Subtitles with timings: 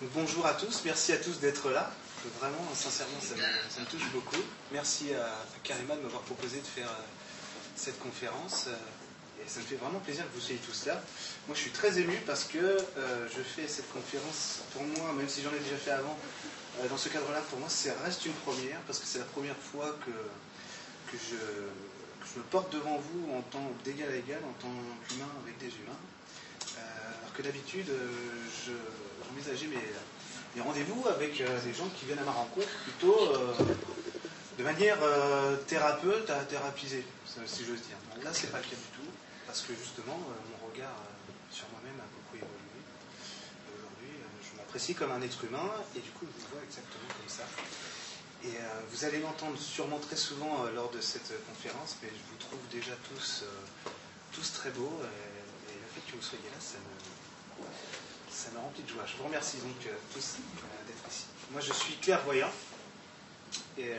[0.00, 1.90] Bonjour à tous, merci à tous d'être là.
[2.38, 3.34] Vraiment, sincèrement, ça
[3.80, 4.40] me, touche beaucoup.
[4.70, 5.28] Merci à,
[5.64, 7.02] Karima de m'avoir proposé de faire euh,
[7.74, 8.66] cette conférence.
[8.68, 11.02] euh, et ça me fait vraiment plaisir que vous soyez tous là.
[11.48, 15.28] Moi, je suis très ému parce que euh, je fais cette conférence, pour moi, même
[15.28, 16.16] si j'en ai déjà fait avant,
[16.88, 19.98] dans ce cadre-là, pour moi, ça reste une première parce que c'est la première fois
[20.06, 20.12] que,
[21.12, 21.34] je,
[22.38, 24.70] me porte devant vous en tant d'égal à égal, en tant
[25.08, 25.98] qu'humain avec des humains.
[26.76, 27.86] Alors que d'habitude,
[28.66, 28.72] je-
[29.28, 29.82] j'envisageais mes,
[30.56, 33.54] mes rendez-vous avec euh, des gens qui viennent à ma rencontre plutôt euh,
[34.58, 37.04] de manière euh, thérapeute à thérapiser,
[37.46, 37.96] si j'ose dire.
[38.24, 39.10] Là, c'est pas le cas du tout,
[39.46, 40.96] parce que justement, mon regard
[41.50, 42.80] sur moi-même a beaucoup évolué.
[43.76, 47.28] Aujourd'hui, je m'apprécie comme un être humain, et du coup, je vous vois exactement comme
[47.28, 47.44] ça.
[48.44, 48.58] Et
[48.90, 52.92] vous allez l'entendre sûrement très souvent lors de cette conférence, mais je vous trouve déjà
[53.14, 53.44] tous,
[54.32, 56.78] tous très beaux, et, le fait que vous soyez là, ça
[58.48, 59.02] ça me remplit de joie.
[59.06, 61.24] Je vous remercie donc euh, tous euh, d'être ici.
[61.50, 62.50] Moi, je suis clairvoyant,
[63.76, 63.96] et euh,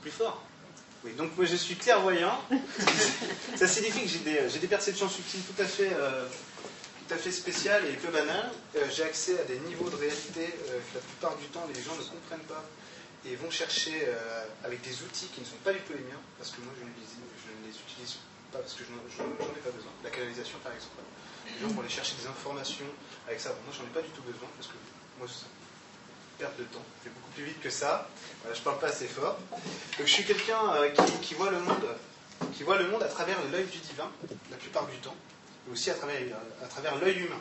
[0.00, 0.42] plus fort.
[1.04, 2.40] Oui, donc moi je suis clairvoyant.
[3.56, 7.92] Ça signifie que j'ai des, perceptions subtiles tout à fait, tout à fait spéciales et
[7.92, 8.50] peu banales.
[8.90, 12.04] J'ai accès à des niveaux de réalité que la plupart du temps les gens ne
[12.04, 12.64] comprennent pas
[13.26, 14.08] et vont chercher
[14.64, 16.84] avec des outils qui ne sont pas du tout les miens, parce que moi je
[16.84, 18.16] ne les, je ne les utilise
[18.50, 19.92] pas parce que je n'en ai pas besoin.
[20.04, 21.02] La canalisation par exemple.
[21.46, 22.86] Les gens vont aller chercher des informations
[23.26, 23.50] avec ça.
[23.64, 24.74] Moi j'en ai pas du tout besoin parce que
[25.18, 25.46] moi c'est
[26.38, 26.82] perte de temps.
[27.02, 28.08] C'est beaucoup plus vite que ça.
[28.42, 29.38] Voilà, je parle pas assez fort.
[29.50, 30.90] Donc je suis quelqu'un euh,
[31.22, 31.86] qui, voit le monde,
[32.54, 34.10] qui voit le monde à travers l'œil du divin,
[34.50, 35.16] la plupart du temps,
[35.66, 36.18] mais aussi à travers,
[36.62, 37.40] à travers l'œil humain.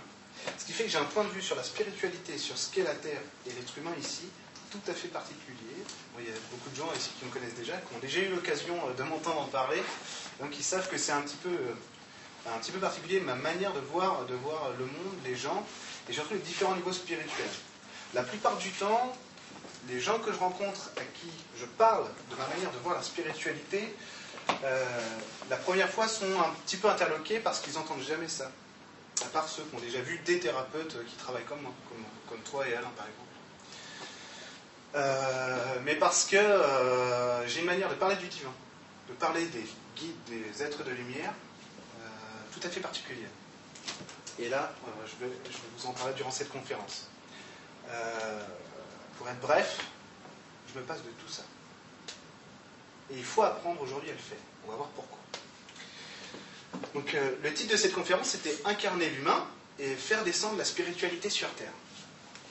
[0.57, 2.83] Ce qui fait que j'ai un point de vue sur la spiritualité, sur ce qu'est
[2.83, 4.27] la Terre et l'être humain ici,
[4.71, 5.57] tout à fait particulier.
[6.19, 8.29] Il y a beaucoup de gens ici qui me connaissent déjà, qui ont déjà eu
[8.29, 9.81] l'occasion euh, de m'entendre en parler,
[10.39, 11.73] donc ils savent que c'est un petit peu, euh,
[12.47, 15.65] un petit peu particulier ma manière de voir, de voir le monde, les gens,
[16.09, 17.49] et surtout les différents niveaux spirituels.
[18.13, 19.13] La plupart du temps,
[19.87, 23.01] les gens que je rencontre, à qui je parle de ma manière de voir la
[23.01, 23.95] spiritualité,
[24.63, 24.85] euh,
[25.49, 28.51] la première fois sont un petit peu interloqués parce qu'ils n'entendent jamais ça.
[29.21, 31.71] À part ceux qui ont déjà vu des thérapeutes qui travaillent comme moi,
[32.27, 33.29] comme, toi et Alain par exemple.
[34.95, 38.51] Euh, mais parce que euh, j'ai une manière de parler du divin,
[39.07, 39.65] de parler des
[39.95, 41.33] guides, des êtres de lumière,
[42.63, 43.29] tout à fait particulière.
[44.39, 45.31] Et là, euh, je, vais,
[45.77, 47.07] vous en parler durant cette conférence.
[47.89, 48.41] Euh,
[49.17, 49.79] pour être bref,
[50.73, 51.43] je me passe de tout ça.
[53.11, 54.37] Et il faut apprendre aujourd'hui à le faire.
[54.65, 55.19] On va voir pourquoi.
[56.93, 59.45] Donc, euh, le titre de cette conférence, c'était Incarner l'humain
[59.77, 61.73] et faire descendre la spiritualité sur Terre.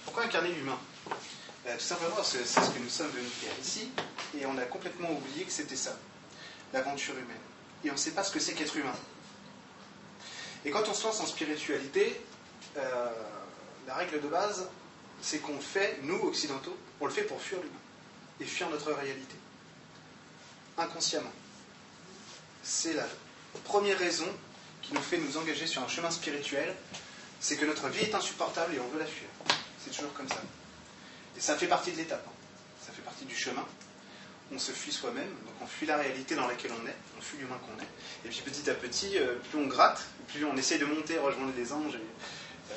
[0.04, 0.78] Pourquoi incarner l'humain?
[1.64, 3.88] Tout simplement parce que c'est ce que nous sommes venus faire ici,
[4.36, 5.96] et on a complètement oublié que c'était ça,
[6.72, 7.40] l'aventure humaine.
[7.84, 8.96] Et on ne sait pas ce que c'est qu'être humain.
[10.64, 12.20] Et quand on se lance en spiritualité,
[12.76, 13.10] euh,
[13.86, 14.68] la règle de base,
[15.20, 17.74] c'est qu'on fait, nous occidentaux, on le fait pour fuir l'humain
[18.40, 19.36] et fuir notre réalité.
[20.78, 21.32] Inconsciemment.
[22.62, 23.06] C'est la
[23.64, 24.26] première raison
[24.82, 26.74] qui nous fait nous engager sur un chemin spirituel,
[27.40, 29.28] c'est que notre vie est insupportable et on veut la fuir.
[29.84, 30.40] C'est toujours comme ça.
[31.36, 32.24] Et ça fait partie de l'étape.
[32.26, 32.32] hein.
[32.86, 33.64] Ça fait partie du chemin.
[34.54, 37.38] On se fuit soi-même, donc on fuit la réalité dans laquelle on est, on fuit
[37.38, 37.88] l'humain qu'on est.
[38.26, 41.52] Et puis petit à petit, euh, plus on gratte, plus on essaie de monter, rejoindre
[41.56, 41.98] les anges,
[42.70, 42.74] euh,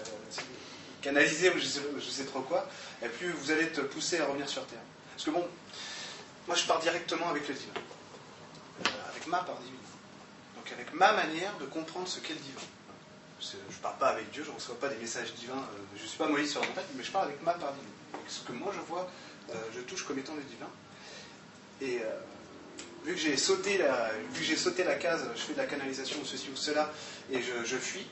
[1.01, 2.69] canaliser ou je sais, sais trop quoi,
[3.03, 4.79] et plus vous allez te pousser à revenir sur Terre.
[5.13, 5.45] Parce que bon,
[6.47, 7.73] moi je pars directement avec le divin,
[8.85, 9.75] Euh, avec ma part divine.
[10.55, 12.61] Donc avec ma manière de comprendre ce qu'est le divin.
[13.41, 16.07] Je ne parle pas avec Dieu, je ne reçois pas des messages divins, je ne
[16.07, 17.91] suis pas Moïse sur la montagne, mais je parle avec ma part divine.
[18.13, 19.09] Avec ce que moi je vois,
[19.75, 20.69] je touche comme étant le divin.
[21.81, 22.09] Et euh,
[23.05, 25.65] vu que j'ai sauté la, vu que j'ai sauté la case, je fais de la
[25.65, 26.91] canalisation ou ceci ou cela,
[27.31, 28.07] et je, fuis,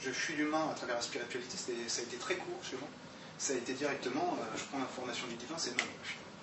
[0.00, 1.56] je fuis l'humain à travers la spiritualité,
[1.88, 2.88] ça a été très court chez moi.
[3.38, 5.84] Ça a été directement, euh, je prends l'information du divin, c'est non,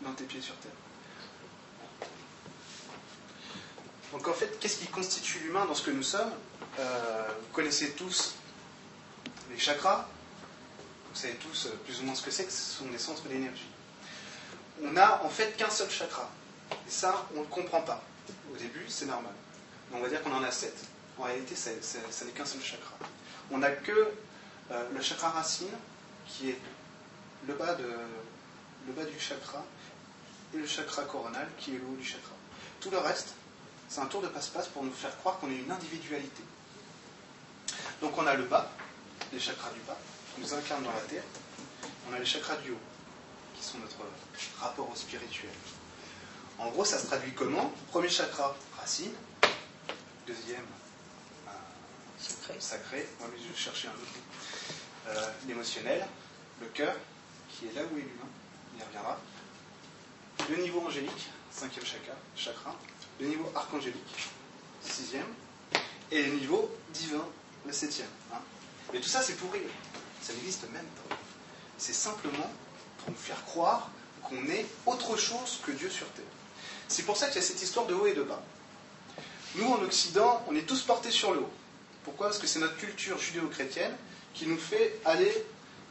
[0.04, 0.72] dans tes pieds sur terre.
[4.12, 6.32] Donc en fait, qu'est-ce qui constitue l'humain dans ce que nous sommes?
[6.80, 8.36] Euh, Vous connaissez tous
[9.52, 10.08] les chakras,
[11.14, 13.66] vous savez tous plus ou moins ce que c'est, que ce sont des centres d'énergie.
[14.82, 16.30] On n'a en fait qu'un seul chakra.
[16.72, 18.02] Et ça, on ne le comprend pas.
[18.52, 19.34] Au début, c'est normal.
[19.92, 20.76] On va dire qu'on en a sept.
[21.18, 21.70] En réalité, ça
[22.26, 22.96] n'est qu'un seul chakra.
[23.52, 24.12] On n'a que
[24.72, 25.70] euh, le chakra racine,
[26.28, 26.60] qui est
[27.48, 27.88] le bas, de,
[28.88, 29.64] le bas du chakra,
[30.54, 32.32] et le chakra coronal, qui est le haut du chakra.
[32.80, 33.34] Tout le reste,
[33.90, 36.44] c'est un tour de passe-passe pour nous faire croire qu'on est une individualité.
[38.02, 38.70] Donc on a le bas,
[39.32, 39.98] les chakras du bas,
[40.34, 41.24] qui nous incarnent dans la terre.
[42.10, 42.80] On a les chakras du haut,
[43.64, 43.98] qui sont notre
[44.60, 45.50] rapport au spirituel.
[46.60, 47.72] En gros, ça se traduit comment?
[47.92, 49.14] Premier chakra, racine.
[50.28, 50.66] Deuxième,
[51.48, 53.08] euh, sacré.
[53.22, 54.02] Mais je cherchais un autre
[55.08, 56.06] euh, l'émotionnel,
[56.62, 56.96] le cœur,
[57.50, 58.30] qui est là où est l'humain,
[58.74, 59.20] il y reviendra.
[60.50, 62.76] Le niveau angélique, cinquième chakra, chakra.
[63.20, 64.30] Le niveau archangélique,
[64.82, 65.28] sixième.
[66.12, 67.26] Et le niveau divin,
[67.66, 68.08] le septième.
[68.34, 68.40] Hein.
[68.92, 69.70] Mais tout ça, c'est pour rire.
[70.22, 71.16] Ça n'existe même pas.
[71.78, 72.50] C'est simplement
[73.04, 73.90] pour nous faire croire
[74.24, 76.26] qu'on est autre chose que Dieu sur terre.
[76.88, 78.42] C'est pour ça qu'il y a cette histoire de haut et de bas.
[79.56, 81.52] Nous, en Occident, on est tous portés sur le haut.
[82.04, 82.28] Pourquoi?
[82.28, 83.96] Parce que c'est notre culture judéo-chrétienne
[84.34, 85.32] qui nous fait aller,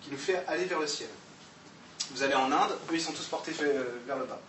[0.03, 1.09] qui nous fait aller vers le ciel.
[2.11, 4.41] Vous allez en Inde, eux, ils sont tous portés vers le bas.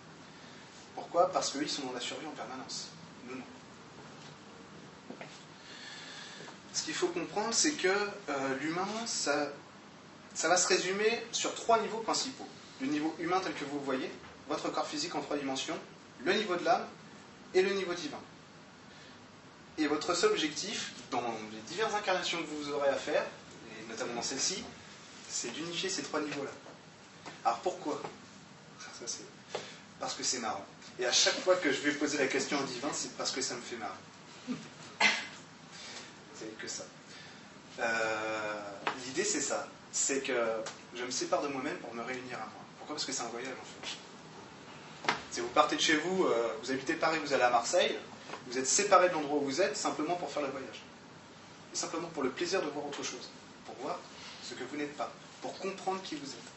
[0.94, 1.30] Pourquoi?
[1.30, 2.88] Parce qu'eux, ils sont dans la survie en permanence.
[3.28, 3.42] Nous, non.
[6.72, 9.48] Ce qu'il faut comprendre, c'est que euh, l'humain, ça,
[10.34, 12.46] ça va se résumer sur trois niveaux principaux.
[12.80, 14.10] Le niveau humain tel que vous le voyez,
[14.48, 15.78] votre corps physique en trois dimensions,
[16.24, 16.86] le niveau de l'âme
[17.54, 18.18] et le niveau divin.
[19.78, 21.22] Et votre seul objectif, dans
[21.52, 24.62] les diverses incarnations que vous aurez à faire, et notamment dans celle-ci,
[25.28, 26.50] c'est d'unifier ces trois niveaux-là.
[27.44, 28.00] Alors pourquoi?
[30.00, 30.64] Parce que c'est marrant.
[30.98, 33.40] Et à chaque fois que je vais poser la question au divin, c'est parce que
[33.40, 33.92] ça me fait marrer.
[36.34, 36.84] c'est que ça.
[37.80, 38.60] Euh,
[39.06, 39.66] l'idée, c'est ça.
[39.96, 40.32] C'est que
[40.96, 42.64] je me sépare de moi-même pour me réunir à moi.
[42.78, 42.96] Pourquoi?
[42.96, 45.14] Parce que c'est un voyage, en fait.
[45.30, 47.96] Si vous partez de chez vous, euh, vous habitez Paris, vous allez à Marseille,
[48.48, 50.82] vous êtes séparé de l'endroit où vous êtes simplement pour faire le voyage.
[51.72, 53.30] Et simplement pour le plaisir de voir autre chose.
[53.66, 54.00] Pour voir
[54.42, 55.12] ce que vous n'êtes pas.
[55.40, 56.50] Pour comprendre qui vous êtes.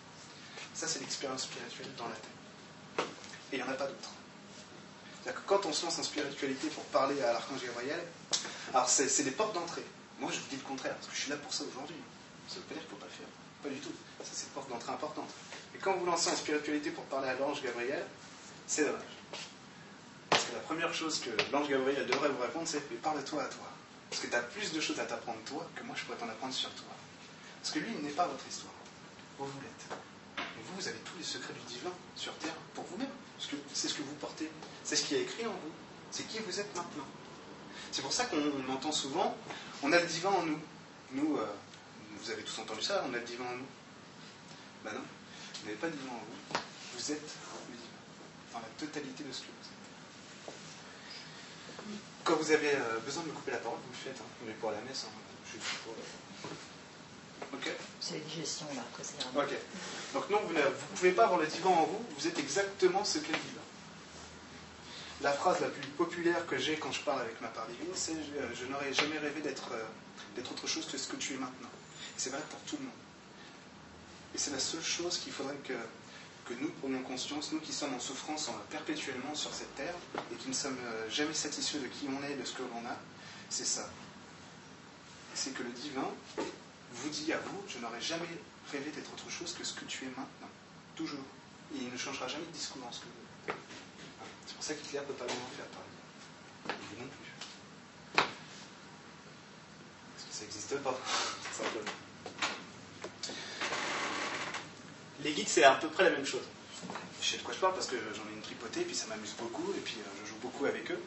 [0.73, 3.05] Ça, c'est l'expérience spirituelle dans la tête.
[3.51, 4.09] Et il n'y en a pas d'autre.
[5.21, 8.01] C'est-à-dire que quand on se lance en spiritualité pour parler à l'archange Gabriel,
[8.73, 9.85] alors c'est des portes d'entrée.
[10.19, 11.95] Moi, je vous dis le contraire, parce que je suis là pour ça aujourd'hui.
[12.47, 13.27] Ça ne veut pas dire qu'il ne faut pas faire.
[13.63, 13.91] Pas du tout.
[14.23, 15.29] Ça, c'est une porte d'entrée importante.
[15.75, 18.05] Et quand vous lancez en spiritualité pour parler à l'ange Gabriel,
[18.65, 19.01] c'est dommage.
[20.29, 23.47] Parce que la première chose que l'ange Gabriel devrait vous répondre, c'est Mais parle-toi à
[23.47, 23.69] toi.
[24.09, 26.29] Parce que tu as plus de choses à t'apprendre toi que moi je pourrais t'en
[26.29, 26.93] apprendre sur toi.
[27.61, 28.73] Parce que lui, il n'est pas votre histoire.
[29.37, 29.97] Vous, vous l'êtes.
[30.39, 33.09] Et vous, vous avez tous les secrets du divin sur terre pour vous-même.
[33.37, 34.49] Parce que c'est ce que vous portez.
[34.83, 35.71] C'est ce qui est écrit en vous.
[36.11, 37.05] C'est qui vous êtes maintenant.
[37.91, 39.35] C'est pour ça qu'on entend souvent
[39.83, 40.59] on a le divin en nous.
[41.11, 41.45] Nous, euh,
[42.21, 43.67] vous avez tous entendu ça, on a le divin en nous.
[44.83, 46.59] Ben non, vous n'avez pas le divin en vous.
[46.95, 47.29] Vous êtes
[48.53, 50.53] la totalité de ce que vous êtes.
[52.23, 54.21] Quand vous avez euh, besoin de me couper la parole, vous le faites.
[54.21, 54.29] Hein.
[54.45, 55.05] On est pour la messe.
[55.07, 55.11] Hein.
[55.45, 55.93] Je suis pour.
[57.53, 57.71] Ok
[58.01, 59.53] C'est la digestion là, après c'est Ok.
[60.13, 60.61] Donc non, vous ne
[60.95, 63.61] pouvez pas avoir le divan en vous, vous êtes exactement ce qu'est le divan.
[65.21, 68.11] La phrase la plus populaire que j'ai quand je parle avec ma part divine, c'est
[68.11, 71.69] euh, je, n'aurais jamais rêvé d'être euh, autre chose que ce que tu es maintenant.
[72.17, 72.93] C'est vrai pour tout le monde.
[74.35, 75.73] Et c'est la seule chose qu'il faudrait que
[76.61, 79.95] nous prenions conscience, nous qui sommes en souffrance perpétuellement sur cette terre
[80.31, 82.87] et qui ne sommes euh, jamais satisfaits de qui on est, de ce que l'on
[82.87, 82.97] a,
[83.49, 83.89] c'est ça.
[85.33, 86.09] C'est que le divin
[86.91, 88.27] vous dit à vous, je n'aurais jamais
[88.71, 90.49] rêvé d'être autre chose que ce que tu es maintenant.
[90.95, 91.23] Toujours.
[91.75, 93.57] Et il ne changera jamais de discours en ce que vous êtes.
[94.47, 96.79] C'est pour ça qu'Hitler ne peut pas vraiment faire pareil.
[96.89, 97.33] Vous non plus.
[98.15, 98.29] Parce
[100.27, 100.99] que ça n'existe pas,
[101.53, 102.06] simplement.
[105.23, 106.43] Les guides, c'est à peu près la même chose.
[107.21, 109.07] Je sais de quoi je parle parce que j'en ai une tripotée, et puis ça
[109.07, 110.99] m'amuse beaucoup, et puis euh, je joue beaucoup avec eux.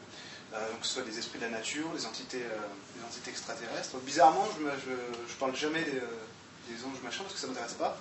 [0.52, 3.96] Euh, donc, que ce soit des esprits de la nature, des entités, euh, entités extraterrestres.
[3.98, 7.96] bizarrement, je ne parle jamais des, anges machin parce que ça ne m'intéresse pas.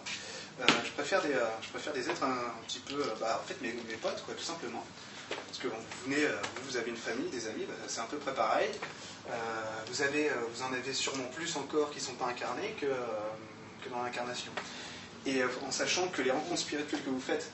[0.60, 4.24] je, préfère des, je préfère des êtres un, petit peu, bah, en fait, mes, potes,
[4.26, 4.84] tout simplement.
[5.48, 6.26] Parce que vous venez,
[6.64, 8.70] vous, avez une famille, des amis, bah, c'est un peu près pareil.
[9.88, 12.88] vous, avez, vous en avez sûrement plus encore qui ne sont pas incarnés que,
[13.88, 14.52] dans l'incarnation.
[15.26, 17.50] Et euh, en sachant que les rencontres spirituelles que vous faites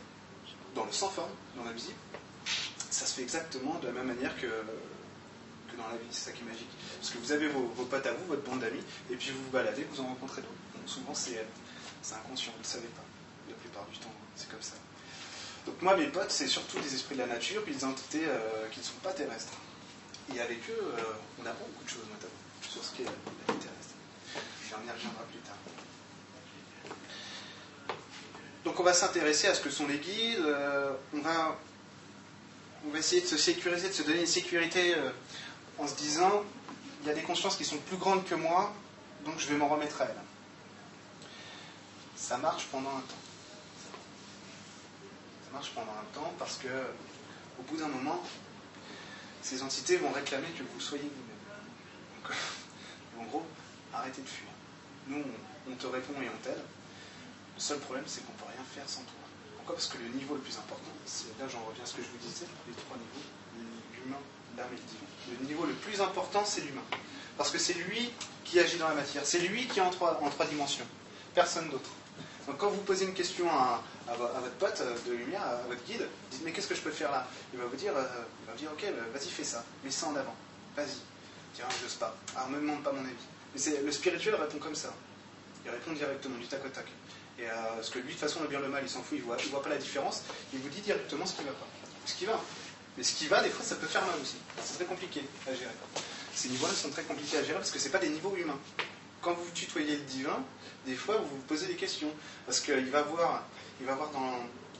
[0.74, 1.92] dans le sans forme, dans la vie,
[2.90, 6.08] ça se fait exactement de la même manière que, que dans la vie.
[6.12, 6.70] C'est ça qui est magique.
[7.00, 9.52] Parce que vous avez vos, potes à vous, votre bande d'amis, et puis vous vous
[9.52, 10.54] baladez, vous en rencontrez d'autres.
[10.86, 11.46] souvent, c'est
[12.14, 13.04] inconscient, vous ne le savez pas.
[13.50, 14.76] La plupart du temps, c'est comme ça.
[15.66, 18.68] Donc moi, mes potes, c'est surtout des esprits de la nature, puis des entités euh,
[18.72, 19.54] qui ne sont pas terrestres.
[20.36, 21.02] Et avec eux, euh,
[21.42, 23.96] on apprend beaucoup de choses, notamment, sur ce qu'est la vie terrestre.
[24.72, 25.56] on y reviendra plus tard.
[28.64, 31.58] Donc on va s'intéresser à ce que sont les guides, euh, on, va,
[32.88, 34.96] on va essayer de se sécuriser, de se donner une sécurité
[35.78, 36.44] en se disant,
[37.02, 38.74] il y a des consciences qui sont plus grandes que moi,
[39.24, 40.16] donc je vais m'en remettre à elles.
[42.16, 43.25] Ça marche pendant un temps.
[45.56, 48.22] Ça marche pendant un temps parce que au bout d'un moment,
[49.42, 52.36] ces entités vont réclamer que vous soyez vous-même.
[53.22, 53.46] en gros,
[53.94, 54.50] arrêtez de fuir.
[55.08, 55.24] Nous,
[55.72, 56.60] on te répond et on t'aide.
[57.56, 59.24] Le seul problème, c'est qu'on ne peut rien faire sans toi.
[59.56, 59.76] Pourquoi?
[59.76, 62.10] Parce que le niveau le plus important, c'est là j'en reviens à ce que je
[62.10, 63.24] vous disais, les trois niveaux,
[64.04, 64.20] l'humain,
[64.58, 65.40] l'âme et le divin.
[65.40, 66.84] Le niveau le plus important, c'est l'humain.
[67.38, 68.12] Parce que c'est lui
[68.44, 70.20] qui agit dans la matière, c'est lui qui est en trois
[70.50, 70.86] dimensions.
[71.34, 71.92] personne d'autre.
[72.48, 73.82] Donc quand vous posez une question à,
[74.18, 77.28] votre pote de lumière, à votre guide, dites mais qu'est-ce que je peux faire là?
[77.54, 78.04] Il va vous dire, euh,
[78.42, 80.36] il va vous dire ok, bah, vas-y fais ça, mets ça en avant,
[80.76, 81.00] vas-y.
[81.56, 82.16] Tiens, je sais pas.
[82.36, 83.14] Alors ne me demande pas mon avis.
[83.56, 84.94] Mais le spirituel répond comme ça.
[85.64, 86.86] Il répond directement, du tac au tac.
[87.40, 89.18] Et euh, parce que lui, de toute façon, le bien le mal, il s'en fout,
[89.18, 90.24] il voit, voit pas la différence.
[90.54, 91.68] Il vous dit directement ce qui va pas.
[92.06, 92.40] Ce qui va.
[92.98, 94.36] Mais ce qui va, des fois, ça peut faire mal aussi.
[94.64, 95.72] C'est très compliqué à gérer.
[96.34, 98.60] Ces niveaux-là sont très compliqués à gérer parce que ce pas des niveaux humains.
[99.26, 100.38] Quand vous tutoyez le divin,
[100.86, 102.12] des fois, vous vous posez des questions.
[102.46, 103.42] Parce qu'il va voir,
[103.80, 104.34] il va voir dans.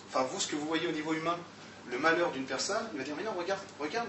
[0.08, 1.36] Enfin, vous, ce que vous voyez au niveau humain,
[1.90, 4.08] le malheur d'une personne, il va dire Mais non, regarde, regarde,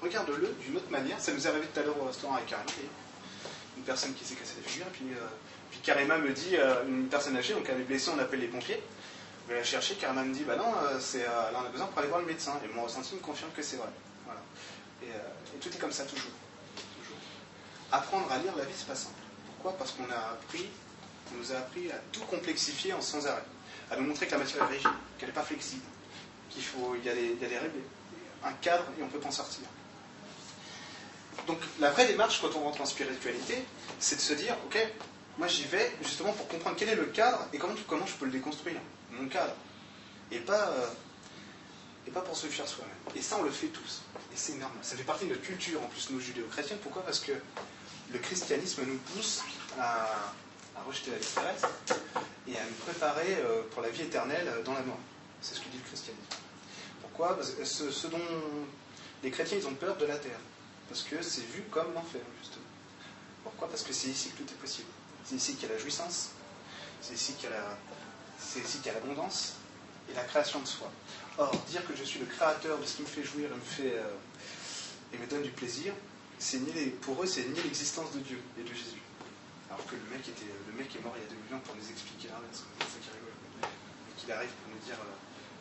[0.00, 1.20] regarde-le d'une autre manière.
[1.20, 2.70] Ça nous est arrivé tout à l'heure au restaurant avec Karima.
[3.76, 5.26] Une personne qui s'est cassée la figure, euh,
[5.72, 8.46] puis Karima me dit euh, Une personne âgée, donc elle est blessée, on appelle les
[8.46, 8.80] pompiers.
[9.48, 11.00] Je vais la chercher, Karima me dit Bah non, euh,
[11.50, 12.52] elle en a besoin pour aller voir le médecin.
[12.64, 13.90] Et mon ressenti me confirme que c'est vrai.
[14.26, 14.42] Voilà.
[15.02, 16.30] Et, et, tout est comme ça, toujours.
[17.02, 17.18] toujours.
[17.90, 19.21] Apprendre à lire la vie, c'est pas simple.
[19.62, 20.68] Pourquoi Parce qu'on a appris
[21.32, 23.44] on nous a appris à tout complexifier en sans arrêt,
[23.90, 25.82] à nous montrer que la matière est rigide, qu'elle n'est pas flexible,
[26.50, 27.80] qu'il faut, il y, a des, règles,
[28.44, 29.64] un cadre et on peut pas en sortir.
[31.46, 33.64] Donc la vraie démarche quand on rentre en spiritualité,
[33.98, 34.78] c'est de se dire, ok,
[35.38, 38.26] moi j'y vais justement pour comprendre quel est le cadre et comment, comment je peux
[38.26, 38.80] le déconstruire,
[39.12, 39.54] mon cadre.
[40.30, 40.88] Et pas, euh,
[42.06, 43.16] et pas pour se fuir soi-même.
[43.16, 44.02] Et ça, on le fait tous.
[44.32, 44.78] Et c'est normal.
[44.82, 46.78] Ça fait partie de notre culture, en plus, nous judéo-chrétiens.
[46.82, 47.02] Pourquoi?
[47.02, 47.32] Parce que
[48.12, 49.42] le christianisme nous pousse
[49.78, 50.32] à,
[50.86, 51.68] rejeter la vie terrestre
[52.48, 54.98] et à nous préparer euh, pour la vie éternelle euh, dans la mort.
[55.40, 56.26] C'est ce que dit le christianisme.
[57.00, 57.36] Pourquoi?
[57.36, 58.18] Parce que ce, dont
[59.22, 60.40] les chrétiens ils ont peur de la terre.
[60.88, 62.64] Parce que c'est vu comme l'enfer, justement.
[63.44, 63.68] Pourquoi?
[63.68, 64.88] Parce que c'est ici que tout est possible.
[65.24, 66.30] C'est ici qu'il y a la jouissance,
[67.00, 69.54] c'est ici qu'il y a l'abondance
[70.10, 70.90] et la création de soi.
[71.38, 73.96] Or, dire que je suis le créateur de ce qui me fait jouir me, fait,
[73.96, 75.94] euh, et me donne du plaisir,
[77.00, 79.00] pour eux, c'est nier l'existence de Dieu et de Jésus.
[79.70, 81.74] Alors que le mec, était, le mec est mort il y a 2000 ans pour
[81.74, 82.64] nous expliquer l'inverse.
[82.80, 83.32] C'est ça qui rigole.
[83.62, 85.14] Et qu'il arrive pour nous dire euh,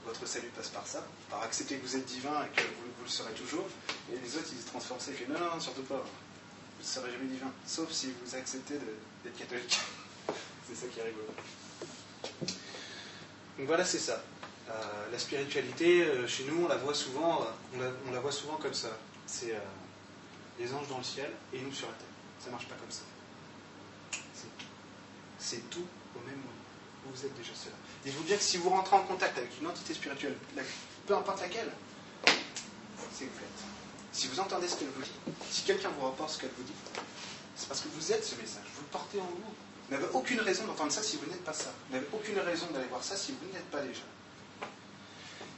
[0.05, 3.09] votre salut passe par ça, par accepter que vous êtes divin et que vous, le
[3.09, 3.67] serez toujours.
[4.11, 5.11] Et les autres, ils se transforment ça.
[5.11, 6.01] Ils disent non, non, non, surtout pas.
[6.01, 7.51] Vous ne serez jamais divin.
[7.65, 8.75] Sauf si vous acceptez
[9.23, 9.79] d'être catholique.
[10.67, 11.27] c'est ça qui est rigolo.
[13.57, 14.23] Donc voilà, c'est ça.
[14.69, 14.73] Euh,
[15.11, 18.97] la spiritualité, euh, chez nous, on la voit souvent, on la, voit souvent comme ça.
[19.27, 19.55] C'est
[20.59, 22.07] les anges dans le ciel et nous sur la terre.
[22.39, 23.03] Ça ne marche pas comme ça
[25.41, 26.47] c'est tout au même moment.
[27.13, 27.75] Vous êtes déjà cela.
[28.05, 30.35] Dites-vous bien que si vous rentrez en contact avec une entité spirituelle,
[31.07, 31.71] peu importe laquelle,
[32.25, 33.65] c'est vous faites.
[34.13, 35.11] Si vous entendez ce qu'elle vous dit,
[35.49, 36.73] si quelqu'un vous rapporte ce qu'elle vous dit,
[37.55, 39.53] c'est parce que vous êtes ce message, vous le portez en vous.
[39.89, 41.73] Vous n'avez aucune raison d'entendre ça si vous n'êtes pas ça.
[41.89, 44.03] Vous n'avez aucune raison d'aller voir ça si vous n'êtes pas déjà.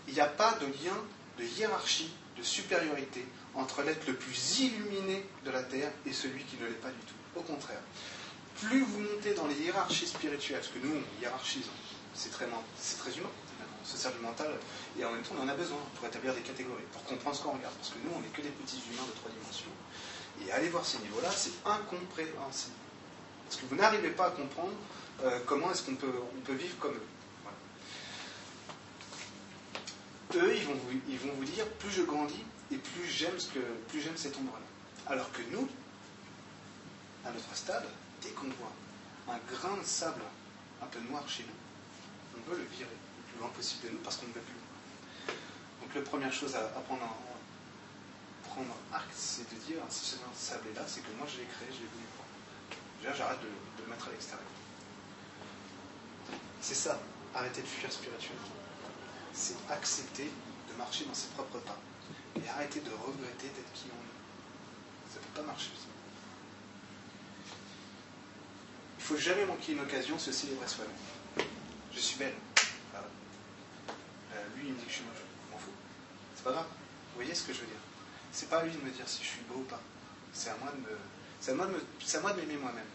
[0.08, 0.98] Il n'y a pas de lien
[1.38, 6.58] de hiérarchie, de supériorité entre l'être le plus illuminé de la Terre et celui qui
[6.58, 7.40] ne l'est pas du tout.
[7.40, 7.82] Au contraire,
[8.62, 11.66] plus vous montez dans les hiérarchies spirituelles, parce que nous, on hiérarchise,
[12.14, 13.30] c'est très, très humain,
[13.82, 14.52] on se sert du mental,
[14.98, 17.44] et en même temps, on en a besoin pour établir des catégories, pour comprendre ce
[17.44, 19.72] qu'on regarde, parce que nous, on n'est que des petits humains de trois dimensions.
[20.46, 22.76] Et aller voir ces niveaux-là, c'est incompréhensible.
[23.46, 24.74] Parce que vous n'arrivez pas à comprendre
[25.24, 27.08] euh, comment est-ce qu'on peut, on peut vivre comme eux.
[30.36, 30.66] Eux, ils
[31.20, 33.60] vont, vous, dire, plus je grandis, et plus j'aime ce que,
[33.90, 35.13] plus j'aime cette ombre-là.
[35.13, 35.68] Alors que nous,
[37.24, 37.86] à notre stade,
[38.22, 38.74] dès qu'on voit
[39.30, 40.22] un grain de sable
[40.82, 44.00] un peu noir chez nous, on veut le virer le plus loin possible de nous
[44.00, 45.34] parce qu'on ne veut plus.
[45.82, 50.32] Donc la première chose à, prendre en prendre acte, c'est de dire si ce grain
[50.32, 52.28] de sable est là, c'est que moi je l'ai créé, je l'ai voulu voir.
[53.02, 54.48] Déjà, j'arrête de, le mettre à l'extérieur.
[56.62, 57.00] C'est ça,
[57.36, 58.62] arrêter de fuir spirituellement.
[59.34, 60.30] C'est accepter
[60.70, 61.78] de marcher dans ses propres pas
[62.36, 65.13] et arrêter de regretter d'être qui on est.
[65.13, 65.72] Ça ne peut pas marcher.
[68.98, 71.48] Il ne faut jamais manquer une occasion de se célébrer soi-même.
[71.94, 72.34] Je suis belle.
[72.96, 75.18] Ah euh, lui, il me dit que je suis moche.
[75.48, 75.72] Je m'en fous.
[76.36, 76.66] C'est pas grave.
[76.66, 77.75] Vous voyez ce que je veux dire
[78.32, 79.82] C'est pas à lui de me dire si je suis beau ou pas.
[80.32, 80.98] C'est à moi de me.
[81.42, 81.56] C'est à
[82.22, 82.86] moi de, m'aimer moi-même.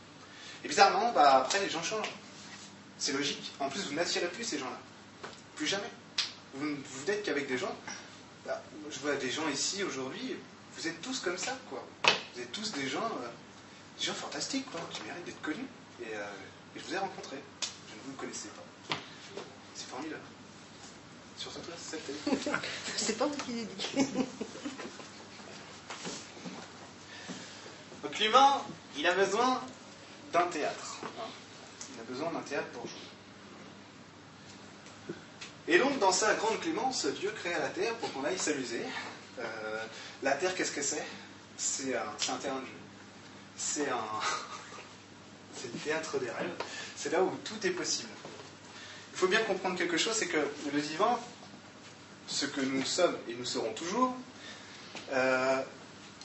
[0.64, 2.12] Et bizarrement, bah, après, les gens changent.
[2.96, 3.52] C'est logique.
[3.60, 4.78] En plus, vous n'attirez plus ces gens-là.
[5.54, 5.90] Plus jamais.
[6.54, 7.74] Vous, vous n'êtes qu'avec des gens.
[8.46, 10.36] Bah, je vois des gens ici aujourd'hui.
[10.76, 11.86] Vous êtes tous comme ça, quoi.
[12.34, 13.28] Vous êtes tous des gens, euh,
[13.98, 15.66] des gens fantastiques, quoi, qui méritent d'être connus.
[16.02, 16.30] Euh,
[16.74, 17.36] et, je vous ai rencontré.
[17.62, 18.96] Je ne vous connaissais pas.
[19.74, 20.22] C'est formidable.
[21.36, 21.98] Surtout toi, c'est
[22.42, 22.60] ça
[22.96, 24.24] C'est pas moi qui l'ai dit.
[28.02, 28.62] Donc l'humain,
[28.96, 29.62] il a besoin
[30.32, 30.96] d'un théâtre.
[31.04, 31.28] Hein.
[31.94, 33.07] Il a besoin d'un théâtre pour jouer.
[35.70, 38.82] Et donc, dans sa grande clémence, Dieu créa la terre pour qu'on aille s'amuser.
[39.38, 39.84] Euh,
[40.22, 41.04] la terre, qu'est-ce que c'est?
[41.58, 42.72] C'est un, un terrain de jeu.
[43.54, 43.98] C'est un,
[45.54, 46.50] c'est le théâtre des rêves.
[46.96, 48.08] C'est là où tout est possible.
[49.12, 50.38] Il faut bien comprendre quelque chose, c'est que
[50.72, 51.18] le divin,
[52.26, 54.14] ce que nous sommes et nous serons toujours,
[55.12, 55.62] euh,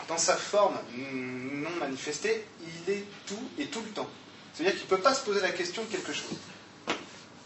[0.07, 4.09] dans sa forme non manifestée, il est tout et tout le temps.
[4.53, 6.38] C'est-à-dire qu'il ne peut pas se poser la question de quelque chose.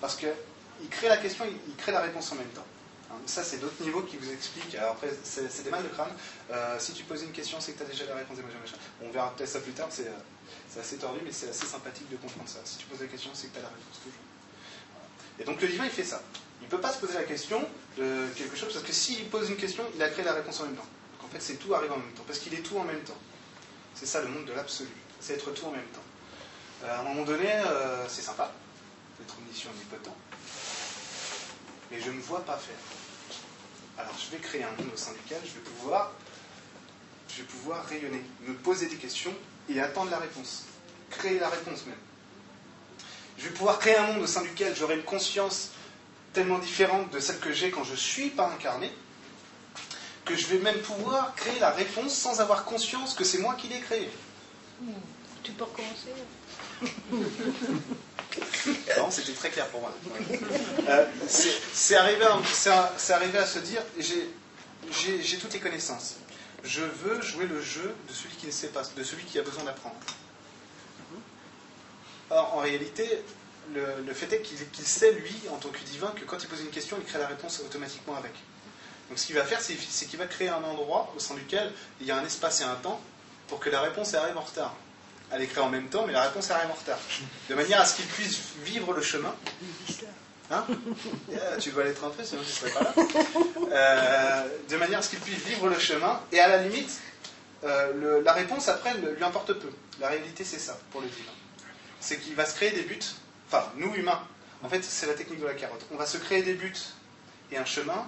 [0.02, 0.16] Parce
[0.80, 2.66] qu'il crée la question, il crée la réponse en même temps.
[3.12, 4.76] Hein, ça, c'est d'autres niveaux qui vous expliquent.
[4.76, 6.12] Alors après, c'est des mal de crâne.
[6.52, 8.38] Euh, si tu poses une question, c'est que tu as déjà la réponse.
[9.02, 9.88] On verra peut-être ça plus tard.
[9.90, 10.10] C'est
[10.80, 12.60] assez tordu, mais c'est assez sympathique de comprendre ça.
[12.64, 14.20] Si tu poses la question, c'est que tu as la réponse toujours.
[15.40, 16.22] Et donc le divin, il fait ça.
[16.62, 17.64] Il ne peut pas se poser la question
[17.98, 20.66] de quelque chose, parce que s'il pose une question, il a créé la réponse en
[20.66, 20.88] même temps.
[21.18, 23.02] Donc en fait, c'est tout arrive en même temps, parce qu'il est tout en même
[23.02, 23.18] temps.
[23.94, 24.90] C'est ça le monde de l'absolu.
[25.20, 26.02] C'est être tout en même temps.
[26.84, 28.52] Euh, à un moment donné, euh, c'est sympa
[29.20, 30.16] d'être omniscient, omnipotent,
[31.92, 32.76] mais je ne me vois pas faire.
[33.98, 36.12] Alors je vais créer un monde au sein duquel je vais pouvoir,
[37.30, 39.34] je vais pouvoir rayonner, me poser des questions
[39.70, 40.66] et attendre la réponse.
[41.10, 41.98] Créer la réponse même.
[43.38, 45.70] Je vais pouvoir créer un monde au sein duquel j'aurai une conscience
[46.34, 48.92] tellement différente de celle que j'ai quand je ne suis pas incarné,
[50.26, 53.68] que je vais même pouvoir créer la réponse sans avoir conscience que c'est moi qui
[53.68, 54.10] l'ai créée.
[55.44, 56.10] Tu peux recommencer
[58.98, 59.94] Non, c'était très clair pour moi.
[60.90, 62.26] Euh, c'est arrivé,
[63.10, 66.16] arrivé, à se dire, j'ai toutes les connaissances.
[66.64, 69.42] Je veux jouer le jeu de celui qui ne sait pas, de celui qui a
[69.42, 69.96] besoin d'apprendre.
[72.30, 73.24] Or, en réalité,
[73.74, 76.70] le, fait est qu'il sait, lui, en tant que divin, que quand il pose une
[76.70, 78.34] question, il crée la réponse automatiquement avec.
[79.10, 82.08] Donc ce qu'il va faire, c'est qu'il va créer un endroit au sein duquel il
[82.08, 83.00] y a un espace et un temps
[83.48, 84.76] pour que la réponse arrive en retard.
[85.32, 86.98] Est créée en même temps, mais la réponse arrive en retard.
[87.50, 89.36] De manière à ce qu'il puisse vivre le chemin.
[90.50, 90.66] Hein
[91.60, 92.94] tu dois l'être un peu, sinon je ne serais pas là.
[93.70, 97.02] Euh, de manière à ce qu'il puisse vivre le chemin, et à la limite,
[97.66, 99.70] euh, la réponse après lui importe peu.
[100.00, 101.34] La réalité, c'est ça pour le divin
[102.00, 103.00] c'est qu'il va se créer des buts,
[103.48, 104.22] enfin, nous humains,
[104.64, 105.86] en fait, c'est la technique de la carotte.
[105.92, 106.74] On va se créer des buts
[107.52, 108.08] et un chemin,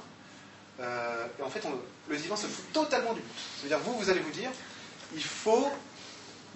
[0.79, 1.61] euh, et en fait,
[2.07, 3.39] le divin se fout totalement du but.
[3.57, 4.49] C'est-à-dire, vous, vous allez vous dire,
[5.13, 5.69] il faut,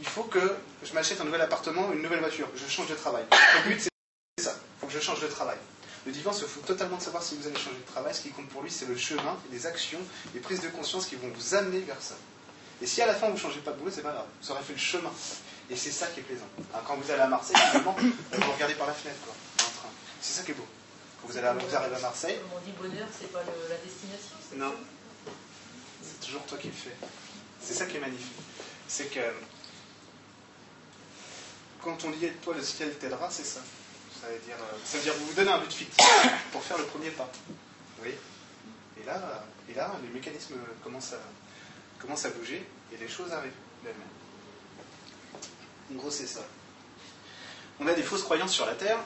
[0.04, 3.24] il faut que je m'achète un nouvel appartement, une nouvelle voiture, je change de travail.
[3.32, 5.56] Le but, c'est ça, il faut que je change de travail.
[6.06, 8.14] Le divin se fout totalement de savoir si vous allez changer de travail.
[8.14, 10.02] Ce qui compte pour lui, c'est le chemin, les actions,
[10.34, 12.16] les prises de conscience qui vont vous amener vers ça.
[12.82, 14.26] Et si à la fin vous ne changez pas de boulot, c'est pas grave.
[14.42, 15.12] Vous aurez fait le chemin.
[15.70, 16.50] Et c'est ça qui est plaisant.
[16.86, 19.90] quand vous allez à Marseille, finalement, vous regardez par la fenêtre, quoi, train.
[20.20, 20.68] C'est ça qui est beau.
[21.22, 22.40] Quand vous, allez à, vous arrivez à Marseille.
[22.42, 24.74] Comme on dit bonheur, c'est pas la destination Non.
[26.02, 26.98] C'est toujours toi qui le fais.
[27.62, 28.36] C'est ça qui est magnifique.
[28.90, 29.22] C'est que
[31.84, 33.60] quand on dit toi le ciel t'aidera, c'est ça.
[34.22, 36.08] Ça veut, dire, euh, ça veut dire vous vous donnez un but fictif
[36.52, 37.30] pour faire le premier pas.
[38.00, 43.52] Vous et là, et là, les mécanismes commencent à, à bouger et les choses arrivent
[43.84, 44.08] d'elles-mêmes.
[45.92, 46.42] En gros, c'est ça.
[47.80, 49.00] On a des fausses croyances sur la Terre.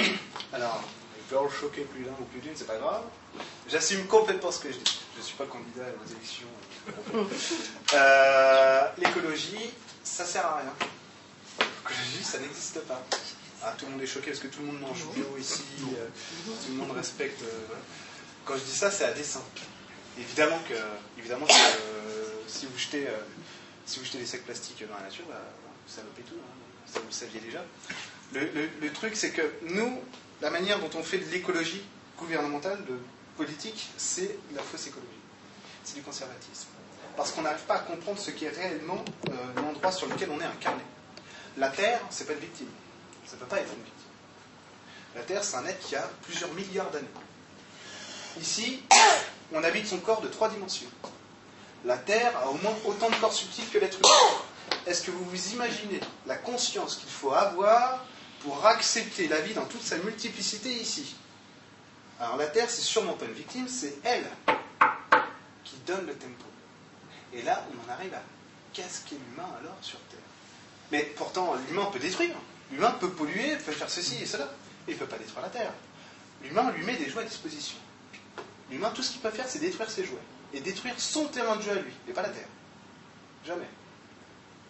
[0.52, 0.82] Alors,
[1.16, 3.02] il peut en choquer plus d'un ou plus d'une, c'est pas grave.
[3.68, 5.00] J'assume complètement ce que je dis.
[5.14, 6.48] Je ne suis pas candidat aux élections.
[7.94, 9.70] Euh, l'écologie,
[10.02, 10.72] ça sert à rien.
[12.22, 13.04] Ça n'existe pas.
[13.62, 15.62] Ah, tout le monde est choqué parce que tout le monde mange bio ici,
[15.96, 16.06] euh,
[16.66, 17.42] tout le monde respecte.
[17.42, 17.74] Euh,
[18.44, 19.42] Quand je dis ça, c'est à dessein.
[20.18, 20.74] Évidemment que,
[21.18, 21.52] évidemment que
[22.48, 23.06] si, vous jetez,
[23.86, 25.40] si vous jetez des sacs plastiques dans la nature, bah,
[25.86, 26.92] salopez tout, hein.
[26.92, 27.64] ça vous le saviez déjà.
[28.34, 30.00] Le, truc, c'est que nous,
[30.40, 31.82] la manière dont on fait de l'écologie
[32.18, 32.96] gouvernementale, de
[33.36, 35.08] politique, c'est la fausse écologie.
[35.84, 36.68] C'est du conservatisme.
[37.16, 40.40] Parce qu'on n'arrive pas à comprendre ce qui est réellement euh, l'endroit sur lequel on
[40.40, 40.82] est incarné.
[41.56, 42.70] La Terre, c'est pas une victime.
[43.26, 43.92] Ça ne peut pas être une victime.
[45.14, 47.06] La Terre, c'est un être qui a plusieurs milliards d'années.
[48.40, 48.82] Ici,
[49.52, 50.88] on habite son corps de trois dimensions.
[51.84, 54.42] La Terre a au moins autant de corps subtils que l'être humain
[54.86, 58.04] est-ce que vous vous imaginez la conscience qu'il faut avoir
[58.40, 61.14] pour accepter la vie dans toute sa multiplicité ici?
[62.18, 64.28] Alors la Terre, c'est sûrement pas une victime, c'est elle
[65.64, 66.44] qui donne le tempo.
[67.32, 68.22] Et là, on en arrive à
[68.72, 70.18] casquer l'humain alors sur Terre.
[70.92, 72.34] Mais pourtant, l'humain peut détruire.
[72.70, 74.48] L'humain peut polluer, peut faire ceci et cela.
[74.86, 75.72] il ne peut pas détruire la Terre.
[76.44, 77.78] L'humain lui met des jouets à disposition.
[78.70, 80.18] L'humain, tout ce qu'il peut faire, c'est détruire ses jouets.
[80.52, 82.48] Et détruire son terrain de jeu à lui, et pas la Terre.
[83.46, 83.68] Jamais.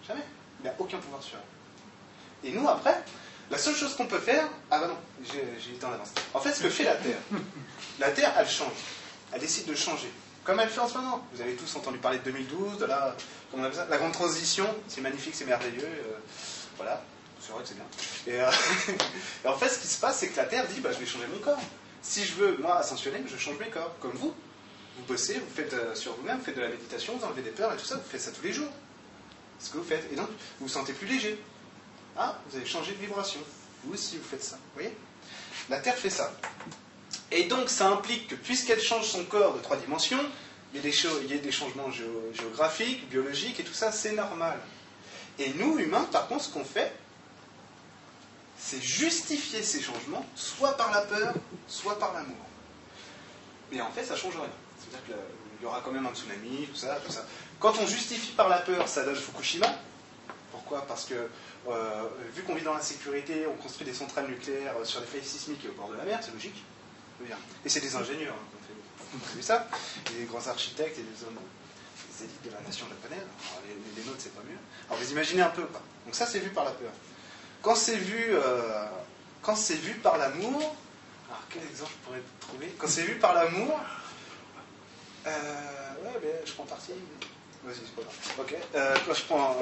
[0.07, 0.23] Jamais.
[0.61, 2.49] Il n'a aucun pouvoir sur elle.
[2.51, 3.03] Et nous, après,
[3.51, 4.49] la seule chose qu'on peut faire.
[4.71, 6.13] Ah bah non, j'ai été en avance.
[6.35, 7.19] En fait, ce que fait la Terre,
[7.99, 8.73] la Terre, elle change.
[9.33, 10.11] Elle décide de changer.
[10.45, 11.25] Comme elle fait en ce moment.
[11.33, 13.17] Vous avez tous entendu parler de 2012, de la,
[13.97, 14.67] grande transition.
[14.89, 15.85] C'est magnifique, c'est merveilleux.
[15.85, 16.19] Euh,
[16.77, 17.03] voilà.
[17.41, 17.85] C'est vrai que c'est bien.
[18.29, 18.51] Euh,
[19.45, 21.07] et, en fait, ce qui se passe, c'est que la Terre dit bah, je vais
[21.07, 21.61] changer mon corps.
[22.03, 23.95] Si je veux, moi, ascensionner, je change mes corps.
[24.01, 24.35] Comme vous.
[24.99, 27.51] Vous bossez, vous faites euh, sur vous-même, vous faites de la méditation, vous enlevez des
[27.51, 28.69] peurs et tout ça, vous faites ça tous les jours
[29.63, 30.13] ce que vous faites.
[30.13, 31.39] Et donc, vous vous sentez plus léger.
[32.17, 33.41] Ah, vous avez changé de vibration.
[33.85, 34.57] Vous aussi, vous faites ça.
[34.57, 34.95] Vous voyez?
[35.71, 36.33] La Terre fait ça.
[37.35, 40.23] Et donc, ça implique que puisqu'elle change son corps de trois dimensions,
[40.75, 44.59] il y a des, changements géographiques, biologiques et tout ça, c'est normal.
[45.39, 46.95] Et nous, humains, par contre, ce qu'on fait,
[48.59, 51.35] c'est justifier ces changements, soit par la peur,
[51.67, 52.37] soit par l'amour.
[53.71, 54.49] Mais en fait, ça ne change rien.
[54.79, 57.25] C'est-à-dire qu'il y aura quand même un tsunami, tout ça, tout ça.
[57.59, 59.67] Quand on justifie par la peur, ça donne Fukushima.
[60.51, 60.87] Pourquoi?
[60.87, 61.29] Parce que,
[61.69, 62.03] euh,
[62.35, 65.65] vu qu'on vit dans la sécurité, on construit des centrales nucléaires sur des failles sismiques
[65.65, 66.63] et au bord de la mer, c'est logique.
[67.65, 68.59] Et c'est des ingénieurs hein,
[69.11, 69.69] qui ont fait, ça,
[70.17, 71.39] des grands architectes et des hommes,
[72.11, 73.27] des élites de la nation japonaise.
[73.97, 74.59] les, nôtres, c'est pas mieux.
[74.89, 75.81] Alors vous imaginez un peu, quoi.
[76.05, 76.91] Donc ça, c'est vu par la peur.
[77.63, 78.87] Quand c'est vu, euh,
[79.41, 80.75] quand c'est vu par l'amour,
[81.29, 82.75] alors quel exemple je pourrais trouver?
[82.79, 83.79] Quand c'est vu par l'amour,
[85.27, 85.31] euh,
[86.05, 86.93] ouais, ben, je prends parti.
[87.65, 88.17] Vas-y, c'est pas grave.
[88.41, 88.57] Ok.
[88.75, 88.97] Euh,
[89.29, 89.57] quand,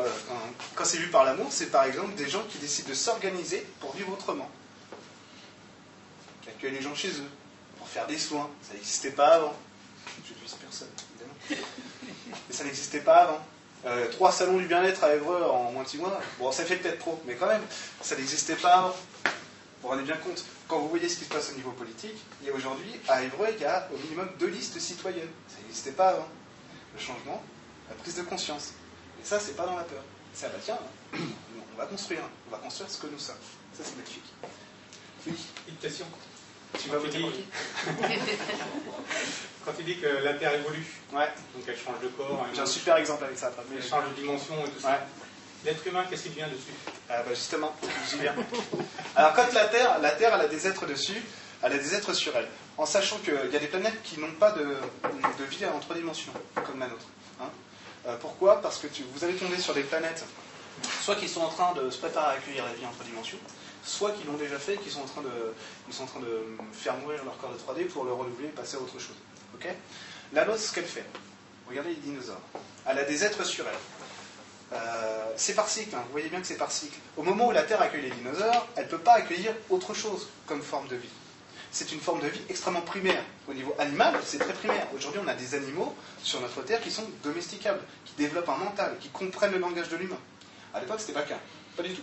[0.74, 3.94] quand c'est vu par l'amour, c'est par exemple des gens qui décident de s'organiser pour
[3.94, 4.50] vivre autrement.
[6.40, 7.28] Qui accueillent les gens chez eux,
[7.90, 8.48] faire des soins.
[8.62, 9.54] Ça n'existait pas avant.
[10.24, 11.34] Je ne vise personne, évidemment.
[12.48, 13.40] Mais ça n'existait pas avant.
[13.86, 16.76] Euh, trois salons du bien-être à Évreux en moins de six mois, bon, ça fait
[16.76, 17.62] peut-être trop, mais quand même,
[18.02, 18.90] ça n'existait pas avant.
[18.90, 19.30] Vous
[19.80, 22.48] vous rendez bien compte, quand vous voyez ce qui se passe au niveau politique, il
[22.48, 25.30] y a aujourd'hui, à Évreux, il y a au minimum deux listes citoyennes.
[25.48, 26.28] Ça n'existait pas avant.
[26.94, 27.42] Le changement,
[27.88, 28.74] la prise de conscience.
[29.22, 30.02] Et ça, c'est pas dans la peur.
[30.34, 30.78] C'est, ah bah tiens,
[31.14, 33.36] on va construire, on va construire ce que nous sommes.
[33.72, 34.30] Ça, c'est magnifique.
[35.26, 35.34] Oui,
[35.68, 36.04] une question.
[36.78, 37.18] Tu pour qui
[39.64, 41.28] Quand tu dis que la Terre évolue, ouais.
[41.54, 42.46] donc elle change de corps.
[42.54, 43.52] J'ai un super exemple avec ça.
[43.74, 45.00] Elle change de dimension et tout ça.
[45.64, 46.72] L'être humain, qu'est-ce qu'il vient dessus?
[47.08, 47.76] Ah bah Justement,
[48.08, 48.34] j'y viens.
[49.14, 51.22] Alors quand la Terre, la Terre, elle a des êtres dessus,
[51.62, 52.48] elle a des êtres sur elle.
[52.78, 55.96] En sachant qu'il y a des planètes qui n'ont pas de, de, vie en trois
[55.96, 57.04] dimensions, comme la nôtre.
[57.42, 57.50] Hein.
[58.06, 58.62] Euh, pourquoi?
[58.62, 60.24] Parce que vous allez tomber sur des planètes,
[61.02, 63.38] soit qui sont en train de se préparer à accueillir la vie en trois dimensions,
[63.84, 65.54] soit qui l'ont déjà fait, qui sont en train de,
[65.88, 68.50] ils sont en train de faire mourir leur corps de 3D pour le renouveler et
[68.50, 69.16] passer à autre chose.
[69.54, 69.66] Ok?
[70.32, 71.04] La nôtre, ce qu'elle fait,
[71.68, 72.40] regardez les dinosaures,
[72.86, 73.74] elle a des êtres sur elle.
[74.72, 76.02] Euh, c'est par cycle, hein.
[76.06, 76.98] vous voyez bien que c'est par cycle.
[77.16, 80.28] Au moment où la Terre accueille les dinosaures, elle ne peut pas accueillir autre chose
[80.46, 81.08] comme forme de vie.
[81.72, 83.22] C'est une forme de vie extrêmement primaire.
[83.48, 84.86] Au niveau animal, c'est très primaire.
[84.94, 88.96] Aujourd'hui, on a des animaux sur notre Terre qui sont domesticables, qui développent un mental,
[89.00, 90.18] qui comprennent le langage de l'humain.
[90.74, 91.38] À l'époque, c'était pas le cas.
[91.76, 92.02] Pas du tout.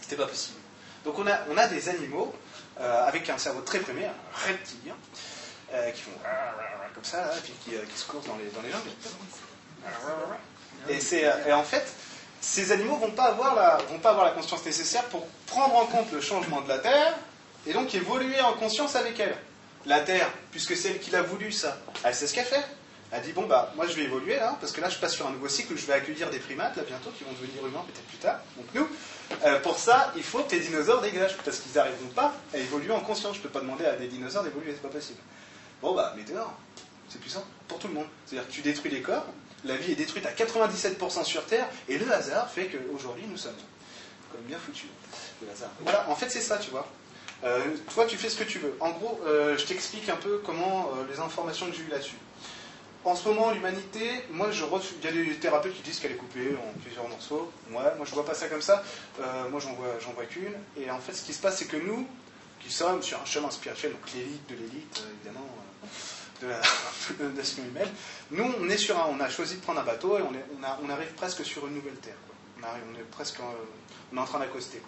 [0.00, 0.58] C'était pas possible.
[1.04, 2.32] Donc on a, des animaux
[2.80, 4.12] euh, avec un cerveau très primaire,
[4.46, 4.94] reptilien,
[5.72, 6.10] euh, qui font
[6.94, 8.90] comme ça, et puis qui, euh, se coursent dans les, jungles.
[10.88, 11.84] Et, en fait,
[12.40, 15.86] ces animaux vont, pas avoir la, vont pas avoir la conscience nécessaire pour prendre en
[15.86, 17.14] compte le changement de la Terre
[17.66, 19.36] et donc évoluer en conscience avec elle.
[19.86, 22.64] La Terre, puisque c'est elle qui l'a voulu, ça, elle sait ce qu'elle fait.
[23.14, 25.26] Elle dit bon bah moi je vais évoluer là parce que là je passe sur
[25.26, 27.84] un nouveau cycle où je vais accueillir des primates là bientôt qui vont devenir humains
[27.86, 28.38] peut-être plus tard.
[28.56, 28.88] Donc nous,
[29.44, 32.92] euh, pour ça il faut que les dinosaures dégagent parce qu'ils n'arriveront pas à évoluer
[32.92, 33.34] en conscience.
[33.34, 35.18] Je ne peux pas demander à des dinosaures d'évoluer, c'est pas possible.
[35.80, 36.54] Bon bah mais dehors,
[37.08, 38.06] c'est plus simple pour tout le monde.
[38.26, 39.26] C'est-à-dire que tu détruis les corps,
[39.64, 43.52] la vie est détruite à 97% sur Terre et le hasard fait qu'aujourd'hui nous sommes
[44.30, 44.88] comme bien foutus.
[45.40, 45.48] Le.
[45.80, 46.86] Voilà, en fait c'est ça tu vois.
[47.44, 47.58] Euh,
[47.92, 48.76] toi tu fais ce que tu veux.
[48.80, 52.16] En gros, euh, je t'explique un peu comment les informations que j'ai eues là-dessus
[53.04, 56.16] en ce moment, l'humanité, moi, je il y a des thérapeutes qui disent qu'elle est
[56.16, 57.50] coupée en plusieurs morceaux.
[57.70, 58.84] Ouais, moi, je vois pas ça comme ça.
[59.20, 60.54] Euh, moi, j'en vois, j'en vois qu'une.
[60.76, 62.06] Et en fait, ce qui se passe, c'est que nous,
[62.60, 65.46] qui sommes sur un chemin spirituel, donc l'élite de l'élite, euh, évidemment,
[66.44, 66.60] euh,
[67.18, 67.88] de la, nation humaine,
[68.30, 70.32] nous, on est sur un, on a choisi de prendre un bateau et on,
[70.84, 72.14] on, arrive presque sur une nouvelle terre.
[72.62, 73.40] On, est presque,
[74.12, 74.80] on est en train d'accoster.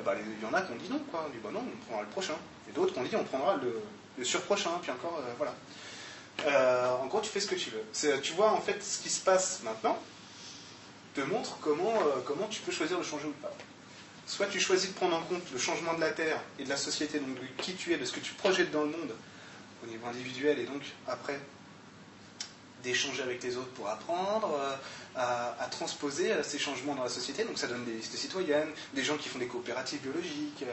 [0.00, 1.26] Eh ben, il y en a qui ont dit non, quoi.
[1.28, 2.34] On dit bah non, on prendra le prochain.
[2.68, 3.80] Et d'autres qui ont dit on prendra le,
[4.18, 4.70] le surprochain.
[4.82, 5.54] Puis encore, voilà.
[6.46, 8.20] Euh, en gros, tu fais ce que tu veux.
[8.20, 9.98] Tu vois, en fait, ce qui se passe maintenant
[11.14, 13.52] te montre comment, euh, comment tu peux choisir de changer ou pas.
[14.26, 16.76] Soit tu choisis de prendre en compte le changement de la Terre et de la
[16.76, 19.14] société, donc de qui tu es, de ce que tu projettes dans le monde
[19.84, 21.38] au niveau individuel, et donc après
[22.82, 24.76] d'échanger avec les autres pour apprendre, euh,
[25.16, 27.44] à, transposer ces changements dans la société.
[27.44, 30.64] Donc ça donne des listes citoyennes, des gens qui font des coopératives biologiques,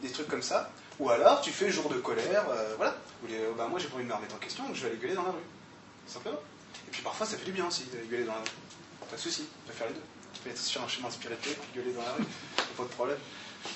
[0.00, 0.70] des trucs comme ça.
[1.02, 2.94] Ou alors, tu fais jour de colère, euh, voilà.
[3.24, 4.98] Ou les, bah, moi, j'ai pas de me remettre en question, donc je vais aller
[4.98, 5.42] gueuler dans la rue.
[6.06, 6.38] Simplement.
[6.86, 8.46] Et puis parfois, ça fait du bien aussi de gueuler dans la rue.
[9.10, 10.00] Pas de souci, tu peux faire les deux.
[10.32, 12.24] Tu peux être sur un chemin spirituel et gueuler dans la rue.
[12.76, 13.18] Pas de problème.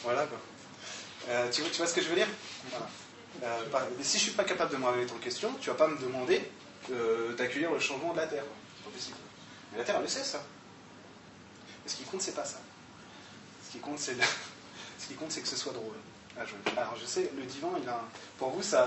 [0.05, 0.39] Voilà, quoi.
[1.29, 2.29] Euh, tu, vois, ce que je veux dire?
[3.43, 3.65] Euh,
[4.03, 6.49] Si je suis pas capable de me remettre en question, tu vas pas me demander
[7.37, 8.45] d'accueillir le changement de la Terre.
[8.77, 9.17] C'est pas possible.
[9.73, 10.45] Mais la Terre, elle le sait, ça.
[11.85, 12.59] Mais ce qui compte, c'est pas ça.
[13.67, 14.15] Ce qui compte, c'est
[15.43, 15.97] que ce soit drôle.
[16.39, 16.43] Ah,
[16.77, 17.73] Alors je sais, le divan,
[18.39, 18.87] pour vous, ça,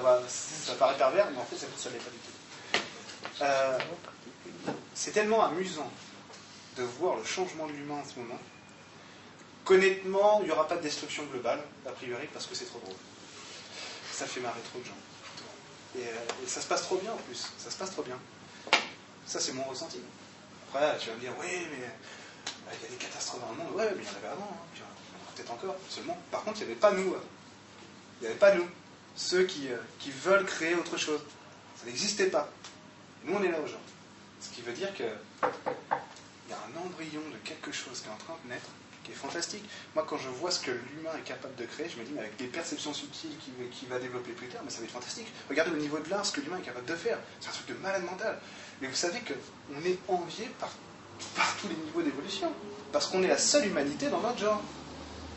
[0.78, 2.32] paraît pervers, mais en fait, ça ne l'est pas du tout.
[4.94, 5.90] C'est tellement amusant
[6.78, 8.40] de voir le changement de l'humain en ce moment.
[9.66, 12.96] qu'honnêtement, il n'y aura pas de destruction globale, a priori, parce que c'est trop drôle.
[14.12, 14.98] Ça fait marrer trop de gens.
[15.96, 17.48] Et, euh, ça se passe trop bien en plus.
[17.58, 18.18] Ça se passe trop bien.
[19.26, 20.00] Ça, c'est mon ressenti.
[20.68, 23.58] Après, tu vas me dire, oui, mais euh, il y a des catastrophes dans le
[23.58, 23.76] monde.
[23.76, 24.52] Ouais, mais il y en avait avant.
[24.52, 24.84] Hein.
[25.36, 25.76] Peut-être encore.
[25.90, 27.14] Seulement, par contre, il n'y avait pas nous.
[27.16, 27.22] Hein.
[28.20, 28.68] Il n'y avait pas nous.
[29.16, 31.22] Ceux qui, euh, qui veulent créer autre chose.
[31.78, 32.50] Ça n'existait pas.
[33.24, 33.94] nous, on est là aujourd'hui.
[34.42, 38.18] Ce qui veut dire qu'il y a un embryon de quelque chose qui est en
[38.18, 38.70] train de naître
[39.04, 39.64] qui est fantastique.
[39.96, 42.22] Moi, quand je vois ce que l'humain est capable de créer, je me dis, mais
[42.22, 43.32] avec des perceptions subtiles
[43.72, 45.28] qu'il va développer plus tard, mais ça va être fantastique.
[45.50, 47.18] Regardez au niveau de l'art ce que l'humain est capable de faire.
[47.40, 48.40] C'est un truc de malade mental.
[48.82, 50.70] Mais vous savez qu'on est envié par,
[51.36, 52.52] par tous les niveaux d'évolution.
[52.92, 54.62] Parce qu'on est la seule humanité dans notre genre.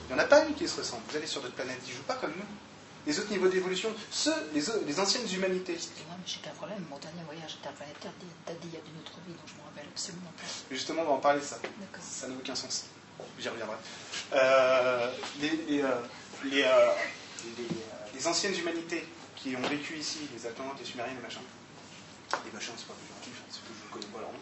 [0.09, 1.03] Il n'y en a pas une qui se ressemble.
[1.09, 2.72] Vous allez sur d'autres planètes, ils ne jouent pas comme nous.
[3.07, 5.75] Les autres niveaux d'évolution, ceux, les, les, anciennes humanités.
[5.75, 6.85] Excusez-moi, mais j'ai qu'un problème.
[6.89, 8.13] Mon dernier voyage interplanétaire
[8.47, 10.43] date d'il y a d'une autre vie, dont je ne me rappelle absolument pas.
[10.71, 11.59] Justement, on va en parler de ça.
[12.01, 12.87] Ça n'a aucun sens.
[13.39, 13.77] J'y reviendrai.
[14.35, 15.89] Euh, les, euh,
[16.45, 16.93] euh,
[18.15, 19.05] les, anciennes humanités
[19.37, 21.43] qui ont vécu ici, les Atlantes, les Sumériens, les machins,
[22.45, 24.39] les machins, c'est pas plus gentil, c'est que je ne connais pas leur nom.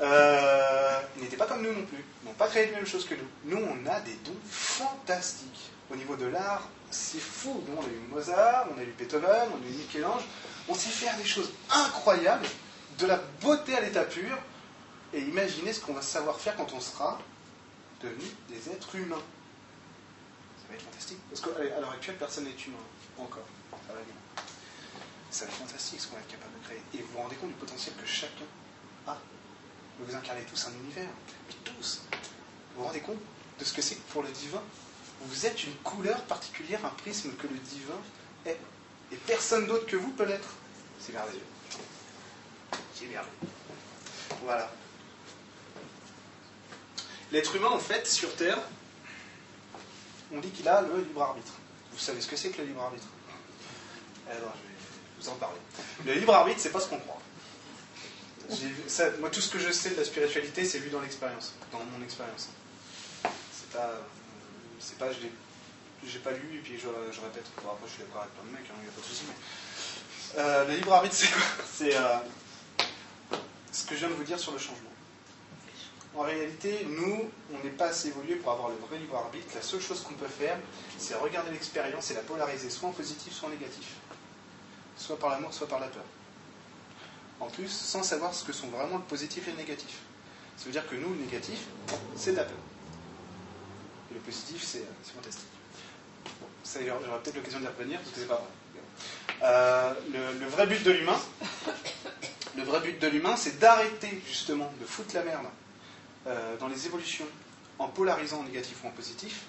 [0.00, 2.04] Euh, n'étaient pas comme nous non plus.
[2.22, 3.28] Ils n'ont pas créé les mêmes choses que nous.
[3.44, 5.70] Nous, on a des dons fantastiques.
[5.90, 7.62] Au niveau de l'art, c'est fou.
[7.76, 10.22] on a eu Mozart, on a eu Beethoven, on a eu Michel-Ange.
[10.68, 12.46] On sait faire des choses incroyables,
[12.98, 14.38] de la beauté à l'état pur.
[15.12, 17.18] Et imaginez ce qu'on va savoir faire quand on sera
[18.00, 19.22] devenu des êtres humains.
[20.58, 21.18] Ça va être fantastique.
[21.28, 22.78] Parce qu'à l'heure actuelle, personne n'est humain.
[23.18, 23.46] Encore.
[23.70, 24.44] Ça va bien.
[25.30, 26.82] Ça va être fantastique ce qu'on va être capable de créer.
[26.94, 28.46] Et vous vous rendez compte du potentiel que chacun
[29.06, 29.16] a.
[30.00, 31.10] Vous incarnez tous un univers.
[31.48, 32.02] Mais tous.
[32.74, 33.20] Vous vous rendez compte
[33.58, 34.62] de ce que c'est pour le divin
[35.22, 38.00] Vous êtes une couleur particulière, un prisme que le divin
[38.46, 38.58] est.
[39.12, 40.48] Et personne d'autre que vous peut l'être.
[41.00, 41.40] C'est merveilleux.
[42.94, 43.32] C'est merveilleux.
[44.42, 44.70] Voilà.
[47.32, 48.58] L'être humain, en fait, sur Terre,
[50.32, 51.52] on dit qu'il a le libre arbitre.
[51.92, 53.06] Vous savez ce que c'est que le libre arbitre?
[54.28, 55.58] Alors, je vais vous en parler.
[56.04, 57.20] Le libre arbitre, c'est pas ce qu'on croit.
[59.20, 62.04] moi, tout ce que je sais de la spiritualité, c'est vu dans l'expérience, dans mon
[62.04, 62.48] expérience.
[63.22, 64.00] C'est pas,
[64.84, 65.06] c'est pas,
[66.06, 67.46] j'ai pas lu et puis je, répète.
[67.56, 69.24] après, je suis d'accord avec plein de mecs, il hein, n'y a pas de souci.
[70.36, 71.42] Euh, le libre arbitre, c'est quoi?
[71.72, 72.18] C'est euh,
[73.72, 74.90] ce que je viens de vous dire sur le changement.
[76.16, 79.46] En réalité, nous, on n'est pas assez évolué pour avoir le vrai libre arbitre.
[79.54, 80.58] La seule chose qu'on peut faire,
[80.98, 83.94] c'est regarder l'expérience et la polariser, soit en positif, soit en négatif.
[84.96, 86.04] Soit par l'amour, soit par la peur.
[87.40, 89.98] En plus, sans savoir ce que sont vraiment le positif et le négatif.
[90.56, 91.58] Ça veut dire que nous, le négatif,
[92.16, 92.58] c'est la peur.
[94.14, 95.44] Le positif, c'est fantastique.
[96.62, 98.46] ça, j'aurai peut-être l'occasion d'y revenir, parce que c'est pas vrai.
[99.42, 101.18] Euh, le, le vrai but de l'humain,
[102.56, 105.46] le vrai but de l'humain, c'est d'arrêter justement de foutre la merde
[106.26, 107.26] euh, dans les évolutions
[107.78, 109.42] en polarisant en négatif ou en positif,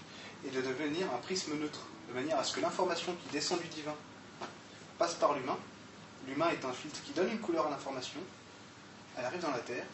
[0.46, 3.68] et de devenir un prisme neutre, de manière à ce que l'information qui descend du
[3.68, 3.96] divin
[4.98, 5.58] passe par l'humain.
[6.28, 8.20] L'humain est un filtre qui donne une couleur à l'information,
[9.18, 9.86] elle arrive dans la Terre,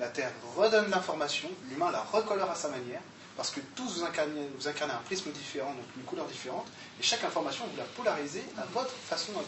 [0.00, 3.00] la Terre redonne l'information, l'humain la recolore à sa manière,
[3.38, 4.50] parce que tous vous incarnez,
[4.92, 6.66] un prisme différent, donc une couleur différente,
[6.98, 9.46] et chaque information, vous la polarisez à votre façon à vous.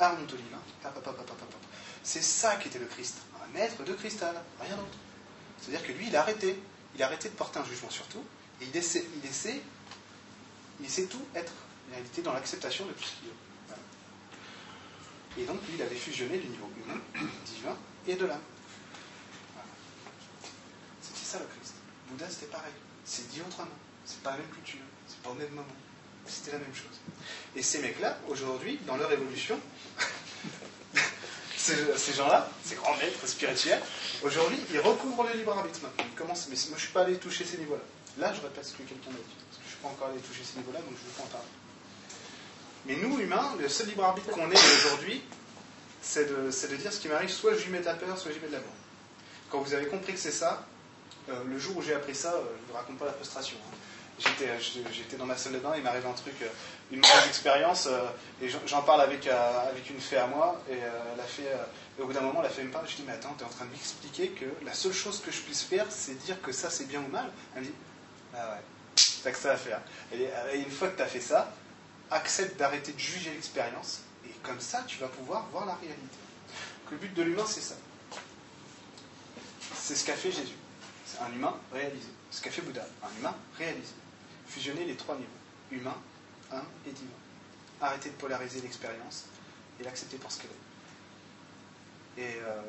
[0.00, 0.58] Armontolina,
[2.02, 4.98] c'est ça qui était le Christ, un maître de cristal, rien d'autre.
[5.60, 6.60] C'est-à-dire que lui, il a arrêté.
[6.96, 8.24] Il a arrêté de porter un jugement sur tout.
[8.60, 9.06] Et il essaie,
[10.80, 11.52] il tout être.
[11.88, 13.34] En réalité, dans l'acceptation de tout ce qu'il est.
[15.42, 16.98] Et donc, lui, il avait fusionné le niveau humain,
[17.46, 17.76] divin
[18.08, 18.42] et de l'âme.
[21.00, 21.74] C'était ça le Christ.
[22.08, 22.72] Bouddha, c'était pareil.
[23.10, 23.66] C'est dit autrement.
[24.04, 24.78] C'est pas la même culture.
[25.08, 25.66] C'est pas au même moment.
[26.26, 26.96] C'était la même chose.
[27.56, 29.58] Et ces mecs-là, aujourd'hui, dans leur évolution,
[31.56, 31.74] ces,
[32.14, 33.82] gens-là, ces grands maîtres spirituels,
[34.22, 36.04] aujourd'hui, ils recouvrent le libre arbitre maintenant.
[36.08, 37.82] Ils commencent, mais moi, je suis pas allé toucher ces niveaux-là.
[38.18, 39.36] Là, je répète ce que quelqu'un m'a dit.
[39.48, 41.26] Parce que je suis pas encore allé toucher ces niveaux-là, donc je ne pas en
[41.26, 41.48] parler.
[42.86, 45.20] Mais nous, humains, le seul libre arbitre qu'on ait aujourd'hui,
[46.00, 48.36] c'est de, dire ce qui m'arrive, soit je lui mets de la peur, soit je
[48.36, 48.72] lui mets de l'amour.
[49.50, 50.64] Quand vous avez compris que c'est ça,
[51.48, 53.56] le jour où j'ai appris ça, euh, je ne vous raconte pas la frustration.
[53.66, 53.76] Hein.
[54.42, 54.58] Euh,
[54.92, 56.48] j'étais dans ma salle de bain, il m'arrive un truc, euh,
[56.90, 58.08] une mauvaise expérience, euh,
[58.42, 60.76] et j'en parle avec, avec une fée à moi, et
[61.16, 61.46] la fée,
[61.98, 63.50] au bout d'un moment, la fée me parle, je dis, mais attends, tu es en
[63.50, 66.70] train de m'expliquer que la seule chose que je puisse faire, c'est dire que ça
[66.70, 67.30] c'est bien ou mal.
[67.54, 67.74] Elle me dit,
[68.34, 68.62] ah ouais,
[69.22, 69.80] t'as que ça à faire.
[70.12, 71.52] Et, une fois que tu as fait ça,
[72.10, 76.18] accepte d'arrêter de juger l'expérience, et comme ça, tu vas pouvoir voir la réalité.
[76.90, 77.76] le but de l'humain, c'est ça.
[79.74, 80.56] C'est ce qu'a fait Jésus.
[81.20, 82.08] Un humain réalisé.
[82.30, 83.94] Ce qu'a fait Bouddha, un humain réalisé
[84.50, 85.28] fusionner les trois niveaux,
[85.70, 85.96] humain,
[86.52, 87.08] un et divin.
[87.80, 89.26] Arrêter de polariser l'expérience
[89.78, 92.22] et l'accepter pour ce qu'elle est.
[92.22, 92.60] Et euh,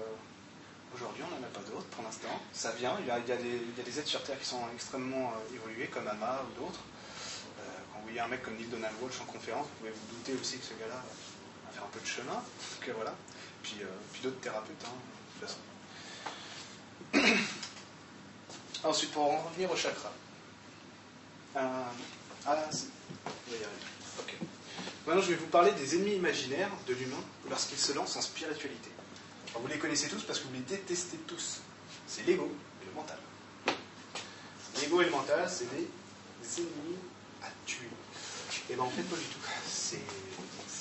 [0.93, 2.41] Aujourd'hui, on n'en a pas d'autres pour l'instant.
[2.51, 6.05] Ça vient, il y, a, des, êtres sur Terre qui sont extrêmement euh, évolués, comme
[6.05, 6.81] Ama ou d'autres.
[7.59, 10.17] Euh, quand vous voyez un mec comme Neil Donald Walsh en conférence, vous pouvez vous
[10.17, 11.01] douter aussi que ce gars-là
[11.65, 12.43] va faire un peu de chemin.
[12.93, 13.15] Voilà.
[13.63, 13.77] Puis,
[14.11, 14.89] puis d'autres thérapeutes, hein,
[15.39, 15.55] de toute
[17.23, 17.37] façon.
[18.83, 20.11] Ensuite, pour en revenir au chakra.
[21.55, 21.89] Euh, ah,
[22.45, 23.67] on va y arriver.
[24.19, 24.35] Ok.
[25.05, 28.89] Maintenant, je vais vous parler des ennemis imaginaires de l'humain lorsqu'il se lance en spiritualité.
[29.53, 31.59] Vous les connaissez tous parce que vous les détestez tous.
[32.07, 32.49] C'est l'ego
[32.81, 33.17] et le mental.
[34.81, 35.87] L'ego et le mental, c'est des
[36.57, 36.97] ennemis
[37.43, 37.89] à tuer.
[38.69, 39.39] Et bien en fait, pas du tout.
[39.67, 39.99] C'est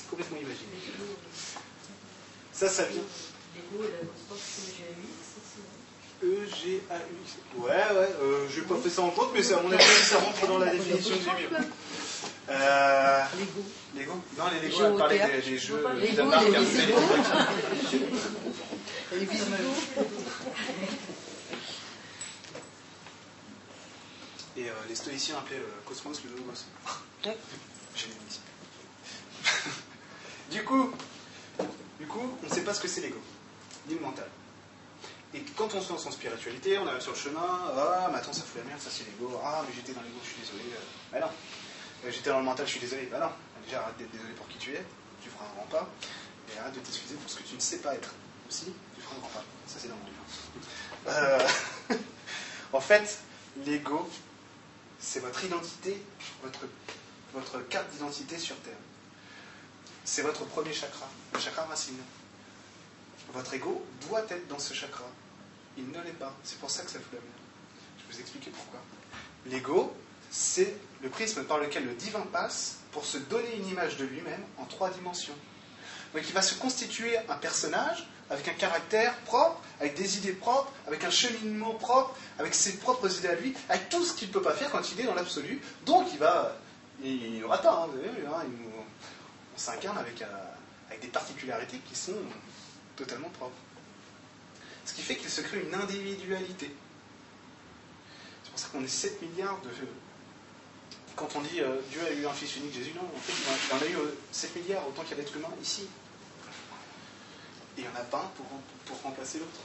[0.08, 0.70] complètement imaginé.
[2.52, 3.02] Ça, ça vient.
[3.54, 4.40] L'ego et la grosse
[6.22, 7.36] E-G-A-U-X.
[7.56, 10.18] Ouais, ouais, euh, je n'ai pas fait ça en compte, mais à mon avis, ça
[10.18, 11.64] rentre dans la définition j'ai mis.
[12.50, 13.62] Euh, Lego.
[13.96, 16.44] Lego Non, les Lego, elle parlait des, des jeux Lego, de marque.
[16.44, 17.00] les Lego.
[19.12, 19.80] mais- Et.
[24.56, 26.64] Et euh, les stoïciens appelaient cosmos le logos.
[27.24, 27.36] Ouais.
[27.94, 28.40] J'ai mis ici.
[30.50, 30.90] du coup,
[32.00, 33.20] du coup, on ne sait pas ce que c'est l'ego,
[33.88, 34.26] ni le mental.
[35.32, 37.40] Et quand on se lance en spiritualité, on arrive sur le chemin,
[37.76, 40.18] ah, mais attends, ça fout la merde, ça c'est l'ego, ah, mais j'étais dans l'ego,
[40.24, 40.72] je suis désolé.
[40.72, 41.30] Euh, bah non.
[42.04, 43.06] Euh, j'étais dans le mental, je suis désolé.
[43.06, 43.30] Bah non.
[43.64, 44.84] Déjà, arrête d'être désolé pour qui tu es,
[45.22, 45.88] tu feras un grand pas.
[46.52, 48.12] Et arrête de t'excuser pour ce que tu ne sais pas être.
[48.48, 49.44] Aussi, tu feras un grand pas.
[49.66, 50.20] Ça, c'est dans mon livre.
[51.06, 51.94] Euh,
[52.72, 53.18] en fait,
[53.64, 54.10] l'ego,
[54.98, 56.02] c'est votre identité,
[56.42, 56.66] votre,
[57.34, 58.74] votre carte d'identité sur Terre.
[60.04, 61.98] C'est votre premier chakra, le chakra racine.
[63.32, 65.04] Votre ego doit être dans ce chakra.
[65.80, 66.34] Il ne l'est pas.
[66.44, 67.32] C'est pour ça que ça fout la merde.
[67.98, 68.80] Je vais vous expliquer pourquoi.
[69.46, 69.94] L'ego,
[70.30, 74.42] c'est le prisme par lequel le divin passe pour se donner une image de lui-même
[74.58, 75.34] en trois dimensions.
[76.14, 80.72] Donc il va se constituer un personnage avec un caractère propre, avec des idées propres,
[80.86, 84.32] avec un cheminement propre, avec ses propres idées à lui, avec tout ce qu'il ne
[84.32, 85.60] peut pas faire quand il est dans l'absolu.
[85.84, 86.56] Donc il va,
[87.02, 88.44] il n'aura pas, hein, vous avez vu, hein,
[89.54, 90.34] on s'incarne euh,
[90.88, 92.14] avec des particularités qui sont
[92.96, 93.56] totalement propres.
[94.84, 96.74] Ce qui fait qu'il se crée une individualité.
[98.44, 99.70] C'est pour ça qu'on est 7 milliards de...
[101.16, 103.32] Quand on dit euh, Dieu a eu un fils unique, Jésus, non, en fait,
[103.68, 105.86] il en a eu euh, 7 milliards autant qu'il y a d'êtres humains ici.
[107.76, 108.30] Et il n'y en a pas un
[108.86, 109.60] pour, remplacer l'autre.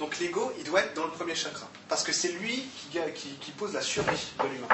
[0.00, 1.68] Donc l'ego, il doit être dans le premier chakra.
[1.88, 4.68] Parce que c'est lui qui- qui pose la survie de l'humain.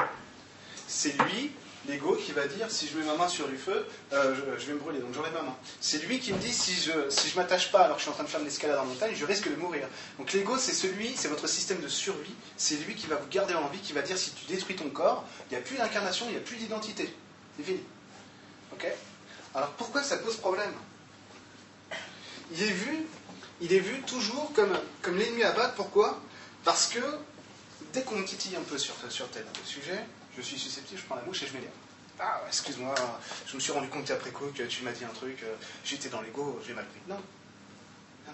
[0.87, 1.51] C'est lui,
[1.87, 4.73] l'ego, qui va dire si je mets ma main sur du feu, euh, je, vais
[4.73, 5.55] me brûler, donc j'enlève ma main.
[5.79, 8.11] C'est lui qui me dit si je si je m'attache pas alors que je suis
[8.11, 9.87] en train de faire une escalade en montagne, je risque de mourir.
[10.17, 12.33] Donc l'ego, c'est celui, c'est votre système de survie.
[12.57, 14.89] C'est lui qui va vous garder en vie, qui va dire si tu détruis ton
[14.89, 17.13] corps, il n'y a plus d'incarnation, il n'y a plus d'identité.
[17.57, 17.83] C'est fini.
[18.73, 18.87] Ok?
[19.55, 20.73] Alors pourquoi ça pose problème?
[22.53, 23.05] Il est vu,
[23.61, 25.75] il est vu toujours comme, comme l'ennemi à battre.
[25.75, 26.19] Pourquoi?
[26.63, 26.99] Parce que
[27.93, 31.23] dès qu'on titille un peu sur, sur tel sujet, je suis susceptible, je prends la
[31.23, 31.73] mouche et je m'énerve.
[32.19, 32.93] Ah, excuse-moi,
[33.47, 36.09] je me suis rendu compte après coup que tu m'as dit un truc, euh, j'étais
[36.09, 36.99] dans l'ego, j'ai mal pris.
[37.07, 37.21] Non.
[38.27, 38.33] Non.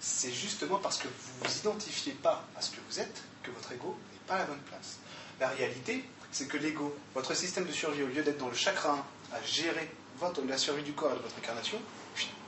[0.00, 3.50] C'est justement parce que vous ne vous identifiez pas à ce que vous êtes que
[3.50, 4.98] votre ego n'est pas à la bonne place.
[5.38, 9.04] La réalité, c'est que l'ego, votre système de survie, au lieu d'être dans le chakra
[9.32, 11.80] 1 à gérer votre, la survie du corps et de votre incarnation,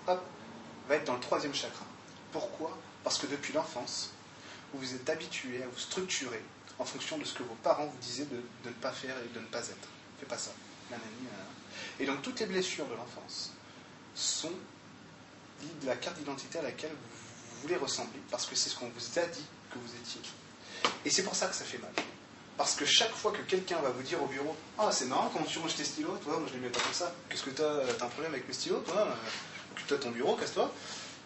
[0.07, 0.25] hop,
[0.89, 1.85] va être dans le troisième chakra.
[2.33, 2.77] Pourquoi?
[3.05, 4.11] Parce que depuis l'enfance,
[4.73, 6.43] vous vous êtes habitué à vous structurer
[6.83, 9.41] en fonction de ce que vos parents vous disaient de, ne pas faire et de
[9.41, 9.89] ne pas être.
[10.19, 10.51] Fais pas ça.
[10.91, 11.07] Nanana.
[12.01, 13.53] Et donc toutes les blessures de l'enfance
[14.17, 14.53] sont
[15.63, 19.19] de la carte d'identité à laquelle vous voulez ressembler, parce que c'est ce qu'on vous
[19.19, 20.21] a dit que vous étiez.
[21.05, 21.93] Et c'est pour ça que ça fait mal.
[22.57, 25.45] Parce que chaque fois que quelqu'un va vous dire au bureau Ah, c'est marrant quand
[25.45, 27.15] tu ranges tes stylos, toi, moi je les mets pas comme ça.
[27.29, 29.07] Qu'est-ce que t'as T'as un problème avec mes stylos, toi
[29.73, 30.71] Occupe-toi de ton bureau, casse-toi.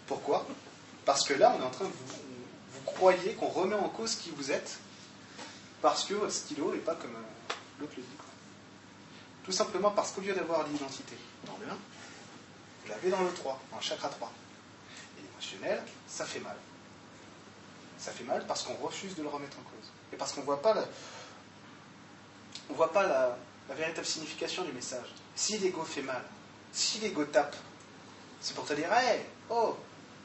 [0.07, 0.47] Pourquoi?
[1.07, 2.15] Parce que là, on est en train de vous,
[2.75, 4.79] vous croyez qu'on remet en cause qui vous êtes
[5.83, 8.09] parce que votre stylo n'est pas comme euh, l'autre le dit.
[9.45, 13.61] Tout simplement parce qu'au lieu d'avoir l'identité dans le 1, vous l'avez dans le 3,
[13.71, 14.33] dans le chakra 3.
[15.19, 16.57] Et l'émotionnel, ça fait mal.
[17.99, 19.91] Ça fait mal parce qu'on refuse de le remettre en cause.
[20.13, 20.85] Et parce qu'on ne voit pas, la,
[22.71, 23.39] on voit pas la,
[23.75, 25.07] véritable signification du message.
[25.35, 26.23] Si l'ego fait mal,
[26.73, 27.57] si l'ego tape,
[28.41, 29.77] c'est pour te dire, hey, oh,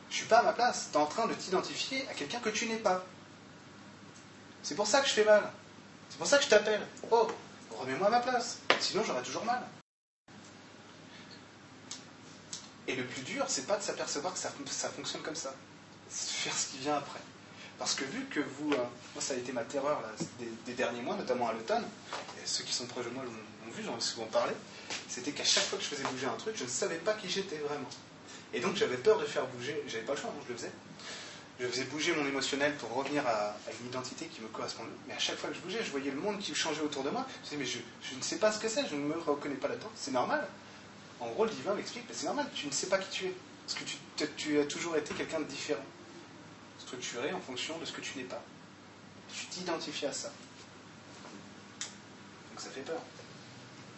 [0.09, 0.89] je suis pas à ma place.
[0.91, 3.03] Tu es en train de t'identifier à quelqu'un que tu n'es pas.
[4.64, 5.43] C'est pour ça que je fais mal.
[6.09, 6.82] C'est pour ça que je t'appelle.
[7.09, 7.28] Oh,
[7.72, 8.59] remets-moi à ma place.
[8.80, 9.64] Sinon, j'aurai toujours mal.
[12.88, 14.49] Et le plus dur, c'est pas de s'apercevoir que ça,
[14.89, 15.53] fonctionne comme ça.
[16.09, 17.20] C'est faire ce qui vient après.
[17.80, 18.78] Parce que vu que vous, euh,
[19.16, 20.03] moi ça a été ma terreur
[20.66, 21.84] des, derniers mois, notamment à l'automne,
[22.45, 24.53] ceux qui sont proches de moi l'ont vu, j'en ai souvent parlé,
[25.07, 27.30] c'était qu'à chaque fois que je faisais bouger un truc, je ne savais pas qui
[27.30, 27.89] j'étais vraiment.
[28.53, 30.72] Et donc j'avais peur de faire bouger, j'avais pas le choix, donc je le faisais.
[31.62, 34.89] Je faisais bouger mon émotionnel pour revenir à, à une identité qui me correspondait.
[35.07, 37.12] Mais à chaque fois que je bougeais, je voyais le monde qui changeait autour de
[37.12, 37.26] moi.
[37.43, 39.55] Je disais, mais je, je ne sais pas ce que c'est, je ne me reconnais
[39.55, 39.91] pas là-dedans.
[39.95, 40.47] C'est normal.
[41.20, 43.34] En gros, le divin m'explique, mais c'est normal, tu ne sais pas qui tu es.
[43.68, 45.84] Parce que tu, tu- tu as toujours été quelqu'un de différent.
[46.80, 48.41] Structuré en fonction de ce que tu n'es pas.
[49.32, 50.30] Tu t'identifies à ça.
[52.49, 52.99] Donc ça fait peur.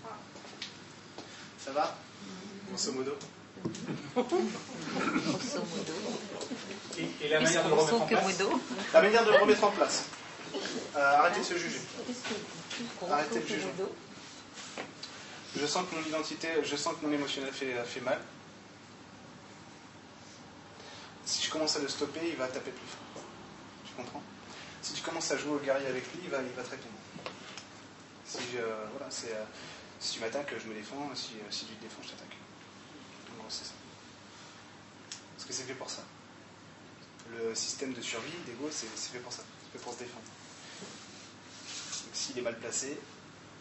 [0.01, 0.17] Voilà.
[1.63, 1.95] Ça va?
[2.25, 3.17] Modo Grosso modo.
[6.97, 8.61] Et, et la manière de le remettre grosso en place modo.
[8.93, 10.05] La manière de le remettre en place.
[10.95, 11.81] Euh, arrêtez de se juger.
[13.09, 13.71] Arrêtez jugement.
[13.77, 13.95] modo.
[15.59, 18.19] Je sens que mon identité, je sens que mon émotionnel fait, fait mal.
[21.25, 23.23] Si je commence à le stopper, il va taper plus fort.
[23.85, 24.21] Tu comprends?
[24.81, 26.93] Si tu commences à jouer au guerrier avec lui, il va, il va te répondre.
[28.25, 28.59] Si, je,
[28.91, 29.43] voilà, c'est, euh,
[29.99, 31.09] si tu m'attaques, je me défends.
[31.15, 32.35] Si, euh, si tu te défends, je t'attaque.
[33.47, 36.03] Parce que c'est fait pour ça.
[37.31, 39.43] Le système de survie d'ego, c'est, fait pour ça.
[39.63, 40.25] C'est fait pour se défendre.
[42.05, 42.97] Donc, s'il est mal placé,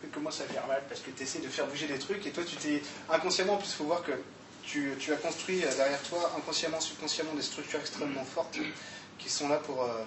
[0.02, 2.30] il commence à faire mal parce que tu essaies de faire bouger des trucs et
[2.30, 4.12] toi tu t'es inconsciemment, en plus il faut voir que
[4.62, 8.58] tu, as construit euh, derrière toi inconsciemment, subconsciemment des structures extrêmement fortes
[9.18, 10.04] qui sont là pour, euh,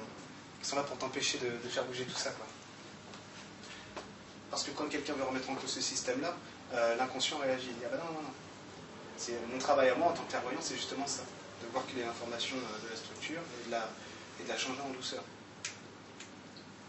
[0.61, 2.31] pour t'empêcher de, faire bouger tout ça.
[4.49, 6.35] Parce que quand quelqu'un veut remettre en cause ce système-là,
[6.73, 7.67] euh, l'inconscient réagit.
[7.69, 8.33] Il dit ah ben non, non, non.
[9.51, 11.21] Mon travail à moi en tant que clairvoyant, c'est justement ça.
[11.61, 15.23] De voir quelle est l'information euh, de la structure et de la, changer en douceur.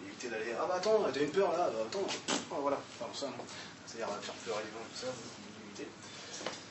[0.04, 2.06] Éviter d'aller, ah bah attends, t'as une peur là, bah, attends,
[2.50, 3.44] oh, voilà, enfin ça non.
[3.86, 5.88] C'est-à-dire euh, faire pleurer les gens tout ça, vous évitez.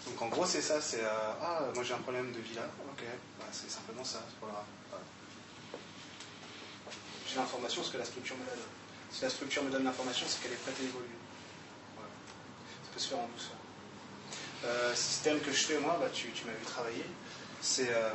[0.06, 2.64] Donc en gros c'est ça, c'est, euh, ah moi j'ai un problème de vie là,
[2.92, 3.04] ok,
[3.40, 4.22] bah, c'est simplement ça.
[4.42, 4.64] Voilà.
[7.28, 8.66] J'ai l'information, ce que la structure me donne.
[9.10, 11.18] Si la structure me donne l'information, c'est qu'elle est prête à évoluer.
[11.96, 12.10] Voilà.
[12.84, 13.55] Ça peut se faire en douceur.
[14.64, 17.06] Euh, système que je fais moi, bah, tu, tu m'as vu travailler,
[17.62, 18.10] c'est, euh,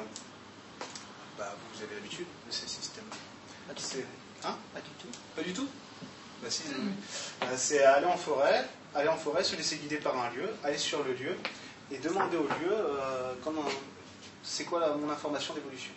[1.39, 3.05] bah, vous avez l'habitude de ces systèmes.
[3.69, 3.83] Pas du
[4.45, 5.09] hein Pas du tout.
[5.37, 5.69] pas du tout
[6.43, 6.63] Bah si,
[7.43, 10.79] euh, c'est aller en forêt, aller en forêt, se laisser guider par un lieu, aller
[10.79, 11.37] sur le lieu
[11.93, 13.65] et demander au lieu euh, comment,
[14.43, 15.93] c'est quoi la- mon information d'évolution?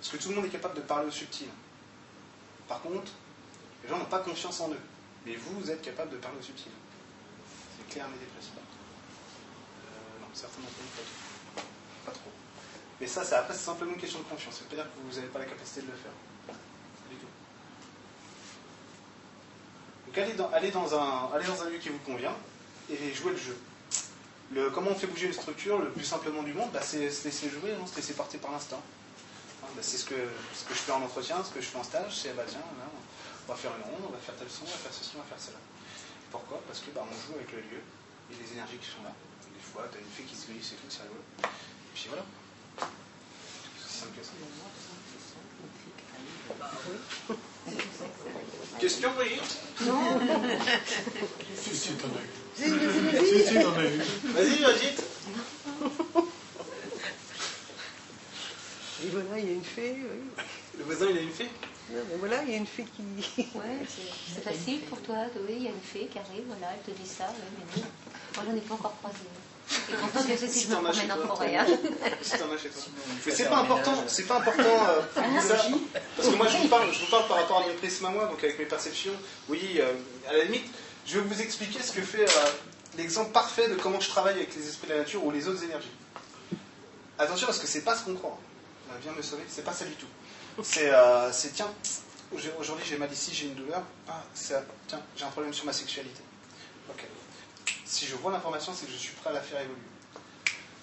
[0.00, 1.48] Parce que tout le monde est capable de parler au subtil.
[2.68, 3.10] Par contre,
[3.82, 4.80] les gens n'ont pas confiance en eux.
[5.24, 6.70] Mais vous, vous êtes capable de parler au subtil.
[7.78, 8.52] C'est clair, mais dépressif.
[10.38, 10.68] Non, certainement
[11.54, 11.62] pas,
[12.06, 12.30] pas trop.
[13.00, 14.54] Mais ça, c'est après, c'est simplement une question de confiance.
[14.54, 16.12] Ça veut pas dire que vous n'avez pas la capacité de le faire.
[16.46, 16.52] Pas
[17.10, 17.26] du tout.
[20.06, 20.18] Donc
[20.52, 22.34] allez dans, un, lieu qui vous convient
[22.90, 23.56] et jouez le jeu.
[24.72, 26.70] Comment on fait bouger une structure le plus simplement du monde?
[26.72, 28.82] Bah, C'est se laisser jouer, hein, se laisser porter par l'instant.
[29.62, 32.16] Hein, bah, c'est ce que, je fais en entretien, ce que je fais en stage,
[32.16, 32.62] c'est bah, tiens,
[33.46, 35.18] on va faire une ronde, on va faire tel son, on va faire ceci, on
[35.18, 35.58] va faire cela.
[36.30, 36.62] Pourquoi?
[36.66, 37.82] Parce que bah, on joue avec le lieu
[38.30, 39.12] et les énergies qui sont là.
[39.58, 41.20] Des fois, tu as une fée qui se glisse et tout, c'est rigolo.
[41.42, 42.24] Et puis voilà.
[43.88, 44.06] C'est.
[48.78, 49.58] Question, Brigitte
[51.56, 52.28] Si, si, t'en as eu.
[52.54, 52.64] Si,
[53.48, 53.98] si, t'en as eu.
[54.32, 55.02] Vas-y, Brigitte.
[59.04, 60.44] Et voilà, il y a une fée, oui.
[60.78, 61.48] Le voisin, il a une fée
[61.90, 63.02] Non, mais voilà, il y a une fée qui.
[63.54, 65.26] Ouais, c'est c'est facile pour toi.
[65.36, 67.26] Oui, il y a une fée qui arrive, voilà, elle te dit ça.
[67.28, 67.88] Oui, mais non.
[68.36, 69.18] Moi, j'en ai pas encore croisé.
[69.90, 71.56] Et pourtant, je sais si je me promène en forêt.
[71.56, 71.66] hein.
[73.26, 74.62] Mais c'est pas important, c'est pas important.
[74.62, 75.00] euh,
[75.42, 75.56] ça,
[76.16, 78.10] parce que moi, je vous, parle, je vous parle par rapport à mon prisme à
[78.10, 79.12] moi, donc avec mes perceptions.
[79.48, 79.92] Oui, euh,
[80.28, 80.66] à la limite,
[81.06, 82.50] je vais vous expliquer ce que fait euh,
[82.96, 85.62] l'exemple parfait de comment je travaille avec les esprits de la nature ou les autres
[85.64, 85.90] énergies.
[87.18, 88.38] Attention, parce que c'est pas ce qu'on croit.
[88.90, 90.06] Euh, viens me sauver, c'est pas ça du tout.
[90.62, 91.70] C'est, euh, c'est tiens,
[92.58, 93.82] aujourd'hui j'ai mal ici, j'ai une douleur.
[94.08, 94.54] Ah, c'est,
[94.86, 96.20] tiens, j'ai un problème sur ma sexualité.
[96.90, 97.04] Ok.
[97.88, 99.80] Si je vois l'information, c'est que je suis prêt à la faire évoluer.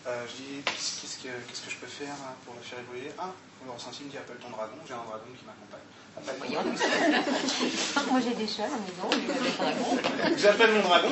[0.07, 1.29] Euh, je dis, qu'est-ce que,
[1.69, 3.11] je peux faire hein, pour le faire évoluer?
[3.19, 3.29] Ah,
[3.63, 5.85] le ressenti me dit, appelle ton dragon, j'ai un dragon qui m'accompagne.
[6.25, 6.63] Dragon.
[8.11, 10.37] Moi, j'ai des chats à la maison.
[10.37, 11.09] J'appelle mon dragon,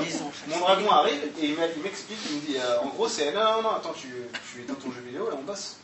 [0.47, 3.61] mon dragon arrive et il m'explique, il me dit, euh, en gros, c'est, non, non,
[3.61, 4.07] non, attends, tu,
[4.51, 5.77] tu éteins ton jeu vidéo et on bosse.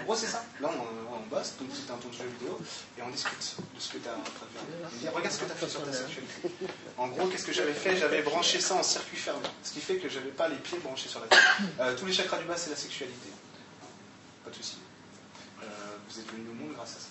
[0.00, 0.44] En gros, c'est ça.
[0.60, 2.58] Là, on, on bosse, donc tu éteins ton jeu vidéo
[2.98, 3.38] et on discute
[3.74, 4.62] de ce que tu as en train de faire.
[4.92, 6.34] Il me dit, regarde ce que tu as fait sur ta sexualité.
[6.96, 7.96] En gros, qu'est-ce que j'avais fait?
[7.96, 11.08] J'avais branché ça en circuit fermé, ce qui fait que j'avais pas les pieds branchés
[11.08, 11.38] sur la tête.
[11.80, 13.28] Euh, tous les chakras du bas, c'est la sexualité.
[14.44, 14.78] Pas de souci.
[15.62, 15.66] Euh,
[16.08, 17.06] vous êtes venu au monde grâce à ça.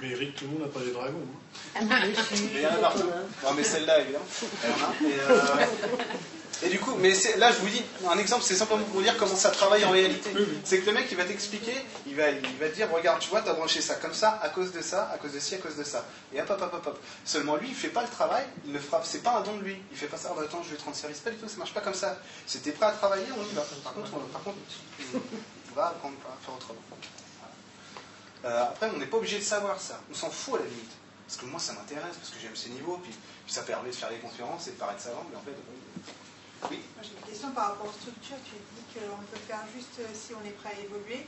[0.00, 1.18] Mais Eric, tout le monde n'a pas des dragons.
[1.20, 1.38] hein.
[1.76, 3.02] Ah, mais je suis- Il y en a partout.
[3.44, 4.24] Non, mais celle-là, évidemment.
[4.64, 5.08] Elle en a.
[5.08, 5.66] Et, euh,
[6.62, 9.16] et du coup, mais là, je vous dis, un exemple, c'est simplement pour vous dire
[9.16, 10.30] comment ça travaille en réalité.
[10.64, 11.74] C'est que le mec, il va t'expliquer,
[12.06, 14.38] il va, il va te dire, regarde, tu vois, tu as branché ça comme ça,
[14.42, 16.04] à cause de ça, à cause de ci, à cause de ça.
[16.34, 17.00] Et hop, hop, hop, hop, hop.
[17.24, 19.62] Seulement, lui, il fait pas le travail, il le fera, c'est pas un don de
[19.62, 19.76] lui.
[19.90, 21.20] Il fait pas ça, oh, bah, attends, je vais te rendre service.
[21.20, 22.18] Pas du tout, ça marche pas comme ça.
[22.46, 23.62] Si t'es prêt à travailler, on y va.
[23.82, 24.58] Par contre, on, par contre,
[25.14, 26.80] on va apprendre à faire autrement.
[28.42, 28.54] Voilà.
[28.54, 30.00] Euh, après, on n'est pas obligé de savoir ça.
[30.10, 30.92] On s'en fout à la limite.
[31.26, 33.12] Parce que moi, ça m'intéresse, parce que j'aime ces niveaux, puis,
[33.44, 35.54] puis ça permet de faire des conférences et de paraître savant, mais en fait,
[36.70, 36.80] oui.
[36.96, 38.36] Moi, J'ai une question par rapport aux structures.
[38.44, 41.26] Tu dis qu'on peut faire juste euh, si on est prêt à évoluer.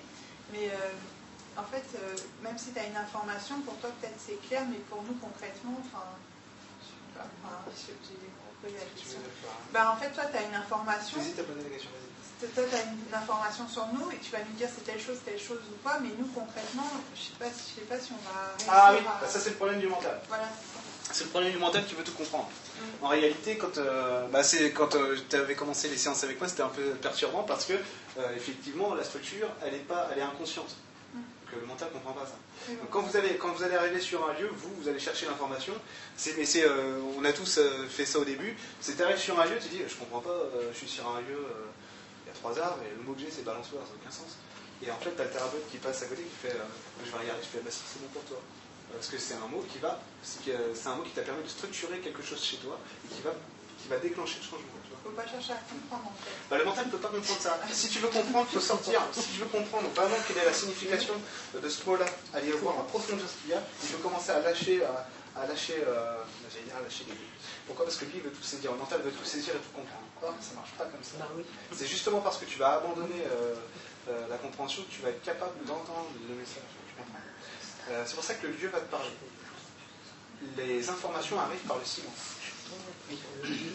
[0.52, 4.36] Mais euh, en fait, euh, même si tu as une information, pour toi peut-être c'est
[4.48, 6.04] clair, mais pour nous concrètement, enfin,
[6.80, 9.18] je sais pas, enfin, je- j'ai la question.
[9.72, 11.18] Ben, en fait, toi, tu as une information.
[11.18, 12.52] J'hésite à poser la question, vas-y.
[12.54, 15.18] Toi, tu as une information sur nous et tu vas nous dire c'est telle chose,
[15.24, 18.22] telle chose ou pas, mais nous concrètement, je sais pas, je sais pas si on
[18.22, 19.20] va Ah oui, à...
[19.22, 20.20] bah, ça c'est le problème du mental.
[20.28, 20.48] Voilà.
[21.12, 22.48] C'est le problème du mental qui veut tout comprendre.
[23.00, 26.82] En réalité, quand, euh, bah, tu avais commencé les séances avec moi, c'était un peu
[27.00, 30.74] perturbant parce que, euh, effectivement, la structure, elle est, pas, elle est inconsciente.
[31.14, 32.36] Donc, le mental ne comprend pas ça.
[32.74, 35.26] Donc, quand, vous allez, quand vous allez arriver sur un lieu, vous, vous allez chercher
[35.26, 35.74] l'information.
[36.38, 38.56] Mais c'est, euh, on a tous euh, fait ça au début.
[38.80, 41.06] C'est tu arrives sur un lieu, tu dis, je comprends pas, euh, je suis sur
[41.08, 41.68] un lieu, euh,
[42.24, 44.10] il y a trois arbres, et le mot que j'ai, c'est balançoire, ça n'a aucun
[44.10, 44.38] sens.
[44.84, 46.64] Et en fait, tu as le thérapeute qui passe à côté qui fait, euh,
[47.04, 48.40] je vais regarder, je fais, bah si, c'est bon pour toi.
[48.92, 51.98] Parce que c'est un mot qui va, c'est, un mot qui t'a permis de structurer
[51.98, 53.30] quelque chose chez toi et qui va,
[53.80, 54.78] qui va déclencher le changement.
[54.84, 54.98] Tu vois.
[55.02, 56.30] faut pas chercher à comprendre en fait.
[56.50, 57.58] Bah, le mental ne peut pas comprendre ça.
[57.70, 59.00] Si tu veux comprendre, il faut sortir.
[59.12, 61.14] Si tu veux comprendre vraiment quelle est la signification
[61.54, 64.40] de ce mot-là, aller voir en profondeur ce qu'il y a, il faut commencer à
[64.40, 65.08] lâcher, à,
[65.40, 67.16] à lâcher, euh, j'allais dire à lâcher les.
[67.66, 67.86] Pourquoi?
[67.86, 68.72] Parce que lui, il veut tout saisir.
[68.72, 70.06] Le mental veut tout saisir et tout comprendre.
[70.22, 71.16] Or, ça marche pas comme ça.
[71.18, 71.42] Bah oui.
[71.74, 73.54] C'est justement parce que tu vas abandonner euh,
[74.08, 76.62] euh, la compréhension que tu vas être capable d'entendre le message.
[77.90, 79.10] Euh, c'est pour ça que le lieu va te parler.
[80.56, 82.34] Les informations arrivent par le silence,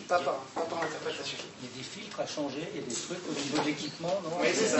[0.09, 1.37] pas par, pas par l'interprétation.
[1.61, 3.67] Il y a des filtres à changer, il y a des trucs au niveau de
[3.67, 4.79] l'équipement, non Oui, c'est ça.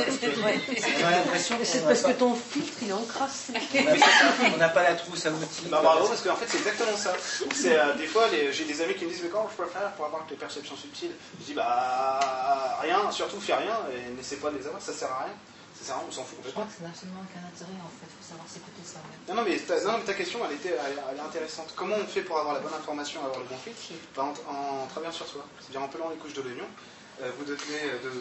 [1.63, 3.53] C'est parce que pas, ton filtre, il est encrassé.
[3.55, 5.67] on n'a pas- on n'a pas la trousse à outils.
[5.69, 7.13] Bah bravo, parce qu'en fait c'est exactement ça.
[7.55, 9.69] C'est euh, des fois les- j'ai des amis qui me disent mais comment je peux
[9.69, 11.11] faire pour avoir tes perceptions subtiles?
[11.39, 12.19] Je dis bah
[12.81, 15.33] rien, surtout fais rien et n'essaie pas de les avoir, ça sert à rien.
[15.87, 18.15] Ça on s'en fout Je crois que ça n'a absolument aucun intérêt en fait, il
[18.19, 18.99] faut savoir s'écouter ça.
[19.29, 21.71] Non, non, mais ta, non, mais ta question elle, était, elle, elle est intéressante.
[21.75, 23.79] Comment on fait pour avoir la bonne information, avoir le bon filtre
[24.15, 26.67] Bah, en, en travaillant sur soi, c'est-à-dire en pelant les couches de l'oignon.
[27.21, 28.11] Euh, vous devenez de,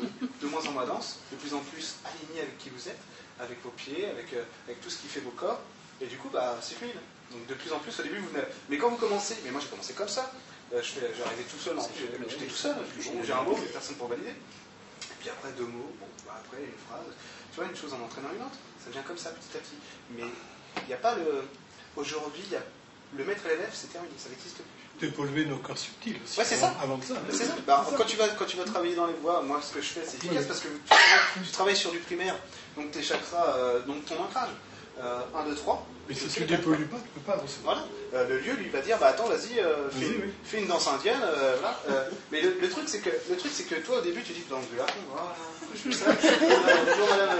[0.40, 3.02] de moins en moins dense, de plus en plus aligné avec qui vous êtes,
[3.40, 5.60] avec vos pieds, avec, euh, avec tout ce qui fait vos corps,
[6.00, 6.96] et du coup, bah, c'est fluide.
[7.32, 8.44] Donc de plus en plus, au début, vous venez...
[8.70, 10.30] Mais quand vous commencez, mais moi j'ai commencé comme ça,
[10.74, 13.66] Euh, je fais- j'arrivais tout seul, j'ai- j'étais tout seul, Bon, j'ai un mot, mais
[13.70, 14.30] personne pour valider.
[14.30, 17.06] Et puis après, deux mots, bon, bah, après une phrase.
[17.56, 19.76] Tu vois, une chose en entraînant une autre, ça devient comme ça petit à petit.
[20.10, 20.24] Mais
[20.82, 21.48] il n'y a pas le...
[21.96, 22.60] Aujourd'hui, il y a...
[23.16, 25.08] le maître et l'élève, c'est terminé, ça n'existe plus.
[25.08, 26.38] Dépolluer nos corps subtils aussi.
[26.38, 26.74] Ouais, c'est ça.
[26.82, 27.14] Avant ça.
[27.30, 27.54] C'est ça.
[27.66, 29.86] Bah, quand, tu vas, quand tu vas travailler dans les voies, moi ce que je
[29.86, 32.36] fais c'est efficace parce que tu, tu travailles sur du primaire,
[32.76, 34.50] donc tes chakras, euh, donc ton ancrage.
[35.00, 35.86] 1, 2, 3.
[36.08, 37.56] Mais si tu ne dépollues pas, tu ne peux pas avancer.
[37.64, 37.84] Voilà.
[38.14, 40.32] Euh, le lieu lui va dire bah attends vas-y euh, fais, une- oui.
[40.44, 42.06] fais une danse indienne euh, voilà.
[42.30, 44.44] Mais le, le truc c'est que le truc c'est que toi au début tu dis
[44.48, 44.86] dans le voilà,
[45.74, 47.38] je fais ça bonjour madame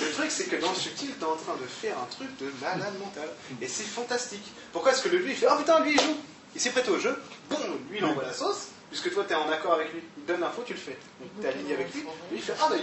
[0.00, 2.28] le truc c'est que dans le subtil tu es en train de faire un truc
[2.38, 3.28] de malade mental
[3.60, 6.16] et c'est fantastique pourquoi est-ce que le lui il fait oh putain lui il joue
[6.54, 7.16] il s'est prêté au jeu
[7.50, 7.56] bon
[7.90, 10.40] lui il envoie la sauce puisque toi tu es en accord avec lui il donne
[10.40, 12.76] l'info tu le fais donc tu es aligné avec lui lui il fait ah bah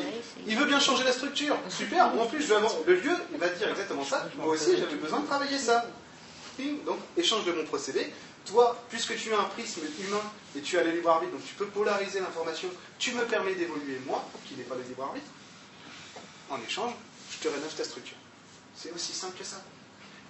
[0.48, 2.50] il, veut bien changer la structure super en plus
[2.88, 5.86] le lieu il va dire exactement ça moi aussi j'avais besoin de travailler ça
[6.86, 8.12] donc échange de mon procédé.
[8.46, 10.22] Toi, puisque tu as un prisme humain
[10.56, 14.00] et tu as le libre arbitre, donc tu peux polariser l'information, tu me permets d'évoluer
[14.06, 15.28] moi, qui n'ai pas le libre arbitre.
[16.50, 16.94] En échange,
[17.32, 18.16] je te rénove ta structure.
[18.76, 19.62] C'est aussi simple que ça.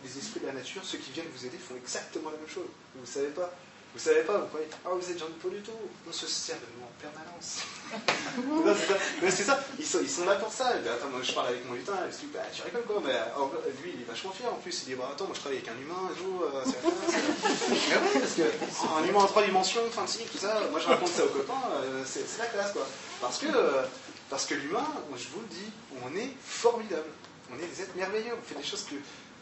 [0.04, 2.68] Les esprits de la nature, ceux qui viennent vous aider, font exactement la même chose.
[2.96, 3.54] Vous ne savez pas.
[3.98, 5.72] Vous savez pas, vous croyez, ah vous êtes Jean Paul du tout.
[6.08, 7.62] On se sert de nous en permanence.
[8.38, 9.00] Non, c'est ça.
[9.24, 10.68] Mais c'est ça, ils sont, ils sont là pour ça.
[10.68, 13.72] Attends, moi je parle avec mon lutin, se dit, bah, tu rigoles quoi, mais euh,
[13.82, 14.84] lui il est vachement fier en plus.
[14.84, 16.44] Il dit, bah, attends, moi je travaille avec un humain tout.
[16.44, 16.78] euh, c'est.
[17.90, 20.88] Mais ouais, parce que un humain en trois dimensions, enfin si, tout ça, moi je
[20.88, 22.86] raconte ça aux copains, euh, c'est la classe quoi.
[23.22, 23.84] Parce que, euh,
[24.30, 25.72] parce que l'humain, moi, je vous le dis,
[26.04, 27.10] on est formidable.
[27.52, 28.96] On est des êtres merveilleux, on fait des choses que.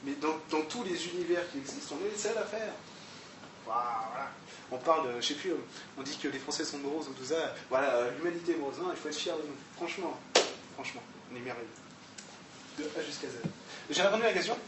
[0.04, 2.72] Mais dans, dans tous les univers qui existent, on est les seuls à faire.
[3.66, 4.30] Voilà.
[4.72, 5.54] On parle, euh, je sais plus,
[5.98, 7.54] on dit que les Français sont moroses ou tout ça.
[7.70, 8.80] Voilà, euh, l'humanité est morose.
[8.80, 9.56] Non, il faut être fier de nous.
[9.76, 10.20] Franchement,
[10.74, 11.02] franchement,
[11.32, 11.68] on est merveilleux.
[12.80, 13.34] De A jusqu'à Z.
[13.90, 14.58] J'ai répondu à la question?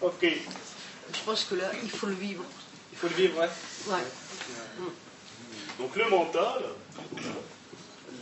[0.00, 0.22] Ok.
[0.22, 2.44] Je pense que là, il faut le vivre.
[2.92, 3.48] Il faut le vivre, ouais.
[3.86, 4.02] Ouais.
[5.78, 6.62] Donc le mental,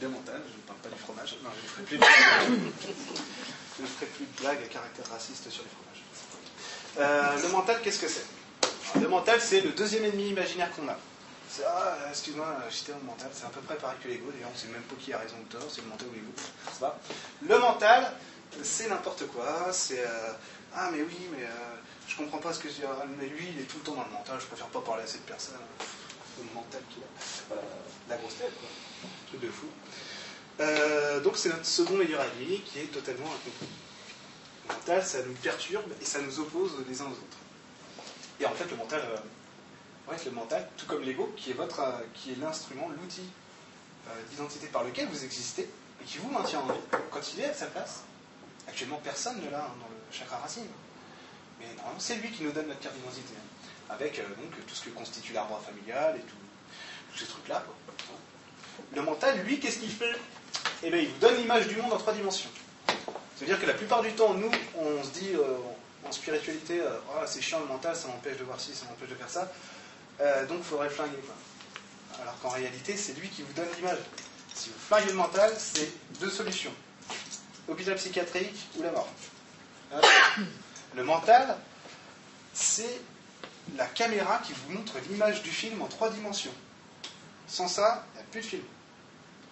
[0.01, 1.37] Le mental, je ne parle pas du fromage.
[1.43, 2.05] Non, je ne ferai plus de,
[3.76, 5.91] je ne ferai plus de blagues à caractère raciste sur les fromages.
[6.99, 8.26] Euh, le mental, qu'est-ce que c'est
[9.01, 10.97] Le mental, c'est le deuxième ennemi imaginaire qu'on a.
[11.49, 14.30] C'est, ah, excuse-moi, j'étais au mental, c'est à peu près pareil que l'ego.
[14.32, 16.14] D'ailleurs, on ne sait même pas qui a raison ou tort, c'est le mental ou
[16.14, 16.93] l'ego.
[17.43, 18.12] Le mental,
[18.62, 19.68] c'est n'importe quoi.
[19.72, 20.32] C'est euh,
[20.74, 21.76] ah, mais oui, mais euh,
[22.09, 22.80] je comprends pas ce que dis.
[22.84, 24.38] Ah, Mais lui, il est tout le temps dans le mental.
[24.40, 25.57] Je préfère pas parler à cette personne.
[26.38, 27.55] Le mental qu'il a.
[27.55, 27.62] Euh,
[28.09, 28.68] la grosse tête, quoi.
[29.28, 29.66] Truc de fou.
[30.61, 33.68] Euh, donc c'est notre second meilleur ami qui est totalement incompris.
[34.69, 37.39] Mental, ça nous perturbe et ça nous oppose les uns aux autres.
[38.41, 41.99] Et en fait, le mental, euh, ouais, le mental, tout comme l'ego, qui est euh,
[42.29, 43.29] est l'instrument, l'outil
[44.09, 45.69] euh, d'identité par lequel vous existez
[46.01, 48.03] et qui vous maintient en vie, quand il est à sa place,
[48.69, 50.67] actuellement personne ne l'a hein, dans le chakra racine.
[51.61, 54.85] Mais normalement, c'est lui qui nous donne notre carte d'identité, hein, avec donc tout ce
[54.85, 56.37] que constitue l'arbre familial et tout,
[57.13, 57.65] tous ces trucs-là.
[58.95, 60.17] Le mental, lui, qu'est-ce qu'il fait?
[60.83, 62.51] Eh bien, il vous donne l'image du monde en trois dimensions.
[63.43, 65.57] C'est-à-dire que la plupart du temps, nous, on se dit euh,
[66.07, 69.09] en spiritualité, euh, Ah, c'est chiant le mental, ça m'empêche de voir ci, ça m'empêche
[69.09, 69.51] de faire ça,
[70.20, 71.18] Euh, donc il faudrait flinguer.
[71.26, 72.22] Quoi.
[72.22, 73.99] Alors qu'en réalité, c'est lui qui vous donne l'image.
[74.55, 75.90] Si vous flinguez le mental, c'est
[76.20, 76.70] deux solutions
[77.68, 79.09] hôpital psychiatrique ou la mort.
[79.93, 80.01] Hein?
[80.95, 81.57] Le mental,
[82.55, 83.01] c'est
[83.76, 86.53] la caméra qui vous montre l'image du film en trois dimensions.
[87.49, 88.62] Sans ça, il n'y a plus de film.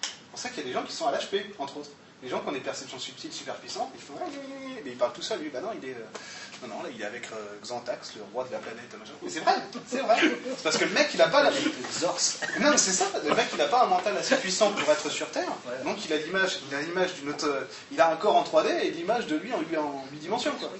[0.03, 1.91] C'est pour ça qu'il y a des gens qui sont à l'HP, entre autres.
[2.23, 4.81] Les gens qui ont des perceptions subtiles super puissantes, ils font oui, oui, oui.
[4.85, 5.49] mais il parle tout seul, lui.
[5.49, 8.45] Bah non, il est, euh, non, non, là, il est avec euh, Xantax, le roi
[8.45, 8.95] de la planète.
[8.99, 9.13] machin.
[9.23, 9.55] Mais c'est vrai,
[9.87, 10.17] c'est vrai.
[10.57, 11.51] C'est parce que le mec, il n'a pas la.
[11.51, 13.07] Non, mais c'est ça.
[13.25, 15.49] Le mec, il n'a pas un mental assez puissant pour être sur Terre.
[15.67, 15.83] Ouais.
[15.85, 17.67] Donc, il a l'image, il a l'image d'une autre.
[17.91, 20.71] Il a un corps en 3D et l'image de lui en, en bidimension, quoi.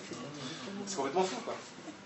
[0.87, 1.55] C'est complètement fou, quoi.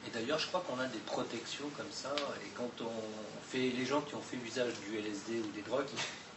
[0.06, 2.14] Et d'ailleurs, je crois qu'on a des protections comme ça.
[2.44, 5.86] Et quand on fait les gens qui ont fait usage du LSD ou des drogues,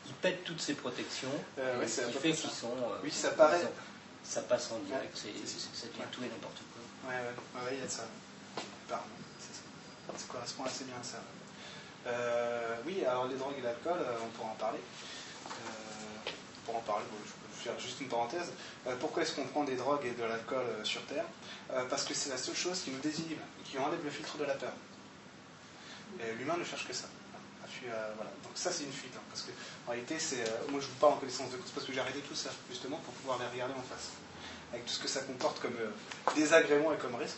[0.07, 1.31] ils pètent toutes ces protections.
[1.59, 2.67] Euh, ouais, ce qui fait qu'ils sont.
[2.77, 3.61] euh, Oui, ça paraît.
[4.23, 5.15] Ça passe en direct.
[5.25, 7.09] Ouais, c'est tout et n'importe quoi.
[7.11, 7.15] Ouais,
[7.65, 8.03] ouais, il y a de ça.
[9.39, 10.17] C'est ça.
[10.17, 11.17] Ça correspond assez bien à ça.
[12.07, 14.79] Euh, oui, alors les drogues et l'alcool, on pourra en parler.
[16.65, 18.51] Pour en parler, bon, je peux faire juste une parenthèse.
[18.99, 21.25] Pourquoi est-ce qu'on prend des drogues et de l'alcool sur Terre?
[21.89, 24.53] Parce que c'est la seule chose qui nous désinhibe, qui enlève le filtre de la
[24.55, 24.73] peur.
[26.19, 27.07] Et L'humain ne cherche que ça.
[27.89, 28.13] Euh.
[28.43, 29.13] Donc ça, c'est une fuite.
[29.15, 29.51] hein, parce que
[29.87, 31.99] en réalité, c'est, euh, moi, je vous parle en connaissance de cause parce que j'ai
[31.99, 34.09] arrêté tout ça, justement, pour pouvoir les regarder en face.
[34.73, 35.89] Avec tout ce que ça comporte comme euh,
[36.35, 37.37] désagrément et comme risque.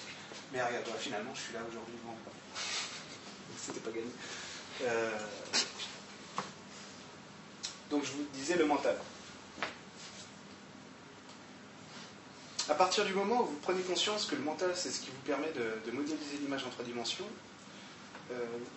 [0.52, 1.96] Mais regarde, finalement, je suis là aujourd'hui.
[2.04, 2.14] Bon.
[3.58, 4.10] C'était pas gagné.
[4.84, 5.12] Euh,
[7.90, 8.96] Donc, je vous disais le mental.
[12.70, 15.22] À partir du moment où vous prenez conscience que le mental, c'est ce qui vous
[15.26, 17.26] permet de, modéliser l'image en trois dimensions,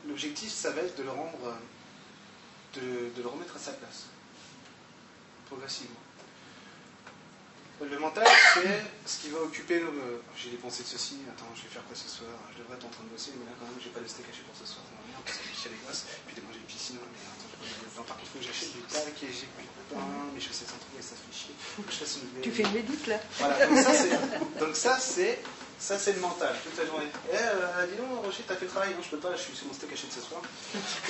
[0.09, 4.05] l'objectif, ça va être de le rendre, euh, de, de le remettre à sa place,
[5.47, 5.97] progressivement.
[7.83, 8.23] Le mental,
[8.55, 9.91] c'est ce qui va occuper nos.
[9.91, 12.31] euh, J'ai des pensées de ceci, attends, je vais faire quoi ce soir?
[12.55, 14.23] Je devrais être en train de bosser, mais là, quand même, j'ai pas de steak
[14.31, 16.71] haché pour ce soir, ça m'emmerde, parce que j'ai les gosses, puis de manger une
[16.71, 19.35] piscine, mais attends, j'ai pas de vin, par contre, faut que j'achète du tac, et
[19.35, 19.99] j'ai plus de pain,
[20.31, 22.77] mes chaussettes sont trouvées, ça fait chier, faut que je fasse une Tu fais une
[22.79, 23.19] médite là.
[23.43, 23.67] Voilà,
[24.63, 25.43] donc ça c'est,
[25.83, 27.07] ça c'est, le mental toute la journée.
[27.29, 29.57] Eh, euh, dis donc, Rocher, t'as fait le travail Non, je peux pas, je suis
[29.57, 30.41] sur mon steak haché de ce soir.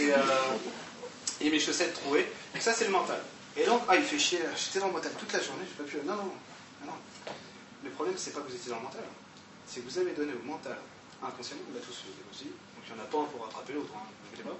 [0.00, 2.26] Et, euh, mes chaussettes trouées.
[2.54, 3.20] Donc ça c'est le mental.
[3.54, 5.88] Et donc, ah, il fait chier, j'étais dans le mental toute la journée, j'ai pas
[5.88, 5.98] pu.
[6.06, 6.86] Non, non, non.
[6.86, 6.92] non.
[7.84, 9.04] Le problème, c'est pas que vous étiez dans le mental,
[9.66, 10.78] c'est que vous avez donné au mental,
[11.22, 13.74] inconsciemment, on l'a tous fait aussi, donc il n'y en a pas un pour rattraper
[13.74, 14.56] l'autre, hein, vous inquiétez pas.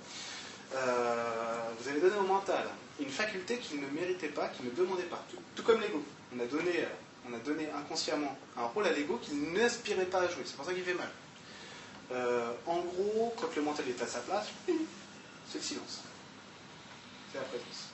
[0.75, 2.67] Euh, vous avez donné au mental
[3.01, 5.25] une faculté qu'il ne méritait pas, qu'il ne demandait pas.
[5.31, 6.03] Tout, tout comme l'ego.
[6.35, 6.87] On a donné, euh,
[7.29, 10.43] on a donné inconsciemment un rôle à l'ego qu'il n'aspirait pas à jouer.
[10.45, 11.11] C'est pour ça qu'il fait mal.
[12.11, 16.01] Euh, en gros, quand le mental est à sa place, c'est le silence.
[17.33, 17.89] C'est la présence.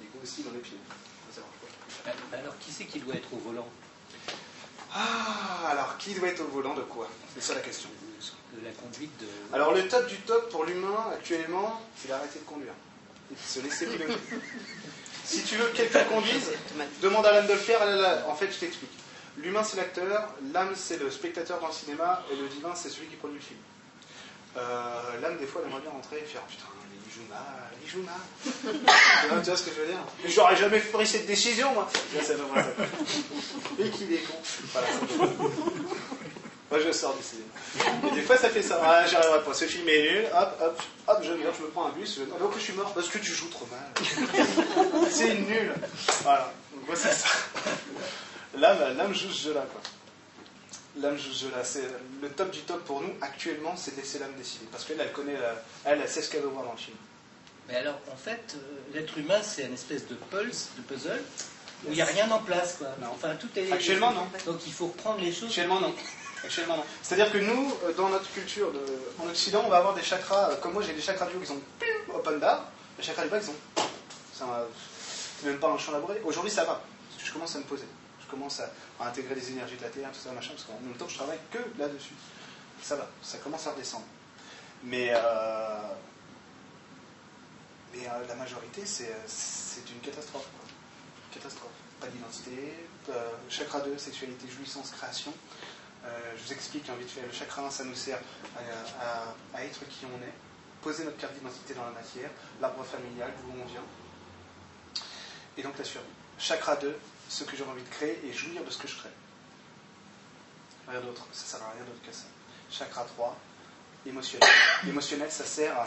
[0.00, 0.78] L'ego aussi dans les pieds.
[1.28, 1.68] Faut savoir quoi.
[2.06, 3.68] Ah, bah Alors, qui c'est qui doit être au volant?
[4.94, 7.08] Ah, alors qui doit être au volant de quoi?
[7.34, 7.88] C'est ça la question.
[8.52, 9.26] de la conduite de.
[9.54, 12.74] Alors le top du top pour l'humain actuellement, c'est d'arrêter de conduire.
[13.42, 14.18] Se laisser piloter.
[15.24, 16.50] Si tu veux que quelqu'un conduise,
[17.02, 17.80] demande à l'âme de le faire.
[18.28, 18.90] en fait, je t'explique.
[19.38, 23.06] L'humain c'est l'acteur, l'âme c'est le spectateur dans le cinéma, et le divin c'est celui
[23.06, 23.58] qui produit le film.
[24.58, 26.64] Euh, l'âme des fois elle aimerait bien rentrer et faire putain,
[27.06, 27.40] il joue mal,
[27.82, 28.14] il joue mal.
[29.42, 30.04] tu, vois, ce que je veux dire?
[30.22, 31.88] Mais j'aurais jamais pris cette décision moi.
[32.14, 32.34] Là, ça.
[33.78, 34.34] Et qu'il est con.
[34.72, 34.88] Voilà,
[36.72, 38.08] Moi je sors du cinéma.
[38.10, 38.80] Et des fois ça fait ça.
[38.82, 39.52] Ah, j'arriverai pas.
[39.52, 40.24] Ce film est nul.
[40.34, 42.16] Hop, hop, hop, je viens, je me prends un bus.
[42.18, 42.22] Je...
[42.34, 45.06] Ah, donc je suis mort parce que tu joues trop mal.
[45.10, 45.74] c'est nul.
[46.22, 46.50] Voilà.
[46.74, 47.28] Donc moi c'est ça.
[48.56, 49.80] L'âme, l'âme joue ce jeu-là, quoi.
[50.96, 51.62] L'âme joue ce jeu-là.
[51.62, 51.84] C'est
[52.22, 54.64] le top du top pour nous actuellement, c'est laisser l'âme décider.
[54.72, 56.96] Parce qu'elle, elle connaît, la- elle, elle sait ce qu'elle veut voir dans le film.
[57.68, 58.58] Mais alors, en fait, euh,
[58.94, 61.22] l'être humain, c'est une espèce de pulse, de puzzle,
[61.84, 62.88] où il n'y a rien en place, quoi.
[63.00, 63.08] Non.
[63.14, 63.70] Enfin, tout est.
[63.72, 64.26] Actuellement, non.
[64.46, 65.44] Donc, il faut reprendre les choses.
[65.48, 65.94] Actuellement, non.
[66.48, 68.72] C'est-à-dire que nous, euh, dans notre culture,
[69.20, 70.50] en Occident, on va avoir des chakras.
[70.50, 71.60] euh, Comme moi, j'ai des chakras du haut qui sont
[72.12, 72.64] open bar.
[72.98, 73.54] Les chakras du bas qui sont.
[74.42, 74.66] Un-
[75.40, 76.20] c'est même pas un champ labouré.
[76.24, 76.80] Aujourd'hui, ça va.
[77.10, 77.84] Parce que je commence à me poser.
[78.20, 78.70] Je commence à,
[79.04, 80.50] intégrer les énergies de la Terre, tout ça, machin.
[80.50, 82.14] Parce qu'en même temps, je travaille que là-dessus.
[82.82, 83.08] Ça va.
[83.22, 84.04] Ça commence à redescendre.
[84.84, 85.10] Mais.
[85.14, 85.18] euh,
[87.94, 90.46] euh, la majorité, c'est euh, une catastrophe.
[91.32, 91.70] Catastrophe.
[92.00, 92.74] Pas d'identité.
[93.10, 95.32] euh, chakra 2, sexualité, jouissance, création.
[96.04, 97.22] Euh, je vous explique vite fait.
[97.22, 98.18] Le chakra 1, ça nous sert
[99.54, 100.32] à, être qui on est,
[100.82, 102.30] poser notre carte d'identité dans la matière,
[102.60, 103.84] l'arbre familial, d'où on vient.
[105.56, 106.06] Et donc la survie.
[106.38, 106.98] Chakra 2,
[107.28, 109.10] ce que j'ai envie de créer et jouir de ce que je crée.
[110.88, 112.24] Rien d'autre, ça sert à rien d'autre que ça.
[112.70, 113.38] Chakra 3,
[114.06, 114.48] émotionnel.
[114.84, 115.84] L'émotionnel, ça sert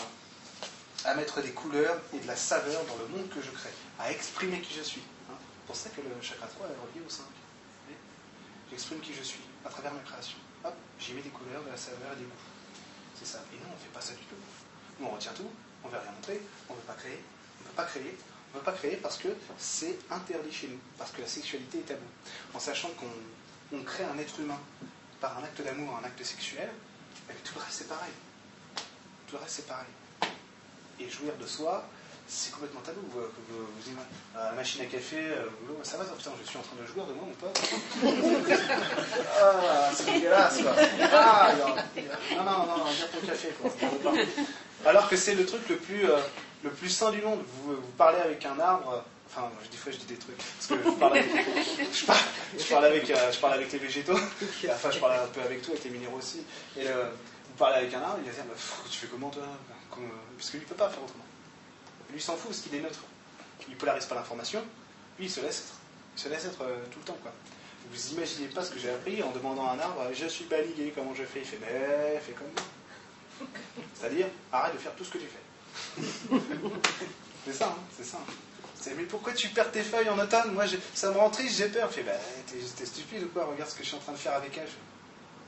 [1.03, 4.11] à, mettre des couleurs et de la saveur dans le monde que je crée, à
[4.11, 5.03] exprimer qui je suis.
[5.29, 5.35] hein.
[5.37, 7.23] C'est pour ça que le chakra 3 est relié au 5.
[7.23, 7.29] Vous
[7.85, 7.99] voyez?
[8.71, 10.37] J'exprime qui je suis à travers ma création.
[10.63, 12.45] Hop, j'y mets des couleurs, de la saveur et des goûts.
[13.17, 13.39] C'est ça.
[13.53, 14.35] Et nous, on ne fait pas ça du tout.
[14.99, 15.49] Nous, on retient tout,
[15.83, 17.21] on ne veut rien montrer, on ne veut pas créer,
[17.59, 18.17] on ne peut pas créer.
[18.53, 21.79] On ne veut pas créer parce que c'est interdit chez nous, parce que la sexualité
[21.79, 22.05] est tabou.
[22.53, 24.59] En sachant qu'on on crée un être humain
[25.19, 26.69] par un acte d'amour, un acte sexuel,
[27.29, 28.13] et tout le reste c'est pareil.
[29.27, 29.87] Tout le reste c'est pareil.
[30.99, 31.85] Et jouir de soi,
[32.27, 33.01] c'est complètement tabou.
[33.11, 33.91] Vous, vous, vous,
[34.37, 35.45] euh, la machine à café, euh,
[35.83, 37.59] ça va, putain, je suis en train de jouir de moi, mon pote.
[39.41, 40.73] ah, c'est dégueulasse, quoi.
[41.13, 41.75] Ah, non,
[42.37, 43.71] non, non, non, viens ton café, quoi.
[44.85, 46.17] Alors que c'est le truc le plus, euh,
[46.63, 47.41] le plus sain du monde.
[47.63, 48.99] Vous, vous parlez avec un arbre, euh,
[49.29, 51.29] enfin, je- des fois je dis des trucs, parce que je parle avec,
[51.93, 52.19] je parle,
[52.57, 54.19] je parle avec, euh, je parle avec les végétaux,
[54.69, 56.43] enfin je parle un peu avec tout, avec les minéraux aussi.
[56.77, 57.05] Et euh,
[57.47, 59.43] vous parlez avec un arbre, il va dire, bah, pff, tu fais comment toi?
[59.89, 61.23] Comme, euh, Parce qu'il ne peut pas faire autrement.
[62.09, 62.99] Lui il s'en fout parce qu'il est neutre.
[63.67, 64.63] Il polarise pas l'information,
[65.17, 65.75] lui il se laisse être.
[66.15, 67.31] Il se laisse être euh, tout le temps, quoi.
[67.91, 70.91] Vous imaginez pas ce que j'ai appris en demandant à un arbre, je suis baligé,
[70.95, 71.39] comment je fais?
[71.39, 73.47] Il fait, mais fais comme moi.
[73.93, 76.01] C'est-à-dire, arrête de faire tout ce que tu fais.
[77.45, 78.17] c'est ça, hein, c'est ça.
[78.79, 80.53] C'est, mais pourquoi tu perds tes feuilles en automne?
[80.53, 81.89] Moi, ça me rend triste, j'ai peur.
[81.89, 82.13] Je fais, bah,
[82.47, 83.45] t'es, stupide ou quoi?
[83.45, 84.67] Regarde ce que je suis en train de faire avec elle.
[84.67, 84.73] Je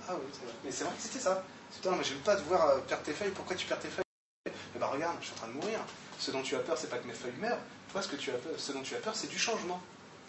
[0.10, 0.54] ah oui, c'est vrai.
[0.64, 1.44] Mais c'est vrai que c'était ça.
[1.74, 3.32] Putain, moi, j'aime pas te voir euh, perdre tes feuilles.
[3.32, 4.54] Pourquoi tu perds tes feuilles?
[4.80, 5.80] Bah, regarde, je suis en train de mourir.
[6.20, 7.60] Ce dont tu as peur, c'est pas que mes feuilles meurent.
[8.00, 9.82] Ce, que tu as peur, ce dont tu as peur, c'est du changement.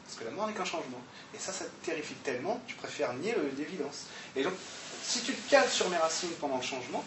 [0.05, 1.01] Parce que la mort n'est qu'un changement.
[1.35, 4.07] Et ça, ça te terrifie tellement, tu préfères nier l'évidence.
[4.35, 4.55] Et donc,
[5.03, 7.05] si tu te cales sur mes racines pendant le changement,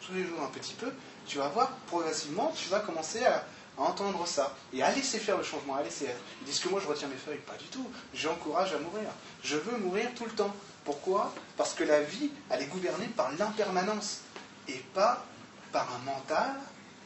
[0.00, 0.90] tous les jours un petit peu,
[1.26, 3.44] tu vas voir progressivement, tu vas commencer à,
[3.76, 6.20] à entendre ça et à laisser faire le changement, à laisser être.
[6.40, 7.40] Ils disent que moi je retiens mes feuilles.
[7.46, 7.90] Pas du tout.
[8.14, 9.10] J'encourage à mourir.
[9.42, 10.54] Je veux mourir tout le temps.
[10.84, 11.34] Pourquoi?
[11.58, 14.20] Parce que la vie, elle est gouvernée par l'impermanence
[14.66, 15.26] et pas
[15.72, 16.54] par un mental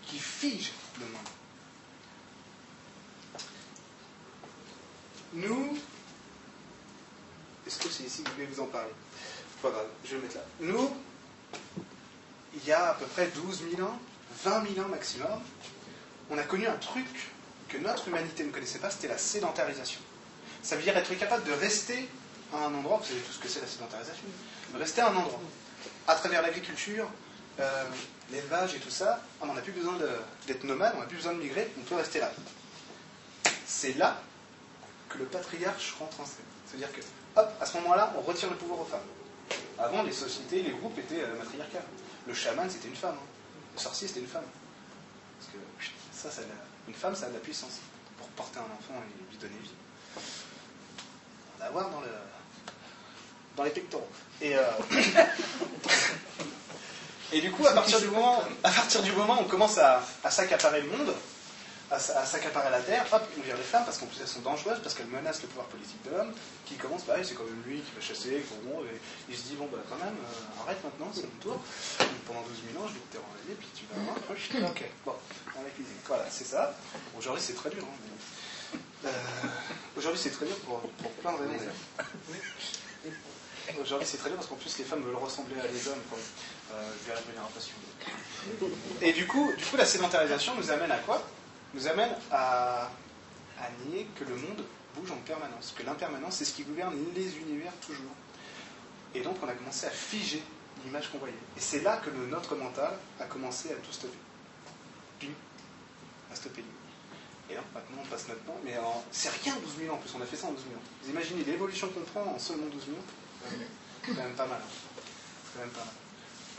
[0.07, 1.07] qui fige le.
[5.35, 5.79] Nous,
[7.67, 8.93] est-ce que c'est ici que je vais vous en parler
[9.63, 10.45] Pas grave, je vais le mettre là.
[10.61, 10.91] Nous,
[12.55, 13.99] il y a à peu près 12 000 ans,
[14.45, 15.41] 20 000 ans maximum,
[16.31, 17.31] on a connu un truc
[17.69, 20.01] que notre humanité ne connaissait pas, c'était la sédentarisation.
[20.63, 22.09] Ça veut dire être capable de rester
[22.53, 24.25] à un endroit, vous savez tout ce que c'est la sédentarisation,
[24.73, 25.41] de rester à un endroit.
[26.07, 27.09] À travers l'agriculture,
[27.61, 27.85] euh,
[28.31, 29.99] l'élevage et tout ça, on n'a plus besoin
[30.47, 32.31] d'être nomade, on n'a plus besoin de migrer, on peut rester là.
[33.67, 34.21] C'est là
[35.09, 36.45] que le patriarche rentre en scène.
[36.67, 37.01] C'est-à-dire que,
[37.37, 39.01] hop, à ce moment-là, on retire le pouvoir aux femmes.
[39.79, 41.85] Avant, les sociétés, les groupes étaient euh, matriarcales.
[42.27, 43.15] Le chaman, c'était une femme.
[43.17, 43.27] hein.
[43.75, 44.45] Le sorcier, c'était une femme.
[45.39, 45.59] Parce que
[46.89, 47.81] une femme, ça a de la puissance
[48.19, 49.71] pour porter un enfant et lui donner vie.
[51.57, 52.09] On va voir dans, le,
[53.57, 54.09] dans les pectoraux.
[54.43, 54.63] Euh,
[57.37, 60.03] et du coup, à partir du moment, à partir du moment où on commence à,
[60.22, 61.14] à s'accaparer le monde,
[61.91, 64.80] à, s'accaparer la terre, hop, on vire les femmes parce qu'en plus elles sont dangereuses,
[64.82, 66.32] parce qu'elles menacent le pouvoir politique de l'homme,
[66.64, 69.55] qui commence, bah c'est quand même lui qui va chasser, bon, et il se dit,
[69.57, 71.53] bon, bah quand même, euh, arrête maintenant, c'est mon tour.
[72.01, 74.16] Donc, pendant 12 000 ans, je vais te terroriser, puis tu vas voir.
[74.70, 75.14] Ok, bon,
[75.55, 75.95] dans la cuisine.
[76.07, 76.74] Voilà, c'est ça.
[77.18, 77.85] Aujourd'hui, c'est très dur.
[77.85, 78.11] hein, mais-
[79.07, 79.12] Euh,
[79.99, 81.70] Aujourd'hui, c'est très dur pour, pour plein de raisons.
[83.81, 86.03] Aujourd'hui, c'est très dur parce qu'en plus, les femmes veulent ressembler à les hommes.
[86.11, 86.19] Quoi.
[86.73, 86.91] Euh,
[88.61, 89.09] vous voulez.
[89.09, 91.23] Et du coup, du coup, la sédentarisation nous amène à quoi?
[91.73, 92.91] Nous amène à,
[93.87, 94.62] nier que le monde
[94.95, 98.12] bouge en permanence, que l'impermanence, c'est ce qui gouverne les univers toujours.
[99.15, 100.43] Et donc, on a commencé à figer
[100.85, 101.35] l'image qu'on voyait.
[101.57, 104.19] Et c'est là que notre mental a commencé à tout stopper.
[105.19, 105.33] Ping.
[106.31, 106.65] À stopper.
[107.51, 108.61] Et là, maintenant, on passe notre temps.
[108.65, 108.75] Mais
[109.11, 110.83] c'est rien 12 000 ans en plus, on a fait ça en 12 000 ans.
[111.03, 113.01] Vous imaginez l'évolution qu'on prend en seulement 12 000 ans?
[114.37, 114.61] Pas mal.
[115.59, 115.95] même pas mal.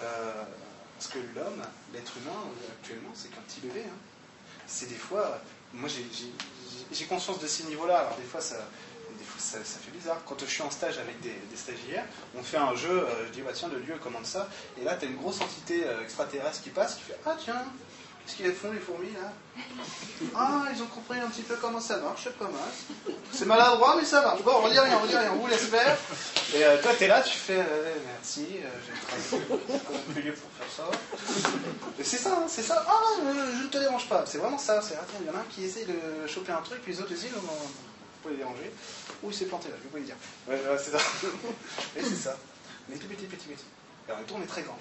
[0.02, 0.44] Euh,
[0.98, 1.62] parce que l'homme,
[1.94, 3.84] l'être humain, euh, actuellement, c'est qu'un petit bébé.
[3.86, 3.98] hein.
[4.68, 5.40] C'est des fois.
[5.74, 8.00] Moi, j'ai- conscience de ces niveaux-là.
[8.00, 8.58] Alors, des fois, ça.
[9.18, 10.22] Des fois, ça, fait bizarre.
[10.26, 12.06] Quand je suis en stage avec des, stagiaires,
[12.36, 14.50] on fait un jeu, euh, je dis, bah, tiens, le lieu commande ça.
[14.80, 17.64] Et là, tu as une grosse entité euh, extraterrestre qui passe, qui fait, ah, tiens,
[18.26, 19.32] qu'est-ce qu'ils font, les fourmis, là
[20.36, 23.16] Ah, ils ont compris un petit peu comment ça marche, c'est pas mal.
[23.32, 24.42] C'est maladroit, mais ça marche.
[24.44, 25.98] Bon, on dit rien, on dit rien, on vous laisse faire.
[26.56, 29.38] Et euh, toi, t'es là, tu fais, euh, merci, euh, j'ai
[29.78, 30.90] travaillé pour faire ça.
[32.00, 32.84] Et c'est ça, hein, c'est ça.
[32.88, 34.26] Ah, euh, je ne te dérange pas.
[34.26, 34.82] C'est vraiment ça.
[34.82, 37.14] C'est il y en a un qui essaye de choper un truc, puis les autres
[37.14, 37.68] disent non, non, non,
[38.24, 38.72] faut pas les déranger.
[39.24, 40.16] Ou il s'est planté là, je vais pas lui dire.
[40.48, 40.98] Ouais, ouais, c'est ça.
[41.98, 42.38] Et c'est ça.
[42.90, 43.66] On est tout petit, petit, petit.
[44.08, 44.78] Et en même temps, on est très grand.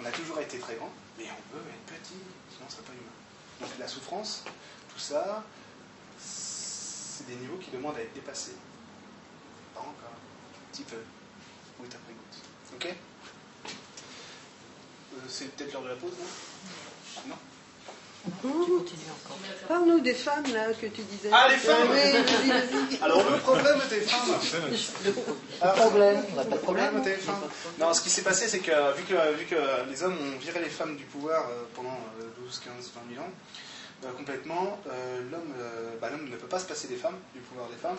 [0.00, 0.90] On a toujours été très grand,
[1.20, 2.14] mais on veut être petit,
[2.50, 3.12] sinon on serait pas humain.
[3.60, 4.44] Donc la souffrance,
[4.88, 5.44] tout ça,
[6.18, 8.56] c'est des niveaux qui demandent à être dépassés.
[9.74, 10.14] Pas encore.
[10.14, 10.96] Un petit peu.
[11.78, 12.74] Oui, t'as pris goutte.
[12.74, 12.86] Ok?
[15.12, 17.30] Euh, C'est peut-être l'heure de la pause, non?
[17.30, 17.38] Non?
[19.68, 21.30] Parle-nous des femmes, là, que tu disais.
[21.32, 23.02] Ah, les femmes Oui, vas-y, vas-y.
[23.02, 24.28] Alors, le problème des femmes.
[25.04, 27.00] De problème, on n'a pas de problème problème.
[27.00, 27.34] au téléphone.
[27.78, 30.60] Non, ce qui s'est passé, c'est que vu, que vu que les hommes ont viré
[30.60, 33.30] les femmes du pouvoir euh, pendant euh, 12, 15, 20 000 ans,
[34.04, 37.40] euh, complètement, euh, l'homme euh, bah, l'homme ne peut pas se passer des femmes, du
[37.40, 37.98] pouvoir des femmes,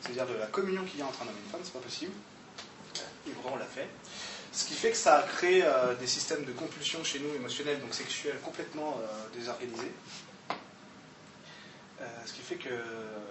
[0.00, 1.78] c'est-à-dire de la communion qu'il y a entre un homme et une femme, c'est pas
[1.78, 2.12] possible.
[3.28, 3.88] Et pourtant, on l'a fait.
[4.56, 7.78] Ce qui fait que ça a créé euh, des systèmes de compulsion chez nous, émotionnels,
[7.78, 9.92] donc sexuels, complètement euh, désorganisés.
[12.00, 12.70] Euh, ce qui fait que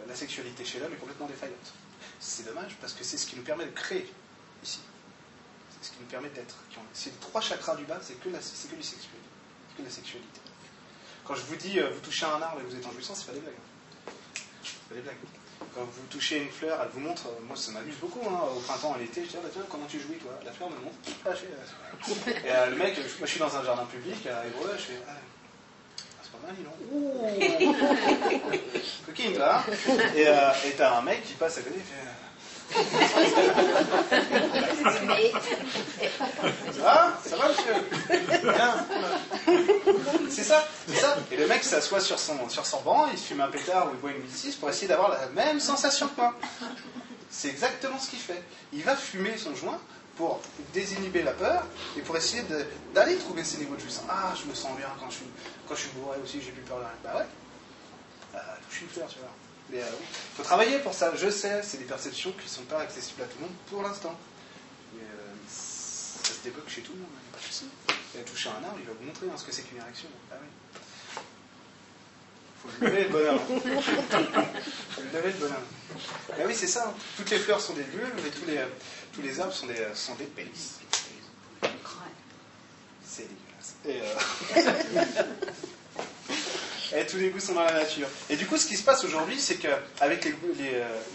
[0.07, 1.73] la sexualité chez l'homme est complètement défaillante.
[2.19, 4.07] C'est dommage parce que c'est ce qui nous permet de créer
[4.63, 4.81] ici.
[5.71, 6.57] C'est ce qui nous permet d'être.
[6.93, 9.11] C'est les trois chakras du bas, c'est que, la, que, du sexuel,
[9.75, 10.41] que la sexualité.
[11.23, 13.33] Quand je vous dis vous touchez un arbre et vous êtes en jouissance, c'est pas
[13.33, 13.53] des blagues.
[14.63, 15.17] C'est pas des blagues.
[15.73, 18.59] Quand vous touchez une fleur, elle vous montre, euh, moi ça m'amuse beaucoup, hein, au
[18.59, 20.31] printemps, à l'été, je dis, ah, bah, tiens, comment tu jouis toi?
[20.45, 20.95] La fleur me montre.
[21.25, 24.25] Ah, je fais, euh, Et euh, le mec, moi je suis dans un jardin public
[24.27, 25.11] à Évreux, je fais, ah,
[26.23, 26.75] c'est pas mal, dis donc.
[26.91, 28.55] Ouh
[29.05, 29.63] Coquine, toi.
[29.67, 29.71] hein
[30.15, 32.07] et euh, et t'as un mec qui passe à côté, il fait.
[35.07, 35.31] Mais
[37.27, 37.73] Ça va monsieur.
[40.29, 41.17] C'est ça, c'est ça.
[41.31, 43.99] Et le mec s'assoit sur son, sur son banc, il fume un pétard ou il
[43.99, 46.33] boit une 1006 pour essayer d'avoir la même sensation que moi.
[47.29, 48.41] C'est exactement ce qu'il fait.
[48.73, 49.79] Il va fumer son joint
[50.17, 50.39] pour
[50.73, 51.63] désinhiber la peur
[51.97, 52.43] et pour essayer
[52.93, 54.05] d'aller trouver ses niveaux de jouissance.
[54.09, 55.25] Ah, je me sens bien quand je suis,
[55.67, 56.91] quand je suis bourré aussi, j'ai plus peur de rien.
[57.03, 57.25] Bah ouais.
[58.33, 59.29] Bah, touche une fleur, tu vois.
[59.71, 59.85] Mais euh,
[60.37, 61.13] faut travailler pour ça.
[61.15, 63.81] Je sais, c'est des perceptions qui ne sont pas accessibles à tout le monde pour
[63.81, 64.17] l'instant.
[64.93, 67.65] Mais euh, ça se débloque chez tout le monde, il n'y a pas de souci.
[68.13, 70.07] Il va toucher un arbre, il va vous montrer hein, ce que c'est qu'une érection.
[70.31, 70.47] Ah oui.
[72.61, 73.39] faut le lever le bonhomme.
[74.89, 75.65] faut le lever le bonhomme.
[76.31, 76.87] Ah oui, c'est ça.
[76.89, 76.93] hein.
[77.17, 78.65] Toutes les fleurs sont des bulles tous les, euh,
[79.13, 80.79] tous les arbres sont des, sont des pénis.
[83.03, 83.75] C'est dégueulasse.
[83.85, 85.13] Et, euh,
[86.97, 88.07] et tous les goûts sont dans la nature.
[88.29, 90.31] Et du coup, ce qui se passe aujourd'hui, c'est qu'avec euh,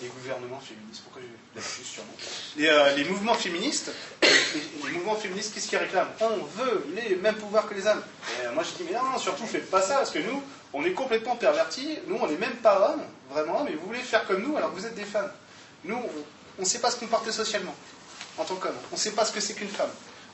[0.02, 1.22] les gouvernements féministes, pourquoi
[1.62, 2.12] surnom
[2.56, 3.90] les, euh, les mouvements féministes,
[4.22, 6.10] les, mouvements féministes, qu'est-ce qu'ils réclament?
[6.20, 8.02] On veut les mêmes pouvoirs que les hommes.
[8.42, 10.42] Et euh, moi, je dis, mais non, non, surtout, faites pas ça, parce que nous,
[10.72, 11.98] on est complètement pervertis.
[12.06, 14.86] Nous, on n'est même pas hommes, vraiment, mais vous voulez faire comme nous, alors vous
[14.86, 15.30] êtes des femmes.
[15.84, 15.98] Nous,
[16.58, 17.74] on ne sait pas se comporter socialement,
[18.38, 18.76] en tant qu'homme.
[18.92, 19.90] On ne sait pas ce que c'est qu'une femme.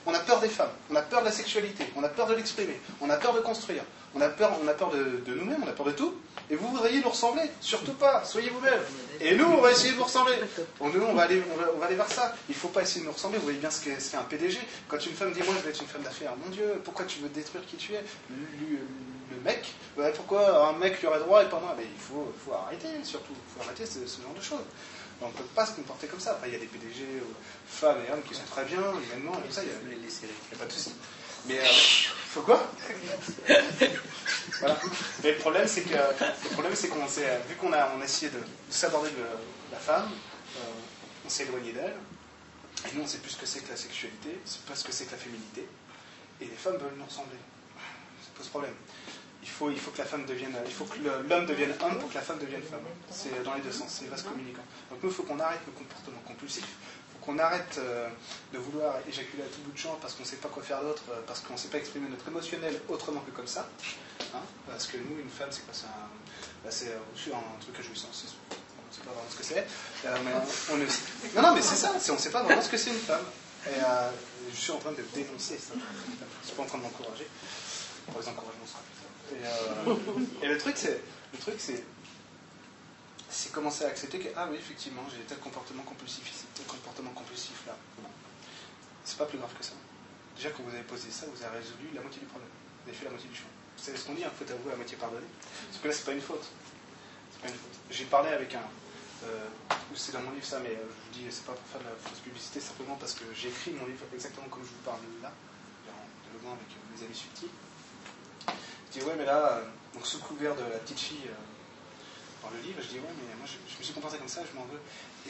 [0.07, 2.35] On a peur des femmes, on a peur de la sexualité, on a peur de
[2.35, 3.83] l'exprimer, on a peur de construire,
[4.15, 6.15] on a peur, de, nous-mêmes, on a peur de tout.
[6.49, 8.81] Et vous voudriez nous ressembler Surtout pas, soyez vous-même.
[9.21, 10.37] Et nous, on va essayer de vous ressembler.
[10.81, 11.43] Nous, on va, aller,
[11.91, 12.35] vers ça.
[12.49, 13.39] Il ne faut pas essayer de nous ressembler.
[13.39, 14.59] Vous voyez bien ce qu'est un PDG.
[14.89, 17.19] Quand une femme dit Moi, je veux être une femme d'affaires, mon Dieu, pourquoi tu
[17.19, 18.05] veux détruire qui tu es?
[18.31, 21.75] Le, mec Ouais, Pourquoi un mec lui aurait droit et pas moi?
[21.77, 23.35] Mais il faut, arrêter, surtout.
[23.35, 24.65] Il faut arrêter ce genre de choses.
[25.21, 26.33] On ne peut pas se comporter comme ça.
[26.33, 27.05] Après, il y a des PDG,
[27.67, 30.03] femmes et hommes qui sont très bien, humainement, et tout ça, il y a, les
[30.03, 30.93] laisser il n'y a pas de souci.
[31.49, 32.71] Mais euh, faut quoi?
[34.61, 34.77] Voilà.
[35.23, 38.05] Mais le problème, c'est que le problème, c'est qu'on s'est, vu qu'on a, on a
[38.05, 39.25] essayé de, de s'aborder de
[39.73, 40.11] la femme,
[40.57, 40.61] euh,
[41.25, 41.95] on s'est éloigné d'elle.
[42.85, 44.85] Et nous, on sait plus ce que c'est que la sexualité, on sait pas ce
[44.85, 45.67] que c'est que la féminité.
[46.41, 47.39] Et les femmes veulent nous ressembler.
[48.23, 48.75] Ça pose problème.
[49.47, 52.15] Il faut, faut que la femme devienne, il faut que l'homme devienne homme pour que
[52.17, 52.81] la femme devienne femme.
[53.11, 54.65] C'est dans les deux sens, c'est vaste communicant.
[54.91, 56.65] Donc nous, il faut qu'on arrête le comportement compulsif.
[56.67, 58.09] Il faut qu'on arrête euh,
[58.53, 60.83] de vouloir éjaculer à tout bout de champ parce qu'on ne sait pas quoi faire
[60.83, 63.69] d'autre, euh, parce qu'on ne sait pas exprimer notre émotionnel autrement que comme ça.
[64.35, 66.11] Hein, parce que nous, une femme, c'est quoi C'est un,
[66.65, 68.35] bah, c'est euh, un truc à jouissance.
[68.51, 69.67] On ne sait pas vraiment ce que c'est.
[71.37, 71.93] Non, non, mais c'est ça.
[72.11, 73.25] On ne sait pas vraiment ce que c'est une femme.
[73.69, 73.81] Et
[74.53, 75.75] je suis en train de dénoncer ça.
[75.75, 77.29] Je ne suis pas en train de m'encourager.
[78.11, 78.67] Pour les encouragements.
[79.33, 79.95] Et, euh,
[80.43, 81.01] et le truc, c'est,
[81.33, 81.83] le truc, c'est,
[83.29, 87.11] c'est commencer à accepter que ah oui, effectivement, j'ai tel comportement compulsif, ici, tel comportement
[87.11, 87.77] compulsif là.
[89.05, 89.73] C'est pas plus grave que ça.
[90.37, 92.51] Déjà, quand vous avez posé ça, vous avez résolu la moitié du problème.
[92.85, 93.49] Vous avez fait la moitié du chemin.
[93.77, 95.27] Vous savez ce qu'on dit, il faut avouer la moitié pardonner.
[95.71, 96.45] Parce que là, c'est pas une faute.
[97.33, 97.77] C'est pas une faute.
[97.91, 98.67] J'ai parlé avec un.
[99.25, 99.47] euh,
[99.95, 101.87] c'est dans mon livre ça, mais euh, je vous dis, c'est pas pour faire de
[101.87, 105.01] la fausse publicité, simplement parce que j'ai écrit mon livre exactement comme je vous parle
[105.23, 105.33] là,
[105.89, 107.49] en dialoguant avec mes amis subtils.
[108.97, 112.49] Je dis, ouais, mais là, euh, donc sous couvert de la petite fille euh, dans
[112.49, 114.65] le livre, je dis, ouais, mais moi je, me suis comporté comme ça, je m'en
[114.65, 114.81] veux.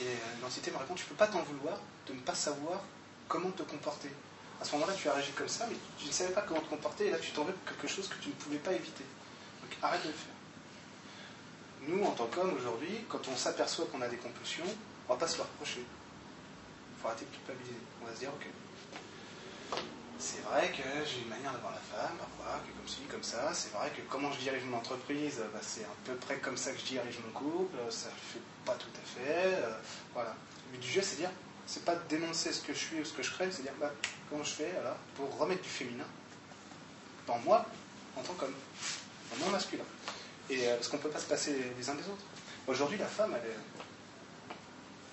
[0.00, 2.84] Et euh, l'entité me répond, tu peux pas t'en vouloir de ne pas savoir
[3.26, 4.10] comment te comporter.
[4.60, 6.68] À ce moment-là, tu as réagi comme ça, mais tu ne savais pas comment te
[6.68, 9.04] comporter, et là, tu tombais pour quelque chose que tu ne pouvais pas éviter.
[9.62, 10.34] Donc arrête de le faire.
[11.88, 14.70] Nous, en tant qu'hommes, aujourd'hui, quand on s'aperçoit qu'on a des compulsions,
[15.08, 15.80] on va pas se le reprocher.
[15.82, 17.80] Il faut arrêter de culpabiliser.
[18.00, 18.46] On va se dire, ok,
[20.18, 23.00] c'est vrai que j'ai une manière de voir la femme, parfois, qui est comme ci,
[23.10, 23.52] comme ça.
[23.52, 26.72] C'est vrai que comment je dirige mon entreprise, bah, c'est à peu près comme ça
[26.72, 27.76] que je dirige mon couple.
[27.90, 29.54] Ça ne fait pas tout à fait.
[29.62, 29.78] euh,
[30.14, 30.34] voilà.
[30.66, 31.30] Le but du jeu, c'est dire,
[31.66, 33.72] c'est pas de dénoncer ce que je suis ou ce que je crée, c'est dire,
[33.80, 33.92] bah,
[34.30, 36.04] comment je fais voilà, pour remettre du féminin
[37.26, 37.66] dans moi,
[38.16, 38.54] en tant qu'homme,
[39.30, 39.84] dans mon masculin.
[40.48, 42.24] Et euh, parce qu'on ne peut pas se passer les uns des autres.
[42.68, 43.50] Aujourd'hui, la femme, elle,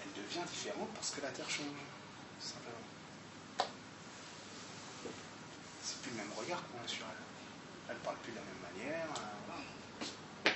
[0.01, 3.67] elle devient différente parce que la Terre change, tout simplement.
[5.83, 7.91] C'est plus le même regard sur elle.
[7.91, 9.07] Elle parle plus de la même manière.
[9.17, 10.49] euh.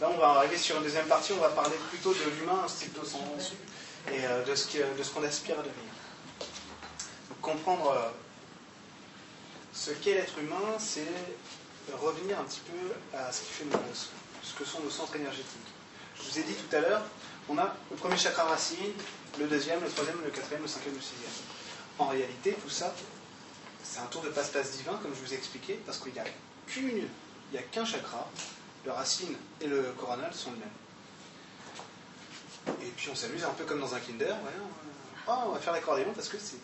[0.00, 3.02] Là, on va arriver sur une deuxième partie, on va parler plutôt de l'humain stricto
[3.04, 3.54] sensu
[4.12, 5.92] et euh, de ce que- de ce qu'on aspire à devenir.
[7.30, 8.10] Donc, comprendre euh,
[9.72, 11.06] ce qu'est l'être humain, c'est
[11.94, 13.78] revenir un petit peu à ce qui fait nos,
[14.42, 15.46] ce que sont nos centres énergétiques.
[16.16, 17.02] Je vous ai dit tout à l'heure,
[17.48, 18.92] on a le premier chakra racine,
[19.38, 21.30] le deuxième, le troisième, le quatrième, le cinquième, le sixième.
[21.98, 22.92] En réalité, tout ça,
[23.96, 26.24] c'est un tour de passe-passe divin, comme je vous ai expliqué, parce qu'il n'y a
[26.76, 27.08] il
[27.52, 28.28] n'y a qu'un chakra,
[28.84, 30.68] le racine et le coronal sont le même.
[32.82, 34.50] Et puis on s'amuse un peu comme dans un Kinder, on, va-
[35.28, 36.58] oh, on va faire l'accordéon parce que c'est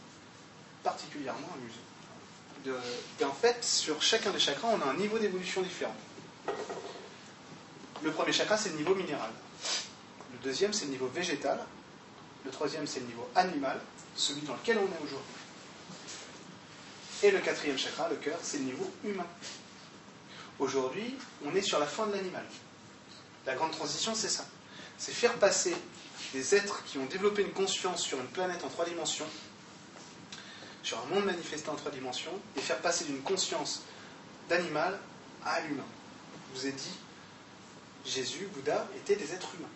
[0.83, 2.79] particulièrement amusant.
[3.21, 5.95] Et en fait, sur chacun des chakras, on a un niveau d'évolution différent.
[8.03, 9.31] Le premier chakra, c'est le niveau minéral.
[10.33, 11.65] Le deuxième, c'est le niveau végétal.
[12.45, 13.81] Le troisième, c'est le niveau animal,
[14.17, 15.42] celui dans lequel on est aujourd'hui.
[17.23, 19.27] Et le quatrième chakra, le cœur, c'est le niveau humain.
[20.59, 21.15] Aujourd'hui,
[21.45, 22.45] on est sur la fin de l'animal.
[23.47, 24.45] La grande transition, c'est ça.
[24.99, 25.75] C'est faire passer
[26.33, 29.27] des êtres qui ont développé une conscience sur une planète en trois dimensions,
[30.83, 33.83] sur un monde manifesté en trois dimensions, et faire passer d'une conscience
[34.49, 34.99] d'animal
[35.45, 35.85] à l'humain.
[36.55, 36.95] Je vous ai dit,
[38.05, 39.69] Jésus, Bouddha, étaient des êtres humains.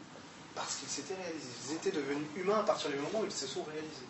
[0.54, 1.48] Parce qu'ils s'étaient réalisés.
[1.68, 4.06] Ils étaient devenus humains à partir du moment où ils se sont réalisés.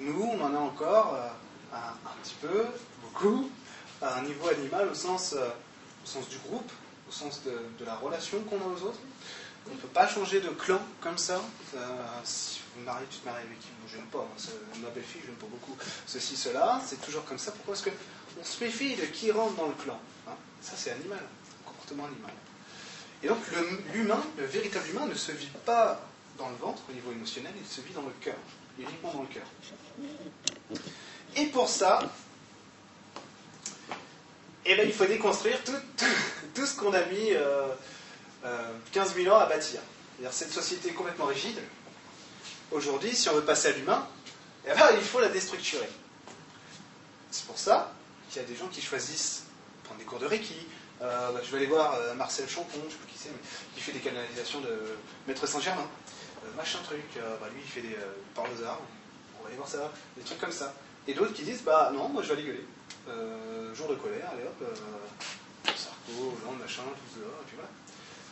[0.00, 2.64] Nous, on en a encore euh, un, petit peu,
[3.02, 3.50] beaucoup,
[4.02, 5.48] à un niveau animal au sens, euh,
[6.04, 6.70] au sens du groupe,
[7.08, 8.98] au sens de, la relation qu'on a aux autres.
[9.70, 11.40] On ne peut pas changer de clan comme ça.
[11.74, 11.78] Euh,
[12.24, 13.68] si vous me mariez, tu te maries avec qui?
[13.88, 14.18] Je n'aime pas.
[14.18, 15.76] hein, ma belle-fille, je n'aime pas beaucoup.
[16.06, 17.52] Ceci, cela, c'est toujours comme ça.
[17.52, 17.74] Pourquoi?
[17.74, 19.98] Parce qu'on se méfie de qui rentre dans le clan.
[20.28, 20.34] hein.
[20.60, 21.20] Ça, c'est animal,
[21.64, 22.32] comportement animal.
[23.22, 23.38] Et donc,
[23.94, 26.00] l'humain, le véritable humain, ne se vit pas
[26.36, 28.34] dans le ventre au niveau émotionnel, il se vit dans le cœur,
[28.78, 29.46] uniquement dans le cœur.
[31.36, 32.00] Et pour ça,
[34.66, 36.04] eh ben, il faut déconstruire tout, tout-
[36.54, 37.68] tout ce qu'on a mis euh,
[38.44, 39.80] euh, 15 000 ans à bâtir.
[40.16, 41.58] C'est-à-dire cette société complètement rigide.
[42.70, 44.06] Aujourd'hui, si on veut passer à l'humain,
[44.66, 45.88] eh ben, il faut la déstructurer.
[47.30, 47.92] C'est pour ça
[48.30, 49.42] qu'il y a des gens qui choisissent
[49.82, 50.54] de prendre des cours de Reiki.
[51.02, 53.30] Euh, je vais aller voir euh, Marcel Champon, je ne sais plus qui c'est,
[53.74, 54.96] qui fait des canalisations de
[55.26, 55.86] Maître Saint-Germain.
[56.44, 57.96] Euh, machin truc, euh, bah, lui il fait des
[58.34, 60.74] parle aux on va aller voir ça, des trucs comme ça.
[61.06, 62.66] Et d'autres qui disent, bah non, moi je vais aller gueuler.
[63.08, 64.64] Euh, jour de colère, allez hop,
[65.76, 67.70] Sarko, Hollande, machin, tout ça, et puis voilà.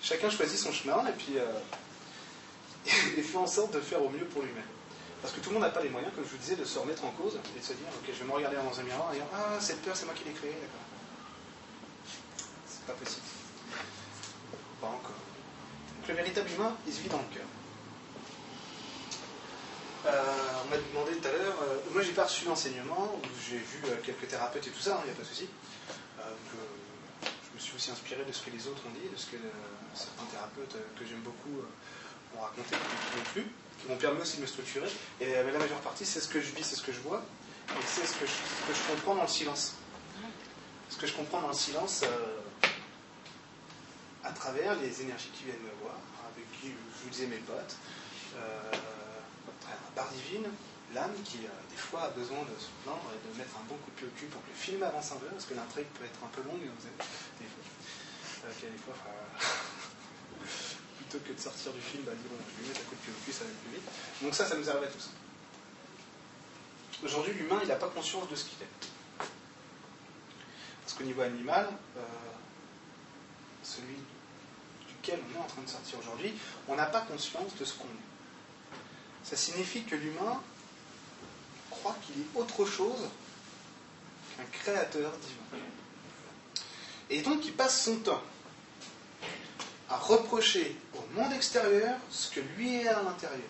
[0.00, 1.36] Chacun choisit son chemin et puis
[3.16, 4.64] et fait en sorte de faire au mieux pour lui-même.
[5.20, 6.78] Parce que tout le monde n'a pas les moyens, comme je vous disais, de se
[6.78, 9.12] remettre en cause et de se dire, ok, je vais me regarder dans un miroir
[9.12, 10.82] et dire, ah, cette peur, c'est moi qui l'ai créée, d'accord.
[12.66, 13.26] C'est pas possible.
[14.80, 15.22] Pas encore.
[16.00, 17.46] Donc le véritable humain, il se vit dans le cœur.
[20.04, 20.10] Euh,
[20.64, 23.96] on m'a demandé tout à l'heure, euh, moi j'ai pas reçu l'enseignement, j'ai vu euh,
[24.02, 25.48] quelques thérapeutes et tout ça, il n'y a pas de souci.
[26.18, 29.36] Je me suis aussi inspiré de ce que les autres ont dit, de ce que
[29.94, 33.46] certains thérapeutes que j'aime beaucoup euh, ont raconté, qui m'ont plu,
[33.78, 34.88] qui m'ont permis aussi de me structurer.
[35.20, 37.22] Et la majeure partie, c'est ce que je vis, c'est ce que je vois,
[37.70, 39.74] et c'est ce que je, comprends dans le silence.
[40.88, 42.04] Ce que je comprends dans le silence
[44.24, 45.94] à travers les énergies qui viennent me voir,
[46.34, 47.76] avec qui je vous disais mes potes.
[49.94, 50.48] Par divine,
[50.94, 53.76] l'âme qui, euh, des fois, a besoin de se plaindre et de mettre un bon
[53.76, 55.86] coup de pied au cul pour que le film avance un peu, parce que l'intrigue
[55.98, 56.96] peut être un peu longue, vous savez,
[57.40, 57.64] des fois.
[58.44, 58.94] Euh, des fois,
[60.96, 62.96] plutôt que de sortir du film, bah, dis bon, je vais lui mettre un coup
[62.96, 63.88] de pied au cul, ça va aller plus vite.
[64.22, 65.10] Donc ça, ça nous arrive à tous.
[67.04, 68.68] Aujourd'hui, l'humain, il n'a pas conscience de ce qu'il est.
[70.82, 72.00] Parce qu'au niveau animal, euh,
[73.62, 73.96] celui
[74.88, 76.34] duquel on est en train de sortir aujourd'hui,
[76.68, 78.11] on n'a pas conscience de ce qu'on est.
[79.24, 80.40] Ça signifie que l'humain
[81.70, 83.08] croit qu'il est autre chose
[84.36, 85.62] qu'un créateur divin.
[87.10, 88.22] Et donc il passe son temps
[89.88, 93.40] à reprocher au monde extérieur ce que lui est à l'intérieur.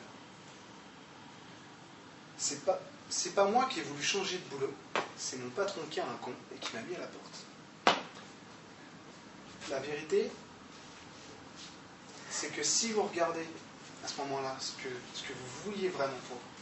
[2.43, 4.75] c'est pas, c'est pas moi qui ai voulu changer de boulot,
[5.16, 8.01] c'est mon patron qui a un con et qui m'a mis à la porte.
[9.70, 10.29] La vérité,
[12.31, 13.47] c'est que si vous regardez
[14.05, 16.53] à ce moment-là ce que, ce que vous vouliez vraiment pour vous,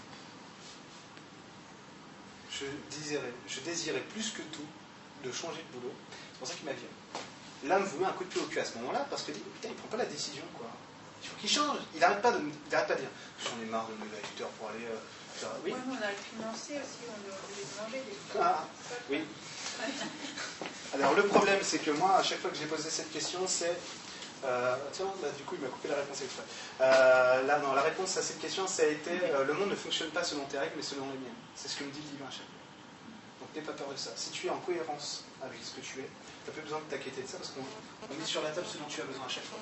[2.51, 2.67] je
[2.97, 4.67] désirais, je désirais plus que tout
[5.25, 5.95] de changer de boulot.
[6.33, 6.85] C'est pour ça qu'il m'a dit.
[7.65, 9.41] L'âme vous met un coup de pied au cul à ce moment-là parce que dit,
[9.41, 10.67] putain, il prend pas la décision, quoi.
[11.23, 11.79] Il faut qu'il change.
[11.95, 13.11] Il n'arrête pas de, il arrête pas de dire,
[13.45, 14.97] j'en ai marre de me tuteur pour aller euh,
[15.35, 15.51] faire.
[15.65, 15.75] Oui.
[15.77, 18.41] Mais on a le financé aussi, on manger des fois.
[18.43, 18.69] Ah,
[19.11, 19.21] oui.
[20.95, 23.77] Alors le problème, c'est que moi, à chaque fois que j'ai posé cette question, c'est
[24.45, 26.43] euh, tiens, bah, du coup, il m'a coupé la réponse exprès.
[26.81, 29.75] Euh, là, non, la réponse à cette question, ça a été euh, le monde ne
[29.75, 31.41] fonctionne pas selon tes règles, mais selon les miennes.
[31.55, 32.45] C'est ce que me dit le divin fois.
[33.41, 34.11] Donc, n'aie pas peur de ça.
[34.17, 36.09] Si tu es en cohérence avec ce que tu es,
[36.45, 38.67] tu n'as plus besoin de t'inquiéter de ça parce qu'on on met sur la table
[38.67, 39.59] ce dont tu as besoin à chaque fois.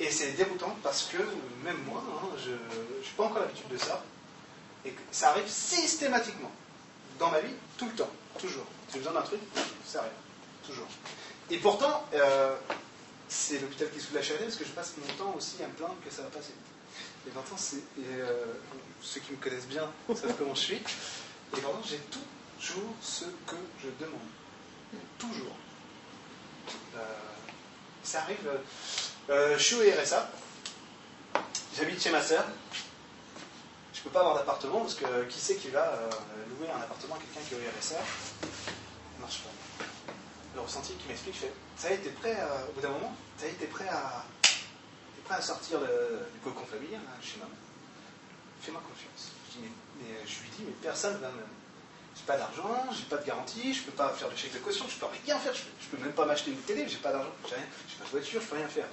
[0.00, 1.18] Et c'est déroutant parce que,
[1.64, 4.02] même moi, hein, je n'ai pas encore l'habitude de ça.
[4.84, 6.52] Et que ça arrive systématiquement.
[7.18, 8.10] Dans ma vie, tout le temps.
[8.38, 8.64] Toujours.
[8.92, 9.40] J'ai besoin d'un truc,
[9.84, 10.12] ça arrive.
[10.64, 10.86] Toujours.
[11.50, 12.54] Et pourtant, euh,
[13.28, 15.72] c'est l'hôpital qui soulage la charité parce que je passe mon temps aussi à me
[15.74, 16.52] plaindre que ça va passer.
[17.26, 17.56] Et pourtant,
[17.98, 18.44] euh,
[19.02, 20.76] ceux qui me connaissent bien savent comment je suis.
[20.76, 20.80] Et
[21.60, 22.00] pourtant, j'ai
[22.60, 24.20] toujours ce que je demande.
[25.18, 25.54] Toujours.
[26.96, 26.98] Euh,
[28.02, 28.48] ça arrive.
[29.30, 30.30] euh, je suis au RSA.
[31.76, 32.44] J'habite chez ma sœur.
[33.92, 36.10] Je peux pas avoir d'appartement parce que qui c'est qui va euh,
[36.58, 39.50] louer un appartement à quelqu'un qui est au RSA Ça marche pas.
[40.58, 41.36] Le ressenti qui m'explique,
[41.76, 42.36] Ça y est, t'es prêt
[42.68, 44.24] au bout d'un moment Ça y est, t'es prêt à.
[44.42, 47.54] T'es prêt à sortir du cocon familial hein, chez maman
[48.60, 49.30] Fais-moi confiance.
[49.54, 51.46] Je, mais, je lui dis, mais personne va me.
[52.16, 54.84] J'ai pas d'argent, j'ai pas de garantie, je peux pas faire de chèque de caution,
[54.88, 57.30] je peux rien faire, je peux, peux même pas m'acheter une télé, j'ai pas d'argent,
[57.48, 58.86] j'ai rien, j'ai pas de voiture, je peux rien faire.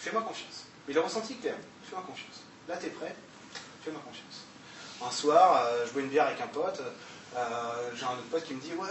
[0.00, 0.66] Fais-moi confiance.
[0.88, 2.42] Mais le ressenti clair, fais-moi confiance.
[2.66, 3.14] Là, t'es prêt,
[3.84, 4.42] fais-moi confiance.
[5.00, 6.82] Un soir, euh, je bois une bière avec un pote,
[7.94, 8.88] j'ai un autre pote qui me dit Ouais,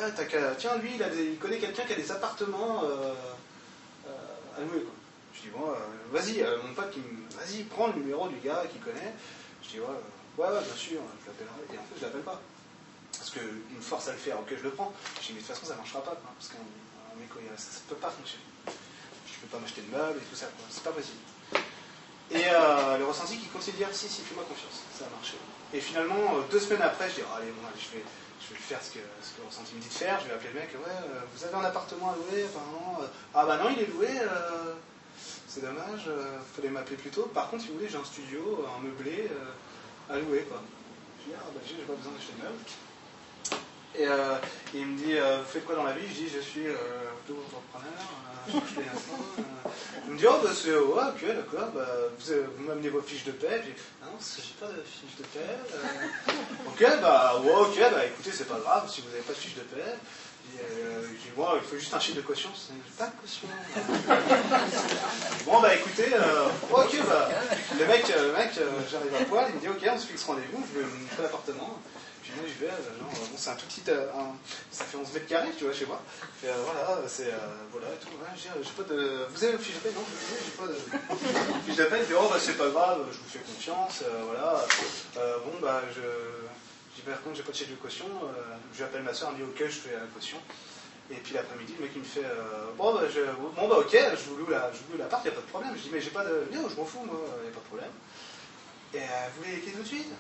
[0.57, 3.13] tiens, lui, il, connaît quelqu'un qui a des appartements euh,
[4.07, 4.81] euh, à louer.
[4.81, 4.93] Quoi.
[5.33, 5.75] Je dis Bon, euh,
[6.11, 9.13] vas-y, euh, mon pote qui me Vas-y, prends le numéro du gars qui connaît.
[9.63, 11.73] Je dis Ouais, euh, ouais, bien sûr, je l'appellerai.
[11.73, 12.41] Et en fait, je l'appelle pas.
[13.11, 14.93] Parce qu'il me force à le faire, ok, je le prends.
[15.21, 17.79] Je dis Mais de toute façon, ça marchera pas, quoi, parce qu'un un mec, ça
[17.85, 18.43] ne peut pas fonctionner.
[18.65, 21.21] Je peux pas m'acheter de meubles et tout ça, c'est pas possible.
[22.31, 25.35] Et euh, le ressenti qui continue de dire si, si, fais-moi confiance, ça a marché.
[25.73, 28.03] Et finalement, euh, deux semaines après, je dis oh, allez, bon, allez, je vais,
[28.47, 30.19] je vais faire ce que, ce que ressenti me dit de faire.
[30.21, 33.07] Je vais appeler le mec, ouais, euh, vous avez un appartement à louer apparemment euh,
[33.33, 34.73] Ah bah non, il est loué, euh,
[35.47, 36.09] c'est dommage,
[36.55, 37.29] fallait m'appeler plus tôt.
[37.33, 39.29] Par contre, si vous voulez, j'ai un studio, un meublé
[40.09, 40.45] à louer.
[40.49, 40.61] Quoi.
[41.19, 42.63] Je dis ah bah j'ai j'ai pas besoin d'acheter de meubles.
[43.95, 44.35] Et euh,
[44.73, 46.07] il me dit, euh, vous faites quoi dans la vie?
[46.07, 47.91] Je dis, je suis auto-entrepreneur,
[48.49, 49.71] euh, je fais un.
[50.07, 51.88] Il me dit, oh, bah, c'est, ok, d'accord, bah,
[52.19, 53.61] vous, m'amenez vos fiches de paie.
[53.63, 55.57] Je dis, non, j'ai pas de fiches de paie.
[56.67, 59.55] ok, bah, ouais, ok, bah, écoutez, c'est pas grave, si vous n'avez pas de fiches
[59.55, 59.95] de paie.
[60.59, 62.49] Euh, dis, moi, il faut juste un chiffre de caution.
[62.55, 63.47] C'est pas de caution.
[65.45, 66.07] bon, bah, écoutez,
[66.71, 67.29] ok, bah,
[67.79, 68.51] le mec, le mec
[68.91, 71.79] j'arrive à poil, il me dit, ok, on se fixe rendez-vous, je vais l'appartement.
[72.45, 74.05] Je vais, euh, bon, c'est un tout petit, euh,
[74.71, 76.01] ça fait 11 mètres carrés, tu vois, chez moi.
[76.45, 77.38] Euh, voilà, c'est, euh,
[77.71, 78.09] voilà, et tout.
[78.09, 80.67] Ouais, j'ai, j'ai pas de, vous avez le fiche paie Non, je dis, j'ai pas
[80.67, 80.75] de
[81.99, 84.65] fiche dit, oh, bah, c'est pas grave, je vous fais confiance, euh, voilà.
[85.17, 86.01] Euh, bon, bah, je,
[86.95, 88.05] dis, par contre, j'ai pas de chèque de caution.
[88.05, 90.38] Euh, je appelle ma soeur, elle me dit, ok, je fais la caution.
[91.09, 93.21] Et puis l'après-midi, le mec il me fait euh, bon, bah, je,
[93.55, 95.71] bon bah ok, je vous loue la, je l'appart, il n'y a pas de problème.
[95.78, 96.49] Je dis mais j'ai pas de.
[96.51, 97.91] Non, je m'en fous, moi, il n'y a pas de problème.
[98.93, 99.01] Et euh,
[99.33, 100.12] vous voulez les tout de suite?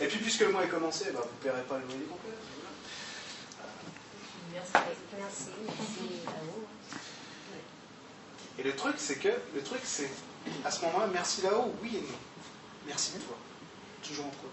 [0.00, 2.30] Et puis puisque le mois est commencé, bah, vous ne paierez pas le loyer complet.
[4.52, 4.72] Merci,
[5.18, 6.66] merci, merci à vous.
[8.58, 10.10] Et le truc, c'est que, le truc, c'est,
[10.64, 12.18] à ce moment-là, merci là-haut, oui et non.
[12.86, 13.36] Merci toi.
[14.02, 14.50] Toujours en premier.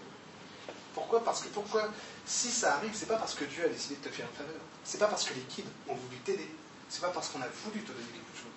[0.94, 1.24] Pourquoi?
[1.24, 1.88] Parce que pourquoi?
[2.24, 4.60] Si ça arrive, c'est pas parce que Dieu a décidé de te faire une faveur.
[4.84, 6.48] C'est pas parce que les kids ont voulu t'aider.
[6.88, 8.47] C'est pas parce qu'on a voulu te donner quelque chose.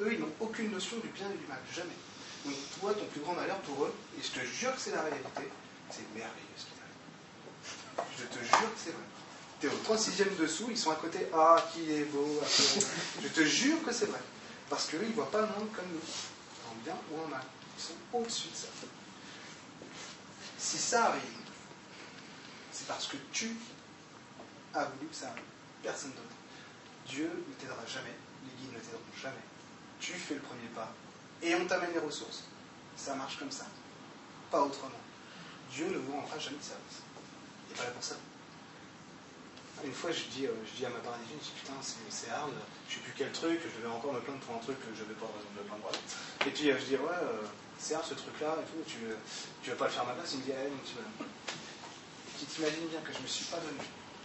[0.00, 1.58] Eux, ils n'ont aucune notion du bien et du mal.
[1.74, 1.96] Jamais.
[2.44, 5.02] Donc toi, ton plus grand malheur pour eux, et je te jure que c'est la
[5.02, 5.42] réalité,
[5.90, 8.08] c'est merveilleux ce qui t'arrive.
[8.18, 9.02] Je te jure que c'est vrai.
[9.60, 11.26] T'es au 36e dessous, ils sont à côté.
[11.34, 12.40] Ah, qui est beau.
[12.40, 12.46] ah.
[13.22, 14.20] Je te jure que c'est vrai.
[14.70, 17.42] Parce qu'eux, ils ne voient pas le monde comme nous, en bien ou en mal.
[17.76, 18.68] Ils sont au-dessus de ça.
[20.58, 21.22] Si ça arrive,
[22.70, 23.56] c'est parce que tu
[24.74, 25.42] as voulu que ça arrive.
[25.82, 26.36] Personne d'autre.
[27.06, 28.14] Dieu ne t'aidera jamais,
[28.44, 29.36] les guides ne t'aideront jamais.
[30.00, 30.92] Tu fais le premier pas
[31.42, 32.44] et on t'amène les ressources.
[32.96, 33.66] Ça marche comme ça.
[34.50, 34.90] Pas autrement.
[35.72, 36.98] Dieu ne vous rendra jamais de service.
[37.68, 38.16] Il n'est pas là pour ça.
[39.84, 42.30] Une fois, je dis, euh, je dis à ma paradisienne, je dis putain, c'est c'est
[42.34, 42.50] hard,
[42.88, 45.02] je sais plus quel truc, je devais encore me plaindre pour un truc que je
[45.06, 45.86] n'avais pas raison de me plaindre.
[46.46, 47.46] Et puis euh, je dis, ouais, euh,
[47.78, 49.18] sert ce truc-là et tout, tu, veux-
[49.62, 50.34] tu vas pas le faire à ma place?
[50.34, 51.06] Il me dit, ah, non, tu vas.
[52.42, 53.78] Tu t'imagines bien que je me suis pas donné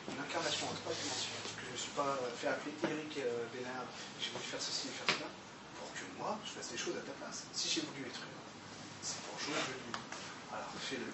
[0.09, 3.13] une incarnation en trois dimensions, que je me suis pas fait appeler Eric
[3.53, 3.85] Bénard,
[4.17, 5.29] j'ai voulu faire ceci et faire cela,
[6.19, 7.43] moi, je fasse les choses à ta place.
[7.53, 8.43] Si j'ai voulu être humain,
[9.01, 9.79] c'est pour jouer le jeu.
[10.51, 11.09] Alors fais-le.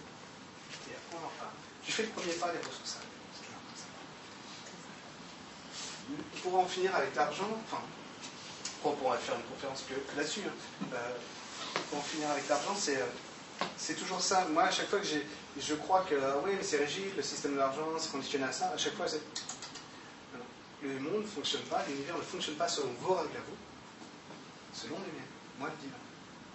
[0.91, 1.55] Et après on en parle.
[1.83, 2.97] Tu fais le premier pas, les ressources.
[6.43, 7.81] Pour en finir avec l'argent, enfin,
[8.83, 10.41] on pourrait faire une conférence que, là-dessus.
[10.47, 10.85] hein.
[10.93, 11.15] Euh,
[11.89, 13.05] pour en finir avec l'argent, c'est euh,
[13.77, 14.45] c'est toujours ça.
[14.51, 15.25] Moi, à chaque fois que j'ai,
[15.59, 18.51] je crois que ah oui, mais c'est rigide, le système de l'argent, c'est conditionné à
[18.51, 18.69] ça.
[18.69, 19.21] À chaque fois, c'est
[20.81, 23.55] le monde ne fonctionne pas, l'univers ne fonctionne pas selon vos règles à vous,
[24.79, 25.33] selon les miennes.
[25.59, 25.99] Moi, le divin.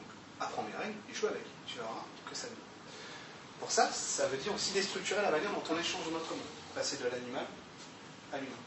[0.01, 0.09] Donc,
[0.41, 1.45] apprends mes règles et joue avec.
[1.67, 2.57] Tu verras que ça donne.
[3.61, 6.49] Pour ça, ça veut dire aussi déstructurer la manière dont on échange notre monde.
[6.75, 7.47] Passer de l'animal
[8.33, 8.63] à l'humain.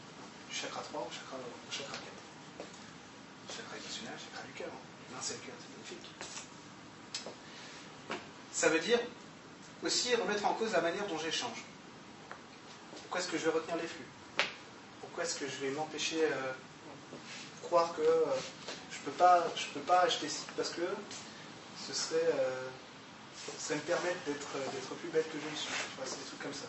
[0.48, 2.02] Du chakra 3 au chakra, au chakra 4.
[3.56, 4.70] Chakra émotionnel, chakra du cœur.
[5.08, 6.10] L'humain, c'est le cœur, c'est magnifique.
[8.52, 8.98] Ça veut dire
[9.84, 11.64] aussi remettre en cause la manière dont j'échange.
[13.02, 14.06] Pourquoi est-ce que je vais retenir les flux?
[15.00, 16.52] Pourquoi est-ce que je vais m'empêcher euh,
[17.62, 18.24] croire que euh,
[18.90, 20.82] je peux pas, je peux pas acheter ci parce que
[21.86, 22.66] ce serait, euh,
[23.58, 25.68] ça me permettre d'être, euh, d'être plus bête que je le suis.
[26.04, 26.66] C'est des trucs comme ça.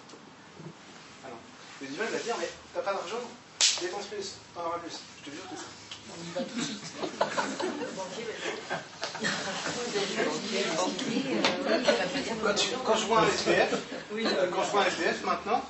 [1.82, 3.22] Le divin il va dire mais t'as pas d'argent,
[3.82, 5.00] dépense plus, t'en auras plus.
[5.24, 5.64] Je te jure que ça.
[6.12, 6.84] On y va tout de suite.
[12.42, 15.62] Quand, tu- quand je vois un euh, quand je vois un SPF maintenant,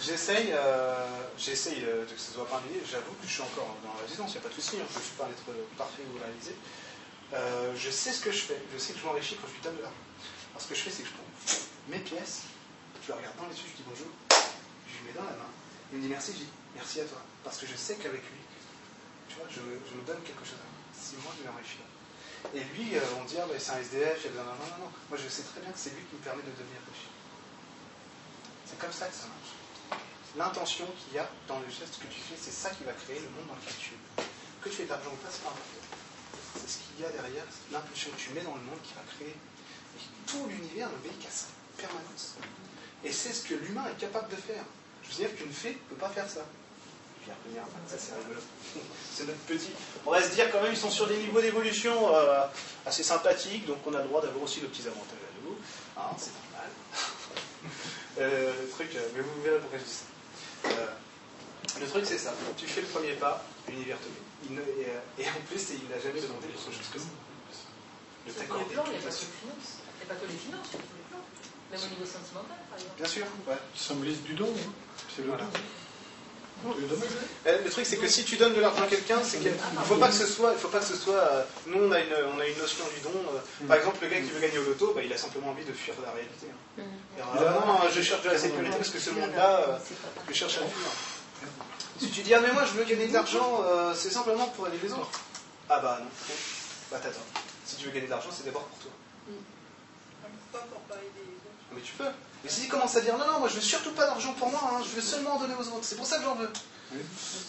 [0.00, 1.06] j'essaye, euh,
[1.38, 2.86] j'essaye euh, que ce soit pas un.
[2.90, 4.86] J'avoue que je suis encore dans la résistance, il n'y a pas de souci, hein,
[4.90, 6.54] je ne suis pas un être parfait ou réalisé.
[7.32, 9.62] Euh, je sais ce que je fais, je sais que je m'enrichis quand je lui
[9.62, 10.04] donne de l'argent.
[10.52, 11.26] Alors ce que je fais, c'est que je prends
[11.88, 12.42] mes pièces,
[13.02, 15.50] je le regarde dans les yeux, je dis bonjour, je lui mets dans la main,
[15.92, 18.40] il me dit merci, je dis merci à toi, parce que je sais qu'avec lui,
[19.28, 20.62] tu vois, je, me donne quelque chose.
[20.94, 21.82] C'est moi de m'enrichir.
[22.54, 24.78] Et lui, on dit, ah, bah, c'est un SDF, il a d'argent.
[24.78, 26.78] Non, non, moi je sais très bien que c'est lui qui me permet de devenir
[26.86, 27.08] riche.
[28.64, 29.63] C'est comme ça que ça marche.
[30.36, 33.20] L'intention qu'il y a dans le geste que tu fais, c'est ça qui va créer
[33.20, 34.24] le monde dans lequel tu es.
[34.62, 35.42] Que tu fais d'argent ou pas, c'est.
[36.60, 39.02] C'est ce qu'il y a derrière, l'impulsion que tu mets dans le monde qui va
[39.16, 39.34] créer.
[39.34, 42.34] Et tout l'univers n'obéit qu'à ça, en permanence.
[43.04, 44.64] Et c'est ce que l'humain est capable de faire.
[45.02, 46.46] Je veux dire qu'une fée ne peut pas faire ça.
[47.86, 48.40] Ça c'est rigolo.
[49.26, 49.70] notre petit.
[50.04, 52.44] On va se dire quand même, ils sont sur des niveaux d'évolution euh,
[52.84, 55.56] assez sympathiques, donc on a le droit d'avoir aussi nos petits avantages à nous.
[55.96, 56.70] Hein, c'est normal.
[58.16, 60.04] Euh, truc, euh, mais vous verrez pourquoi je dis ça.
[60.66, 60.86] Euh,
[61.80, 64.22] le truc c'est ça, tu fais le premier pas, l'univers te met.
[64.48, 67.04] Il ne- et, euh, et en plus, il n'a jamais demandé autre chose que ça.
[68.38, 69.72] T'accorder les plans, il n'y a pas que les finances.
[69.84, 71.24] Il n'y a pas que les finances sur tous les plans.
[71.70, 72.96] Même au niveau sentimental, par exemple.
[72.96, 73.60] Bien sûr, ouais.
[73.74, 74.48] Ça me laisse du don.
[74.48, 74.72] hein.
[75.14, 75.44] C'est le Voilà.
[75.44, 75.50] don.
[76.64, 76.70] Le.
[77.50, 79.84] Euh, Le truc, c'est que si tu donnes de l'argent à quelqu'un, c'est qu'il ne
[79.84, 80.52] faut pas que ce soit.
[80.52, 82.84] Il faut pas que ce soit euh, nous, on a, une, on a une notion
[82.94, 83.10] du don.
[83.12, 85.64] euh, Par exemple, le gars qui veut gagner au loto, bah, il a simplement envie
[85.64, 86.46] de fuir la réalité.
[86.78, 86.82] hein.
[87.16, 89.78] Il dira, Ah non, je cherche de la sécurité parce que ce monde-là, euh,
[90.28, 90.90] je cherche à le fuir.
[92.00, 94.66] Si tu dis, ah mais moi je veux gagner de l'argent, euh, c'est simplement pour
[94.66, 95.10] aider les autres.
[95.68, 96.08] Ah bah non.
[96.90, 97.20] Bah t'attends.
[97.66, 98.90] Si tu veux gagner de l'argent, c'est d'abord pour toi.
[100.52, 101.74] Pas pour pas aider les autres.
[101.74, 102.04] Mais tu peux.
[102.44, 104.60] Mais s'il commence à dire non, non, moi je veux surtout pas d'argent pour moi,
[104.74, 106.50] hein, je veux seulement en donner aux autres, c'est pour ça que j'en veux.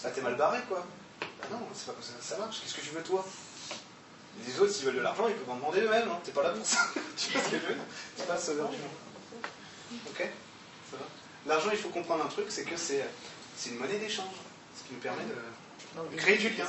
[0.02, 0.84] Bah t'es mal barré quoi.
[1.20, 3.24] Bah non, c'est pas comme ça ça marche, qu'est-ce que tu veux toi?
[4.46, 6.18] Les autres, s'ils veulent de l'argent, ils peuvent en demander eux-mêmes, hein.
[6.24, 6.78] t'es pas là pour ça.
[7.16, 7.82] tu vois ce que je veux dire?
[8.16, 8.72] C'est pas ça l'argent.
[10.08, 10.18] Ok?
[10.90, 11.04] Ça va
[11.46, 13.06] L'argent, il faut comprendre un truc, c'est que c'est
[13.56, 14.34] c'est une monnaie d'échange,
[14.76, 16.66] ce qui nous permet de, Créer du lien.